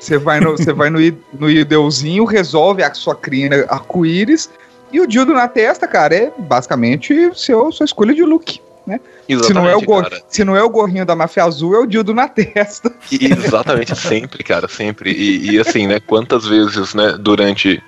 Você 0.00 0.18
vai 0.18 0.40
no, 0.40 0.52
você 0.52 0.72
vai 0.72 0.90
no, 0.90 0.98
no 1.38 1.48
ideuzinho, 1.48 2.24
resolve 2.24 2.82
a 2.82 2.92
sua 2.94 3.14
crina 3.14 3.64
arco-íris 3.68 4.50
e 4.92 5.00
o 5.00 5.06
dildo 5.06 5.32
na 5.32 5.46
testa, 5.46 5.86
cara, 5.86 6.14
é 6.14 6.32
basicamente 6.36 7.30
seu, 7.34 7.70
sua 7.70 7.84
escolha 7.84 8.12
de 8.14 8.22
look, 8.24 8.60
né? 8.86 8.98
se, 9.28 9.52
não 9.52 9.68
é 9.68 9.76
o 9.76 9.80
gor- 9.82 10.10
se 10.28 10.44
não 10.44 10.56
é 10.56 10.62
o 10.62 10.68
gorrinho 10.70 11.04
da 11.06 11.14
máfia 11.14 11.44
azul, 11.44 11.74
é 11.74 11.78
o 11.78 11.86
dildo 11.86 12.12
na 12.14 12.26
testa. 12.28 12.92
E- 13.12 13.26
Exatamente, 13.32 13.94
sempre, 13.96 14.42
cara, 14.42 14.66
sempre. 14.68 15.12
E, 15.12 15.52
e 15.52 15.58
assim, 15.60 15.86
né, 15.86 16.00
quantas 16.00 16.46
vezes, 16.46 16.94
né, 16.94 17.16
durante 17.18 17.82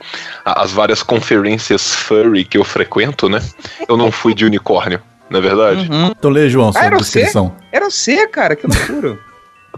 as 0.44 0.70
várias 0.72 1.02
conferências 1.02 1.94
furry 1.94 2.44
que 2.44 2.56
eu 2.58 2.64
frequento, 2.64 3.28
né, 3.28 3.40
eu 3.88 3.96
não 3.96 4.12
fui 4.12 4.34
de 4.34 4.44
unicórnio, 4.44 5.00
não 5.30 5.38
é 5.38 5.42
verdade? 5.42 5.88
Então 6.10 6.30
lê, 6.30 6.48
João, 6.48 6.68
Ah, 6.68 6.72
sua 6.72 6.84
era 6.84 6.96
você? 6.98 7.18
descrição. 7.20 7.56
Era 7.72 7.90
você, 7.90 8.26
cara, 8.28 8.54
que 8.54 8.66
loucura. 8.66 9.18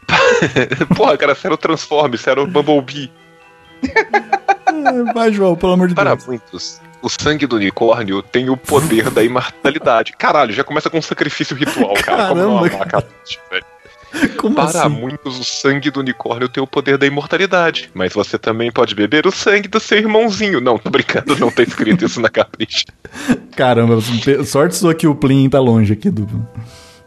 Porra, 0.96 1.16
cara, 1.16 1.34
você 1.34 1.46
era 1.46 1.54
o 1.54 1.58
Transforme, 1.58 2.18
você 2.18 2.28
era 2.30 2.42
o 2.42 2.46
Bumblebee. 2.46 3.10
Vai, 5.14 5.32
João, 5.32 5.54
pelo 5.56 5.72
amor 5.72 5.88
de 5.88 5.94
Para 5.94 6.14
Deus. 6.14 6.26
muitos, 6.26 6.80
o 7.04 7.08
sangue 7.10 7.46
do 7.46 7.56
unicórnio 7.56 8.22
tem 8.22 8.48
o 8.48 8.56
poder 8.56 9.10
da 9.10 9.22
imortalidade. 9.22 10.14
Caralho, 10.16 10.52
já 10.52 10.64
começa 10.64 10.88
com 10.88 10.98
um 10.98 11.02
sacrifício 11.02 11.54
ritual, 11.56 11.94
cara. 11.94 12.28
Como 12.28 12.40
não 12.40 12.58
Caramba, 12.58 12.74
amar, 12.76 12.88
cara? 12.88 13.06
Como 14.38 14.54
Para 14.54 14.68
assim? 14.84 14.88
muitos, 14.88 15.40
o 15.40 15.44
sangue 15.44 15.90
do 15.90 15.98
unicórnio 15.98 16.48
tem 16.48 16.62
o 16.62 16.66
poder 16.68 16.96
da 16.96 17.04
imortalidade. 17.04 17.90
Mas 17.92 18.12
você 18.12 18.38
também 18.38 18.70
pode 18.70 18.94
beber 18.94 19.26
o 19.26 19.32
sangue 19.32 19.66
do 19.66 19.80
seu 19.80 19.98
irmãozinho. 19.98 20.60
Não, 20.60 20.78
tô 20.78 20.88
brincando, 20.88 21.36
não 21.36 21.50
tá 21.50 21.64
escrito 21.64 22.04
isso 22.04 22.20
na 22.20 22.28
capricha. 22.28 22.84
Caramba, 23.56 23.98
sorte 24.44 24.76
sua 24.76 24.94
que 24.94 25.06
o 25.08 25.16
Plin 25.16 25.50
tá 25.50 25.58
longe 25.58 25.92
aqui 25.92 26.10
do, 26.10 26.26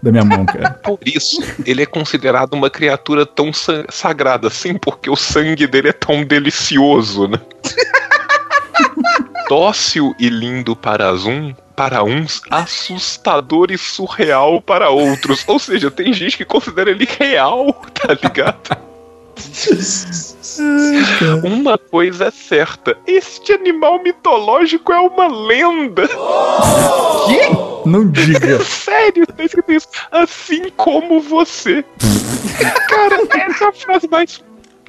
da 0.04 0.12
minha 0.12 0.26
mão, 0.26 0.46
cara. 0.46 0.72
Por 0.84 1.00
isso, 1.06 1.42
ele 1.66 1.82
é 1.82 1.86
considerado 1.86 2.54
uma 2.56 2.70
criatura 2.70 3.26
tão 3.26 3.54
sa- 3.54 3.86
sagrada 3.90 4.50
assim, 4.50 4.74
porque 4.78 5.10
o 5.10 5.16
sangue 5.16 5.66
dele 5.66 5.88
é 5.90 5.94
tão 5.94 6.26
delicioso, 6.26 7.30
né? 7.30 7.40
Dócil 9.50 10.14
e 10.20 10.30
lindo 10.30 10.76
para 10.76 11.14
um, 11.14 11.56
para 11.76 12.04
uns, 12.04 12.42
assustador 12.50 13.72
e 13.72 13.78
surreal 13.78 14.62
para 14.62 14.90
outros. 14.90 15.44
Ou 15.48 15.58
seja, 15.58 15.90
tem 15.90 16.12
gente 16.12 16.36
que 16.36 16.44
considera 16.46 16.90
ele 16.90 17.08
real, 17.20 17.74
tá 17.94 18.14
ligado? 18.22 18.78
Uma 21.44 21.78
coisa 21.78 22.26
é 22.26 22.32
certa: 22.32 22.98
este 23.06 23.54
animal 23.54 24.02
mitológico 24.02 24.92
é 24.92 25.00
uma 25.00 25.28
lenda. 25.28 26.10
Não 27.86 28.10
diga. 28.10 28.62
Sério, 28.66 29.28
tá 29.28 29.44
escrito 29.44 29.72
isso. 29.72 29.88
Assim 30.12 30.70
como 30.76 31.22
você. 31.22 31.86
Cara, 32.90 33.22
essa 33.46 33.66
é 33.66 33.68
a 33.68 33.74
frase 33.74 34.08
mais 34.10 34.44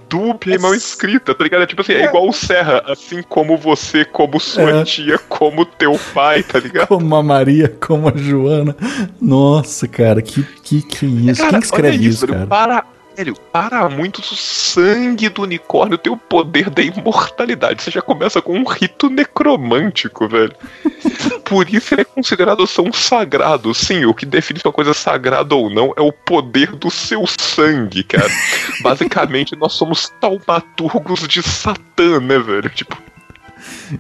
dúbia 0.09 0.55
e 0.55 0.59
mal 0.59 0.75
escrita, 0.75 1.35
tá 1.35 1.45
ligado? 1.45 1.63
É 1.63 1.67
tipo 1.67 1.83
assim, 1.83 1.93
é 1.93 2.05
igual 2.05 2.29
o 2.29 2.33
Serra, 2.33 2.83
assim 2.87 3.23
como 3.23 3.57
você, 3.57 4.05
como 4.05 4.39
sua 4.41 4.81
É. 4.81 4.85
tia, 4.85 5.19
como 5.29 5.65
teu 5.65 5.99
pai, 6.15 6.43
tá 6.43 6.59
ligado? 6.59 6.89
Como 6.99 7.15
a 7.17 7.23
Maria, 7.23 7.69
como 7.81 8.09
a 8.09 8.13
Joana. 8.17 8.75
Nossa, 9.21 9.87
cara, 9.89 10.21
que 10.23 10.43
que, 10.63 10.83
que 10.83 11.07
isso? 11.07 11.41
Cara, 11.41 11.51
Quem 11.53 11.61
que 11.61 11.67
escreve 11.67 12.07
isso, 12.07 12.27
velho, 12.27 12.39
cara? 12.39 12.47
Para, 12.47 12.85
velho, 13.19 13.35
para 13.53 13.89
muitos, 13.89 14.31
o 14.31 14.37
sangue 14.37 15.29
do 15.29 15.43
unicórnio 15.43 15.99
tem 15.99 16.13
o 16.13 16.17
poder 16.17 16.71
da 16.71 16.83
imortalidade. 16.83 17.83
Você 17.83 17.91
já 17.91 18.01
começa 18.01 18.41
com 18.41 18.57
um 18.57 18.65
rito 18.65 19.11
necromântico, 19.11 20.29
velho. 20.29 20.55
Por 21.45 21.69
isso 21.69 21.95
ele 21.95 22.03
é 22.03 22.05
considerado 22.05 22.65
tão 22.67 22.93
sagrado. 22.93 23.75
Sim, 23.75 24.05
o 24.05 24.15
que 24.15 24.25
define 24.25 24.61
se 24.61 24.67
uma 24.67 24.73
coisa 24.73 24.93
é 24.93 24.95
sagrada 24.95 25.55
ou 25.55 25.69
não 25.69 25.93
é 25.97 26.01
o 26.01 26.13
poder 26.13 26.77
do 26.77 26.91
seu 26.91 27.25
sangue, 27.27 28.05
cara. 28.05 28.31
Basicamente, 28.83 29.57
nós 29.57 29.73
somos 29.73 30.13
taumaturgos 30.21 31.27
de 31.27 31.43
Satã, 31.43 32.21
né, 32.21 32.39
velho? 32.39 32.71
Tipo, 32.71 32.97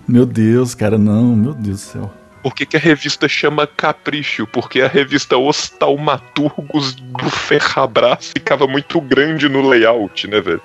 Meu 0.06 0.24
Deus, 0.24 0.76
cara, 0.76 0.96
não, 0.96 1.34
meu 1.34 1.54
Deus 1.54 1.80
do 1.80 1.92
céu. 1.92 2.14
Por 2.48 2.54
que, 2.54 2.64
que 2.64 2.78
a 2.78 2.80
revista 2.80 3.28
chama 3.28 3.66
Capricho? 3.66 4.46
Porque 4.46 4.80
a 4.80 4.88
revista 4.88 5.36
Os 5.36 5.68
Taumaturgos 5.68 6.94
do 6.94 7.28
Ferrabras 7.28 8.32
ficava 8.34 8.66
muito 8.66 9.02
grande 9.02 9.50
no 9.50 9.68
layout, 9.68 10.26
né, 10.26 10.40
velho? 10.40 10.62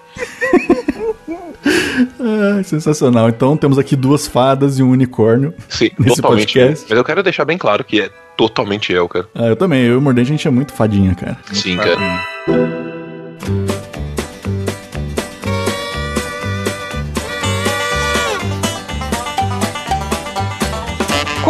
Ah, 2.19 2.63
sensacional. 2.63 3.27
Então 3.27 3.57
temos 3.57 3.77
aqui 3.77 3.97
duas 3.97 4.25
fadas 4.27 4.79
e 4.79 4.83
um 4.83 4.91
unicórnio. 4.91 5.53
Sim, 5.67 5.91
nesse 5.99 6.15
totalmente. 6.21 6.53
podcast. 6.53 6.85
Mas 6.87 6.97
eu 6.97 7.03
quero 7.03 7.21
deixar 7.21 7.43
bem 7.43 7.57
claro 7.57 7.83
que 7.83 7.99
é 7.99 8.09
totalmente 8.37 8.93
eu, 8.93 9.09
cara. 9.09 9.27
Ah, 9.35 9.47
eu 9.47 9.55
também. 9.57 9.83
Eu 9.83 9.95
e 9.95 9.97
o 9.97 10.01
Mordente, 10.01 10.29
a 10.29 10.31
gente 10.31 10.47
é 10.47 10.51
muito 10.51 10.71
fadinha, 10.71 11.13
cara. 11.15 11.37
Sim, 11.51 11.75
cara. 11.75 12.23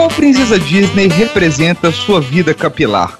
Qual 0.03 0.11
princesa 0.11 0.59
Disney 0.59 1.07
representa 1.07 1.89
sua 1.89 2.19
vida 2.19 2.53
capilar? 2.53 3.17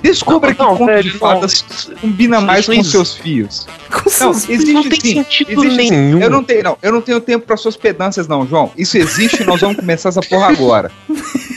Descubra 0.00 0.54
que 0.54 0.64
conto 0.64 1.02
de 1.02 1.10
fadas 1.10 1.90
combina 2.00 2.40
mais 2.40 2.60
isso 2.60 2.70
com 2.70 2.76
não 2.78 2.84
seus 2.84 3.14
fios. 3.14 3.66
não, 3.90 4.10
seus 4.10 4.48
existe 4.48 4.72
não 4.72 4.82
tem 4.88 4.98
sim. 4.98 5.14
sentido 5.16 5.62
existe 5.62 5.90
nenhum. 5.90 6.18
Eu 6.18 6.30
não 6.30 6.42
tenho, 6.42 6.62
não. 6.62 6.78
Eu 6.80 6.90
não 6.90 7.02
tenho 7.02 7.20
tempo 7.20 7.44
para 7.44 7.58
suas 7.58 7.76
pedâncias, 7.76 8.26
não, 8.26 8.46
João. 8.46 8.72
Isso 8.78 8.96
existe 8.96 9.42
e 9.42 9.44
nós 9.44 9.60
vamos 9.60 9.76
começar 9.76 10.08
essa 10.08 10.22
porra 10.22 10.48
agora. 10.48 10.90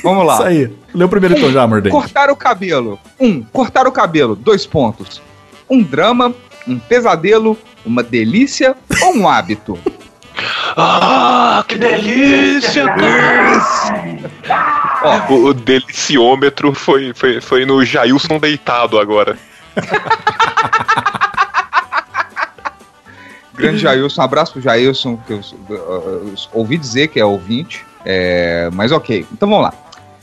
Vamos 0.04 0.26
lá. 0.26 0.34
Isso 0.34 0.44
aí. 0.44 0.74
Lê 0.94 1.06
o 1.06 1.10
primeiro 1.10 1.38
então 1.38 1.54
já, 1.54 1.66
Mordente. 1.66 1.94
Cortar 1.94 2.30
o 2.30 2.36
cabelo. 2.36 3.00
Um, 3.18 3.42
cortar 3.42 3.88
o 3.88 3.94
cabelo. 3.94 4.36
Dois 4.36 4.66
pontos. 4.66 5.22
Um 5.70 5.82
drama, 5.82 6.36
um 6.68 6.78
pesadelo, 6.78 7.58
uma 7.86 8.04
delícia 8.04 8.76
ou 9.04 9.16
um 9.16 9.30
hábito? 9.30 9.80
Ah, 10.76 11.64
que 11.68 11.76
delícia, 11.76 12.86
Ó, 15.04 15.34
o, 15.34 15.46
o 15.48 15.54
deliciômetro 15.54 16.74
foi, 16.74 17.14
foi, 17.14 17.40
foi 17.42 17.66
no 17.66 17.84
Jailson 17.86 18.40
deitado 18.40 19.00
agora. 19.00 19.38
Grande 23.54 23.80
Jailson, 23.80 24.22
um 24.22 24.24
abraço 24.24 24.54
pro 24.54 24.62
Jailson, 24.62 25.18
que 25.28 25.34
eu, 25.34 25.42
uh, 25.70 25.74
uh, 25.74 26.34
ouvi 26.54 26.78
dizer 26.78 27.10
que 27.10 27.20
é 27.20 27.26
ouvinte. 27.26 27.86
É, 28.06 28.70
mas 28.72 28.94
ok, 28.94 29.26
então 29.32 29.50
vamos 29.50 29.66
lá. 29.66 29.74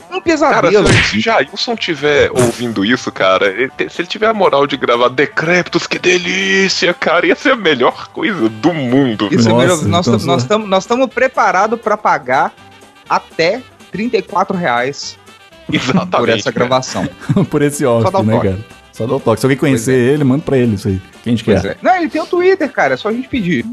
Um 0.09 0.21
Cara, 0.21 0.21
pesadelo. 0.21 0.87
se 0.87 1.17
o 1.17 1.21
Jailson 1.21 1.75
tiver 1.75 2.29
ouvindo 2.31 2.83
isso, 2.85 3.11
cara, 3.11 3.53
se 3.89 4.01
ele 4.01 4.07
tiver 4.07 4.27
a 4.27 4.33
moral 4.33 4.65
de 4.65 4.77
gravar 4.77 5.09
Decréptos, 5.09 5.85
que 5.85 5.99
delícia, 5.99 6.93
cara, 6.93 7.25
ia 7.27 7.35
ser 7.35 7.51
a 7.51 7.55
melhor 7.55 8.07
coisa 8.09 8.47
do 8.49 8.73
mundo. 8.73 9.27
Isso 9.31 9.41
é 9.49 9.53
velho. 9.53 9.57
melhor. 9.57 9.77
Nós 9.85 10.07
então 10.07 10.13
nós 10.13 10.23
só- 10.23 10.35
estamos 10.37 10.69
nós 10.69 10.83
estamos 10.83 11.07
preparados 11.13 11.79
para 11.79 11.97
pagar 11.97 12.53
até 13.09 13.61
34 13.91 14.55
reais 14.57 15.17
Exatamente. 15.71 16.09
por 16.17 16.29
essa 16.29 16.51
cara. 16.51 16.65
gravação. 16.65 17.09
Por 17.49 17.61
esse 17.61 17.85
óbvio, 17.85 18.11
dá 18.11 18.19
um 18.19 18.23
né, 18.23 18.33
toque. 18.35 18.47
cara? 18.47 18.59
Só 18.93 19.05
dá 19.07 19.15
o 19.15 19.19
toque. 19.19 19.39
Se 19.41 19.45
alguém 19.45 19.57
conhecer 19.57 19.93
ele, 19.93 20.23
manda 20.23 20.43
pra 20.43 20.57
ele 20.57 20.75
isso 20.75 20.87
aí. 20.87 21.01
Quem 21.23 21.33
a 21.33 21.35
gente 21.35 21.43
Pois 21.43 21.61
quer. 21.61 21.71
é. 21.71 21.77
Não, 21.81 21.95
ele 21.97 22.09
tem 22.09 22.21
o 22.21 22.25
Twitter, 22.25 22.71
cara, 22.71 22.93
é 22.93 22.97
só 22.97 23.09
a 23.09 23.11
gente 23.13 23.27
pedir. 23.27 23.65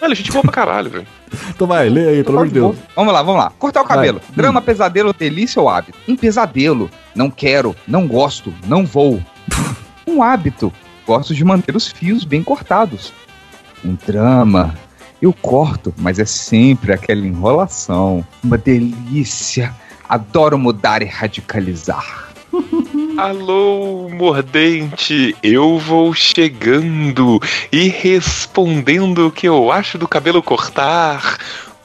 Olha, 0.00 0.12
a 0.12 0.14
gente 0.16 0.32
boa 0.32 0.42
pra 0.42 0.52
caralho, 0.52 0.90
velho. 0.90 1.06
Então 1.54 1.66
vai, 1.66 1.88
lê 1.88 2.08
aí, 2.08 2.24
pelo 2.24 2.38
amor 2.38 2.48
de 2.48 2.54
Deus. 2.54 2.76
Vamos 2.96 3.12
lá, 3.12 3.22
vamos 3.22 3.40
lá. 3.42 3.52
Cortar 3.58 3.82
o 3.82 3.84
cabelo. 3.84 4.20
Vai. 4.20 4.36
Drama, 4.36 4.60
pesadelo, 4.60 5.12
delícia 5.12 5.60
ou 5.60 5.68
hábito? 5.68 5.98
Um 6.08 6.16
pesadelo. 6.16 6.90
Não 7.14 7.30
quero, 7.30 7.74
não 7.86 8.06
gosto, 8.06 8.52
não 8.66 8.84
vou. 8.84 9.20
Um 10.06 10.22
hábito. 10.22 10.70
Gosto 11.06 11.34
de 11.34 11.42
manter 11.44 11.74
os 11.74 11.88
fios 11.88 12.24
bem 12.24 12.42
cortados. 12.42 13.12
Um 13.82 13.96
drama. 14.06 14.74
Eu 15.20 15.32
corto, 15.32 15.94
mas 15.96 16.18
é 16.18 16.26
sempre 16.26 16.92
aquela 16.92 17.26
enrolação. 17.26 18.24
Uma 18.42 18.58
delícia. 18.58 19.74
Adoro 20.06 20.58
mudar 20.58 21.00
e 21.00 21.06
radicalizar. 21.06 22.33
Alô, 23.16 24.08
mordente, 24.10 25.36
eu 25.42 25.78
vou 25.78 26.12
chegando 26.12 27.40
e 27.70 27.88
respondendo 27.88 29.28
o 29.28 29.30
que 29.30 29.46
eu 29.46 29.70
acho 29.70 29.96
do 29.98 30.08
cabelo 30.08 30.42
cortar. 30.42 31.38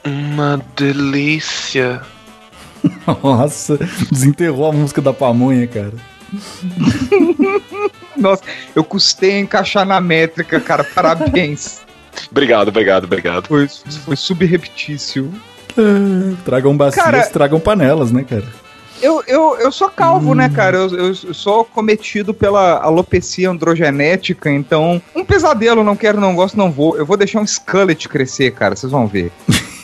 Uma 0.04 0.60
delícia. 0.76 2.00
Nossa, 3.22 3.78
desenterrou 4.10 4.66
a 4.68 4.72
música 4.72 5.00
da 5.00 5.12
pamonha, 5.12 5.66
cara. 5.66 5.92
Nossa, 8.16 8.42
eu 8.74 8.82
custei 8.82 9.36
a 9.36 9.40
encaixar 9.40 9.86
na 9.86 10.00
métrica, 10.00 10.58
cara. 10.60 10.82
Parabéns. 10.82 11.80
Obrigado, 12.30 12.68
obrigado, 12.68 13.04
obrigado. 13.04 13.46
Foi, 13.46 13.68
foi 14.04 14.16
subreptício. 14.16 15.32
Tragam 16.44 16.76
bacias, 16.76 17.04
Cara- 17.04 17.26
tragam 17.28 17.60
panelas, 17.60 18.10
né, 18.10 18.24
cara? 18.28 18.44
Eu, 19.02 19.22
eu, 19.26 19.56
eu 19.58 19.72
sou 19.72 19.88
calvo, 19.88 20.34
né, 20.34 20.48
cara? 20.48 20.76
Eu, 20.76 20.96
eu 20.96 21.14
sou 21.14 21.64
cometido 21.64 22.34
pela 22.34 22.78
alopecia 22.78 23.50
androgenética, 23.50 24.50
então. 24.50 25.00
Um 25.14 25.24
pesadelo, 25.24 25.82
não 25.82 25.96
quero, 25.96 26.20
não 26.20 26.34
gosto, 26.34 26.56
não 26.56 26.70
vou. 26.70 26.96
Eu 26.96 27.06
vou 27.06 27.16
deixar 27.16 27.40
um 27.40 27.44
Skullet 27.44 28.08
crescer, 28.08 28.52
cara, 28.52 28.76
vocês 28.76 28.92
vão 28.92 29.06
ver. 29.06 29.32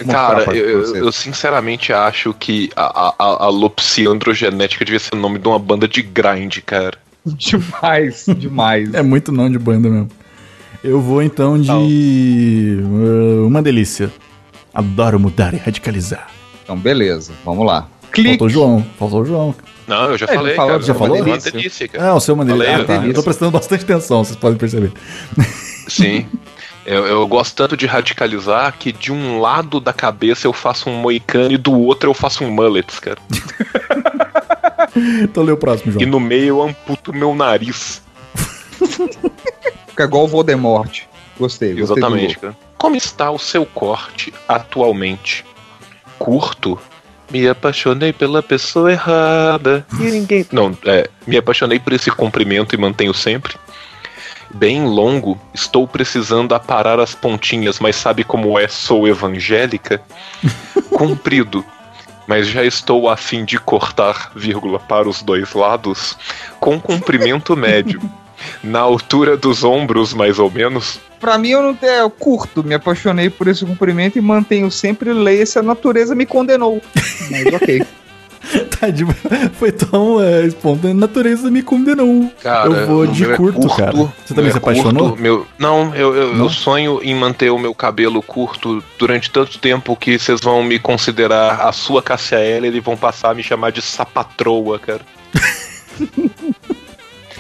Cara, 0.04 0.54
eu, 0.54 0.94
eu 0.96 1.12
sinceramente 1.12 1.92
acho 1.92 2.34
que 2.34 2.70
a, 2.76 2.84
a, 2.84 3.14
a 3.18 3.44
alopecia 3.46 4.10
androgenética 4.10 4.84
devia 4.84 4.98
ser 4.98 5.14
o 5.14 5.18
nome 5.18 5.38
de 5.38 5.48
uma 5.48 5.58
banda 5.58 5.88
de 5.88 6.02
grind, 6.02 6.58
cara. 6.64 6.98
Demais, 7.26 8.26
demais. 8.36 8.94
É 8.94 9.02
muito 9.02 9.32
não 9.32 9.50
de 9.50 9.58
banda 9.58 9.88
mesmo. 9.88 10.08
Eu 10.84 11.00
vou 11.00 11.20
então 11.20 11.60
de. 11.60 12.78
uh, 12.80 13.44
uma 13.44 13.60
delícia. 13.60 14.12
Adoro 14.72 15.18
mudar 15.18 15.52
e 15.52 15.56
radicalizar. 15.56 16.28
Então, 16.62 16.76
beleza, 16.76 17.32
vamos 17.44 17.66
lá. 17.66 17.88
Faltou 18.14 18.46
o 18.46 18.50
João. 18.50 18.86
Faltou 18.98 19.20
o 19.22 19.24
João. 19.24 19.54
Não, 19.86 20.10
eu 20.10 20.18
já 20.18 20.26
É, 20.28 20.34
falei, 20.34 20.54
falou, 20.56 20.72
cara. 20.72 20.82
já 20.82 20.94
falou? 20.94 21.16
É 21.16 21.20
uma 21.20 21.24
Delícia. 21.26 21.52
delícia, 21.52 21.88
cara. 21.88 22.08
Ah, 22.10 22.14
o 22.14 22.20
seu 22.20 22.32
é 22.32 22.34
uma 22.34 22.44
delícia. 22.44 22.66
Falei, 22.66 22.82
Ah, 22.82 22.86
tá. 22.86 22.92
delícia. 22.94 23.10
Eu 23.10 23.14
tô 23.14 23.22
prestando 23.22 23.50
bastante 23.52 23.84
atenção, 23.84 24.24
vocês 24.24 24.36
podem 24.36 24.58
perceber. 24.58 24.92
Sim. 25.88 26.26
Eu, 26.84 27.04
eu 27.06 27.26
gosto 27.26 27.54
tanto 27.56 27.76
de 27.76 27.84
radicalizar 27.86 28.74
que 28.78 28.92
de 28.92 29.12
um 29.12 29.40
lado 29.40 29.80
da 29.80 29.92
cabeça 29.92 30.46
eu 30.46 30.52
faço 30.52 30.88
um 30.88 30.94
moicano 30.94 31.52
e 31.52 31.56
do 31.56 31.72
outro 31.78 32.10
eu 32.10 32.14
faço 32.14 32.44
um 32.44 32.50
mullets, 32.50 32.98
cara. 33.00 33.18
então 35.22 35.42
lê 35.42 35.52
o 35.52 35.56
próximo, 35.56 35.92
João. 35.92 36.02
E 36.02 36.06
no 36.06 36.20
meio 36.20 36.48
eu 36.48 36.62
amputo 36.62 37.12
meu 37.12 37.34
nariz. 37.34 38.02
Fica 39.88 40.04
igual 40.04 40.24
o 40.24 40.28
Voldemort. 40.28 41.02
Gostei, 41.38 41.74
gostei 41.74 41.82
Exatamente, 41.82 42.38
cara. 42.38 42.56
Como 42.78 42.96
está 42.96 43.30
o 43.30 43.38
seu 43.38 43.64
corte 43.66 44.32
atualmente? 44.48 45.44
Curto? 46.18 46.78
Me 47.30 47.48
apaixonei 47.48 48.12
pela 48.12 48.42
pessoa 48.42 48.92
errada. 48.92 49.86
E 49.98 50.04
ninguém. 50.04 50.46
Não, 50.52 50.76
é. 50.84 51.08
Me 51.26 51.36
apaixonei 51.36 51.78
por 51.78 51.92
esse 51.92 52.10
comprimento 52.10 52.74
e 52.74 52.78
mantenho 52.78 53.12
sempre. 53.12 53.56
Bem 54.54 54.84
longo, 54.84 55.38
estou 55.52 55.88
precisando 55.88 56.54
aparar 56.54 57.00
as 57.00 57.14
pontinhas, 57.14 57.80
mas 57.80 57.96
sabe 57.96 58.22
como 58.22 58.58
é? 58.58 58.68
Sou 58.68 59.08
evangélica? 59.08 60.00
Comprido, 60.90 61.64
mas 62.26 62.48
já 62.48 62.64
estou 62.64 63.08
a 63.08 63.16
fim 63.16 63.44
de 63.44 63.58
cortar, 63.58 64.30
vírgula, 64.34 64.78
para 64.78 65.08
os 65.08 65.22
dois 65.22 65.52
lados, 65.52 66.16
com 66.60 66.80
comprimento 66.80 67.56
médio. 67.56 68.00
Na 68.62 68.80
altura 68.80 69.36
dos 69.36 69.64
ombros, 69.64 70.12
mais 70.14 70.38
ou 70.38 70.50
menos. 70.50 71.00
Pra 71.20 71.38
mim, 71.38 71.50
eu 71.50 71.62
não 71.62 71.74
tenho. 71.74 71.92
Eu 71.92 72.10
curto, 72.10 72.62
me 72.62 72.74
apaixonei 72.74 73.30
por 73.30 73.48
esse 73.48 73.64
cumprimento 73.64 74.18
e 74.18 74.20
mantenho 74.20 74.70
sempre 74.70 75.12
lei 75.12 75.44
se 75.46 75.58
a 75.58 75.62
natureza 75.62 76.14
me 76.14 76.26
condenou. 76.26 76.80
Mas 77.30 77.46
ok. 77.54 77.82
Tá 78.78 78.90
de- 78.90 79.04
Foi 79.58 79.72
tão 79.72 80.22
é, 80.22 80.46
espontâneo. 80.46 80.96
Natureza 80.96 81.50
me 81.50 81.62
condenou. 81.62 82.30
Cara, 82.40 82.68
eu 82.68 82.86
vou 82.86 83.00
o 83.00 83.06
de 83.08 83.22
meu 83.22 83.32
é 83.32 83.36
curto, 83.36 83.68
cara. 83.74 83.90
Você 83.92 84.34
também 84.34 84.44
meu 84.44 84.52
se 84.52 84.58
é 84.58 84.60
curto, 84.60 84.80
apaixonou? 84.80 85.16
meu... 85.16 85.46
Não, 85.58 85.92
eu, 85.96 86.14
eu, 86.14 86.34
Não? 86.34 86.44
eu 86.44 86.48
sonho 86.48 87.00
em 87.02 87.12
manter 87.12 87.50
o 87.50 87.58
meu 87.58 87.74
cabelo 87.74 88.22
curto 88.22 88.84
durante 88.96 89.30
tanto 89.32 89.58
tempo 89.58 89.96
que 89.96 90.16
vocês 90.16 90.40
vão 90.40 90.62
me 90.62 90.78
considerar 90.78 91.62
a 91.62 91.72
sua 91.72 92.00
Cássia 92.00 92.36
Eller 92.36 92.72
e 92.72 92.78
vão 92.78 92.96
passar 92.96 93.30
a 93.30 93.34
me 93.34 93.42
chamar 93.42 93.72
de 93.72 93.82
sapatroa, 93.82 94.78
cara. 94.78 95.00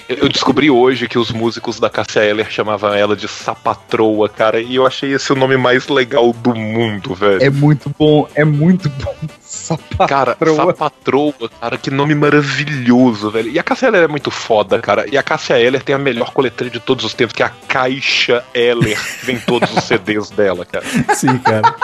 Eu 0.08 0.28
descobri 0.28 0.70
hoje 0.70 1.08
que 1.08 1.18
os 1.18 1.32
músicos 1.32 1.80
da 1.80 1.90
Cássia 1.90 2.20
Eller 2.20 2.48
chamavam 2.48 2.94
ela 2.94 3.16
de 3.16 3.26
sapatroa, 3.26 4.28
cara, 4.28 4.60
e 4.60 4.76
eu 4.76 4.86
achei 4.86 5.12
esse 5.12 5.32
o 5.32 5.36
nome 5.36 5.56
mais 5.56 5.88
legal 5.88 6.32
do 6.32 6.54
mundo, 6.54 7.12
velho. 7.14 7.42
É 7.42 7.50
muito 7.50 7.92
bom, 7.98 8.28
é 8.34 8.44
muito 8.44 8.88
bom. 8.88 9.14
Sapatroa. 9.40 10.08
Cara, 10.08 10.36
Sapatroa, 10.54 11.50
cara, 11.60 11.76
que 11.76 11.90
nome 11.90 12.14
maravilhoso, 12.14 13.30
velho. 13.32 13.50
E 13.50 13.58
a 13.58 13.64
Cássia 13.64 13.88
Eller 13.88 14.04
é 14.04 14.08
muito 14.08 14.30
foda, 14.30 14.78
cara. 14.78 15.06
E 15.10 15.18
a 15.18 15.22
Cássia 15.22 15.58
Eller 15.58 15.82
tem 15.82 15.94
a 15.94 15.98
melhor 15.98 16.32
coletânea 16.32 16.72
de 16.72 16.80
todos 16.80 17.04
os 17.04 17.12
tempos, 17.12 17.34
que 17.34 17.42
é 17.42 17.46
a 17.46 17.52
Caixa 17.66 18.44
Eller, 18.54 18.96
que 19.18 19.26
vem 19.26 19.40
todos 19.40 19.72
os 19.76 19.82
CDs 19.84 20.30
dela, 20.30 20.64
cara. 20.64 20.84
Sim, 21.14 21.38
cara. 21.38 21.74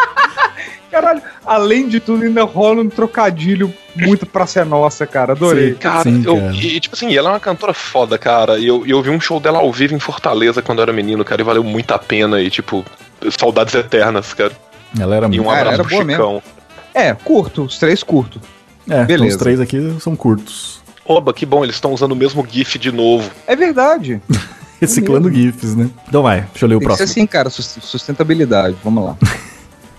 Caralho, 0.92 1.22
além 1.44 1.88
de 1.88 1.98
tudo, 1.98 2.22
ainda 2.22 2.44
rola 2.44 2.82
um 2.82 2.88
trocadilho 2.88 3.72
muito 3.96 4.26
pra 4.26 4.46
ser 4.46 4.64
nossa, 4.66 5.06
cara. 5.06 5.32
Adorei. 5.32 5.72
Cara, 5.74 6.08
eu, 6.08 6.52
E, 6.52 6.78
tipo 6.78 6.94
assim, 6.94 7.16
ela 7.16 7.30
é 7.30 7.32
uma 7.32 7.40
cantora 7.40 7.72
foda, 7.72 8.18
cara. 8.18 8.58
E 8.58 8.66
eu, 8.68 8.86
e 8.86 8.90
eu 8.90 9.02
vi 9.02 9.08
um 9.10 9.18
show 9.20 9.40
dela 9.40 9.58
ao 9.58 9.72
vivo 9.72 9.94
em 9.94 9.98
Fortaleza 9.98 10.60
quando 10.60 10.78
eu 10.80 10.82
era 10.82 10.92
menino, 10.92 11.24
cara, 11.24 11.40
e 11.40 11.44
valeu 11.44 11.64
muito 11.64 11.90
a 11.92 11.98
pena. 11.98 12.40
E, 12.42 12.50
tipo, 12.50 12.84
saudades 13.38 13.74
eternas, 13.74 14.34
cara. 14.34 14.52
Ela 15.00 15.16
era 15.16 15.26
E 15.26 15.40
um 15.40 15.44
muito- 15.44 15.50
abraço 15.50 15.74
era 15.74 15.82
pro 15.82 15.90
boa 15.90 16.04
mesmo. 16.04 16.22
Chicão. 16.22 16.42
É, 16.94 17.14
curto, 17.14 17.62
os 17.62 17.78
três 17.78 18.02
curto. 18.02 18.38
É, 18.86 18.94
então 18.94 19.06
Beleza. 19.06 19.36
os 19.36 19.42
três 19.42 19.60
aqui 19.60 19.96
são 19.98 20.14
curtos. 20.14 20.82
Oba, 21.06 21.32
que 21.32 21.46
bom, 21.46 21.64
eles 21.64 21.76
estão 21.76 21.92
usando 21.94 22.12
o 22.12 22.16
mesmo 22.16 22.46
GIF 22.48 22.78
de 22.78 22.92
novo. 22.92 23.30
É 23.46 23.56
verdade. 23.56 24.20
Reciclando 24.78 25.32
GIFs, 25.32 25.74
né? 25.74 25.88
Então 26.08 26.22
vai, 26.22 26.42
deixa 26.42 26.64
eu 26.64 26.68
ler 26.68 26.74
o 26.74 26.78
Tem 26.80 26.86
próximo. 26.88 27.04
assim, 27.04 27.26
cara, 27.26 27.48
sus- 27.48 27.78
sustentabilidade. 27.80 28.76
Vamos 28.84 29.04
lá. 29.04 29.16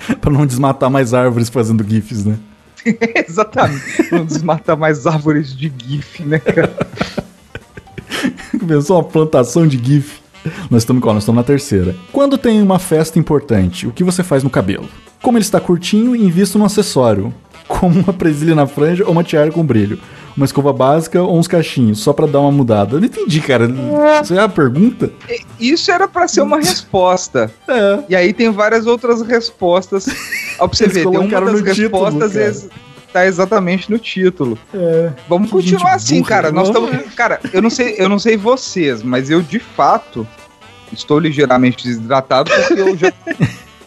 pra 0.20 0.32
não 0.32 0.46
desmatar 0.46 0.90
mais 0.90 1.14
árvores 1.14 1.50
fazendo 1.50 1.84
GIFs, 1.88 2.26
né? 2.26 2.38
Exatamente. 3.28 4.12
Não 4.12 4.26
desmatar 4.26 4.78
mais 4.78 5.08
árvores 5.08 5.56
de 5.56 5.72
GIF, 5.78 6.24
né, 6.24 6.40
cara? 6.40 6.76
Começou 8.60 8.98
uma 8.98 9.04
plantação 9.04 9.68
de 9.68 9.78
GIF. 9.78 10.22
Nós 10.70 10.84
estamos 10.84 11.02
qual? 11.02 11.14
Nós 11.14 11.24
estamos 11.24 11.40
na 11.40 11.44
terceira. 11.44 11.96
Quando 12.12 12.38
tem 12.38 12.62
uma 12.62 12.80
festa 12.80 13.18
importante, 13.18 13.88
o 13.88 13.92
que 13.92 14.04
você 14.04 14.24
faz 14.24 14.44
no 14.44 14.50
cabelo? 14.50 14.90
Como 15.22 15.38
ele 15.38 15.46
está 15.46 15.60
curtinho, 15.60 16.16
invisto 16.16 16.60
num 16.60 16.66
acessório. 16.66 17.34
Como 17.68 17.98
uma 17.98 18.12
presilha 18.12 18.54
na 18.54 18.68
franja 18.68 19.06
ou 19.06 19.12
uma 19.12 19.24
tiara 19.24 19.52
com 19.52 19.66
brilho. 19.66 19.98
Uma 20.36 20.46
escova 20.46 20.74
básica 20.74 21.22
ou 21.22 21.38
uns 21.38 21.48
cachinhos, 21.48 22.00
só 22.00 22.12
pra 22.12 22.26
dar 22.26 22.40
uma 22.40 22.52
mudada. 22.52 22.96
Eu 22.96 23.00
não 23.00 23.06
entendi, 23.06 23.40
cara. 23.40 23.70
Isso 24.24 24.34
é 24.34 24.40
a 24.40 24.50
pergunta? 24.50 25.12
Isso 25.60 25.92
era 25.92 26.08
pra 26.08 26.28
ser 26.28 26.42
uma 26.42 26.58
resposta. 26.58 27.52
É. 27.68 28.00
E 28.10 28.16
aí 28.16 28.34
tem 28.34 28.50
várias 28.52 28.88
outras 28.88 29.22
respostas. 29.22 30.08
Ó, 30.60 30.68
pra 30.68 30.76
você 30.76 30.86
Eles 30.86 30.96
ver, 30.96 31.02
tem 31.08 31.20
uma 31.20 31.42
das 31.42 31.60
título, 31.62 31.64
respostas 32.04 32.34
cara. 32.34 32.46
ex- 32.46 32.70
tá 33.14 33.26
exatamente 33.28 33.92
no 33.92 34.00
título. 34.00 34.58
É. 34.74 35.12
Vamos 35.30 35.50
Que 35.50 35.54
continuar 35.56 35.94
assim, 35.94 36.18
burra, 36.18 36.30
cara. 36.30 36.52
Nós 36.52 36.68
estamos. 36.70 36.90
Cara, 37.16 37.40
eu 37.54 37.62
não 37.62 37.70
sei, 37.70 37.96
eu 38.00 38.10
não 38.10 38.18
sei 38.18 38.36
vocês, 38.36 39.04
mas 39.04 39.30
eu 39.30 39.40
de 39.40 39.60
fato 39.60 40.28
estou 40.92 41.20
ligeiramente 41.20 41.84
desidratado 41.88 42.50
porque 42.50 42.82
eu 42.82 42.98
já. 42.98 43.14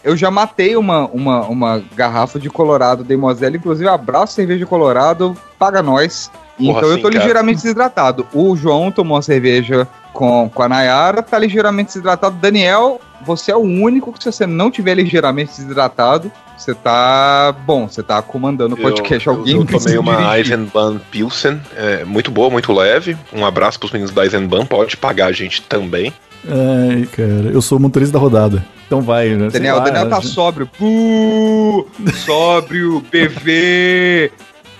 Eu 0.06 0.16
já 0.16 0.30
matei 0.30 0.76
uma, 0.76 1.08
uma, 1.08 1.40
uma 1.48 1.82
garrafa 1.96 2.38
de 2.38 2.48
Colorado 2.48 3.02
Demoiselle, 3.02 3.56
inclusive 3.56 3.88
abraço 3.88 4.34
cerveja 4.34 4.64
Colorado, 4.64 5.36
paga 5.58 5.82
nós. 5.82 6.30
Porra, 6.56 6.78
então 6.78 6.90
eu 6.90 6.96
tô 6.98 7.08
cara. 7.08 7.16
ligeiramente 7.16 7.62
desidratado. 7.62 8.24
O 8.32 8.54
João 8.54 8.92
tomou 8.92 9.16
uma 9.16 9.22
cerveja 9.22 9.88
com, 10.12 10.48
com 10.48 10.62
a 10.62 10.68
Nayara, 10.68 11.24
tá 11.24 11.36
ligeiramente 11.36 11.88
desidratado. 11.88 12.36
Daniel, 12.36 13.00
você 13.24 13.50
é 13.50 13.56
o 13.56 13.62
único 13.62 14.12
que 14.12 14.22
se 14.22 14.30
você 14.30 14.46
não 14.46 14.70
tiver 14.70 14.94
ligeiramente 14.94 15.56
desidratado, 15.56 16.30
você 16.56 16.72
tá. 16.72 17.52
Bom, 17.66 17.88
você 17.88 18.00
tá 18.00 18.22
comandando 18.22 18.76
o 18.76 18.78
podcast. 18.78 19.26
Eu, 19.26 19.32
Alguém 19.34 19.54
eu, 19.56 19.60
eu 19.62 19.66
tomei 19.66 19.98
uma 19.98 20.16
dirigir. 20.16 20.52
Eisenbahn 20.52 21.00
Pilsen, 21.10 21.60
é, 21.74 22.04
muito 22.04 22.30
boa, 22.30 22.48
muito 22.48 22.72
leve. 22.72 23.16
Um 23.32 23.44
abraço 23.44 23.80
pros 23.80 23.90
meninos 23.90 24.14
da 24.14 24.22
Eisenbahn, 24.22 24.66
pode 24.66 24.96
pagar 24.96 25.26
a 25.26 25.32
gente 25.32 25.62
também. 25.62 26.12
Ai, 26.48 27.06
cara, 27.06 27.50
eu 27.52 27.60
sou 27.60 27.78
o 27.78 27.80
motorista 27.80 28.12
da 28.14 28.18
rodada. 28.18 28.64
Então 28.86 29.00
vai, 29.02 29.30
né? 29.30 29.48
Daniel, 29.50 29.76
lá, 29.78 29.84
Daniel 29.84 30.08
tá 30.08 30.20
já- 30.20 30.28
sóbrio. 30.28 30.66
Puh, 30.78 31.86
sóbrio, 32.24 33.00
BV. 33.10 34.30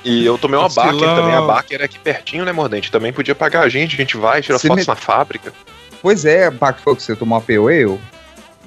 E 0.04 0.24
eu 0.24 0.38
tomei 0.38 0.56
uma 0.58 0.68
Vacilão. 0.68 0.92
Baker 1.00 1.16
também. 1.16 1.34
A 1.34 1.42
Baker 1.42 1.80
é 1.80 1.84
aqui 1.84 1.98
pertinho, 1.98 2.44
né, 2.44 2.52
Mordente? 2.52 2.92
Também 2.92 3.12
podia 3.12 3.34
pagar 3.34 3.62
a 3.62 3.68
gente, 3.68 3.94
a 3.94 3.96
gente 3.96 4.16
vai, 4.16 4.40
tira 4.40 4.58
Você 4.58 4.68
fotos 4.68 4.86
me- 4.86 4.90
na 4.92 4.94
fábrica. 4.96 5.52
Pois 6.00 6.24
é, 6.24 6.48
Pac, 6.50 6.80
foi 6.80 6.94
que 6.94 7.02
você 7.02 7.16
tomou 7.16 7.36
a 7.36 7.40
PO 7.40 7.98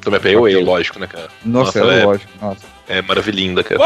eu? 0.08 0.12
Tomei 0.12 0.36
a 0.36 0.40
POE, 0.40 0.56
lógico, 0.64 1.00
né, 1.00 1.08
cara? 1.08 1.28
Nossa, 1.46 1.80
ela 1.80 1.94
é 1.94 2.02
é, 2.02 2.06
lógico. 2.06 2.32
Nossa. 2.42 2.66
é 2.88 3.02
maravilhinda, 3.02 3.64
cara. 3.64 3.80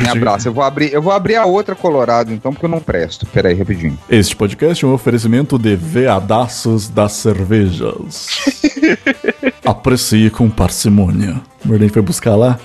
Me 0.00 0.08
abraço. 0.08 0.48
Eu 0.48 0.52
vou 0.52 0.64
abrir, 0.64 0.92
eu 0.92 1.02
vou 1.02 1.12
abrir 1.12 1.36
a 1.36 1.44
outra 1.44 1.74
Colorado 1.74 2.32
então, 2.32 2.52
porque 2.52 2.66
eu 2.66 2.70
não 2.70 2.80
presto. 2.80 3.26
Pera 3.26 3.48
aí, 3.48 3.54
rapidinho. 3.54 3.98
Este 4.08 4.34
podcast 4.34 4.84
é 4.84 4.88
um 4.88 4.94
oferecimento 4.94 5.58
de 5.58 5.76
veadaços 5.76 6.88
das 6.88 7.12
cervejas. 7.12 8.28
Aprecie 9.64 10.30
com 10.30 10.50
parcimônia. 10.50 11.40
O 11.64 11.68
Mordente 11.68 11.92
foi 11.92 12.02
buscar 12.02 12.34
lá. 12.36 12.58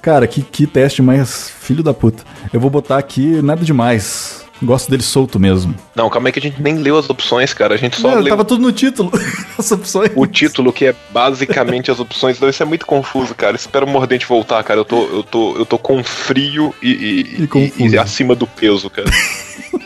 Cara, 0.00 0.26
que, 0.28 0.40
que 0.40 0.68
teste 0.68 1.02
mais 1.02 1.50
filho 1.50 1.82
da 1.82 1.92
puta. 1.92 2.22
Eu 2.52 2.60
vou 2.60 2.70
botar 2.70 2.96
aqui 2.96 3.42
nada 3.42 3.64
demais. 3.64 4.45
Gosto 4.62 4.90
dele 4.90 5.02
solto 5.02 5.38
mesmo. 5.38 5.74
Não, 5.94 6.08
calma 6.08 6.28
aí 6.28 6.32
que 6.32 6.38
a 6.38 6.42
gente 6.42 6.60
nem 6.62 6.76
leu 6.76 6.96
as 6.98 7.10
opções, 7.10 7.52
cara. 7.52 7.74
A 7.74 7.76
gente 7.76 8.00
só 8.00 8.08
Não, 8.10 8.20
leu 8.20 8.28
tava 8.30 8.44
tudo 8.44 8.62
no 8.62 8.72
título. 8.72 9.10
As 9.58 9.70
opções. 9.72 10.10
o 10.14 10.26
título, 10.26 10.72
que 10.72 10.86
é 10.86 10.94
basicamente 11.10 11.90
as 11.90 11.98
opções. 12.00 12.36
Então 12.36 12.48
isso 12.48 12.62
é 12.62 12.66
muito 12.66 12.84
confuso, 12.86 13.34
cara. 13.34 13.56
Espera 13.56 13.84
o 13.84 13.88
Mordente 13.88 14.26
voltar, 14.26 14.62
cara. 14.64 14.80
Eu 14.80 14.84
tô, 14.84 15.04
eu 15.06 15.22
tô, 15.22 15.56
eu 15.56 15.64
tô 15.66 15.78
com 15.78 16.02
frio 16.04 16.74
e, 16.82 16.90
e, 16.90 17.48
e- 17.78 17.88
e 17.88 17.98
acima 17.98 18.34
do 18.34 18.46
peso, 18.46 18.88
cara. 18.90 19.08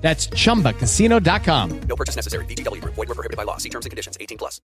That's 0.00 0.28
chumbacasino.com. 0.28 1.80
No 1.88 1.96
purchase 1.96 2.16
necessary. 2.16 2.44
VGW 2.46 2.80
Group. 2.80 2.94
Void 2.94 3.08
were 3.08 3.14
prohibited 3.16 3.36
by 3.36 3.42
law. 3.42 3.56
See 3.56 3.70
terms 3.70 3.86
and 3.86 3.90
conditions. 3.90 4.16
18 4.20 4.38
plus. 4.38 4.60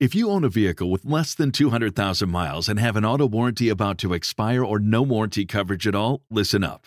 If 0.00 0.14
you 0.14 0.30
own 0.30 0.44
a 0.44 0.48
vehicle 0.48 0.92
with 0.92 1.04
less 1.04 1.34
than 1.34 1.50
200,000 1.50 2.30
miles 2.30 2.68
and 2.68 2.78
have 2.78 2.94
an 2.94 3.04
auto 3.04 3.26
warranty 3.26 3.68
about 3.68 3.98
to 3.98 4.14
expire 4.14 4.64
or 4.64 4.78
no 4.78 5.02
warranty 5.02 5.44
coverage 5.44 5.88
at 5.88 5.96
all, 5.96 6.22
listen 6.30 6.62
up. 6.62 6.86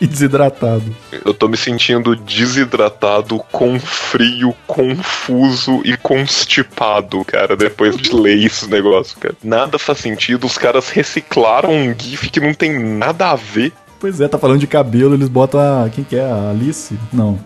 E 0.00 0.06
desidratado. 0.06 0.84
Eu 1.24 1.32
tô 1.32 1.46
me 1.46 1.56
sentindo 1.56 2.16
desidratado, 2.16 3.38
com 3.52 3.78
frio, 3.78 4.54
confuso 4.66 5.80
e 5.84 5.96
constipado, 5.96 7.24
cara, 7.24 7.56
depois 7.56 7.96
de 7.96 8.12
ler 8.12 8.44
esse 8.44 8.68
negócio, 8.68 9.16
cara. 9.18 9.34
Nada 9.42 9.78
faz 9.78 9.98
sentido, 9.98 10.46
os 10.46 10.58
caras 10.58 10.90
reciclaram 10.90 11.70
um 11.70 11.94
GIF 11.96 12.28
que 12.28 12.40
não 12.40 12.52
tem 12.52 12.78
nada 12.78 13.30
a 13.30 13.36
ver. 13.36 13.72
Pois 14.00 14.20
é, 14.20 14.28
tá 14.28 14.36
falando 14.36 14.58
de 14.58 14.66
cabelo, 14.66 15.14
eles 15.14 15.28
botam 15.28 15.60
a. 15.60 15.88
Quem 15.88 16.04
que 16.04 16.16
é? 16.16 16.24
A 16.24 16.50
Alice? 16.50 16.98
Não. 17.12 17.38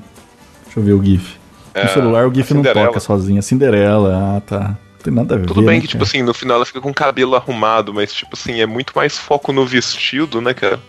Deixa 0.65 0.81
eu 0.81 0.82
ver 0.82 0.93
o 0.94 1.05
GIF. 1.05 1.36
No 1.74 1.81
É, 1.82 1.89
celular 1.89 2.27
o 2.27 2.35
GIF 2.35 2.52
não 2.55 2.62
toca 2.62 2.98
sozinha. 2.98 3.43
Cinderela, 3.43 4.36
ah 4.36 4.40
tá. 4.40 4.60
Não 4.69 5.05
tem 5.05 5.12
nada 5.12 5.35
a 5.35 5.39
ver. 5.39 5.47
Tudo 5.47 5.62
bem 5.62 5.77
né, 5.77 5.81
que, 5.81 5.86
tipo 5.86 6.02
assim, 6.02 6.23
no 6.23 6.35
final 6.35 6.56
ela 6.56 6.66
fica 6.66 6.81
com 6.81 6.90
o 6.90 6.94
cabelo 6.94 7.36
arrumado, 7.36 7.94
mas, 7.94 8.12
tipo 8.12 8.31
assim, 8.32 8.60
é 8.60 8.66
muito 8.66 8.93
mais 8.97 9.16
foco 9.16 9.52
no 9.52 9.65
vestido, 9.65 10.40
né, 10.40 10.52
cara? 10.55 10.81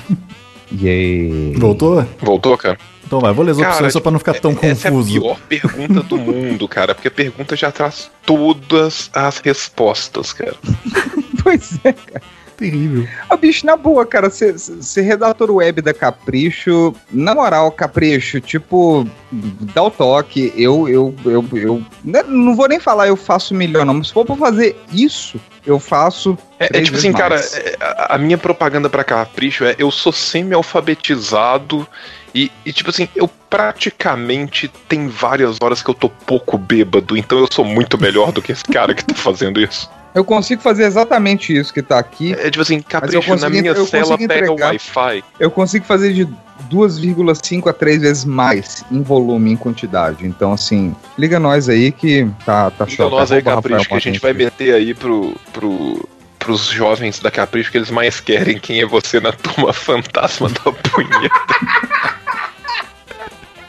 Yay. 0.72 1.54
Voltou? 1.56 2.06
Voltou, 2.20 2.56
cara? 2.56 2.78
Então 3.04 3.18
vai, 3.18 3.32
vou 3.32 3.44
ler 3.44 3.50
as 3.52 3.58
Cara, 3.58 3.70
opções 3.72 3.92
só 3.92 4.00
pra 4.00 4.12
não 4.12 4.18
ficar 4.20 4.34
tão 4.34 4.52
Essa 4.62 4.86
é 4.86 4.90
a 4.90 4.92
confuso. 4.92 5.20
pior 5.20 5.36
pergunta 5.48 6.00
do 6.02 6.16
mundo, 6.16 6.68
cara, 6.68 6.94
porque 6.94 7.08
a 7.08 7.10
pergunta 7.10 7.56
já 7.56 7.72
traz 7.72 8.08
todas 8.24 9.10
as 9.12 9.38
respostas, 9.38 10.32
cara. 10.32 10.54
Pois 11.42 11.72
é, 11.84 11.92
cara. 11.94 12.22
Terrível. 12.60 13.08
Ah, 13.30 13.38
bicho, 13.38 13.64
na 13.64 13.74
boa, 13.74 14.04
cara, 14.04 14.28
ser 14.28 15.00
redator 15.00 15.50
web 15.50 15.80
da 15.80 15.94
Capricho, 15.94 16.94
na 17.10 17.34
moral, 17.34 17.72
Capricho, 17.72 18.38
tipo, 18.38 19.08
dá 19.32 19.82
o 19.82 19.90
toque, 19.90 20.52
eu, 20.54 20.86
eu, 20.86 21.14
eu, 21.24 21.42
eu 21.54 21.82
né, 22.04 22.22
não 22.22 22.54
vou 22.54 22.68
nem 22.68 22.78
falar 22.78 23.08
eu 23.08 23.16
faço 23.16 23.54
melhor, 23.54 23.86
não, 23.86 23.94
mas 23.94 24.08
se 24.08 24.12
for 24.12 24.26
pra 24.26 24.36
fazer 24.36 24.76
isso, 24.92 25.40
eu 25.64 25.80
faço. 25.80 26.36
É, 26.58 26.66
é 26.66 26.66
tipo 26.66 26.90
vezes 26.90 26.98
assim, 26.98 27.12
cara, 27.14 27.36
mais. 27.36 27.54
é, 27.54 27.76
a, 27.80 28.18
minha 28.18 28.36
propaganda 28.36 28.90
pra 28.90 29.04
Capricho 29.04 29.64
é 29.64 29.74
eu 29.78 29.90
sou 29.90 30.12
semi-alfabetizado 30.12 31.88
e, 32.34 32.52
e, 32.66 32.74
tipo 32.74 32.90
assim, 32.90 33.08
eu 33.16 33.26
praticamente 33.48 34.70
tem 34.86 35.08
várias 35.08 35.56
horas 35.62 35.82
que 35.82 35.88
eu 35.88 35.94
tô 35.94 36.10
pouco 36.10 36.58
bêbado, 36.58 37.16
então 37.16 37.38
eu 37.38 37.48
sou 37.50 37.64
muito 37.64 37.98
melhor 37.98 38.32
do 38.32 38.42
que 38.42 38.52
esse 38.52 38.64
cara 38.64 38.94
que 38.94 39.02
tá 39.02 39.14
fazendo 39.14 39.58
isso. 39.58 39.88
Eu 40.14 40.24
consigo 40.24 40.60
fazer 40.60 40.84
exatamente 40.84 41.56
isso 41.56 41.72
que 41.72 41.82
tá 41.82 41.98
aqui. 41.98 42.32
É 42.32 42.50
tipo 42.50 42.62
assim, 42.62 42.80
Capricho, 42.80 43.36
na 43.36 43.48
minha 43.48 43.74
cela 43.86 44.18
pega 44.18 44.52
o 44.52 44.56
Wi-Fi. 44.56 45.22
Eu 45.38 45.50
consigo 45.50 45.84
fazer 45.84 46.12
de 46.12 46.26
2,5 46.68 47.68
a 47.68 47.72
3 47.72 48.02
vezes 48.02 48.24
mais 48.24 48.84
em 48.90 49.02
volume, 49.02 49.52
em 49.52 49.56
quantidade. 49.56 50.26
Então, 50.26 50.52
assim, 50.52 50.94
liga 51.16 51.38
nós 51.38 51.68
aí 51.68 51.92
que 51.92 52.28
tá, 52.44 52.70
tá 52.70 52.86
show. 52.86 53.08
nós 53.08 53.30
aí, 53.30 53.40
Capricho, 53.40 53.76
Rafael 53.78 54.00
que 54.00 54.08
a 54.08 54.12
gente 54.12 54.20
vai 54.20 54.32
meter 54.32 54.74
aí 54.74 54.94
pro, 54.94 55.34
pro, 55.52 56.08
pros 56.38 56.66
jovens 56.66 57.20
da 57.20 57.30
Capricho 57.30 57.70
que 57.70 57.78
eles 57.78 57.90
mais 57.90 58.18
querem 58.20 58.58
quem 58.58 58.80
é 58.80 58.86
você 58.86 59.20
na 59.20 59.32
turma 59.32 59.72
fantasma 59.72 60.48
da 60.48 60.72
punheta. 60.72 61.30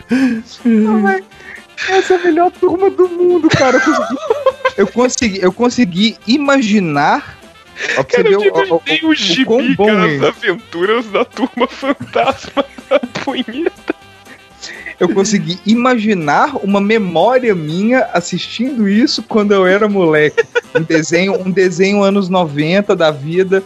Essa 1.89 2.13
é 2.13 2.18
a 2.18 2.23
melhor 2.23 2.51
turma 2.51 2.89
do 2.89 3.07
mundo, 3.07 3.47
cara. 3.49 3.81
Eu 4.77 4.88
consegui, 4.88 5.39
eu 5.41 5.52
consegui, 5.52 6.18
imaginar. 6.27 7.38
Ó, 7.98 8.03
Cara, 8.03 8.30
eu 8.30 8.39
o- 8.39 8.43
o- 8.43 8.48
imaginei 8.48 8.99
o- 9.03 9.07
o 9.07 9.10
o 9.11 9.15
gibi, 9.15 9.77
cara, 9.77 10.11
é. 10.11 10.15
as 10.18 10.23
aventuras 10.23 11.06
da 11.07 11.26
turma 11.26 11.68
fantasma 11.68 12.64
da 12.89 12.99
punheta. 13.23 13.95
Eu 14.99 15.10
consegui 15.10 15.57
imaginar 15.65 16.56
uma 16.64 16.80
memória 16.80 17.56
minha 17.56 18.03
assistindo 18.14 18.88
isso 18.88 19.23
quando 19.23 19.52
eu 19.52 19.65
era 19.65 19.89
moleque. 19.89 20.43
Um 20.76 20.84
desenho, 20.84 21.41
um 21.41 21.49
desenho 21.49 22.03
anos 22.03 22.30
90 22.30 22.95
da 22.95 23.10
vida, 23.10 23.64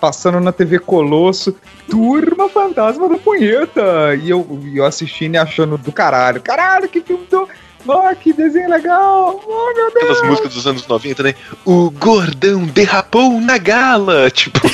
passando 0.00 0.40
na 0.40 0.50
TV 0.50 0.78
Colosso, 0.78 1.54
Turma 1.90 2.48
Fantasma 2.48 3.06
da 3.06 3.18
Punheta. 3.18 4.14
E 4.22 4.30
eu, 4.30 4.62
eu 4.74 4.86
assistindo 4.86 5.34
e 5.34 5.38
achando 5.38 5.76
do 5.76 5.92
caralho. 5.92 6.40
Caralho, 6.40 6.88
que 6.88 7.02
filme 7.02 7.26
do. 7.30 7.46
Oh, 7.86 8.14
que 8.16 8.32
desenho 8.32 8.68
legal! 8.68 9.40
Oh, 9.46 9.72
meu 9.74 9.90
Deus! 9.92 10.04
Aquelas 10.04 10.22
músicas 10.22 10.54
dos 10.54 10.66
anos 10.66 10.86
90, 10.86 11.22
né? 11.22 11.34
O 11.64 11.90
gordão 11.90 12.66
derrapou 12.66 13.40
na 13.40 13.56
gala. 13.58 14.30
Tipo, 14.34 14.60
O 14.66 14.70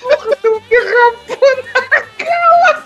gordão 0.00 0.62
derrapou 0.70 1.56
na 1.74 2.00
gala! 2.18 2.84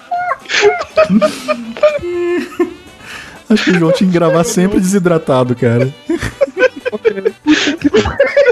Acho 3.51 3.65
que 3.65 3.71
o 3.71 3.79
João 3.79 3.93
tinha 3.93 4.09
que 4.11 4.15
gravar 4.15 4.43
sempre 4.45 4.81
desidratado, 4.81 5.55
cara. 5.55 5.93
Eu 6.09 6.19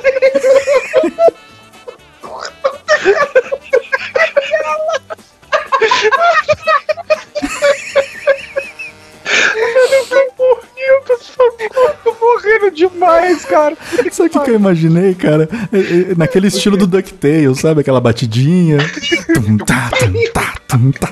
tô 11.37 12.17
morrendo 12.21 12.71
demais, 12.71 13.45
cara. 13.45 13.77
Sabe 14.11 14.29
o 14.29 14.33
que, 14.33 14.41
que 14.41 14.51
eu 14.51 14.55
imaginei, 14.57 15.15
cara? 15.15 15.49
É, 15.73 15.79
é, 15.79 16.15
Naquele 16.17 16.49
estilo 16.49 16.77
do 16.77 16.87
DuckTales, 16.87 17.61
sabe? 17.61 17.81
Aquela 17.81 18.01
batidinha. 18.01 18.79
Tum, 19.35 19.57
tá, 19.59 19.91
tum, 19.99 20.33
tá, 20.33 20.55
tum, 20.69 20.91
tá. 20.93 21.11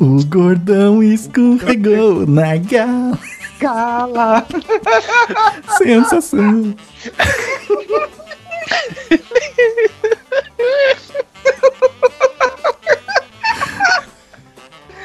O 0.00 0.24
gordão 0.24 1.02
escorregou 1.02 2.26
na 2.26 2.56
gala. 2.56 3.18
Cala! 3.58 4.46
Sensação. 5.78 6.74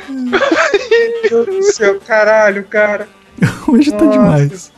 Meu 0.09 1.45
Deus 1.45 1.45
do 1.47 1.63
céu, 1.63 1.99
caralho, 1.99 2.63
cara. 2.65 3.07
Hoje 3.67 3.91
tá 3.91 4.03
Nossa. 4.05 4.11
demais. 4.11 4.71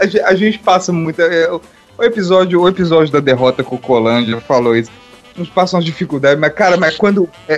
A, 0.00 0.06
ge- 0.06 0.20
a 0.20 0.34
gente 0.34 0.58
passa 0.58 0.92
muito. 0.92 1.20
é, 1.22 1.50
o- 1.52 1.60
episódio, 2.02 2.60
o 2.60 2.68
episódio 2.68 3.12
da 3.12 3.20
derrota 3.20 3.62
com 3.64 3.76
o 3.76 3.78
Colândia 3.78 4.40
falou 4.40 4.76
isso. 4.76 4.90
Nos 5.36 5.48
passam 5.48 5.78
as 5.78 5.84
dificuldades, 5.84 6.38
mas, 6.38 6.52
cara, 6.52 6.76
mas 6.76 6.96
quando. 6.96 7.28
é, 7.48 7.54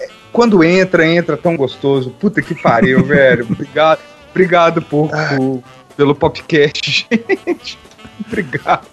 é, 0.00 0.08
quando 0.32 0.62
entra, 0.62 1.06
entra 1.06 1.36
tão 1.36 1.56
gostoso. 1.56 2.10
Puta 2.10 2.40
que 2.42 2.54
pariu, 2.54 3.02
velho. 3.06 3.46
Obrigado. 3.50 4.00
Obrigado 4.30 4.82
por, 4.82 5.08
por- 5.10 5.62
pelo 5.96 6.14
podcast, 6.14 7.06
gente. 7.46 7.78
Obrigado. 8.26 8.86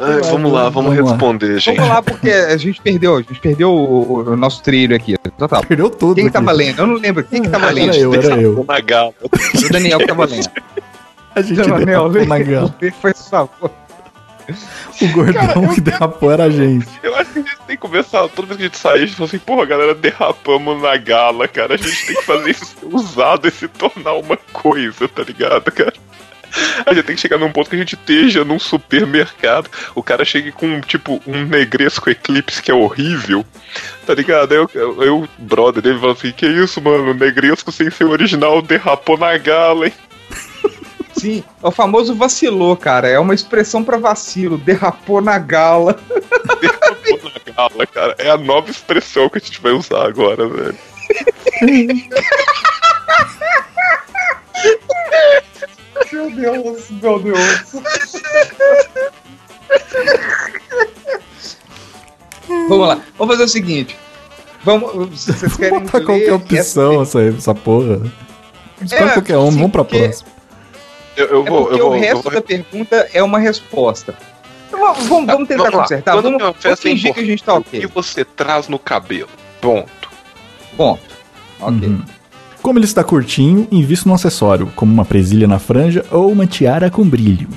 Ai, 0.00 0.20
vamos 0.30 0.52
lá, 0.52 0.68
vamos, 0.68 0.94
responder, 0.94 1.58
gente. 1.60 1.76
Vamos 1.76 1.90
lá, 1.92 2.02
porque 2.02 2.30
a 2.30 2.56
gente 2.56 2.80
perdeu, 2.80 3.16
a 3.16 3.22
gente 3.22 3.40
perdeu 3.40 3.70
o, 3.72 4.30
o- 4.30 4.36
nosso 4.36 4.62
trilho 4.62 4.94
aqui. 4.96 5.16
Total. 5.38 5.62
Perdeu 5.64 5.90
tudo. 5.90 6.14
Quem 6.16 6.24
que 6.24 6.28
aqui. 6.36 6.46
tava 6.46 6.52
lendo? 6.56 6.78
Eu 6.80 6.86
não 6.86 6.94
lembro. 6.96 7.24
Quem 7.24 7.42
que 7.42 7.48
tava 7.48 7.66
Era 7.66 7.74
lendo? 7.74 7.94
eu, 7.96 8.14
era 8.14 8.40
eu. 8.40 8.64
Na 8.66 8.80
gala. 8.80 9.14
O 9.22 9.72
Daniel 9.72 9.98
que 9.98 10.06
tava 10.06 10.24
lendo. 10.24 10.48
A 11.34 11.42
gente 11.42 11.56
Daniel, 11.56 12.08
gala. 12.10 12.74
lê, 12.80 12.90
Foi 12.90 13.12
favor. 13.14 13.70
O 15.00 15.08
gordão 15.12 15.68
que 15.72 15.80
derrapou 15.80 16.30
era 16.30 16.44
a 16.44 16.50
gente. 16.50 16.86
Eu 17.02 17.14
acho 17.16 17.32
que 17.32 17.38
a 17.38 17.42
gente 17.42 17.56
tem 17.66 17.76
que 17.76 17.80
começar, 17.80 18.28
toda 18.28 18.48
vez 18.48 18.56
que 18.58 18.64
a 18.64 18.66
gente 18.66 18.76
sair, 18.78 19.02
a 19.02 19.06
gente 19.06 19.14
fala 19.14 19.28
assim, 19.28 19.38
porra, 19.38 19.64
galera, 19.64 19.94
derrapamos 19.94 20.82
na 20.82 20.96
gala, 20.96 21.46
cara. 21.48 21.74
A 21.74 21.76
gente 21.76 22.06
tem 22.06 22.16
que 22.16 22.22
fazer 22.22 22.50
isso 22.50 22.66
ser 22.66 22.86
usado 22.92 23.46
e 23.48 23.50
se 23.50 23.68
tornar 23.68 24.14
uma 24.14 24.36
coisa, 24.52 25.08
tá 25.08 25.22
ligado, 25.22 25.70
cara? 25.70 25.92
A 26.86 26.94
gente 26.94 27.04
tem 27.04 27.14
que 27.16 27.22
chegar 27.22 27.38
num 27.38 27.50
ponto 27.50 27.70
que 27.70 27.76
a 27.76 27.78
gente 27.78 27.94
esteja 27.94 28.44
num 28.44 28.58
supermercado, 28.58 29.70
o 29.94 30.02
cara 30.02 30.24
chegue 30.24 30.52
com, 30.52 30.80
tipo, 30.80 31.20
um 31.26 31.44
negresco 31.44 32.10
eclipse 32.10 32.62
que 32.62 32.70
é 32.70 32.74
horrível, 32.74 33.44
tá 34.06 34.14
ligado? 34.14 34.52
Aí 34.52 34.58
eu, 34.58 35.02
eu, 35.02 35.28
brother 35.38 35.82
dele 35.82 35.98
fala 35.98 36.12
assim, 36.12 36.32
que 36.32 36.46
isso, 36.46 36.80
mano, 36.80 37.14
negresco 37.14 37.72
sem 37.72 37.90
ser 37.90 38.04
original 38.04 38.60
derrapou 38.60 39.16
na 39.16 39.36
gala, 39.38 39.86
hein? 39.86 39.94
Sim, 41.14 41.44
é 41.62 41.66
o 41.66 41.70
famoso 41.70 42.14
vacilou, 42.14 42.76
cara. 42.76 43.06
É 43.06 43.18
uma 43.18 43.34
expressão 43.34 43.84
pra 43.84 43.98
vacilo. 43.98 44.56
Derrapou 44.56 45.20
na 45.20 45.38
gala. 45.38 45.96
Derrapou 46.60 47.30
na 47.30 47.52
gala, 47.54 47.86
cara. 47.86 48.14
É 48.18 48.30
a 48.30 48.38
nova 48.38 48.70
expressão 48.70 49.28
que 49.28 49.38
a 49.38 49.40
gente 49.40 49.60
vai 49.60 49.72
usar 49.72 50.06
agora, 50.06 50.48
velho. 50.48 50.78
Meu 56.12 56.30
Deus, 56.30 56.90
meu 56.90 57.18
Deus. 57.20 57.72
Vamos 62.68 62.88
lá, 62.88 63.00
vamos 63.18 63.34
fazer 63.34 63.44
o 63.44 63.48
seguinte. 63.48 63.96
Vamos, 64.64 64.92
vocês 65.10 65.56
querem 65.56 65.80
Botar 65.80 66.00
qualquer 66.04 66.32
opção 66.32 67.02
essa, 67.02 67.20
essa 67.22 67.54
porra. 67.54 68.00
Escolhe 68.80 69.02
É, 69.10 69.12
qualquer 69.14 69.38
um, 69.38 69.50
vamos 69.50 69.70
pra 69.72 69.84
porque- 69.84 69.98
próxima. 70.04 70.30
Eu, 71.16 71.26
eu 71.26 71.46
É 71.46 71.50
vou, 71.50 71.60
porque 71.66 71.80
eu 71.80 71.84
vou. 71.86 71.92
o 71.92 71.96
eu 71.96 72.00
resto 72.00 72.22
vou- 72.22 72.32
da 72.32 72.42
pergunta 72.42 73.08
é 73.12 73.22
uma 73.22 73.38
resposta. 73.38 74.14
Então, 74.68 74.80
vamos, 74.80 75.06
vamos, 75.06 75.26
vamos 75.26 75.48
tentar 75.48 75.64
Vamos 75.64 75.80
consertar. 75.80 76.12
Quando 76.14 76.38
Vamos, 76.38 76.56
vamos 76.62 76.80
fingir 76.80 77.12
que 77.12 77.20
a 77.20 77.24
gente 77.24 77.42
tá 77.44 77.52
importante, 77.52 77.76
ok. 77.76 77.84
O 77.84 77.88
que 77.88 77.94
você 77.94 78.24
traz 78.24 78.68
no 78.68 78.78
cabelo? 78.78 79.28
Ponto. 79.60 79.90
Ponto. 80.76 81.02
Ok. 81.60 81.88
Uhum. 81.88 82.02
Como 82.62 82.78
ele 82.78 82.84
está 82.86 83.02
curtinho, 83.02 83.66
invisto 83.72 84.08
num 84.08 84.14
acessório, 84.14 84.68
como 84.76 84.92
uma 84.92 85.04
presilha 85.04 85.48
na 85.48 85.58
franja 85.58 86.04
ou 86.10 86.30
uma 86.30 86.46
tiara 86.46 86.90
com 86.90 87.06
brilho. 87.08 87.48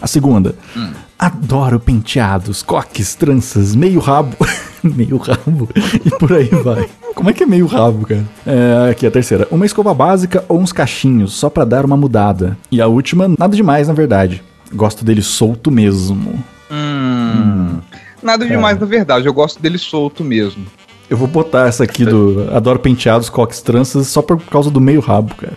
A 0.00 0.06
segunda, 0.06 0.54
Hum. 0.76 0.90
adoro 1.18 1.78
penteados, 1.80 2.62
coques, 2.62 3.14
tranças, 3.14 3.74
meio 3.74 4.00
rabo. 4.00 4.36
meio 4.82 5.16
rabo. 5.16 5.68
E 6.04 6.10
por 6.10 6.32
aí 6.32 6.48
vai. 6.48 6.88
Como 7.14 7.30
é 7.30 7.32
que 7.32 7.42
é 7.42 7.46
meio 7.46 7.66
rabo, 7.66 8.06
cara? 8.06 8.24
É, 8.46 8.90
aqui 8.90 9.06
a 9.06 9.10
terceira, 9.10 9.46
uma 9.50 9.66
escova 9.66 9.92
básica 9.94 10.44
ou 10.48 10.60
uns 10.60 10.72
cachinhos, 10.72 11.32
só 11.34 11.48
pra 11.50 11.64
dar 11.64 11.84
uma 11.84 11.96
mudada. 11.96 12.56
E 12.70 12.80
a 12.80 12.86
última, 12.86 13.28
nada 13.38 13.56
demais, 13.56 13.88
na 13.88 13.94
verdade. 13.94 14.42
Gosto 14.72 15.04
dele 15.04 15.22
solto 15.22 15.70
mesmo. 15.70 16.42
Hum. 16.70 17.78
Nada 18.22 18.44
É. 18.44 18.48
demais, 18.48 18.78
na 18.78 18.86
verdade. 18.86 19.26
Eu 19.26 19.32
gosto 19.32 19.60
dele 19.60 19.78
solto 19.78 20.22
mesmo. 20.22 20.64
Eu 21.10 21.16
vou 21.16 21.26
botar 21.26 21.66
essa 21.68 21.84
aqui 21.84 22.04
do 22.04 22.48
Adoro 22.54 22.78
penteados, 22.78 23.28
coques, 23.30 23.62
tranças, 23.62 24.06
só 24.08 24.20
por 24.20 24.40
causa 24.42 24.70
do 24.70 24.80
meio 24.80 25.00
rabo, 25.00 25.34
cara. 25.34 25.56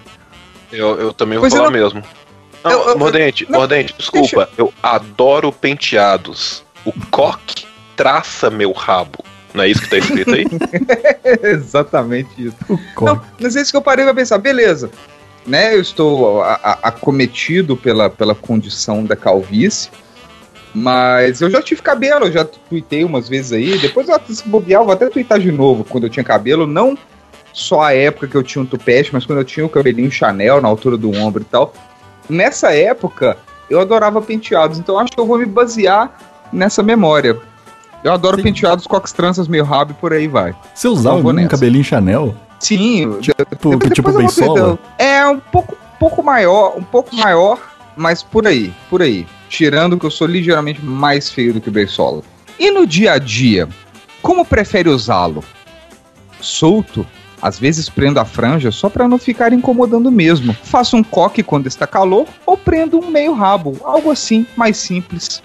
Eu, 0.71 0.97
eu 0.99 1.13
também 1.13 1.37
vou 1.37 1.41
Pois 1.43 1.53
eu 1.53 1.57
falar 1.59 1.71
não- 1.71 1.77
mesmo. 1.79 2.01
Não, 2.63 2.71
Eu- 2.71 2.89
eu- 2.89 2.97
Mordente, 2.97 3.45
não, 3.49 3.59
Mordente, 3.59 3.93
desculpa. 3.97 4.47
Eu 4.57 4.71
adoro 4.81 5.51
penteados. 5.51 6.63
O 6.85 6.93
coque 7.09 7.65
traça 7.97 8.49
meu 8.49 8.71
rabo. 8.71 9.23
Não 9.53 9.63
é 9.63 9.69
isso 9.69 9.81
que 9.81 9.89
tá 9.89 9.97
escrito 9.97 10.31
aí? 10.33 10.45
Exatamente 11.43 12.29
isso. 12.37 12.55
Co- 12.95 13.05
Não, 13.05 13.21
mas 13.39 13.55
é 13.55 13.61
isso 13.61 13.71
que 13.71 13.77
eu 13.77 13.81
parei 13.81 14.05
pra 14.05 14.13
pensar. 14.13 14.37
Beleza. 14.37 14.89
Né, 15.45 15.73
eu 15.75 15.81
estou 15.81 16.43
acometido 16.83 17.75
pela, 17.75 18.09
pela 18.11 18.35
condição 18.35 19.03
da 19.03 19.15
calvície. 19.15 19.89
Mas 20.73 21.41
eu 21.41 21.49
já 21.49 21.61
tive 21.61 21.81
cabelo, 21.81 22.25
eu 22.25 22.31
já 22.31 22.45
tuitei 22.45 23.03
umas 23.03 23.27
vezes 23.27 23.51
aí. 23.51 23.77
Depois 23.77 24.07
eu 24.07 24.19
se 24.29 24.47
bobear, 24.47 24.81
eu 24.81 24.85
vou 24.85 24.93
até 24.93 25.07
tuitar 25.07 25.39
de 25.39 25.51
novo 25.51 25.83
quando 25.83 26.05
eu 26.05 26.09
tinha 26.09 26.23
cabelo. 26.23 26.65
Não 26.65 26.97
só 27.53 27.81
a 27.81 27.93
época 27.93 28.27
que 28.27 28.35
eu 28.35 28.43
tinha 28.43 28.61
um 28.61 28.65
tupete, 28.65 29.09
mas 29.11 29.25
quando 29.25 29.39
eu 29.39 29.45
tinha 29.45 29.65
o 29.65 29.69
cabelinho 29.69 30.09
Chanel 30.11 30.61
na 30.61 30.67
altura 30.67 30.97
do 30.97 31.11
ombro 31.13 31.41
e 31.41 31.45
tal. 31.45 31.73
Nessa 32.29 32.73
época, 32.73 33.37
eu 33.69 33.81
adorava 33.81 34.21
penteados. 34.21 34.79
Então 34.79 34.95
eu 34.95 34.99
acho 34.99 35.11
que 35.11 35.19
eu 35.19 35.25
vou 35.25 35.37
me 35.37 35.45
basear 35.45 36.11
nessa 36.51 36.81
memória. 36.81 37.37
Eu 38.03 38.13
adoro 38.13 38.41
penteados, 38.41 38.87
coques 38.87 39.11
tranças, 39.11 39.47
meio 39.47 39.63
rabo 39.63 39.91
e 39.91 39.95
por 39.95 40.11
aí 40.13 40.27
vai. 40.27 40.55
Você 40.73 40.87
usava 40.87 41.17
um 41.17 41.47
cabelinho 41.47 41.83
Chanel? 41.83 42.35
Sim, 42.59 43.17
Tipo, 43.19 43.77
tipo 43.89 44.11
depois 44.11 44.15
vou 44.15 44.23
beisola? 44.23 44.79
ver, 44.97 45.05
É 45.05 45.27
um 45.27 45.39
pouco, 45.39 45.77
pouco 45.99 46.23
maior, 46.23 46.77
um 46.77 46.83
pouco 46.83 47.15
maior, 47.15 47.59
mas 47.95 48.23
por 48.23 48.47
aí, 48.47 48.73
por 48.89 49.01
aí. 49.01 49.27
Tirando 49.51 49.99
que 49.99 50.05
eu 50.05 50.09
sou 50.09 50.27
ligeiramente 50.27 50.81
mais 50.81 51.29
feio 51.29 51.53
do 51.53 51.59
que 51.59 51.67
o 51.67 51.71
Beisola. 51.73 52.23
E 52.57 52.71
no 52.71 52.87
dia 52.87 53.11
a 53.11 53.17
dia, 53.17 53.67
como 54.21 54.45
prefere 54.45 54.87
usá-lo? 54.87 55.43
Solto? 56.39 57.05
Às 57.41 57.59
vezes 57.59 57.89
prendo 57.89 58.17
a 58.17 58.23
franja 58.23 58.71
só 58.71 58.89
para 58.89 59.09
não 59.09 59.17
ficar 59.17 59.51
incomodando 59.51 60.09
mesmo. 60.09 60.53
Faço 60.63 60.95
um 60.95 61.03
coque 61.03 61.43
quando 61.43 61.67
está 61.67 61.85
calor 61.85 62.27
ou 62.45 62.55
prendo 62.55 62.97
um 62.97 63.11
meio 63.11 63.33
rabo, 63.33 63.77
algo 63.83 64.09
assim, 64.09 64.47
mais 64.55 64.77
simples. 64.77 65.43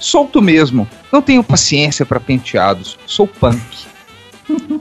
Solto 0.00 0.40
mesmo. 0.40 0.88
Não 1.12 1.20
tenho 1.20 1.44
paciência 1.44 2.06
para 2.06 2.18
penteados. 2.18 2.98
Sou 3.04 3.26
punk. 3.26 3.60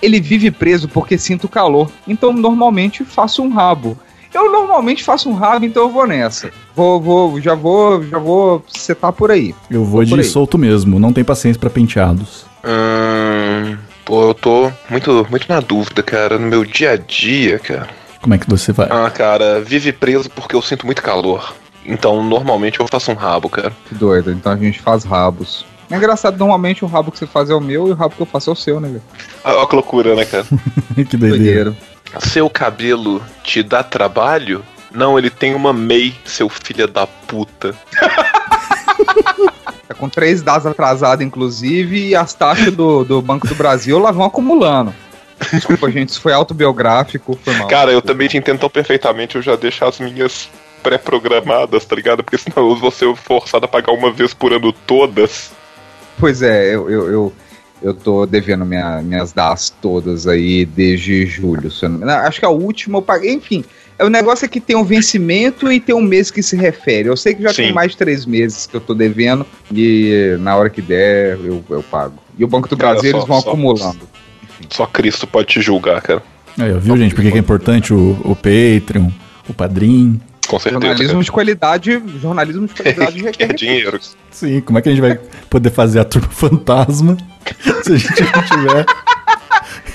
Ele 0.00 0.20
vive 0.20 0.52
preso 0.52 0.88
porque 0.88 1.18
sinto 1.18 1.48
calor, 1.48 1.90
então 2.06 2.32
normalmente 2.32 3.04
faço 3.04 3.42
um 3.42 3.48
rabo. 3.48 3.98
Eu 4.32 4.50
normalmente 4.50 5.02
faço 5.02 5.28
um 5.28 5.34
rabo, 5.34 5.64
então 5.64 5.84
eu 5.84 5.90
vou 5.90 6.06
nessa. 6.06 6.50
Vou, 6.74 7.00
vou, 7.00 7.40
já 7.40 7.54
vou, 7.54 8.02
já 8.04 8.18
vou 8.18 8.64
setar 8.68 9.12
por 9.12 9.30
aí. 9.30 9.54
Eu 9.70 9.84
vou 9.84 10.06
por 10.06 10.18
de 10.18 10.24
solto 10.24 10.56
mesmo, 10.56 11.00
não 11.00 11.12
tem 11.12 11.24
paciência 11.24 11.58
pra 11.58 11.68
penteados. 11.68 12.44
Hum, 12.64 13.76
pô, 14.04 14.28
eu 14.28 14.34
tô 14.34 14.72
muito, 14.88 15.26
muito 15.28 15.46
na 15.48 15.60
dúvida, 15.60 16.02
cara. 16.02 16.38
No 16.38 16.46
meu 16.46 16.64
dia 16.64 16.92
a 16.92 16.96
dia, 16.96 17.58
cara. 17.58 17.88
Como 18.22 18.34
é 18.34 18.38
que 18.38 18.48
você 18.48 18.72
vai? 18.72 18.88
Ah, 18.90 19.10
cara, 19.10 19.60
vive 19.60 19.92
preso 19.92 20.30
porque 20.30 20.54
eu 20.54 20.62
sinto 20.62 20.86
muito 20.86 21.02
calor. 21.02 21.54
Então, 21.84 22.22
normalmente 22.22 22.78
eu 22.78 22.86
faço 22.86 23.10
um 23.10 23.14
rabo, 23.14 23.48
cara. 23.48 23.72
Que 23.88 23.94
doido, 23.94 24.30
então 24.30 24.52
a 24.52 24.56
gente 24.56 24.78
faz 24.78 25.04
rabos. 25.04 25.64
É 25.90 25.96
engraçado, 25.96 26.38
normalmente 26.38 26.84
o 26.84 26.88
rabo 26.88 27.10
que 27.10 27.18
você 27.18 27.26
faz 27.26 27.50
é 27.50 27.54
o 27.54 27.60
meu 27.60 27.88
e 27.88 27.90
o 27.90 27.94
rabo 27.94 28.14
que 28.14 28.22
eu 28.22 28.26
faço 28.26 28.50
é 28.50 28.52
o 28.52 28.56
seu, 28.56 28.78
né, 28.78 28.88
velho? 28.88 29.02
Olha 29.42 29.66
que 29.66 29.74
loucura, 29.74 30.14
né, 30.14 30.24
cara? 30.24 30.46
que 30.94 31.16
doideira. 31.16 31.74
Seu 32.18 32.50
cabelo 32.50 33.22
te 33.44 33.62
dá 33.62 33.82
trabalho? 33.82 34.64
Não, 34.90 35.18
ele 35.18 35.30
tem 35.30 35.54
uma 35.54 35.72
MEI, 35.72 36.14
seu 36.24 36.48
filho 36.48 36.88
da 36.88 37.06
puta. 37.06 37.74
Tá 39.90 39.94
com 39.96 40.08
três 40.08 40.40
dados 40.40 40.68
atrasados, 40.68 41.26
inclusive, 41.26 42.10
e 42.10 42.14
as 42.14 42.32
taxas 42.32 42.72
do, 42.72 43.02
do 43.02 43.20
Banco 43.20 43.48
do 43.48 43.56
Brasil 43.56 43.98
lá 43.98 44.12
vão 44.12 44.24
acumulando. 44.24 44.94
Desculpa, 45.52 45.90
gente, 45.90 46.10
isso 46.10 46.20
foi 46.20 46.32
autobiográfico, 46.32 47.36
foi 47.42 47.54
mal. 47.54 47.66
Cara, 47.66 47.90
eu 47.90 48.00
também 48.00 48.28
te 48.28 48.36
entendo 48.36 48.60
tão 48.60 48.70
perfeitamente, 48.70 49.34
eu 49.34 49.42
já 49.42 49.56
deixo 49.56 49.84
as 49.84 49.98
minhas 49.98 50.48
pré-programadas, 50.80 51.84
tá 51.84 51.96
ligado? 51.96 52.22
Porque 52.22 52.38
senão 52.38 52.68
eu 52.68 52.76
vou 52.76 52.92
ser 52.92 53.12
forçado 53.16 53.64
a 53.64 53.68
pagar 53.68 53.92
uma 53.92 54.12
vez 54.12 54.32
por 54.32 54.52
ano 54.52 54.72
todas. 54.72 55.50
Pois 56.18 56.40
é, 56.40 56.74
eu, 56.74 56.88
eu, 56.88 57.10
eu, 57.10 57.32
eu 57.82 57.94
tô 57.94 58.26
devendo 58.26 58.64
minha, 58.64 59.00
minhas 59.02 59.32
DAS 59.32 59.70
todas 59.80 60.26
aí 60.26 60.64
desde 60.64 61.24
julho. 61.26 61.70
se 61.70 61.84
eu 61.84 61.88
não. 61.88 62.08
Acho 62.08 62.40
que 62.40 62.46
a 62.46 62.50
última 62.50 62.98
eu 62.98 63.02
paguei. 63.02 63.32
Enfim, 63.32 63.64
é, 63.98 64.04
o 64.04 64.08
negócio 64.08 64.44
é 64.44 64.48
que 64.48 64.60
tem 64.60 64.76
um 64.76 64.84
vencimento 64.84 65.70
e 65.72 65.80
tem 65.80 65.94
um 65.94 66.00
mês 66.02 66.30
que 66.30 66.42
se 66.42 66.56
refere. 66.56 67.08
Eu 67.08 67.16
sei 67.16 67.34
que 67.34 67.42
já 67.42 67.50
Sim. 67.50 67.62
tem 67.64 67.72
mais 67.72 67.92
de 67.92 67.96
três 67.96 68.26
meses 68.26 68.66
que 68.66 68.74
eu 68.76 68.80
tô 68.80 68.94
devendo 68.94 69.44
e 69.72 70.36
na 70.40 70.56
hora 70.56 70.68
que 70.70 70.82
der 70.82 71.38
eu, 71.44 71.64
eu 71.70 71.82
pago. 71.82 72.14
E 72.38 72.44
o 72.44 72.48
Banco 72.48 72.68
do 72.68 72.76
Cara, 72.76 72.94
Brasil 72.94 73.10
só- 73.12 73.16
eles 73.18 73.28
vão 73.28 73.40
só- 73.40 73.48
acumulando. 73.48 74.08
Só 74.68 74.86
Cristo 74.86 75.26
pode 75.26 75.48
te 75.48 75.60
julgar, 75.60 76.02
cara. 76.02 76.22
Ó, 76.58 76.78
viu, 76.78 76.96
gente, 76.96 77.14
por 77.14 77.22
que 77.24 77.30
que 77.30 77.36
é 77.38 77.40
importante 77.40 77.94
o, 77.94 78.10
o 78.24 78.36
Patreon, 78.36 79.08
o 79.48 79.54
Padrim? 79.54 80.20
Com 80.50 80.58
certeza. 80.58 80.80
Jornalismo 80.80 81.12
cara. 81.12 81.24
de 81.24 81.32
qualidade, 81.32 82.02
jornalismo 82.20 82.66
de 82.66 82.74
qualidade 82.74 83.22
requer 83.22 83.46
Quer 83.46 83.54
dinheiro. 83.54 84.00
Sim, 84.30 84.60
como 84.60 84.78
é 84.78 84.82
que 84.82 84.88
a 84.88 84.92
gente 84.92 85.00
vai 85.00 85.16
poder 85.48 85.70
fazer 85.70 86.00
a 86.00 86.04
turma 86.04 86.28
fantasma 86.28 87.16
se 87.84 87.92
a 87.92 87.96
gente 87.96 88.22
não 88.22 88.42
tiver 88.42 88.86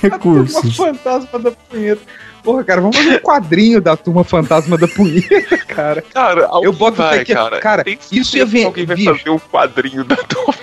recursos? 0.00 0.74
fantasma 0.76 1.38
da 1.38 1.50
punheta. 1.50 2.00
Porra, 2.42 2.62
cara, 2.62 2.80
vamos 2.80 2.96
fazer 2.96 3.16
um 3.16 3.18
quadrinho 3.18 3.80
da 3.80 3.96
turma 3.96 4.22
fantasma 4.22 4.78
da 4.78 4.86
punheta, 4.86 5.58
cara. 5.66 6.00
Cara, 6.14 6.48
Eu 6.62 6.72
boto 6.72 6.98
vai, 6.98 7.18
aqui, 7.20 7.34
cara. 7.34 7.58
cara, 7.58 7.82
Tem 7.84 7.98
isso 8.12 8.36
ia 8.38 8.46
vender. 8.46 8.66
Alguém 8.66 8.86
vai 8.86 8.96
fazer 9.02 9.30
um 9.30 9.38
quadrinho 9.38 10.04
da 10.04 10.14
turma. 10.16 10.54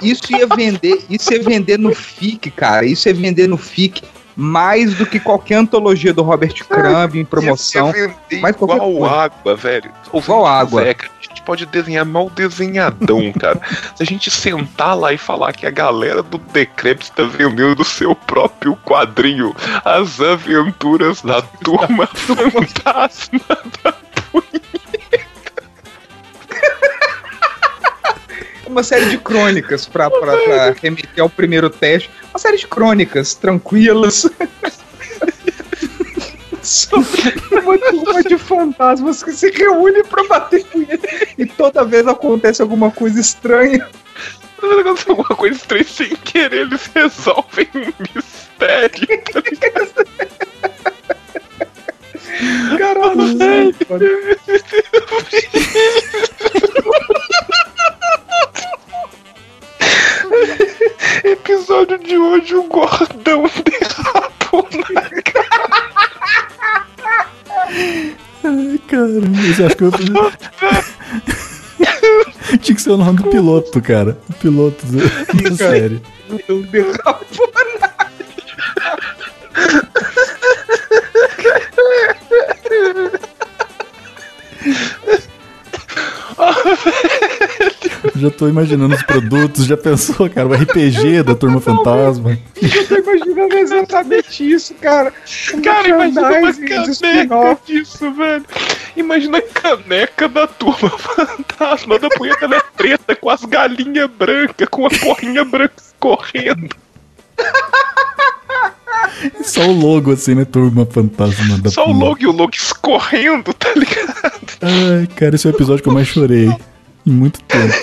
Isso 0.00 0.22
ia 0.30 0.46
vender, 0.46 1.04
isso 1.10 1.32
ia 1.34 1.42
vender 1.42 1.76
no 1.76 1.92
FIC, 1.92 2.50
cara. 2.52 2.86
Isso 2.86 3.08
ia 3.08 3.14
vender 3.14 3.48
no 3.48 3.56
FIC 3.58 4.00
mais 4.36 4.94
do 4.94 5.06
que 5.06 5.20
qualquer 5.20 5.56
antologia 5.56 6.12
do 6.12 6.22
Robert 6.22 6.54
Crumb 6.66 7.18
em 7.18 7.24
promoção. 7.24 7.92
Mas 8.40 8.56
qualquer 8.56 8.76
igual 8.76 8.92
coisa. 8.92 9.14
água, 9.14 9.56
velho. 9.56 9.90
Igual 10.12 10.46
água. 10.46 10.84
Zeca, 10.84 11.10
a 11.20 11.28
gente 11.28 11.42
pode 11.42 11.66
desenhar 11.66 12.04
mal 12.04 12.28
desenhadão, 12.30 13.32
cara. 13.38 13.60
Se 13.94 14.02
a 14.02 14.06
gente 14.06 14.30
sentar 14.30 14.96
lá 14.96 15.12
e 15.12 15.18
falar 15.18 15.52
que 15.52 15.66
a 15.66 15.70
galera 15.70 16.22
do 16.22 16.38
Decrepit 16.38 17.10
está 17.10 17.22
vendendo 17.24 17.80
o 17.80 17.84
seu 17.84 18.14
próprio 18.14 18.76
quadrinho, 18.84 19.54
As 19.84 20.20
Aventuras 20.20 21.22
da 21.22 21.42
Turma 21.42 22.06
Fantasma 22.14 23.40
Uma 28.74 28.82
série 28.82 29.08
de 29.08 29.18
crônicas 29.18 29.86
pra, 29.86 30.10
pra, 30.10 30.36
pra 30.36 30.74
remeter 30.82 31.22
ao 31.22 31.30
primeiro 31.30 31.70
teste. 31.70 32.10
Uma 32.30 32.40
série 32.40 32.56
de 32.56 32.66
crônicas 32.66 33.32
tranquilas. 33.32 34.28
sobre, 36.60 37.34
uma 37.52 37.78
turma 37.78 38.20
de 38.24 38.36
fantasmas 38.36 39.22
que 39.22 39.30
se 39.30 39.48
reúne 39.52 40.02
pra 40.02 40.24
bater 40.24 40.64
punheta 40.64 41.06
e 41.38 41.46
toda 41.46 41.84
vez 41.84 42.08
acontece 42.08 42.62
alguma 42.62 42.90
coisa 42.90 43.20
estranha. 43.20 43.88
Toda 44.60 44.74
vez 44.74 44.82
que 44.82 44.88
acontece 44.88 45.10
alguma 45.10 45.36
coisa 45.36 45.56
estranha 45.56 45.84
sem 45.84 46.08
querer, 46.16 46.62
eles 46.62 46.90
resolvem 46.92 47.68
um 47.76 47.92
mistério. 48.12 49.06
tá? 49.94 50.02
Caralho, 52.76 53.38
velho. 53.38 53.72
Episódio 61.24 61.98
de 61.98 62.16
hoje, 62.18 62.54
o 62.54 62.62
gordão 62.64 63.44
derrapou 63.64 64.68
na 64.72 65.00
Ai, 68.46 68.78
caramba, 68.88 69.38
eu 69.58 69.66
acho 69.66 69.76
que 69.76 69.84
eu. 69.84 69.92
Tinha 72.58 72.76
que 72.76 72.82
ser 72.82 72.90
o 72.90 72.96
nome 72.96 73.18
do 73.18 73.30
piloto, 73.30 73.80
cara. 73.80 74.18
O 74.28 74.32
piloto 74.34 74.84
do- 74.86 74.98
da 75.50 75.56
série. 75.56 76.00
Não 76.48 76.60
derrapou 76.62 77.24
Já 88.16 88.30
tô 88.30 88.48
imaginando 88.48 88.94
os 88.94 89.02
produtos, 89.02 89.66
já 89.66 89.76
pensou, 89.76 90.30
cara? 90.30 90.46
O 90.48 90.54
RPG 90.54 91.22
da 91.24 91.34
Turma 91.34 91.60
Fantasma. 91.60 92.38
Eu 92.62 92.86
tô 92.88 92.96
imaginando 92.96 93.56
exatamente 93.56 94.52
isso, 94.52 94.74
cara. 94.74 95.12
Um 95.52 95.60
Cara, 95.62 95.88
imagina 95.88 96.28
uma 96.28 96.52
caneca 96.54 97.58
disso, 97.66 98.12
velho. 98.12 98.44
Imagina 98.96 99.38
a 99.38 99.42
caneca 99.42 100.28
da 100.28 100.46
turma 100.46 100.90
fantasma 100.90 101.98
da 101.98 102.08
punheta 102.10 102.46
é 102.46 102.62
preta 102.76 103.16
com 103.16 103.28
as 103.28 103.44
galinhas 103.44 104.08
brancas, 104.08 104.68
com 104.68 104.86
a 104.86 104.90
porrinha 104.90 105.44
branca 105.44 105.74
correndo. 105.98 106.76
Só 109.42 109.62
o 109.66 109.72
logo, 109.72 110.12
assim, 110.12 110.34
né? 110.34 110.44
Turma 110.44 110.86
Fantasma 110.86 111.58
da 111.58 111.70
Só 111.70 111.82
o 111.82 111.86
Turma. 111.86 112.04
logo 112.04 112.18
e 112.20 112.26
o 112.26 112.32
logo 112.32 112.52
escorrendo, 112.54 113.52
tá 113.54 113.70
ligado? 113.74 114.42
Ai, 114.62 115.06
cara, 115.16 115.34
esse 115.34 115.46
é 115.46 115.50
o 115.50 115.54
episódio 115.54 115.82
que 115.82 115.88
eu 115.88 115.92
mais 115.94 116.06
chorei. 116.06 116.54
Em 117.06 117.10
muito 117.12 117.40
tempo. 117.42 117.74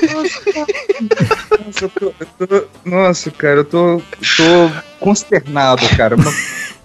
Nossa, 1.66 1.86
eu 1.86 1.90
tô, 1.90 2.14
eu 2.40 2.48
tô- 2.48 2.68
nossa, 2.84 3.32
cara, 3.32 3.58
eu 3.60 3.66
tô, 3.66 4.02
tô 4.38 4.72
consternado, 5.00 5.88
cara. 5.96 6.16
Uma, 6.16 6.34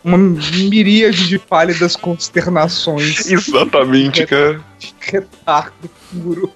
uma 0.04 0.18
miríade 0.18 1.28
de 1.28 1.38
pálidas 1.38 1.96
consternações. 1.96 3.30
Exatamente, 3.30 4.26
cara. 4.26 4.60
Retardo 5.00 5.88
puro. 6.12 6.52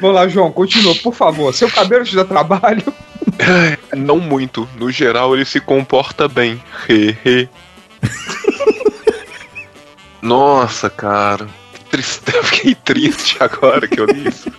Vamos 0.00 0.14
lá, 0.14 0.28
João, 0.28 0.52
continua, 0.52 0.94
por 0.96 1.14
favor. 1.14 1.52
Seu 1.52 1.68
cabelo 1.68 2.04
te 2.04 2.14
dá 2.14 2.24
trabalho? 2.24 2.82
Não 3.96 4.18
muito. 4.20 4.68
No 4.78 4.90
geral, 4.92 5.34
ele 5.34 5.44
se 5.44 5.60
comporta 5.60 6.28
bem. 6.28 6.62
Hehe. 6.88 7.48
Nossa, 10.22 10.88
cara. 10.90 11.48
Que 11.88 11.96
tristeza. 11.96 12.42
Fiquei 12.44 12.74
triste 12.74 13.36
agora 13.40 13.88
que 13.88 14.00
eu 14.00 14.04
li 14.04 14.28
isso. 14.28 14.52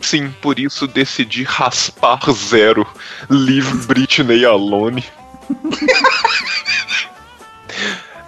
Sim, 0.00 0.30
por 0.40 0.58
isso 0.58 0.86
decidi 0.86 1.42
raspar 1.42 2.20
zero. 2.30 2.86
Leave 3.28 3.86
Britney 3.86 4.44
alone. 4.44 5.04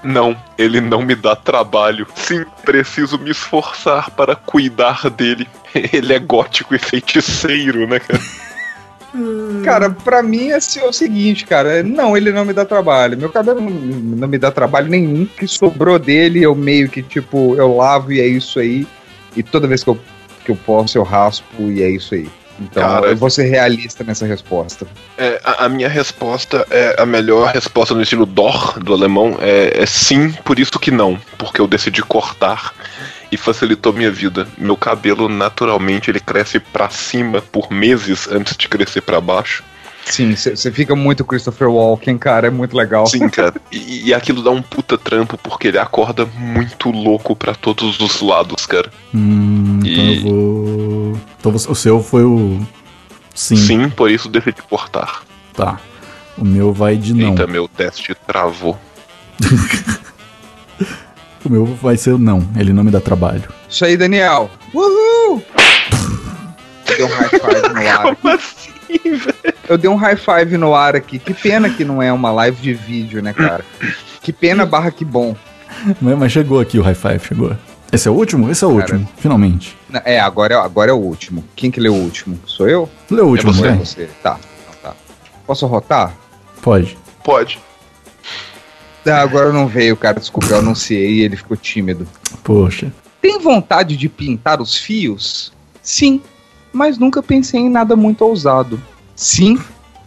Não, 0.02 0.40
ele 0.58 0.80
não 0.80 1.02
me 1.02 1.14
dá 1.14 1.36
trabalho. 1.36 2.06
Sim, 2.16 2.44
preciso 2.64 3.18
me 3.18 3.30
esforçar 3.30 4.10
para 4.10 4.34
cuidar 4.34 5.08
dele. 5.10 5.48
Ele 5.92 6.12
é 6.12 6.18
gótico 6.18 6.74
e 6.74 6.78
feiticeiro, 6.78 7.86
né, 7.86 8.00
cara? 8.00 8.22
Cara, 9.64 9.90
pra 9.90 10.22
mim 10.22 10.50
é 10.50 10.58
o 10.58 10.92
seguinte, 10.92 11.44
cara. 11.44 11.82
Não, 11.82 12.16
ele 12.16 12.32
não 12.32 12.44
me 12.44 12.52
dá 12.52 12.64
trabalho. 12.64 13.16
Meu 13.16 13.30
cabelo 13.30 13.60
não, 13.60 13.70
não 13.70 14.28
me 14.28 14.38
dá 14.38 14.50
trabalho 14.50 14.88
nenhum. 14.88 15.22
O 15.22 15.26
que 15.26 15.46
sobrou 15.46 15.98
dele, 15.98 16.42
eu 16.42 16.54
meio 16.54 16.88
que, 16.88 17.02
tipo, 17.02 17.54
eu 17.56 17.76
lavo 17.76 18.12
e 18.12 18.20
é 18.20 18.26
isso 18.26 18.58
aí. 18.58 18.86
E 19.34 19.42
toda 19.42 19.66
vez 19.66 19.82
que 19.82 19.90
eu, 19.90 19.98
que 20.44 20.50
eu 20.50 20.56
posso, 20.56 20.98
eu 20.98 21.02
raspo 21.02 21.70
e 21.70 21.82
é 21.82 21.90
isso 21.90 22.14
aí. 22.14 22.28
Então, 22.58 22.82
Cara, 22.82 23.06
eu 23.08 23.16
vou 23.16 23.28
ser 23.28 23.44
realista 23.44 24.02
nessa 24.02 24.24
resposta. 24.24 24.86
É, 25.18 25.40
a, 25.44 25.66
a 25.66 25.68
minha 25.68 25.88
resposta 25.88 26.66
é 26.70 26.96
a 26.98 27.04
melhor 27.04 27.52
resposta 27.52 27.94
no 27.94 28.02
estilo 28.02 28.24
Dor 28.24 28.78
do 28.78 28.94
alemão. 28.94 29.36
É, 29.40 29.82
é 29.82 29.86
sim, 29.86 30.32
por 30.44 30.58
isso 30.58 30.78
que 30.78 30.90
não. 30.90 31.18
Porque 31.36 31.60
eu 31.60 31.66
decidi 31.66 32.02
cortar 32.02 32.72
e 33.30 33.36
facilitou 33.36 33.92
minha 33.92 34.10
vida. 34.10 34.46
Meu 34.56 34.76
cabelo, 34.76 35.28
naturalmente, 35.28 36.10
ele 36.10 36.20
cresce 36.20 36.58
pra 36.60 36.88
cima 36.88 37.40
por 37.42 37.70
meses 37.70 38.28
antes 38.30 38.56
de 38.56 38.68
crescer 38.68 39.00
pra 39.00 39.20
baixo. 39.20 39.62
Sim, 40.04 40.36
você 40.36 40.70
fica 40.70 40.94
muito 40.94 41.24
Christopher 41.24 41.68
Walken, 41.68 42.16
cara. 42.16 42.46
É 42.46 42.50
muito 42.50 42.76
legal. 42.76 43.06
Sim, 43.08 43.28
cara. 43.28 43.54
E, 43.72 44.08
e 44.08 44.14
aquilo 44.14 44.40
dá 44.40 44.50
um 44.50 44.62
puta 44.62 44.96
trampo 44.96 45.36
porque 45.36 45.66
ele 45.68 45.78
acorda 45.78 46.24
muito 46.24 46.90
louco 46.92 47.34
pra 47.34 47.54
todos 47.56 47.98
os 47.98 48.20
lados, 48.20 48.64
cara. 48.66 48.88
Hum, 49.12 49.80
então 49.84 50.04
E- 50.04 50.16
eu 50.16 50.22
vou. 50.22 51.20
Então 51.40 51.52
o 51.54 51.74
seu 51.74 52.00
foi 52.02 52.22
o. 52.22 52.64
Sim. 53.34 53.56
Sim, 53.56 53.90
por 53.90 54.08
isso 54.10 54.28
decidi 54.28 54.62
cortar. 54.62 55.22
Tá. 55.52 55.80
O 56.38 56.44
meu 56.44 56.72
vai 56.72 56.96
de 56.96 57.12
não. 57.12 57.30
Eita, 57.30 57.46
meu 57.48 57.66
teste 57.66 58.14
travou. 58.26 58.78
O 61.46 61.52
meu 61.52 61.64
vai 61.64 61.96
ser 61.96 62.10
o 62.12 62.18
não. 62.18 62.42
Ele 62.58 62.72
não 62.72 62.82
me 62.82 62.90
dá 62.90 63.00
trabalho. 63.00 63.44
Isso 63.68 63.84
aí, 63.84 63.96
Daniel. 63.96 64.50
Uhul! 64.74 65.42
Deu 66.96 67.06
um 67.06 67.10
high 67.10 67.28
five 67.28 67.74
no 67.74 67.88
ar. 67.88 68.16
Como 68.16 68.34
assim, 68.34 69.16
velho? 69.16 69.54
Eu 69.68 69.78
dei 69.78 69.90
um 69.90 69.94
high 69.96 70.16
five 70.16 70.56
no 70.56 70.74
ar 70.74 70.96
aqui. 70.96 71.18
Que 71.18 71.32
pena 71.32 71.70
que 71.70 71.84
não 71.84 72.02
é 72.02 72.12
uma 72.12 72.30
live 72.32 72.60
de 72.60 72.74
vídeo, 72.74 73.22
né, 73.22 73.32
cara? 73.32 73.64
Que 74.22 74.32
pena 74.32 74.66
barra 74.66 74.90
que 74.90 75.04
bom. 75.04 75.36
Mas 76.00 76.32
chegou 76.32 76.58
aqui 76.60 76.78
o 76.78 76.82
high 76.82 76.94
five, 76.94 77.20
chegou. 77.20 77.56
Esse 77.92 78.08
é 78.08 78.10
o 78.10 78.14
último? 78.14 78.50
Esse 78.50 78.64
é 78.64 78.66
o 78.66 78.70
Cara. 78.70 78.82
último, 78.82 79.08
finalmente. 79.16 79.76
É, 80.04 80.18
agora 80.18 80.54
é, 80.54 80.56
agora 80.56 80.90
é 80.90 80.94
o 80.94 80.98
último. 80.98 81.44
Quem 81.54 81.70
que 81.70 81.78
lê 81.78 81.88
o 81.88 81.94
último? 81.94 82.36
Sou 82.44 82.68
eu? 82.68 82.88
Lê 83.08 83.22
o 83.22 83.26
último, 83.26 83.52
é 83.52 83.54
você, 83.54 83.60
vai. 83.62 83.70
é 83.70 83.76
você. 83.76 84.10
Tá, 84.22 84.38
então 84.60 84.74
tá. 84.90 84.96
Posso 85.46 85.66
rotar? 85.66 86.12
Pode. 86.60 86.98
Pode. 87.22 87.60
Ah, 89.06 89.20
agora 89.20 89.52
não 89.52 89.66
veio, 89.66 89.96
cara. 89.96 90.18
Desculpa, 90.18 90.48
eu 90.48 90.58
anunciei 90.58 91.14
e 91.14 91.20
ele 91.22 91.36
ficou 91.36 91.56
tímido. 91.56 92.06
Poxa. 92.42 92.92
Tem 93.20 93.38
vontade 93.38 93.96
de 93.96 94.08
pintar 94.08 94.60
os 94.60 94.76
fios? 94.76 95.52
Sim, 95.82 96.20
mas 96.72 96.98
nunca 96.98 97.22
pensei 97.22 97.60
em 97.60 97.70
nada 97.70 97.94
muito 97.96 98.24
ousado. 98.24 98.80
Sim, 99.14 99.58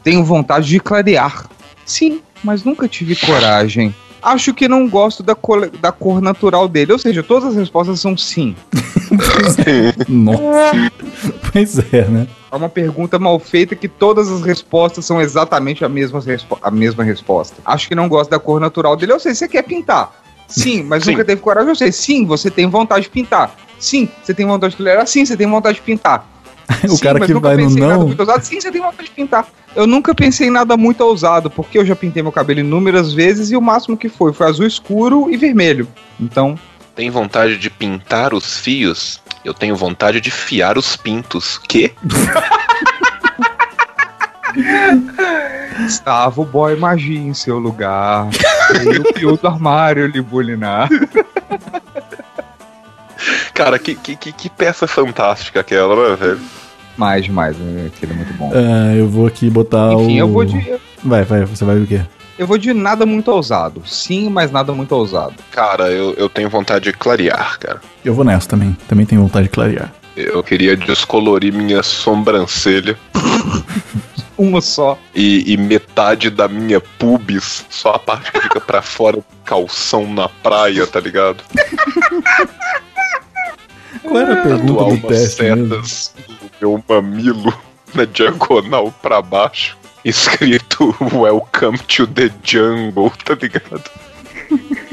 tenho 0.04 0.24
vontade 0.24 0.68
de 0.68 0.80
clarear. 0.80 1.50
Sim, 1.86 2.22
mas 2.44 2.64
nunca 2.64 2.88
tive 2.88 3.16
coragem. 3.16 3.94
Acho 4.22 4.54
que 4.54 4.68
não 4.68 4.88
gosto 4.90 5.24
da 5.24 5.34
cor, 5.36 5.70
da 5.70 5.92
cor 5.92 6.22
natural 6.22 6.68
dele. 6.68 6.92
Ou 6.92 7.00
seja, 7.00 7.24
todas 7.24 7.50
as 7.50 7.56
respostas 7.56 8.00
são 8.00 8.18
sim. 8.18 8.56
Nossa. 10.08 10.92
pois 11.52 11.80
é, 11.94 12.06
né? 12.06 12.28
É 12.52 12.56
uma 12.56 12.70
pergunta 12.70 13.20
mal 13.20 13.40
feita 13.40 13.76
que 13.76 13.88
todas 13.88 14.32
as 14.32 14.42
respostas 14.42 15.06
são 15.06 15.22
exatamente 15.22 15.86
a 15.86 15.90
mesma, 15.90 16.20
respo- 16.20 16.58
a 16.62 16.72
mesma 16.72 17.04
resposta. 17.04 17.58
Acho 17.66 17.88
que 17.88 17.96
não 17.96 18.10
gosto 18.10 18.30
da 18.30 18.40
cor 18.40 18.60
natural 18.60 18.96
dele. 18.96 19.12
Eu 19.14 19.20
sei, 19.20 19.34
você 19.36 19.48
quer 19.48 19.64
pintar. 19.64 20.14
Sim, 20.48 20.84
mas 20.84 21.04
Sim. 21.04 21.12
nunca 21.12 21.24
teve 21.24 21.42
coragem. 21.42 21.70
Eu 21.70 21.76
sei, 21.76 21.92
sim, 21.92 22.26
você 22.26 22.50
tem 22.50 22.68
vontade 22.68 23.04
de 23.04 23.10
pintar. 23.10 23.56
Sim, 23.80 24.10
você 24.24 24.34
tem 24.34 24.46
vontade 24.46 24.72
de 24.72 24.78
tolerar. 24.78 25.08
Sim, 25.08 25.24
você 25.26 25.38
tem 25.38 25.48
vontade 25.48 25.76
de 25.76 25.82
pintar. 25.84 26.28
O 26.86 26.90
Sim, 26.90 26.98
cara 27.04 27.20
mas 27.20 27.28
que 27.28 27.34
nunca 27.34 27.48
vai 27.50 27.58
no 27.58 27.64
pensei 27.64 27.78
em 27.78 27.82
nada 27.88 27.98
não. 27.98 28.08
muito 28.08 28.20
ousado. 28.20 28.46
Sim, 28.46 28.62
você 28.62 28.72
tem 28.72 28.82
vontade 28.82 29.04
de 29.06 29.12
pintar. 29.12 29.48
Eu 29.76 29.88
nunca 29.88 30.14
pensei 30.16 30.48
em 30.48 30.52
nada 30.52 30.78
muito 30.78 31.02
ousado, 31.02 31.50
porque 31.50 31.78
eu 31.78 31.86
já 31.86 31.96
pintei 31.96 32.22
meu 32.24 32.32
cabelo 32.32 32.60
inúmeras 32.60 33.14
vezes 33.14 33.52
e 33.52 33.56
o 33.56 33.62
máximo 33.62 33.98
que 33.98 34.08
foi 34.10 34.32
foi 34.34 34.48
azul 34.48 34.66
escuro 34.66 35.30
e 35.30 35.38
vermelho. 35.38 35.88
Então, 36.20 36.58
Tem 36.96 37.10
vontade 37.10 37.58
de 37.58 37.70
pintar 37.70 38.34
os 38.34 38.58
fios? 38.60 39.20
Eu 39.44 39.54
tenho 39.54 39.76
vontade 39.76 40.20
de 40.22 40.30
fiar 40.32 40.78
os 40.78 40.96
pintos. 40.96 41.58
Que? 41.58 41.94
estava 45.88 46.42
o 46.42 46.46
boy 46.46 46.76
magia 46.76 47.20
em 47.20 47.34
seu 47.34 47.58
lugar. 47.58 48.28
e 48.84 48.98
o 49.00 49.14
pior 49.14 49.38
do 49.38 49.48
armário 49.48 50.06
lhe 50.08 50.22
bulinar. 50.22 50.90
Cara, 53.60 53.78
que, 53.78 53.94
que, 53.94 54.16
que, 54.16 54.32
que 54.32 54.50
peça 54.50 54.88
fantástica 54.88 55.60
aquela, 55.60 56.12
né, 56.12 56.16
velho? 56.16 56.40
Mais, 56.96 57.28
mais, 57.28 57.58
aquele 57.88 58.14
é 58.14 58.16
muito 58.16 58.34
bom. 58.36 58.54
Ah, 58.56 58.96
eu 58.96 59.06
vou 59.06 59.28
aqui 59.28 59.50
botar 59.50 59.98
o. 59.98 60.04
Enfim, 60.04 60.18
eu 60.18 60.30
vou 60.30 60.46
de. 60.46 60.80
Vai, 61.04 61.26
vai, 61.26 61.44
você 61.44 61.66
vai 61.66 61.78
o 61.78 61.86
quê? 61.86 62.00
Eu 62.38 62.48
vou 62.48 62.58
de 62.58 62.74
nada 62.74 63.06
muito 63.06 63.30
ousado. 63.30 63.84
Sim, 63.86 64.30
mas 64.30 64.50
nada 64.50 64.72
muito 64.72 64.94
ousado. 64.96 65.34
Cara, 65.52 65.92
eu, 65.92 66.14
eu 66.14 66.30
tenho 66.30 66.50
vontade 66.50 66.86
de 66.86 66.94
clarear, 66.94 67.60
cara. 67.60 67.82
Eu 68.04 68.14
vou 68.14 68.24
nessa 68.24 68.48
também. 68.48 68.78
Também 68.88 69.06
tenho 69.06 69.24
vontade 69.24 69.48
de 69.48 69.50
clarear. 69.50 69.94
Eu 70.16 70.42
queria 70.42 70.78
descolorir 70.78 71.54
minha 71.54 71.84
sobrancelha. 71.84 72.98
Uma 74.38 74.62
só. 74.62 74.98
E, 75.14 75.52
e 75.52 75.58
metade 75.58 76.30
da 76.30 76.48
minha 76.48 76.80
pubis, 76.80 77.66
só 77.70 77.96
a 77.96 78.00
parte 78.00 78.32
que 78.32 78.40
fica 78.40 78.62
pra 78.62 78.82
fora 78.82 79.18
do 79.18 79.26
calção 79.44 80.08
na 80.14 80.30
praia, 80.30 80.88
tá 80.88 81.02
ligado? 81.02 81.44
Qual 84.10 84.22
era 84.22 84.34
a 84.34 84.44
pergunta 84.44 84.74
Tatuar 84.74 84.98
do 84.98 85.08
teste 85.08 85.44
mesmo? 85.44 85.68
setas 85.70 86.14
no 86.28 86.50
meu 86.62 86.84
mamilo 86.88 87.54
na 87.94 88.06
diagonal 88.06 88.94
pra 89.02 89.22
baixo, 89.22 89.78
escrito 90.04 90.96
Welcome 91.14 91.78
to 91.80 92.06
the 92.08 92.30
Jungle, 92.44 93.12
tá 93.24 93.36
ligado? 93.42 93.84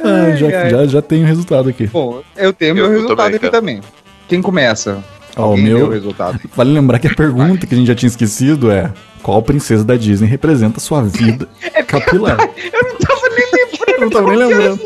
Ah, 0.00 0.34
já, 0.36 0.68
já, 0.70 0.86
já 0.86 1.02
tenho 1.02 1.24
o 1.24 1.26
resultado 1.26 1.68
aqui. 1.68 1.86
Bom, 1.88 2.22
eu 2.36 2.52
tenho 2.52 2.70
Eu- 2.70 2.74
meu 2.76 2.84
eu 2.86 2.90
resultado 2.92 3.16
também, 3.16 3.34
aqui 3.36 3.38
cara. 3.40 3.50
também. 3.52 3.80
Quem 4.28 4.40
começa? 4.40 5.04
Ó, 5.36 5.40
o 5.40 5.44
Alguém 5.50 5.64
meu- 5.64 5.90
resultado. 5.90 6.40
Vale 6.54 6.72
lembrar 6.72 6.98
que 6.98 7.08
a 7.08 7.14
pergunta 7.14 7.66
que 7.66 7.74
a 7.74 7.78
gente 7.78 7.88
já 7.88 7.94
tinha 7.94 8.08
esquecido 8.08 8.70
é: 8.70 8.92
qual 9.22 9.42
princesa 9.42 9.84
da 9.84 9.96
Disney 9.96 10.28
representa 10.28 10.78
sua 10.80 11.02
vida 11.02 11.48
capilar? 11.86 12.38
Eu 12.40 12.82
não 12.84 12.98
tava 12.98 13.28
nem 13.36 13.46
lembrando. 13.52 13.88
Eu 13.88 14.00
não 14.00 14.10
tava 14.10 14.28
nem 14.30 14.38
lembrando. 14.38 14.80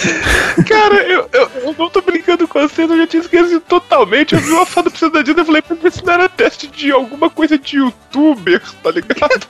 Cara, 0.66 0.94
eu, 1.06 1.28
eu, 1.32 1.50
eu 1.62 1.74
não 1.78 1.90
tô 1.90 2.00
brincando 2.00 2.46
com 2.48 2.60
você, 2.60 2.82
eu 2.82 2.96
já 2.96 3.06
tinha 3.06 3.22
esquecido 3.22 3.60
totalmente. 3.60 4.34
Eu 4.34 4.40
vi 4.40 4.50
uma 4.50 4.66
foto 4.66 4.84
do 4.84 4.90
Precisa 4.90 5.10
da 5.10 5.22
Disney 5.22 5.42
e 5.42 5.46
falei, 5.46 5.62
pra 5.62 5.76
ver 5.76 5.92
se 5.92 6.04
não 6.04 6.12
era 6.12 6.28
teste 6.28 6.66
de 6.66 6.90
alguma 6.90 7.28
coisa 7.28 7.58
de 7.58 7.76
youtuber, 7.76 8.62
tá 8.82 8.90
ligado? 8.90 9.46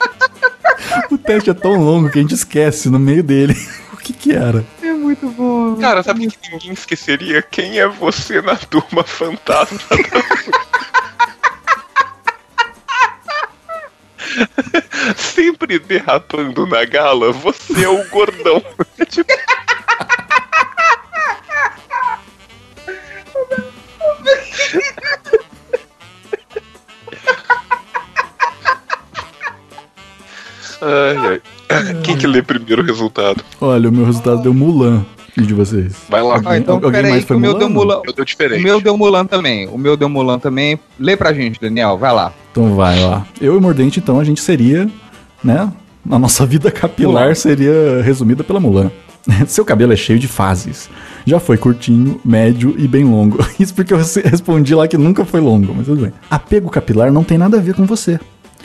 O 1.09 1.17
teste 1.17 1.49
é 1.49 1.53
tão 1.53 1.75
longo 1.75 2.09
que 2.09 2.19
a 2.19 2.21
gente 2.21 2.33
esquece 2.33 2.89
no 2.89 2.99
meio 2.99 3.23
dele 3.23 3.55
o 3.93 3.97
que 3.97 4.13
que 4.13 4.33
era. 4.33 4.65
É 4.81 4.91
muito 4.91 5.27
bom. 5.29 5.75
Cara, 5.77 6.03
sabe 6.03 6.27
que 6.27 6.51
ninguém 6.51 6.73
esqueceria? 6.73 7.41
Quem 7.41 7.79
é 7.79 7.87
você 7.87 8.41
na 8.41 8.55
turma 8.55 9.03
fantasma? 9.03 9.79
Sempre 15.15 15.79
derrapando 15.79 16.65
na 16.65 16.85
gala, 16.85 17.31
você 17.31 17.83
é 17.83 17.89
o 17.89 18.07
gordão. 18.09 18.63
Tipo, 19.09 19.33
ai, 30.81 31.41
ai. 31.69 31.93
Quem 32.03 32.17
que 32.17 32.27
lê 32.27 32.41
primeiro 32.41 32.81
o 32.81 32.85
resultado? 32.85 33.43
Olha, 33.59 33.89
o 33.89 33.91
meu 33.91 34.05
resultado 34.05 34.41
deu 34.41 34.53
Mulan. 34.53 35.05
E 35.37 35.41
de 35.43 35.53
vocês? 35.53 35.93
Vai 36.09 36.21
lá. 36.21 36.41
Ah, 36.43 36.57
então 36.57 36.75
Alguém 36.75 37.03
mais 37.03 37.21
que 37.21 37.27
foi 37.27 37.37
o 37.37 37.39
meu 37.39 37.51
Mulan, 37.53 37.59
deu? 37.59 37.69
Mulan. 37.69 38.01
Eu 38.05 38.13
deu 38.13 38.23
O 38.23 38.25
diferente. 38.25 38.61
meu 38.63 38.81
deu 38.81 38.97
Mulan 38.97 39.25
também. 39.25 39.67
O 39.69 39.77
meu 39.77 39.95
deu 39.95 40.09
Mulan 40.09 40.37
também. 40.39 40.77
Lê 40.99 41.15
pra 41.15 41.31
gente, 41.33 41.59
Daniel. 41.61 41.97
Vai 41.97 42.11
lá. 42.13 42.33
Então 42.51 42.75
vai 42.75 42.99
lá. 42.99 43.25
Eu 43.39 43.55
e 43.57 43.61
Mordente, 43.61 43.99
então, 43.99 44.19
a 44.19 44.23
gente 44.25 44.41
seria, 44.41 44.89
né? 45.41 45.71
A 46.09 46.19
nossa 46.19 46.45
vida 46.45 46.69
capilar 46.69 47.23
Mulan. 47.23 47.35
seria 47.35 48.01
resumida 48.03 48.43
pela 48.43 48.59
Mulan. 48.59 48.91
Seu 49.47 49.63
cabelo 49.63 49.93
é 49.93 49.95
cheio 49.95 50.19
de 50.19 50.27
fases. 50.27 50.89
Já 51.25 51.39
foi 51.39 51.55
curtinho, 51.55 52.19
médio 52.25 52.75
e 52.77 52.85
bem 52.87 53.05
longo. 53.05 53.37
Isso 53.57 53.73
porque 53.73 53.93
eu 53.93 53.97
respondi 53.97 54.75
lá 54.75 54.85
que 54.85 54.97
nunca 54.97 55.23
foi 55.23 55.39
longo, 55.39 55.73
mas 55.73 55.85
tudo 55.85 56.01
bem. 56.01 56.11
Apego 56.29 56.69
capilar 56.69 57.09
não 57.09 57.23
tem 57.23 57.37
nada 57.37 57.57
a 57.57 57.61
ver 57.61 57.73
com 57.73 57.85
você. 57.85 58.19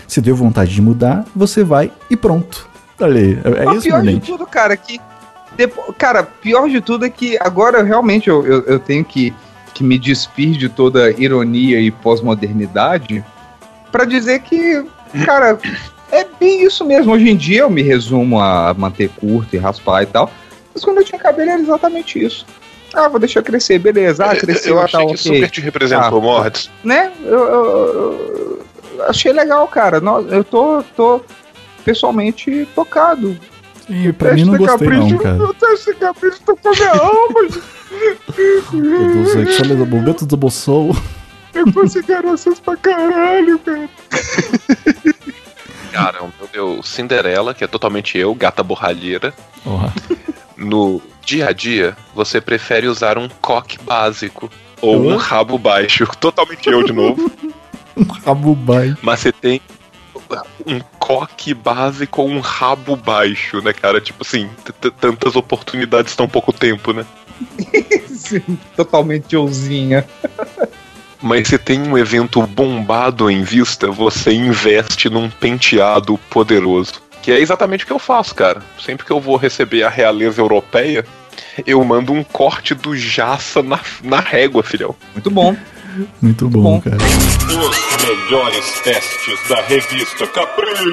Se 0.06 0.20
deu 0.20 0.36
vontade 0.36 0.72
de 0.74 0.80
mudar, 0.82 1.24
você 1.34 1.64
vai 1.64 1.90
e 2.08 2.16
pronto. 2.16 2.68
Olha 3.00 3.20
aí, 3.20 3.38
é, 3.44 3.64
é 3.64 3.68
O 3.68 3.72
isso, 3.74 3.82
pior 3.82 4.02
de 4.02 4.20
tudo, 4.20 4.46
cara, 4.46 4.76
que. 4.76 5.00
depo- 5.56 5.92
Cara, 5.98 6.22
pior 6.22 6.68
de 6.68 6.80
tudo 6.80 7.04
é 7.04 7.10
que 7.10 7.36
agora 7.40 7.78
eu 7.80 7.84
realmente 7.84 8.28
eu, 8.28 8.46
eu, 8.46 8.62
eu 8.64 8.78
tenho 8.78 9.04
que, 9.04 9.34
que 9.74 9.82
me 9.84 9.98
despir 9.98 10.56
de 10.56 10.68
toda 10.68 11.10
ironia 11.20 11.80
e 11.80 11.90
pós-modernidade 11.90 13.24
pra 13.92 14.04
dizer 14.04 14.40
que, 14.40 14.84
cara, 15.24 15.58
é 16.12 16.26
bem 16.38 16.64
isso 16.64 16.84
mesmo. 16.84 17.12
Hoje 17.12 17.28
em 17.28 17.36
dia 17.36 17.60
eu 17.62 17.70
me 17.70 17.82
resumo 17.82 18.40
a 18.40 18.72
manter 18.74 19.08
curto 19.10 19.54
e 19.54 19.58
raspar 19.58 20.02
e 20.02 20.06
tal. 20.06 20.30
Mas 20.72 20.84
quando 20.84 20.98
eu 20.98 21.04
tinha 21.04 21.18
cabelo 21.18 21.50
era 21.50 21.60
exatamente 21.60 22.22
isso. 22.22 22.46
Ah, 22.94 23.08
vou 23.08 23.18
deixar 23.18 23.42
crescer, 23.42 23.78
beleza. 23.78 24.24
Ah, 24.24 24.36
cresceu, 24.36 24.76
eu 24.76 24.80
ah, 24.80 24.84
achei 24.84 25.00
tá, 25.00 25.06
que 25.06 25.12
ok. 25.14 25.34
super 25.34 25.50
te 25.50 25.60
representou, 25.60 26.18
Ah, 26.18 26.22
Mordes. 26.22 26.70
né? 26.84 27.12
Eu, 27.24 27.38
eu- 27.38 27.92
eu 27.94 28.60
achei 29.02 29.32
legal, 29.32 29.66
cara. 29.68 30.00
Eu 30.30 30.44
tô, 30.44 30.82
tô 30.96 31.20
pessoalmente 31.84 32.68
tocado. 32.74 33.36
Ih, 33.88 34.12
pra 34.12 34.34
mim 34.34 34.44
não 34.44 34.56
gostei 34.56 34.88
não, 34.88 35.18
cara. 35.18 35.44
O 35.44 35.54
teste 35.54 35.92
de 35.92 36.00
capricho 36.00 36.40
tocou 36.44 36.72
minha 36.72 36.90
alma. 36.90 37.40
Eu 38.72 39.26
sexualizo 39.26 39.86
momentos 39.86 40.26
do 40.26 40.36
bolsou. 40.36 40.94
Eu 41.54 41.72
considero 41.72 42.28
vocês 42.28 42.58
pra 42.58 42.76
caralho, 42.76 43.58
cara. 43.60 43.88
Cara, 45.92 46.24
o 46.24 46.30
meu 46.52 46.82
Cinderela, 46.82 47.54
que 47.54 47.64
é 47.64 47.66
totalmente 47.66 48.18
eu, 48.18 48.34
gata 48.34 48.62
borralheira. 48.62 49.32
Porra. 49.64 49.92
No 50.56 51.00
dia 51.24 51.48
a 51.48 51.52
dia, 51.52 51.96
você 52.14 52.40
prefere 52.40 52.86
usar 52.86 53.16
um 53.16 53.28
coque 53.40 53.78
básico 53.82 54.50
ou 54.82 55.06
um 55.06 55.16
rabo 55.16 55.56
baixo. 55.56 56.06
Totalmente 56.20 56.68
eu 56.68 56.82
de 56.82 56.92
novo. 56.92 57.30
Rabo 58.24 58.54
baixo. 58.54 58.98
Mas 59.02 59.20
você 59.20 59.32
tem 59.32 59.60
um 60.66 60.80
coque 60.98 61.54
básico 61.54 62.22
ou 62.22 62.28
um 62.28 62.40
rabo 62.40 62.96
baixo, 62.96 63.60
né, 63.62 63.72
cara? 63.72 64.00
Tipo 64.00 64.22
assim, 64.22 64.50
tantas 65.00 65.36
oportunidades 65.36 66.16
tão 66.16 66.28
pouco 66.28 66.52
tempo, 66.52 66.92
né? 66.92 67.06
Sim, 68.08 68.58
totalmente 68.76 69.34
euzinha. 69.34 70.06
Mas 71.22 71.48
se 71.48 71.58
tem 71.58 71.80
um 71.80 71.96
evento 71.96 72.42
bombado 72.42 73.30
em 73.30 73.42
vista, 73.42 73.90
você 73.90 74.32
investe 74.32 75.08
num 75.08 75.30
penteado 75.30 76.18
poderoso. 76.30 77.02
Que 77.22 77.32
é 77.32 77.40
exatamente 77.40 77.84
o 77.84 77.86
que 77.86 77.92
eu 77.92 77.98
faço, 77.98 78.34
cara. 78.34 78.62
Sempre 78.78 79.04
que 79.04 79.12
eu 79.12 79.20
vou 79.20 79.36
receber 79.36 79.82
a 79.82 79.88
realeza 79.88 80.40
europeia, 80.40 81.04
eu 81.66 81.82
mando 81.84 82.12
um 82.12 82.22
corte 82.22 82.74
do 82.74 82.96
Jaça 82.96 83.62
na, 83.62 83.80
na 84.02 84.20
régua, 84.20 84.62
filhão. 84.62 84.94
Muito 85.14 85.30
bom. 85.30 85.56
Muito 86.20 86.48
bom, 86.48 86.80
cara. 86.80 86.96
Os 86.96 88.04
melhores 88.04 88.80
testes 88.80 89.48
da 89.48 89.62
revista 89.62 90.26
Capricho. 90.26 90.84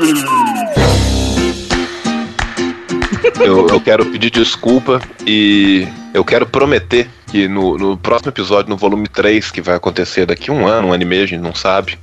Eu, 3.39 3.67
eu 3.67 3.81
quero 3.81 4.05
pedir 4.05 4.29
desculpa 4.29 5.01
e 5.25 5.87
eu 6.13 6.23
quero 6.23 6.45
prometer 6.45 7.09
que 7.27 7.47
no, 7.47 7.77
no 7.77 7.97
próximo 7.97 8.29
episódio, 8.29 8.69
no 8.69 8.77
volume 8.77 9.07
3, 9.07 9.49
que 9.49 9.61
vai 9.61 9.75
acontecer 9.75 10.25
daqui 10.25 10.51
a 10.51 10.53
um 10.53 10.67
ano, 10.67 10.89
um 10.89 10.93
ano 10.93 11.03
e 11.03 11.05
meio, 11.05 11.23
a 11.23 11.27
gente 11.27 11.41
não 11.41 11.55
sabe, 11.55 11.97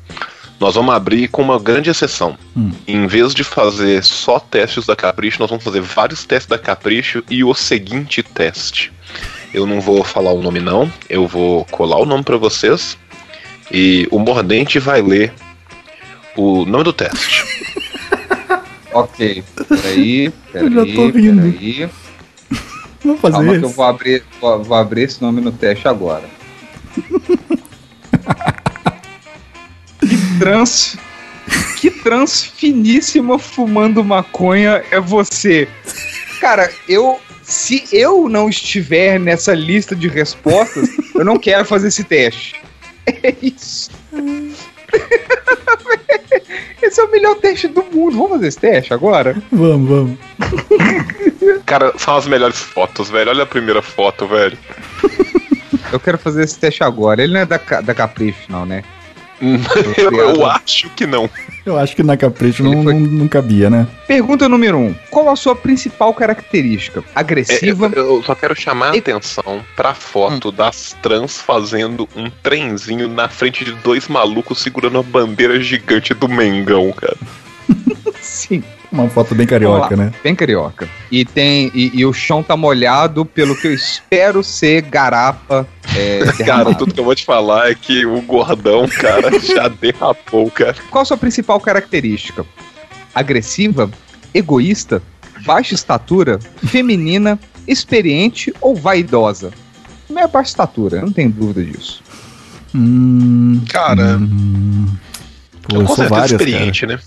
nós 0.58 0.74
vamos 0.74 0.94
abrir 0.94 1.28
com 1.28 1.40
uma 1.40 1.58
grande 1.58 1.88
exceção. 1.88 2.36
Hum. 2.56 2.72
Em 2.86 3.06
vez 3.06 3.34
de 3.34 3.44
fazer 3.44 4.02
só 4.02 4.38
testes 4.38 4.86
da 4.86 4.96
Capricho, 4.96 5.40
nós 5.40 5.48
vamos 5.48 5.64
fazer 5.64 5.80
vários 5.80 6.24
testes 6.24 6.48
da 6.48 6.58
Capricho 6.58 7.22
e 7.30 7.44
o 7.44 7.54
seguinte 7.54 8.22
teste. 8.22 8.92
Eu 9.52 9.66
não 9.66 9.80
vou 9.80 10.04
falar 10.04 10.32
o 10.32 10.42
nome 10.42 10.60
não, 10.60 10.90
eu 11.08 11.26
vou 11.26 11.64
colar 11.66 11.98
o 11.98 12.06
nome 12.06 12.22
pra 12.22 12.36
vocês 12.36 12.96
e 13.70 14.06
o 14.10 14.18
Mordente 14.18 14.78
vai 14.78 15.02
ler 15.02 15.32
o 16.36 16.64
nome 16.64 16.84
do 16.84 16.92
teste. 16.92 17.44
Ok. 18.92 19.44
Peraí, 19.68 20.30
peraí. 20.52 20.66
Eu 20.66 20.72
já 20.72 20.84
tô. 20.94 21.12
Peraí. 21.12 21.88
Vamos 23.04 23.20
fazer 23.20 23.36
Calma 23.36 23.50
que 23.52 23.56
isso. 23.58 23.66
eu 23.66 23.70
vou 23.70 23.84
abrir, 23.84 24.24
vou, 24.40 24.64
vou 24.64 24.76
abrir 24.76 25.02
esse 25.02 25.22
nome 25.22 25.40
no 25.40 25.52
teste 25.52 25.86
agora. 25.86 26.24
que 30.00 30.38
trans. 30.38 30.96
Que 31.80 31.90
trans 31.90 32.44
finíssima 32.44 33.38
fumando 33.38 34.04
maconha 34.04 34.84
é 34.90 35.00
você? 35.00 35.68
Cara, 36.40 36.70
eu. 36.88 37.20
Se 37.50 37.84
eu 37.92 38.28
não 38.28 38.48
estiver 38.48 39.18
nessa 39.18 39.52
lista 39.52 39.96
de 39.96 40.06
respostas, 40.06 40.88
eu 41.14 41.24
não 41.24 41.36
quero 41.36 41.64
fazer 41.64 41.88
esse 41.88 42.04
teste. 42.04 42.54
É 43.06 43.34
isso. 43.42 43.90
Esse 46.80 47.00
é 47.00 47.04
o 47.04 47.10
melhor 47.10 47.36
teste 47.36 47.68
do 47.68 47.82
mundo. 47.84 48.16
Vamos 48.16 48.30
fazer 48.30 48.46
esse 48.48 48.58
teste 48.58 48.94
agora? 48.94 49.40
Vamos, 49.52 49.88
vamos. 49.88 50.18
Cara, 51.66 51.92
são 51.98 52.16
as 52.16 52.26
melhores 52.26 52.58
fotos, 52.58 53.10
velho. 53.10 53.30
Olha 53.30 53.42
a 53.42 53.46
primeira 53.46 53.82
foto, 53.82 54.26
velho. 54.26 54.56
Eu 55.92 56.00
quero 56.00 56.18
fazer 56.18 56.44
esse 56.44 56.58
teste 56.58 56.82
agora. 56.82 57.22
Ele 57.22 57.34
não 57.34 57.40
é 57.40 57.46
da, 57.46 57.58
da 57.58 57.94
Capricho, 57.94 58.40
não, 58.48 58.64
né? 58.64 58.82
Eu, 59.40 60.12
eu 60.12 60.46
acho 60.46 60.90
que 60.90 61.06
não. 61.06 61.28
Eu 61.64 61.78
acho 61.78 61.96
que 61.96 62.02
na 62.02 62.16
Capricho 62.16 62.62
não, 62.62 62.82
não, 62.82 63.00
não 63.00 63.28
cabia, 63.28 63.70
né? 63.70 63.86
Pergunta 64.06 64.48
número 64.48 64.76
1. 64.76 64.86
Um. 64.86 64.94
Qual 65.10 65.28
a 65.30 65.36
sua 65.36 65.56
principal 65.56 66.12
característica? 66.12 67.02
Agressiva? 67.14 67.90
É, 67.94 67.98
eu 67.98 68.22
só 68.22 68.34
quero 68.34 68.54
chamar 68.54 68.94
a 68.94 68.98
atenção 68.98 69.64
pra 69.74 69.94
foto 69.94 70.52
das 70.52 70.96
trans 71.02 71.38
fazendo 71.38 72.08
um 72.14 72.30
trenzinho 72.42 73.08
na 73.08 73.28
frente 73.28 73.64
de 73.64 73.72
dois 73.72 74.08
malucos 74.08 74.58
segurando 74.60 74.98
a 74.98 75.02
bandeira 75.02 75.60
gigante 75.60 76.12
do 76.12 76.28
Mengão, 76.28 76.92
cara. 76.92 77.16
Sim. 78.20 78.62
Uma 78.92 79.08
foto 79.08 79.34
bem 79.34 79.46
carioca, 79.46 79.96
lá. 79.96 80.04
né? 80.04 80.12
Bem 80.22 80.34
carioca. 80.34 80.88
E 81.12 81.24
tem. 81.24 81.70
E, 81.72 81.92
e 81.94 82.04
o 82.04 82.12
chão 82.12 82.42
tá 82.42 82.56
molhado 82.56 83.24
pelo 83.24 83.54
que 83.54 83.68
eu 83.68 83.74
espero 83.74 84.42
ser 84.42 84.82
garapa 84.82 85.66
é, 85.96 86.20
Cara, 86.44 86.74
tudo 86.74 86.94
que 86.94 87.00
eu 87.00 87.04
vou 87.04 87.14
te 87.14 87.24
falar 87.24 87.70
é 87.70 87.74
que 87.74 88.04
o 88.06 88.20
gordão, 88.22 88.88
cara, 88.88 89.30
já 89.40 89.68
derrapou, 89.68 90.50
cara. 90.50 90.76
Qual 90.90 91.02
a 91.02 91.04
sua 91.04 91.16
principal 91.16 91.60
característica? 91.60 92.44
Agressiva, 93.14 93.90
egoísta, 94.32 95.02
baixa 95.44 95.74
estatura, 95.74 96.38
feminina, 96.66 97.38
experiente 97.66 98.52
ou 98.60 98.74
vaidosa? 98.74 99.52
Não 100.08 100.20
é 100.22 100.26
baixa 100.26 100.50
estatura, 100.50 100.98
eu 100.98 101.06
não 101.06 101.12
tenho 101.12 101.30
dúvida 101.30 101.62
disso. 101.64 102.02
Hum, 102.74 103.60
Cara, 103.68 104.18
pô, 105.62 105.76
eu 105.76 105.80
eu 105.80 105.86
com 105.86 105.86
sou 105.88 105.96
certeza 105.96 106.08
várias, 106.08 106.30
experiente, 106.32 106.86
né? 106.86 106.98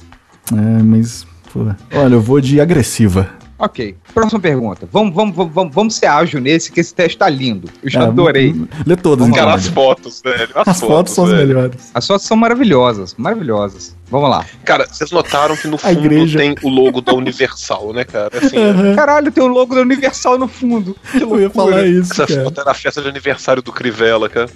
cara. 0.50 0.62
É, 0.62 0.84
mas, 0.84 1.26
pô. 1.52 1.66
Olha, 1.94 2.14
eu 2.16 2.22
vou 2.22 2.42
de 2.42 2.60
agressiva. 2.60 3.30
Ok, 3.58 3.96
próxima 4.14 4.40
pergunta. 4.42 4.88
Vamos, 4.92 5.14
vamos, 5.16 5.36
vamos, 5.54 5.74
vamos, 5.74 5.96
ser 5.96 6.08
ágil 6.08 6.42
nesse, 6.42 6.72
que 6.72 6.80
esse 6.82 6.94
teste 6.94 7.18
tá 7.18 7.30
lindo. 7.30 7.70
Eu 7.84 7.90
já 7.90 8.02
É, 8.02 8.04
adorei. 8.08 8.54
Lê 8.86 8.96
todas, 8.96 9.20
Vamos 9.20 9.38
então. 9.38 9.46
Cara, 9.48 9.54
as 9.58 9.68
fotos, 9.68 10.22
velho. 10.22 10.50
As, 10.56 10.68
As 10.68 10.80
fotos 10.82 11.14
são 11.14 11.24
as 11.26 11.32
velho. 11.32 11.48
melhores. 11.48 11.92
As 11.94 12.06
fotos 12.08 12.26
são 12.26 12.36
maravilhosas, 12.36 13.14
maravilhosas. 13.18 13.96
Vamos 14.10 14.30
lá. 14.30 14.44
Cara, 14.66 14.86
vocês 14.88 15.12
notaram 15.12 15.56
que 15.56 15.68
no 15.68 15.78
fundo 15.78 16.00
igreja. 16.00 16.40
tem 16.40 16.56
o 16.64 16.68
logo 16.70 17.00
da 17.00 17.14
Universal, 17.14 17.94
né, 17.94 18.04
cara? 18.04 18.30
Assim, 18.38 18.58
Aham. 18.58 18.96
Caralho, 18.96 19.32
tem 19.32 19.44
o 19.44 19.48
logo 19.48 19.74
da 19.76 19.82
Universal 19.82 20.38
no 20.38 20.48
fundo. 20.48 20.98
Que 21.12 21.18
Eu 21.18 21.40
ia 21.40 21.48
loucura. 21.48 21.50
falar 21.52 21.88
isso, 21.88 22.12
essa 22.12 22.28
cara. 22.28 22.44
foto 22.44 22.62
é 22.62 22.66
na 22.66 22.74
festa 22.74 23.02
de 23.02 23.08
aniversário 23.08 23.62
do 23.62 23.72
Crivella, 23.72 24.28
cara. 24.30 24.50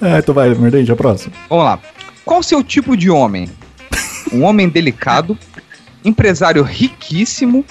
Ah, 0.00 0.18
então 0.20 0.34
vai, 0.34 0.52
Mordente, 0.54 0.92
a 0.92 0.96
próxima. 0.96 1.32
Vamos 1.48 1.64
lá. 1.64 1.78
Qual 2.24 2.40
o 2.40 2.42
seu 2.42 2.62
tipo 2.62 2.96
de 2.96 3.10
homem? 3.10 3.50
Um 4.32 4.44
homem 4.44 4.68
delicado, 4.68 5.36
empresário 6.08 6.62
riquíssimo, 6.62 7.64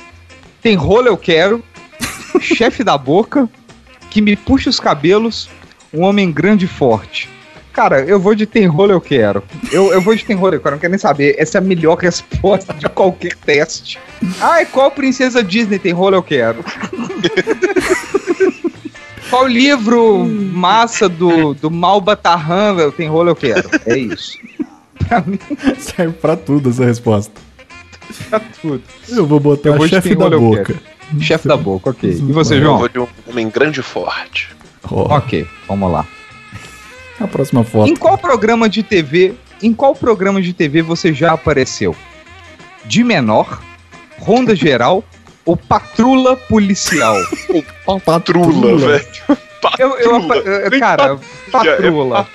tem 0.61 0.75
rolo 0.75 1.07
eu 1.07 1.17
quero, 1.17 1.63
chefe 2.39 2.83
da 2.83 2.97
boca, 2.97 3.49
que 4.09 4.21
me 4.21 4.35
puxa 4.35 4.69
os 4.69 4.79
cabelos, 4.79 5.49
um 5.93 6.03
homem 6.03 6.31
grande 6.31 6.65
e 6.65 6.67
forte. 6.67 7.29
Cara, 7.73 7.99
eu 8.01 8.19
vou 8.19 8.33
de 8.33 8.47
tem 8.47 8.65
rolo 8.65 8.91
eu 8.91 8.99
quero. 8.99 9.43
Eu, 9.71 9.93
eu 9.93 10.01
vou 10.01 10.15
de 10.15 10.25
tem 10.25 10.35
rolo 10.35 10.55
eu 10.55 10.59
quero, 10.59 10.71
não 10.75 10.79
quero 10.79 10.91
nem 10.91 10.97
saber. 10.97 11.35
Essa 11.37 11.59
é 11.59 11.59
a 11.59 11.63
melhor 11.63 11.95
resposta 12.01 12.73
de 12.73 12.89
qualquer 12.89 13.35
teste. 13.35 13.99
Ai, 14.41 14.65
qual 14.65 14.89
princesa 14.89 15.43
Disney 15.43 15.77
tem 15.77 15.93
rolo 15.93 16.15
eu 16.15 16.23
quero? 16.23 16.65
Qual 19.29 19.45
livro 19.45 20.25
massa 20.25 21.09
do, 21.09 21.53
do 21.53 21.69
Malbatarran 21.69 22.77
eu 22.77 22.91
tem 22.91 23.09
rolo 23.09 23.29
eu 23.31 23.35
quero? 23.35 23.69
É 23.85 23.97
isso. 23.97 24.37
Pra 25.05 25.21
mim, 25.21 25.39
Serve 25.79 26.13
pra 26.13 26.37
tudo 26.37 26.69
essa 26.69 26.85
resposta. 26.85 27.46
Tudo. 28.61 28.81
Eu 29.09 29.25
vou 29.25 29.39
botar 29.39 29.69
Eu 29.69 29.77
de 29.79 29.89
chefe 29.89 30.15
da 30.15 30.25
eu 30.25 30.39
boca. 30.39 30.75
Chefe 31.21 31.47
da 31.47 31.55
boca, 31.57 31.89
ok. 31.91 32.09
E 32.09 32.31
você, 32.31 32.55
Eu 32.55 32.61
João? 32.61 32.77
vou 32.79 32.89
de 32.89 32.99
um 32.99 33.07
homem 33.27 33.49
grande 33.49 33.79
e 33.79 33.83
forte. 33.83 34.49
Ó, 34.91 35.15
Ok, 35.17 35.47
vamos 35.67 35.91
lá. 35.91 36.05
a 37.19 37.27
próxima 37.27 37.63
foto. 37.63 37.89
Em 37.89 37.95
qual 37.95 38.17
programa 38.17 38.67
de 38.69 38.83
TV, 38.83 39.33
em 39.61 39.73
qual 39.73 39.95
programa 39.95 40.41
de 40.41 40.53
TV 40.53 40.81
você 40.81 41.13
já 41.13 41.31
apareceu? 41.33 41.95
De 42.85 43.03
menor, 43.03 43.61
Ronda 44.19 44.55
Geral 44.55 45.03
ou 45.45 45.55
Patrulha 45.57 46.35
Policial? 46.35 47.15
Patrula, 48.05 48.77
velho. 48.77 49.05
Eu, 49.79 49.97
eu, 49.97 50.27
Patrulha. 50.27 50.49
eu- 50.49 50.79
cara, 50.79 51.19
patrulha, 51.51 51.71
é 51.71 51.75
Patrulha. 51.91 52.27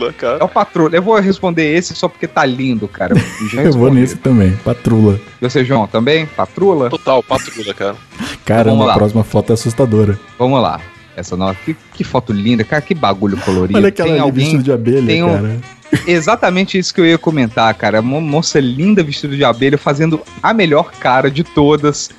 Patrula, 0.00 0.12
cara. 0.12 0.38
É 0.40 0.44
o 0.44 0.48
Patrulha. 0.48 0.96
Eu 0.96 1.02
vou 1.02 1.18
responder 1.20 1.74
esse 1.76 1.94
só 1.94 2.08
porque 2.08 2.26
tá 2.26 2.44
lindo, 2.44 2.88
cara. 2.88 3.14
Eu 3.54 3.60
Eu 3.62 3.72
vou 3.72 3.92
nesse 3.92 4.16
também, 4.16 4.52
patrula. 4.64 5.20
Você, 5.40 5.64
João, 5.64 5.86
também? 5.86 6.26
Patrulha? 6.26 6.88
Total, 6.90 7.22
patrulha, 7.22 7.74
cara. 7.74 7.96
Caramba, 8.44 8.92
a 8.92 8.94
próxima 8.94 9.22
foto 9.24 9.50
é 9.50 9.54
assustadora. 9.54 10.18
Vamos 10.38 10.60
lá. 10.62 10.80
Essa 11.16 11.36
nova. 11.36 11.56
Que, 11.64 11.76
que 11.94 12.04
foto 12.04 12.32
linda, 12.32 12.64
cara. 12.64 12.80
Que 12.82 12.94
bagulho 12.94 13.36
colorido. 13.38 13.78
Olha 13.78 13.88
aquela 13.88 14.08
Tem 14.08 14.14
ali 14.18 14.22
alguém. 14.22 14.44
vestido 14.44 14.62
de 14.62 14.72
abelha, 14.72 15.06
tem 15.06 15.22
um- 15.22 15.28
cara. 15.34 15.60
Exatamente 16.06 16.78
isso 16.78 16.94
que 16.94 17.00
eu 17.00 17.06
ia 17.06 17.18
comentar, 17.18 17.74
cara. 17.74 18.00
Uma 18.00 18.20
moça 18.20 18.60
linda 18.60 19.02
vestida 19.02 19.36
de 19.36 19.44
abelha 19.44 19.76
fazendo 19.76 20.20
a 20.42 20.54
melhor 20.54 20.90
cara 20.92 21.30
de 21.30 21.42
todas. 21.42 22.10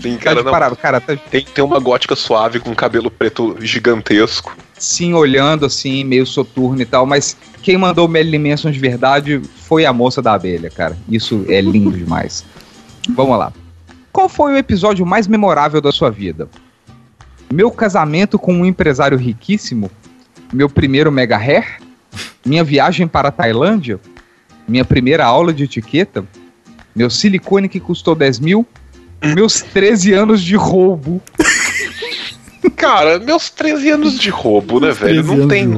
Sim, 0.00 0.16
Cara, 0.18 0.36
de 0.36 0.44
não. 0.44 0.50
parado, 0.52 0.76
cara, 0.76 1.00
tá 1.00 1.16
Tem, 1.16 1.42
tem 1.42 1.64
uma 1.64 1.80
gótica 1.80 2.14
suave 2.14 2.60
com 2.60 2.74
cabelo 2.74 3.10
preto 3.10 3.56
gigantesco. 3.60 4.54
Sim 4.78 5.14
olhando 5.14 5.66
assim, 5.66 6.04
meio 6.04 6.26
soturno 6.26 6.80
e 6.80 6.84
tal, 6.84 7.06
mas 7.06 7.36
quem 7.62 7.76
mandou 7.76 8.06
o 8.06 8.08
Marilyn 8.08 8.50
Manson 8.50 8.70
de 8.70 8.78
verdade 8.78 9.40
foi 9.56 9.84
a 9.84 9.92
moça 9.92 10.22
da 10.22 10.34
abelha, 10.34 10.70
cara. 10.70 10.96
Isso 11.08 11.44
é 11.48 11.60
lindo 11.60 11.92
demais. 11.96 12.44
Vamos 13.10 13.38
lá. 13.38 13.52
Qual 14.12 14.28
foi 14.28 14.54
o 14.54 14.56
episódio 14.56 15.04
mais 15.04 15.26
memorável 15.26 15.80
da 15.80 15.92
sua 15.92 16.10
vida? 16.10 16.48
Meu 17.52 17.70
casamento 17.70 18.38
com 18.38 18.52
um 18.54 18.64
empresário 18.64 19.16
riquíssimo? 19.18 19.90
Meu 20.52 20.68
primeiro 20.68 21.12
mega 21.12 21.36
hair? 21.36 21.80
Minha 22.44 22.64
viagem 22.64 23.06
para 23.06 23.28
a 23.28 23.32
Tailândia? 23.32 24.00
Minha 24.66 24.84
primeira 24.84 25.24
aula 25.24 25.52
de 25.52 25.64
etiqueta? 25.64 26.24
Meu 26.94 27.10
silicone 27.10 27.68
que 27.68 27.78
custou 27.78 28.14
10 28.14 28.40
mil? 28.40 28.66
Meus 29.22 29.60
13 29.60 30.12
anos 30.12 30.42
de 30.42 30.56
roubo. 30.56 31.20
Cara, 32.76 33.18
meus 33.18 33.50
13 33.50 33.90
anos 33.90 34.18
de 34.18 34.30
roubo, 34.30 34.78
né, 34.80 34.90
velho? 34.92 35.22
13 35.24 35.36
Não 35.36 35.48
tem. 35.48 35.68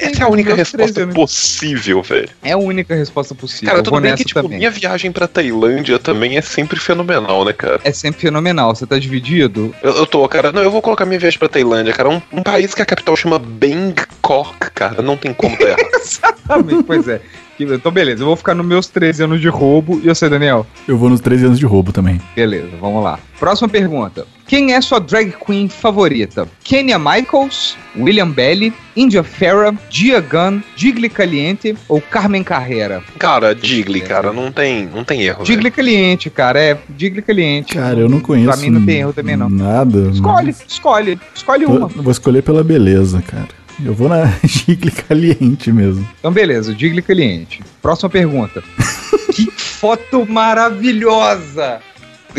Essa 0.00 0.22
é 0.22 0.24
a 0.24 0.28
única 0.28 0.54
Meus 0.54 0.70
13 0.70 0.88
resposta 0.90 1.02
anos. 1.02 1.14
possível, 1.14 2.02
velho. 2.02 2.28
É 2.42 2.52
a 2.52 2.58
única 2.58 2.94
resposta 2.94 3.34
possível. 3.34 3.68
Cara, 3.68 3.78
Eu 3.78 3.82
tudo 3.82 4.00
bem 4.00 4.14
que, 4.14 4.24
tipo, 4.24 4.42
também. 4.42 4.58
minha 4.58 4.70
viagem 4.70 5.10
pra 5.12 5.26
Tailândia 5.26 5.98
também 5.98 6.36
é 6.36 6.40
sempre 6.42 6.78
fenomenal, 6.78 7.44
né, 7.44 7.52
cara? 7.52 7.80
É 7.84 7.92
sempre 7.92 8.20
fenomenal. 8.20 8.74
Você 8.74 8.86
tá 8.86 8.98
dividido? 8.98 9.74
Eu, 9.82 9.96
eu 9.96 10.06
tô, 10.06 10.26
cara. 10.28 10.52
Não, 10.52 10.62
eu 10.62 10.70
vou 10.70 10.82
colocar 10.82 11.06
minha 11.06 11.18
viagem 11.18 11.38
pra 11.38 11.48
Tailândia, 11.48 11.92
cara. 11.94 12.08
Um, 12.10 12.20
um 12.32 12.42
país 12.42 12.74
que 12.74 12.82
a 12.82 12.86
capital 12.86 13.16
chama 13.16 13.38
Bangkok, 13.38 14.70
cara. 14.74 15.00
Não 15.02 15.16
tem 15.16 15.32
como 15.32 15.56
dar 15.56 15.68
errado. 15.68 15.88
Exatamente, 16.02 16.82
pois 16.82 17.08
é. 17.08 17.20
Que- 17.66 17.74
Então, 17.74 17.90
beleza. 17.92 18.22
Eu 18.22 18.26
vou 18.26 18.36
ficar 18.36 18.54
nos 18.54 18.66
meus 18.66 18.86
13 18.88 19.22
anos 19.24 19.40
de 19.40 19.48
roubo. 19.48 20.00
E 20.02 20.08
você, 20.08 20.28
Daniel? 20.28 20.66
Eu 20.86 20.96
vou 20.96 21.08
nos 21.08 21.20
13 21.20 21.46
anos 21.46 21.58
de 21.58 21.66
roubo 21.66 21.92
também. 21.92 22.20
Beleza, 22.36 22.68
vamos 22.80 23.02
lá. 23.02 23.18
Próxima 23.38 23.68
pergunta. 23.68 24.24
Quem 24.46 24.74
é 24.74 24.80
sua 24.80 25.00
drag 25.00 25.32
queen 25.46 25.68
favorita? 25.68 26.46
Kenya 26.62 26.98
Michaels, 26.98 27.76
William 27.98 28.28
Belly, 28.28 28.72
India 28.94 29.22
Farah, 29.22 29.74
Gia 29.88 30.20
Gunn, 30.20 30.60
Digli 30.76 31.08
Caliente 31.08 31.74
ou 31.88 32.00
Carmen 32.00 32.44
Carrera? 32.44 33.02
Cara, 33.18 33.54
Digli, 33.54 34.00
cara, 34.02 34.32
não 34.32 34.52
tem, 34.52 34.86
não 34.94 35.04
tem 35.04 35.22
erro. 35.22 35.42
Digli 35.44 35.70
Caliente, 35.70 36.28
cara. 36.28 36.60
É, 36.60 36.76
Digli 36.90 37.22
Caliente. 37.22 37.74
Cara, 37.74 37.98
eu 37.98 38.08
não 38.08 38.20
conheço 38.20 38.48
Pra 38.48 38.56
mim 38.58 38.70
não 38.70 38.84
tem 38.84 38.98
erro 39.00 39.12
também, 39.12 39.36
não. 39.36 39.48
nada. 39.48 40.10
Escolhe, 40.12 40.54
escolhe. 40.68 41.18
Escolhe 41.34 41.64
Tô- 41.64 41.72
uma. 41.72 41.86
vou 41.88 42.12
escolher 42.12 42.42
pela 42.42 42.62
beleza, 42.62 43.22
cara. 43.22 43.48
Eu 43.84 43.94
vou 43.94 44.08
na 44.08 44.26
Gigle 44.44 44.90
Caliente 45.08 45.72
mesmo. 45.72 46.08
Então, 46.18 46.30
beleza, 46.32 46.74
Digli 46.74 47.02
Caliente. 47.02 47.62
Próxima 47.80 48.08
pergunta. 48.10 48.62
que 49.34 49.50
foto 49.50 50.26
maravilhosa! 50.30 51.80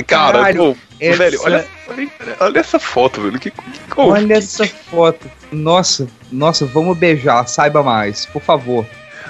Cara, 0.07 0.33
Caralho, 0.39 0.57
pô, 0.73 0.77
essa- 0.99 1.17
velho, 1.17 1.39
olha, 1.43 1.65
olha, 1.89 2.09
olha 2.39 2.59
essa 2.59 2.79
foto, 2.79 3.21
velho. 3.21 3.39
Que, 3.39 3.51
que, 3.51 3.61
Olha 3.95 4.33
essa 4.35 4.65
foto. 4.65 5.29
Nossa, 5.51 6.07
nossa, 6.31 6.65
vamos 6.65 6.97
beijar, 6.97 7.47
saiba 7.47 7.83
mais, 7.83 8.25
por 8.25 8.41
favor. 8.41 8.85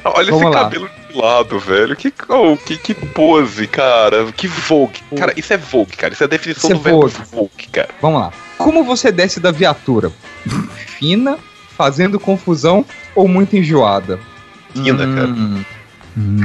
Olha 0.06 0.32
Vamos 0.32 0.48
esse 0.48 0.56
lá. 0.56 0.64
cabelo 0.64 0.90
de 1.10 1.18
lado, 1.18 1.60
velho. 1.60 1.96
Que, 1.96 2.14
oh, 2.30 2.58
que, 2.58 2.78
que 2.78 2.94
pose, 2.94 3.68
cara. 3.68 4.32
Que 4.34 4.48
Vogue. 4.48 5.00
Cara, 5.16 5.34
isso 5.38 5.54
é 5.54 5.58
Vogue, 5.58 5.96
cara. 5.96 6.14
Isso 6.14 6.24
é 6.24 6.26
a 6.26 6.30
definição 6.30 6.70
Isso 6.70 6.76
é 6.76 6.78
do 6.78 6.84
verbo 6.84 7.08
Vogue. 7.08 7.26
Vogue, 7.32 7.68
cara. 7.72 7.90
Vamos 8.02 8.22
lá. 8.22 8.34
Como 8.58 8.84
você 8.84 9.12
desce 9.14 9.40
da 9.40 9.52
viatura? 9.52 10.12
Fina, 10.98 11.38
fazendo 11.84 12.18
confusão 12.18 12.86
ou 13.14 13.28
muito 13.28 13.58
enjoada? 13.58 14.18
Fina, 14.74 15.06
cara. 15.06 15.28
Hum, 15.28 15.64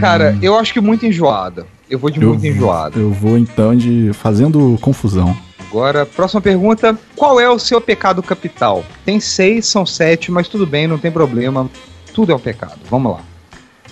Cara, 0.00 0.36
eu 0.42 0.58
acho 0.58 0.72
que 0.72 0.80
muito 0.80 1.06
enjoada. 1.06 1.64
Eu 1.88 1.96
vou 1.96 2.10
de 2.10 2.18
muito 2.18 2.44
eu, 2.44 2.52
enjoada. 2.52 2.98
eu 2.98 3.12
vou 3.12 3.38
então 3.38 3.76
de 3.76 4.10
fazendo 4.14 4.76
confusão. 4.80 5.36
Agora, 5.60 6.04
próxima 6.04 6.40
pergunta. 6.40 6.98
Qual 7.14 7.38
é 7.38 7.48
o 7.48 7.58
seu 7.58 7.80
pecado 7.80 8.20
capital? 8.20 8.84
Tem 9.04 9.20
seis, 9.20 9.66
são 9.66 9.86
sete, 9.86 10.32
mas 10.32 10.48
tudo 10.48 10.66
bem, 10.66 10.88
não 10.88 10.98
tem 10.98 11.12
problema. 11.12 11.70
Tudo 12.12 12.32
é 12.32 12.34
um 12.34 12.40
pecado. 12.40 12.80
Vamos 12.90 13.12
lá. 13.12 13.20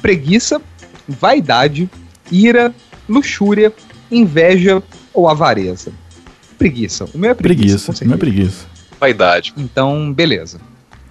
Preguiça, 0.02 0.60
vaidade, 1.06 1.88
ira, 2.32 2.74
luxúria, 3.08 3.72
inveja 4.10 4.82
ou 5.14 5.28
avareza? 5.28 5.92
Preguiça. 6.58 7.04
O 7.14 7.18
meu 7.18 7.30
é 7.30 7.34
preguiça. 7.34 7.92
Preguiça, 7.92 8.04
com 8.04 8.08
não 8.08 8.14
é 8.16 8.18
preguiça. 8.18 8.66
Vaidade. 8.98 9.54
Então, 9.56 10.12
beleza. 10.12 10.58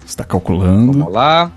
Você 0.06 0.16
tá 0.16 0.24
calculando. 0.24 0.92
Vamos 0.92 1.12
lá. 1.12 1.50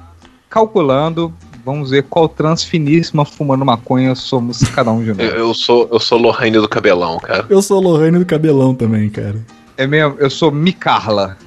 Calculando. 0.50 1.34
Vamos 1.64 1.92
ver 1.92 2.04
qual 2.04 2.28
trans 2.28 2.64
finíssima 2.64 3.24
fumando 3.26 3.64
maconha 3.64 4.16
somos 4.16 4.60
cada 4.70 4.92
um 4.92 5.04
de 5.04 5.10
nós. 5.14 5.20
Eu, 5.20 5.36
eu 5.38 5.54
sou, 5.54 5.88
eu 5.92 6.00
sou 6.00 6.18
Lorraine 6.18 6.58
do 6.58 6.68
cabelão, 6.68 7.20
cara. 7.20 7.46
Eu 7.50 7.62
sou 7.62 7.80
Lohane 7.80 8.18
do 8.18 8.26
cabelão 8.26 8.74
também, 8.74 9.10
cara. 9.10 9.40
É 9.78 9.86
mesmo? 9.86 10.16
Eu 10.20 10.30
sou 10.30 10.52
Micarla. 10.52 11.38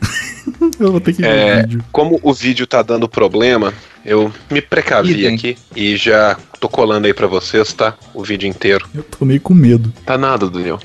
Eu 0.78 0.92
vou 0.92 1.00
ter 1.00 1.12
que 1.14 1.22
ver 1.22 1.28
o 1.28 1.30
É, 1.30 1.62
vídeo. 1.62 1.84
como 1.90 2.20
o 2.22 2.32
vídeo 2.32 2.66
tá 2.66 2.82
dando 2.82 3.08
problema, 3.08 3.72
eu 4.04 4.30
me 4.50 4.60
precavi 4.60 5.12
Idem. 5.12 5.34
aqui 5.34 5.56
e 5.74 5.96
já 5.96 6.36
tô 6.60 6.68
colando 6.68 7.06
aí 7.06 7.14
pra 7.14 7.26
vocês, 7.26 7.72
tá? 7.72 7.94
O 8.14 8.22
vídeo 8.22 8.48
inteiro. 8.48 8.86
Eu 8.94 9.02
tô 9.02 9.24
meio 9.24 9.40
com 9.40 9.54
medo. 9.54 9.92
Tá 10.06 10.16
nada, 10.18 10.48
Daniel. 10.48 10.78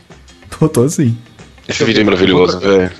Tô, 0.57 0.67
tô 0.69 0.83
assim. 0.83 1.15
Esse 1.67 1.83
vídeo 1.83 2.01
é 2.01 2.03
maravilhoso, 2.03 2.59
velho. 2.59 2.91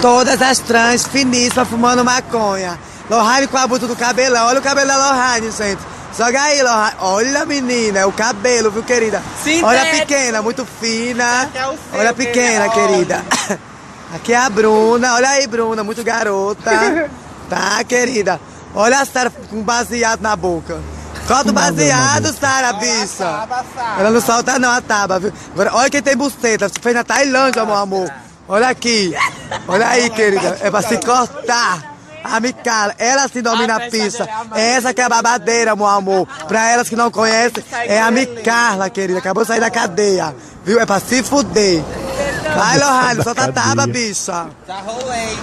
Todas 0.00 0.40
as 0.42 0.58
trans 0.58 1.06
finíssimas 1.06 1.68
fumando 1.68 2.04
maconha. 2.04 2.78
Lohane 3.08 3.46
com 3.46 3.56
a 3.58 3.66
buta 3.66 3.86
do 3.86 3.96
cabelão. 3.96 4.46
Olha 4.46 4.60
o 4.60 4.62
cabelo 4.62 4.88
da 4.88 4.96
Lohane, 4.96 5.50
gente. 5.50 5.80
Joga 6.16 6.42
aí, 6.42 6.62
Lohane. 6.62 6.96
Olha, 7.00 7.44
menina, 7.44 7.98
é 8.00 8.06
o 8.06 8.12
cabelo, 8.12 8.70
viu, 8.70 8.82
querida? 8.82 9.22
Sintético. 9.42 9.66
Olha 9.66 9.82
a 9.82 9.86
pequena, 9.86 10.42
muito 10.42 10.64
fina. 10.64 11.50
O 11.52 11.90
seu, 11.90 12.00
Olha 12.00 12.10
a 12.10 12.14
pequena, 12.14 12.68
querida. 12.68 13.24
querida. 13.30 13.60
Aqui 14.14 14.32
é 14.32 14.36
a 14.36 14.48
Bruna. 14.48 15.14
Olha 15.14 15.28
aí, 15.30 15.46
Bruna, 15.46 15.82
muito 15.84 16.02
garota. 16.04 16.70
Tá, 17.46 17.84
querida? 17.84 18.40
Olha 18.74 19.00
a 19.00 19.04
Sara 19.04 19.30
com 19.50 19.62
baseado 19.62 20.22
na 20.22 20.34
boca. 20.34 20.80
Solta 21.28 21.50
o 21.50 21.52
baseado, 21.52 22.32
Sara, 22.32 22.72
bicha. 22.72 23.46
Ela 23.98 24.10
não 24.10 24.20
solta 24.20 24.58
não 24.58 24.70
a 24.70 24.80
tábua, 24.80 25.20
viu? 25.20 25.32
Agora, 25.52 25.74
olha 25.74 25.90
quem 25.90 26.00
tem 26.00 26.16
buceta. 26.16 26.70
Você 26.70 26.80
fez 26.80 26.94
na 26.94 27.04
Tailândia, 27.04 27.62
meu 27.66 27.74
amor. 27.74 28.10
Olha 28.48 28.68
aqui. 28.68 29.14
Olha 29.66 29.88
aí, 29.88 30.10
querida. 30.10 30.58
É 30.60 30.70
pra 30.70 30.82
se 30.82 30.98
cortar. 30.98 31.94
A 32.24 32.40
Micala, 32.40 32.94
ela 32.98 33.28
se 33.28 33.42
domina 33.42 33.76
a 33.76 33.80
pista. 33.80 34.26
Essa 34.54 34.94
que 34.94 35.00
é 35.02 35.04
a 35.04 35.08
babadeira, 35.10 35.76
meu 35.76 35.86
amor. 35.86 36.26
Pra 36.48 36.70
elas 36.70 36.88
que 36.88 36.96
não 36.96 37.10
conhecem, 37.10 37.62
é 37.86 38.00
a 38.00 38.10
Micarla, 38.10 38.88
querida. 38.88 39.18
Acabou 39.18 39.42
de 39.42 39.48
sair 39.48 39.60
da 39.60 39.70
cadeia. 39.70 40.34
Viu? 40.64 40.80
É 40.80 40.86
pra 40.86 40.98
se 41.00 41.22
fuder. 41.22 41.82
Vai, 42.56 42.78
Lohane, 42.78 43.22
solta 43.22 43.44
a 43.44 43.52
tábua, 43.52 43.86
bicha. 43.86 44.46
Já 44.66 44.76
rolei. 44.76 45.38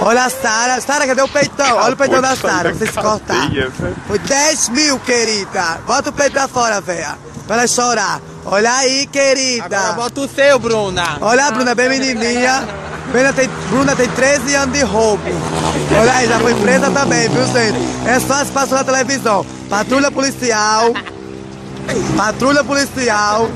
Olha 0.00 0.24
a 0.24 0.30
Sara. 0.30 0.80
Sara, 0.80 1.06
cadê 1.06 1.22
o 1.22 1.28
peitão? 1.28 1.76
Olha 1.76 1.94
o 1.94 1.96
peitão 1.96 2.20
da 2.20 2.34
Sara, 2.34 2.70
pra 2.70 2.72
você 2.72 2.86
se 2.86 2.92
cortar. 2.92 3.48
Foi 4.08 4.18
10 4.18 4.68
mil, 4.70 4.98
querida. 5.00 5.78
Bota 5.86 6.10
o 6.10 6.12
peito 6.12 6.32
pra 6.32 6.48
fora, 6.48 6.80
véia. 6.80 7.16
Pra 7.46 7.56
ela 7.56 7.66
chorar. 7.66 8.20
Olha 8.44 8.72
aí, 8.74 9.06
querida. 9.06 9.64
Agora 9.64 9.92
bota 9.92 10.20
o 10.20 10.28
seu, 10.28 10.58
Bruna. 10.58 11.18
Olha 11.20 11.46
a 11.46 11.50
Bruna, 11.50 11.74
bem 11.74 11.88
menininha. 11.88 12.66
Bruna 13.10 13.32
tem, 13.32 13.48
Bruna 13.70 13.94
tem 13.94 14.08
13 14.08 14.54
anos 14.54 14.76
de 14.76 14.84
roubo. 14.84 15.22
Olha 16.00 16.12
aí, 16.12 16.26
já 16.26 16.40
foi 16.40 16.54
presa 16.54 16.90
também, 16.90 17.28
viu, 17.28 17.46
gente? 17.46 17.78
É 18.06 18.18
só 18.20 18.44
se 18.44 18.50
passou 18.50 18.78
na 18.78 18.84
televisão. 18.84 19.46
Patrulha 19.70 20.10
policial. 20.10 20.92
Patrulha 22.16 22.64
policial. 22.64 23.48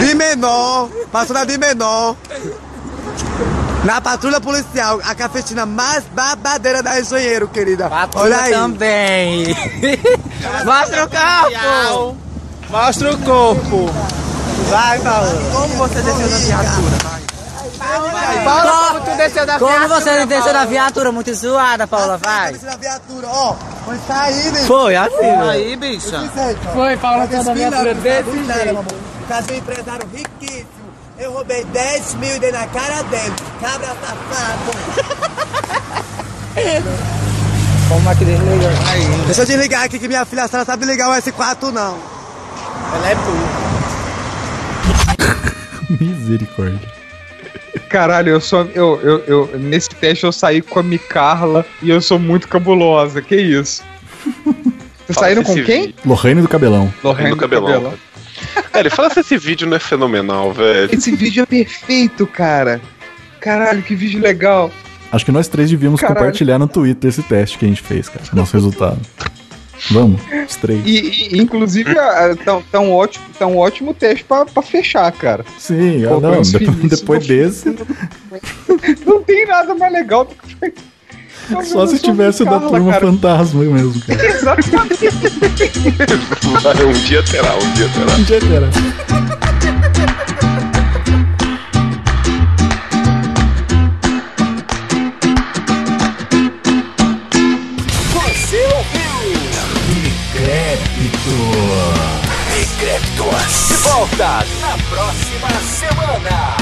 De 0.00 0.14
menor. 0.14 0.88
Passou 1.12 1.34
na 1.34 1.44
de 1.44 1.56
menor. 1.56 2.16
Na 3.84 4.00
patrulha 4.00 4.40
policial, 4.40 5.00
a 5.04 5.14
cafetina 5.14 5.66
mais 5.66 6.04
babadeira 6.04 6.82
da 6.82 7.00
engenheiro, 7.00 7.48
querida. 7.48 7.90
Olha 8.14 8.40
aí. 8.40 8.52
também. 8.52 9.46
Mostra 10.64 11.04
o 11.04 11.08
corpo. 11.10 12.16
Mostra 12.70 13.12
o 13.12 13.18
corpo. 13.18 13.86
Vai, 14.70 14.98
Paola. 15.00 15.42
Como 15.52 15.74
você 15.74 16.00
desceu 16.00 16.28
da 16.28 16.36
viatura? 16.38 17.12
Paola, 18.44 18.88
como 18.92 19.00
tu 19.04 19.16
desceu 19.16 19.46
da 19.46 19.58
Como 19.58 19.70
viatura? 19.70 20.00
você 20.00 20.26
desceu 20.26 20.52
da 20.52 20.64
viatura? 20.64 21.12
Muito 21.12 21.34
zoada, 21.34 21.86
Paula, 21.86 22.18
vai. 22.18 22.52
Desceu 22.52 22.70
da 22.70 22.76
viatura, 22.76 23.26
ó. 23.28 23.56
Foi 23.84 23.98
sair, 24.06 24.52
bicho. 24.52 24.66
Foi, 24.66 24.96
assim, 24.96 25.30
Aí, 25.50 25.76
bicha. 25.76 26.30
Foi, 26.72 26.96
Paula 26.98 27.26
saiu 27.26 27.44
da 27.44 27.54
viatura 27.54 27.94
desse 27.94 28.30
jeito. 28.30 28.86
Um 29.50 29.54
empresário 29.56 30.08
riquíssimo. 30.14 30.81
Eu 31.22 31.30
roubei 31.30 31.64
10 31.66 32.14
mil 32.14 32.34
e 32.34 32.38
dei 32.40 32.50
na 32.50 32.66
cara 32.66 33.00
dele. 33.04 33.32
Cabra 33.60 33.86
safado. 33.86 34.72
Como 37.88 38.10
é 38.10 38.14
que 38.16 38.24
desliga? 38.24 38.70
Deixa 39.26 39.42
eu 39.42 39.46
desligar 39.46 39.84
aqui 39.84 40.00
que 40.00 40.08
minha 40.08 40.24
filha 40.24 40.48
Sara 40.48 40.64
sabe 40.64 40.84
ligar 40.84 41.08
o 41.08 41.12
S4 41.12 41.70
não. 41.70 41.96
Ela 42.94 43.08
é 43.08 43.14
burra. 43.14 43.62
Misericórdia. 46.00 46.90
Caralho, 47.88 48.30
eu 48.30 48.40
sou. 48.40 48.68
Eu, 48.74 49.00
eu, 49.00 49.24
eu, 49.24 49.58
nesse 49.60 49.90
teste 49.90 50.24
eu 50.24 50.32
saí 50.32 50.60
com 50.60 50.80
a 50.80 50.82
Micarla 50.82 51.64
e 51.80 51.90
eu 51.90 52.00
sou 52.00 52.18
muito 52.18 52.48
cabulosa. 52.48 53.22
Que 53.22 53.36
isso? 53.36 53.84
Vocês 55.06 55.16
saíram 55.16 55.44
com 55.44 55.54
quem? 55.62 55.94
Lorraine 56.04 56.42
do 56.42 56.48
Cabelão. 56.48 56.92
Lorraine 57.04 57.30
do 57.30 57.36
cabelão. 57.36 57.94
Velho, 58.72 58.90
fala 58.90 59.10
se 59.10 59.20
esse 59.20 59.36
vídeo 59.38 59.66
não 59.66 59.76
é 59.76 59.80
fenomenal, 59.80 60.52
velho. 60.52 60.88
Esse 60.92 61.10
vídeo 61.14 61.42
é 61.42 61.46
perfeito, 61.46 62.26
cara. 62.26 62.80
Caralho, 63.40 63.82
que 63.82 63.94
vídeo 63.94 64.20
legal. 64.20 64.70
Acho 65.10 65.24
que 65.24 65.32
nós 65.32 65.48
três 65.48 65.70
devíamos 65.70 66.00
Caralho. 66.00 66.18
compartilhar 66.18 66.58
no 66.58 66.66
Twitter 66.68 67.08
esse 67.10 67.22
teste 67.22 67.58
que 67.58 67.64
a 67.64 67.68
gente 67.68 67.82
fez, 67.82 68.08
cara. 68.08 68.24
Nosso 68.32 68.54
resultado. 68.54 69.00
Vamos, 69.90 70.20
os 70.48 70.56
três. 70.56 70.80
E, 70.86 71.34
e, 71.34 71.38
inclusive, 71.42 71.90
a- 71.98 72.36
tá, 72.36 72.60
tá 72.70 72.78
um 72.80 72.92
ótimo, 72.92 73.24
um 73.40 73.56
ótimo 73.58 73.92
teste 73.92 74.22
pra, 74.24 74.46
pra 74.46 74.62
fechar, 74.62 75.10
cara. 75.10 75.44
Sim, 75.58 76.04
ah, 76.04 76.08
Pô, 76.10 76.20
não, 76.20 76.30
foi 76.30 76.38
uns 76.38 76.52
depois, 76.52 76.78
depois 76.88 77.26
desse, 77.26 77.76
Não 79.04 79.22
tem 79.24 79.44
nada 79.46 79.74
mais 79.74 79.92
legal 79.92 80.24
do 80.24 80.34
que. 80.34 80.72
Só 81.64 81.86
se 81.86 81.98
tivesse 81.98 82.42
o 82.42 82.46
da 82.46 82.60
turma 82.60 82.92
fantasma 82.94 83.62
mesmo, 83.64 84.00
cara. 84.00 84.26
Exatamente. 84.26 85.08
Um 86.82 86.92
dia 86.92 87.22
terá, 87.22 87.54
um 87.54 87.72
dia 87.74 87.88
terá. 87.88 88.12
Um 88.14 88.22
dia 88.22 88.40
terá. 88.40 88.68
Você 98.14 98.66
ouviu? 98.66 99.40
Decrépito. 100.02 101.36
Decrépitos. 102.54 103.68
De 103.68 103.74
volta 103.82 104.44
na 104.60 104.78
próxima 104.90 105.50
semana. 105.60 106.61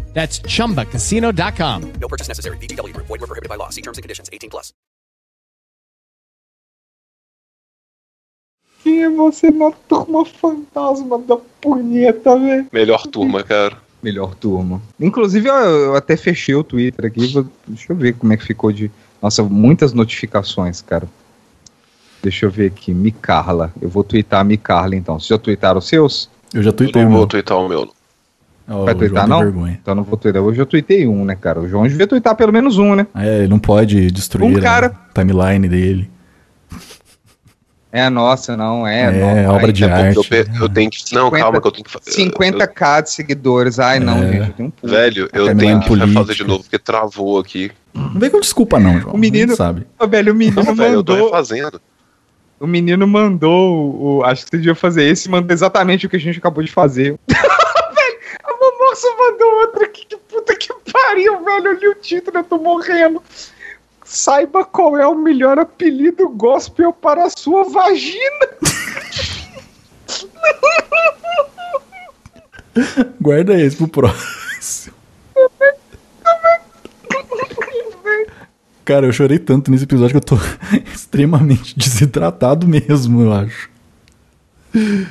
That's 0.13 0.41
chumbacasino.com. 0.45 1.81
No 1.99 2.07
purchase 2.07 2.27
necessary. 2.27 2.57
VGW 2.57 2.93
Group. 2.93 3.07
Void 3.07 3.21
were 3.21 3.27
prohibited 3.27 3.49
by 3.49 3.55
law. 3.57 3.69
See 3.69 3.81
terms 3.81 3.97
and 3.97 4.03
conditions. 4.03 4.29
18 4.31 4.49
plus. 4.49 4.73
Quem 8.83 9.03
é 9.03 9.09
você 9.09 9.51
na 9.51 9.71
turma 9.87 10.25
fantasma 10.25 11.19
da 11.19 11.37
punheta, 11.61 12.37
velho? 12.37 12.65
Melhor 12.73 13.05
turma, 13.07 13.43
cara. 13.43 13.77
Melhor 14.01 14.33
turma. 14.33 14.81
Inclusive, 14.99 15.47
eu, 15.47 15.53
eu 15.55 15.95
até 15.95 16.17
fechei 16.17 16.55
o 16.55 16.63
Twitter 16.63 17.05
aqui. 17.05 17.27
vou- 17.27 17.45
deixa 17.67 17.93
eu 17.93 17.95
ver 17.95 18.13
como 18.15 18.33
é 18.33 18.37
que 18.37 18.43
ficou 18.43 18.71
de. 18.71 18.89
Nossa, 19.21 19.43
muitas 19.43 19.93
notificações, 19.93 20.81
cara. 20.81 21.07
Deixa 22.23 22.47
eu 22.47 22.51
ver 22.51 22.67
aqui. 22.71 22.91
Micarla. 22.93 23.71
Eu 23.79 23.89
vou 23.89 24.03
twittar 24.03 24.41
a 24.41 24.43
Micarla 24.43 24.95
então. 24.95 25.19
Vocês 25.19 25.27
já 25.29 25.37
twitaram 25.37 25.77
os 25.77 25.87
seus? 25.87 26.27
Eu 26.51 26.63
já 26.63 26.71
tuitei 26.71 27.03
Eu 27.03 27.09
não 27.09 27.17
vou 27.17 27.27
twittar 27.27 27.57
o 27.59 27.67
meu. 27.69 27.93
Ó, 28.71 28.85
Vai 28.85 28.95
twittar, 28.95 29.27
não? 29.27 29.39
vergonha. 29.39 29.77
Então 29.81 29.93
não 29.93 30.03
vou 30.03 30.17
twittar. 30.17 30.41
Hoje 30.41 30.59
eu 30.61 30.65
tuitei 30.65 31.05
um, 31.07 31.25
né, 31.25 31.35
cara? 31.35 31.59
O 31.59 31.67
João 31.67 31.83
devia 31.87 32.07
twittar 32.07 32.35
pelo 32.35 32.53
menos 32.53 32.77
um, 32.77 32.95
né? 32.95 33.05
É, 33.15 33.39
ele 33.39 33.47
não 33.49 33.59
pode 33.59 34.09
destruir 34.11 34.45
Um 34.57 34.61
cara- 34.61 34.87
a 35.09 35.13
timeline 35.13 35.67
dele. 35.67 36.09
É 37.93 38.03
a 38.03 38.09
nossa, 38.09 38.55
não 38.55 38.87
é. 38.87 39.01
É, 39.01 39.43
não, 39.43 39.53
obra 39.55 39.65
Ai, 39.67 39.71
de 39.73 39.83
é 39.83 39.87
porque 39.89 40.01
arte. 40.01 40.33
Eu, 40.55 40.61
eu 40.61 40.69
tenho 40.69 40.89
que. 40.89 41.13
Não, 41.13 41.25
50 41.25 41.43
calma, 41.43 41.59
que 41.61 41.67
eu 41.67 41.71
tenho 41.73 41.83
que 41.83 41.91
fazer. 41.91 42.11
50k 42.11 43.01
de 43.03 43.11
seguidores. 43.11 43.79
Ai, 43.79 43.99
não, 43.99 44.17
É. 44.23 44.31
gente. 44.31 44.47
Eu 44.47 44.53
tenho 44.53 44.67
um 44.69 44.71
pulo. 44.71 44.93
Velho, 44.93 45.29
eu 45.33 45.55
tenho 45.57 45.79
que 45.81 45.87
política. 45.89 46.13
fazer 46.21 46.33
de 46.35 46.43
novo, 46.45 46.63
porque 46.63 46.79
travou 46.79 47.37
aqui. 47.39 47.69
Não 47.93 48.17
vem 48.17 48.29
com 48.29 48.39
desculpa, 48.39 48.79
não, 48.79 48.97
João. 49.01 49.15
O 49.15 49.17
menino- 49.17 49.53
sabe. 49.57 49.85
Ô, 49.99 50.07
velho, 50.07 50.31
o 50.31 50.35
menino 50.35 50.63
Não, 50.63 50.73
velho, 50.73 50.93
eu 50.93 51.03
tô 51.03 51.11
mandou. 51.11 51.27
refazendo. 51.31 51.81
O 52.61 52.65
menino 52.67 53.05
mandou. 53.05 53.75
O, 53.75 54.17
o- 54.19 54.23
acho 54.23 54.45
que 54.45 54.51
você 54.51 54.57
devia 54.57 54.75
fazer 54.75 55.03
esse. 55.03 55.29
Mandou 55.29 55.51
exatamente 55.51 56.05
o 56.05 56.09
que 56.09 56.15
a 56.15 56.19
gente 56.19 56.37
acabou 56.39 56.63
de 56.63 56.71
fazer. 56.71 57.19
mandou 59.09 59.53
outra 59.61 59.85
aqui. 59.85 60.05
Que 60.05 60.17
puta 60.17 60.55
que 60.55 60.69
pariu, 60.91 61.43
velho. 61.43 61.67
Eu 61.67 61.73
li 61.73 61.87
o 61.89 61.95
título, 61.95 62.37
eu 62.37 62.43
tô 62.43 62.57
morrendo. 62.57 63.21
Saiba 64.03 64.65
qual 64.65 64.97
é 64.97 65.07
o 65.07 65.15
melhor 65.15 65.57
apelido 65.59 66.27
gospel 66.29 66.91
para 66.91 67.25
a 67.25 67.29
sua 67.29 67.63
vagina. 67.63 68.47
Guarda 73.19 73.59
esse 73.59 73.75
pro 73.77 73.87
próximo. 73.87 74.95
Cara, 78.83 79.05
eu 79.05 79.13
chorei 79.13 79.39
tanto 79.39 79.71
nesse 79.71 79.83
episódio 79.83 80.11
que 80.11 80.17
eu 80.17 80.37
tô 80.37 80.37
extremamente 80.93 81.77
desidratado 81.77 82.67
mesmo, 82.67 83.21
eu 83.21 83.31
acho. 83.31 83.69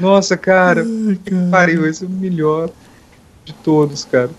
Nossa, 0.00 0.36
cara. 0.36 0.84
Que 0.84 1.30
pariu, 1.50 1.86
esse 1.86 2.04
é 2.04 2.06
o 2.06 2.10
melhor 2.10 2.70
de 3.52 3.55
todos, 3.62 4.05
cara. 4.05 4.31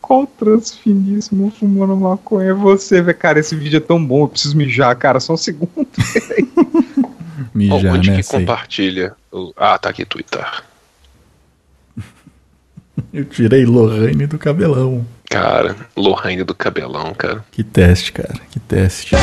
Qual 0.00 0.26
trans 0.26 0.74
finíssimo 0.76 1.50
fumando 1.58 1.94
maconha 1.96 2.50
é 2.50 2.54
você, 2.54 3.02
velho? 3.02 3.16
Cara, 3.18 3.40
esse 3.40 3.54
vídeo 3.54 3.76
é 3.76 3.80
tão 3.80 4.02
bom, 4.04 4.22
eu 4.24 4.28
preciso 4.28 4.56
mijar, 4.56 4.96
cara, 4.96 5.20
só 5.20 5.34
um 5.34 5.36
segundo. 5.36 5.70
Mijar, 7.54 7.94
Onde 7.94 8.10
né? 8.10 8.16
que 8.16 8.22
Sei. 8.22 8.40
compartilha? 8.40 9.14
o- 9.32 9.52
Ah, 9.56 9.78
tá 9.78 9.90
aqui, 9.90 10.04
Twitter. 10.04 10.44
Eu 13.12 13.24
tirei 13.24 13.64
Lorraine 13.64 14.26
do 14.26 14.38
cabelão. 14.38 15.06
Cara, 15.30 15.76
Lohane 15.96 16.42
do 16.42 16.54
cabelão, 16.54 17.12
cara. 17.14 17.44
Que 17.52 17.62
teste, 17.62 18.12
cara. 18.12 18.34
Que 18.50 18.58
teste. 18.60 19.14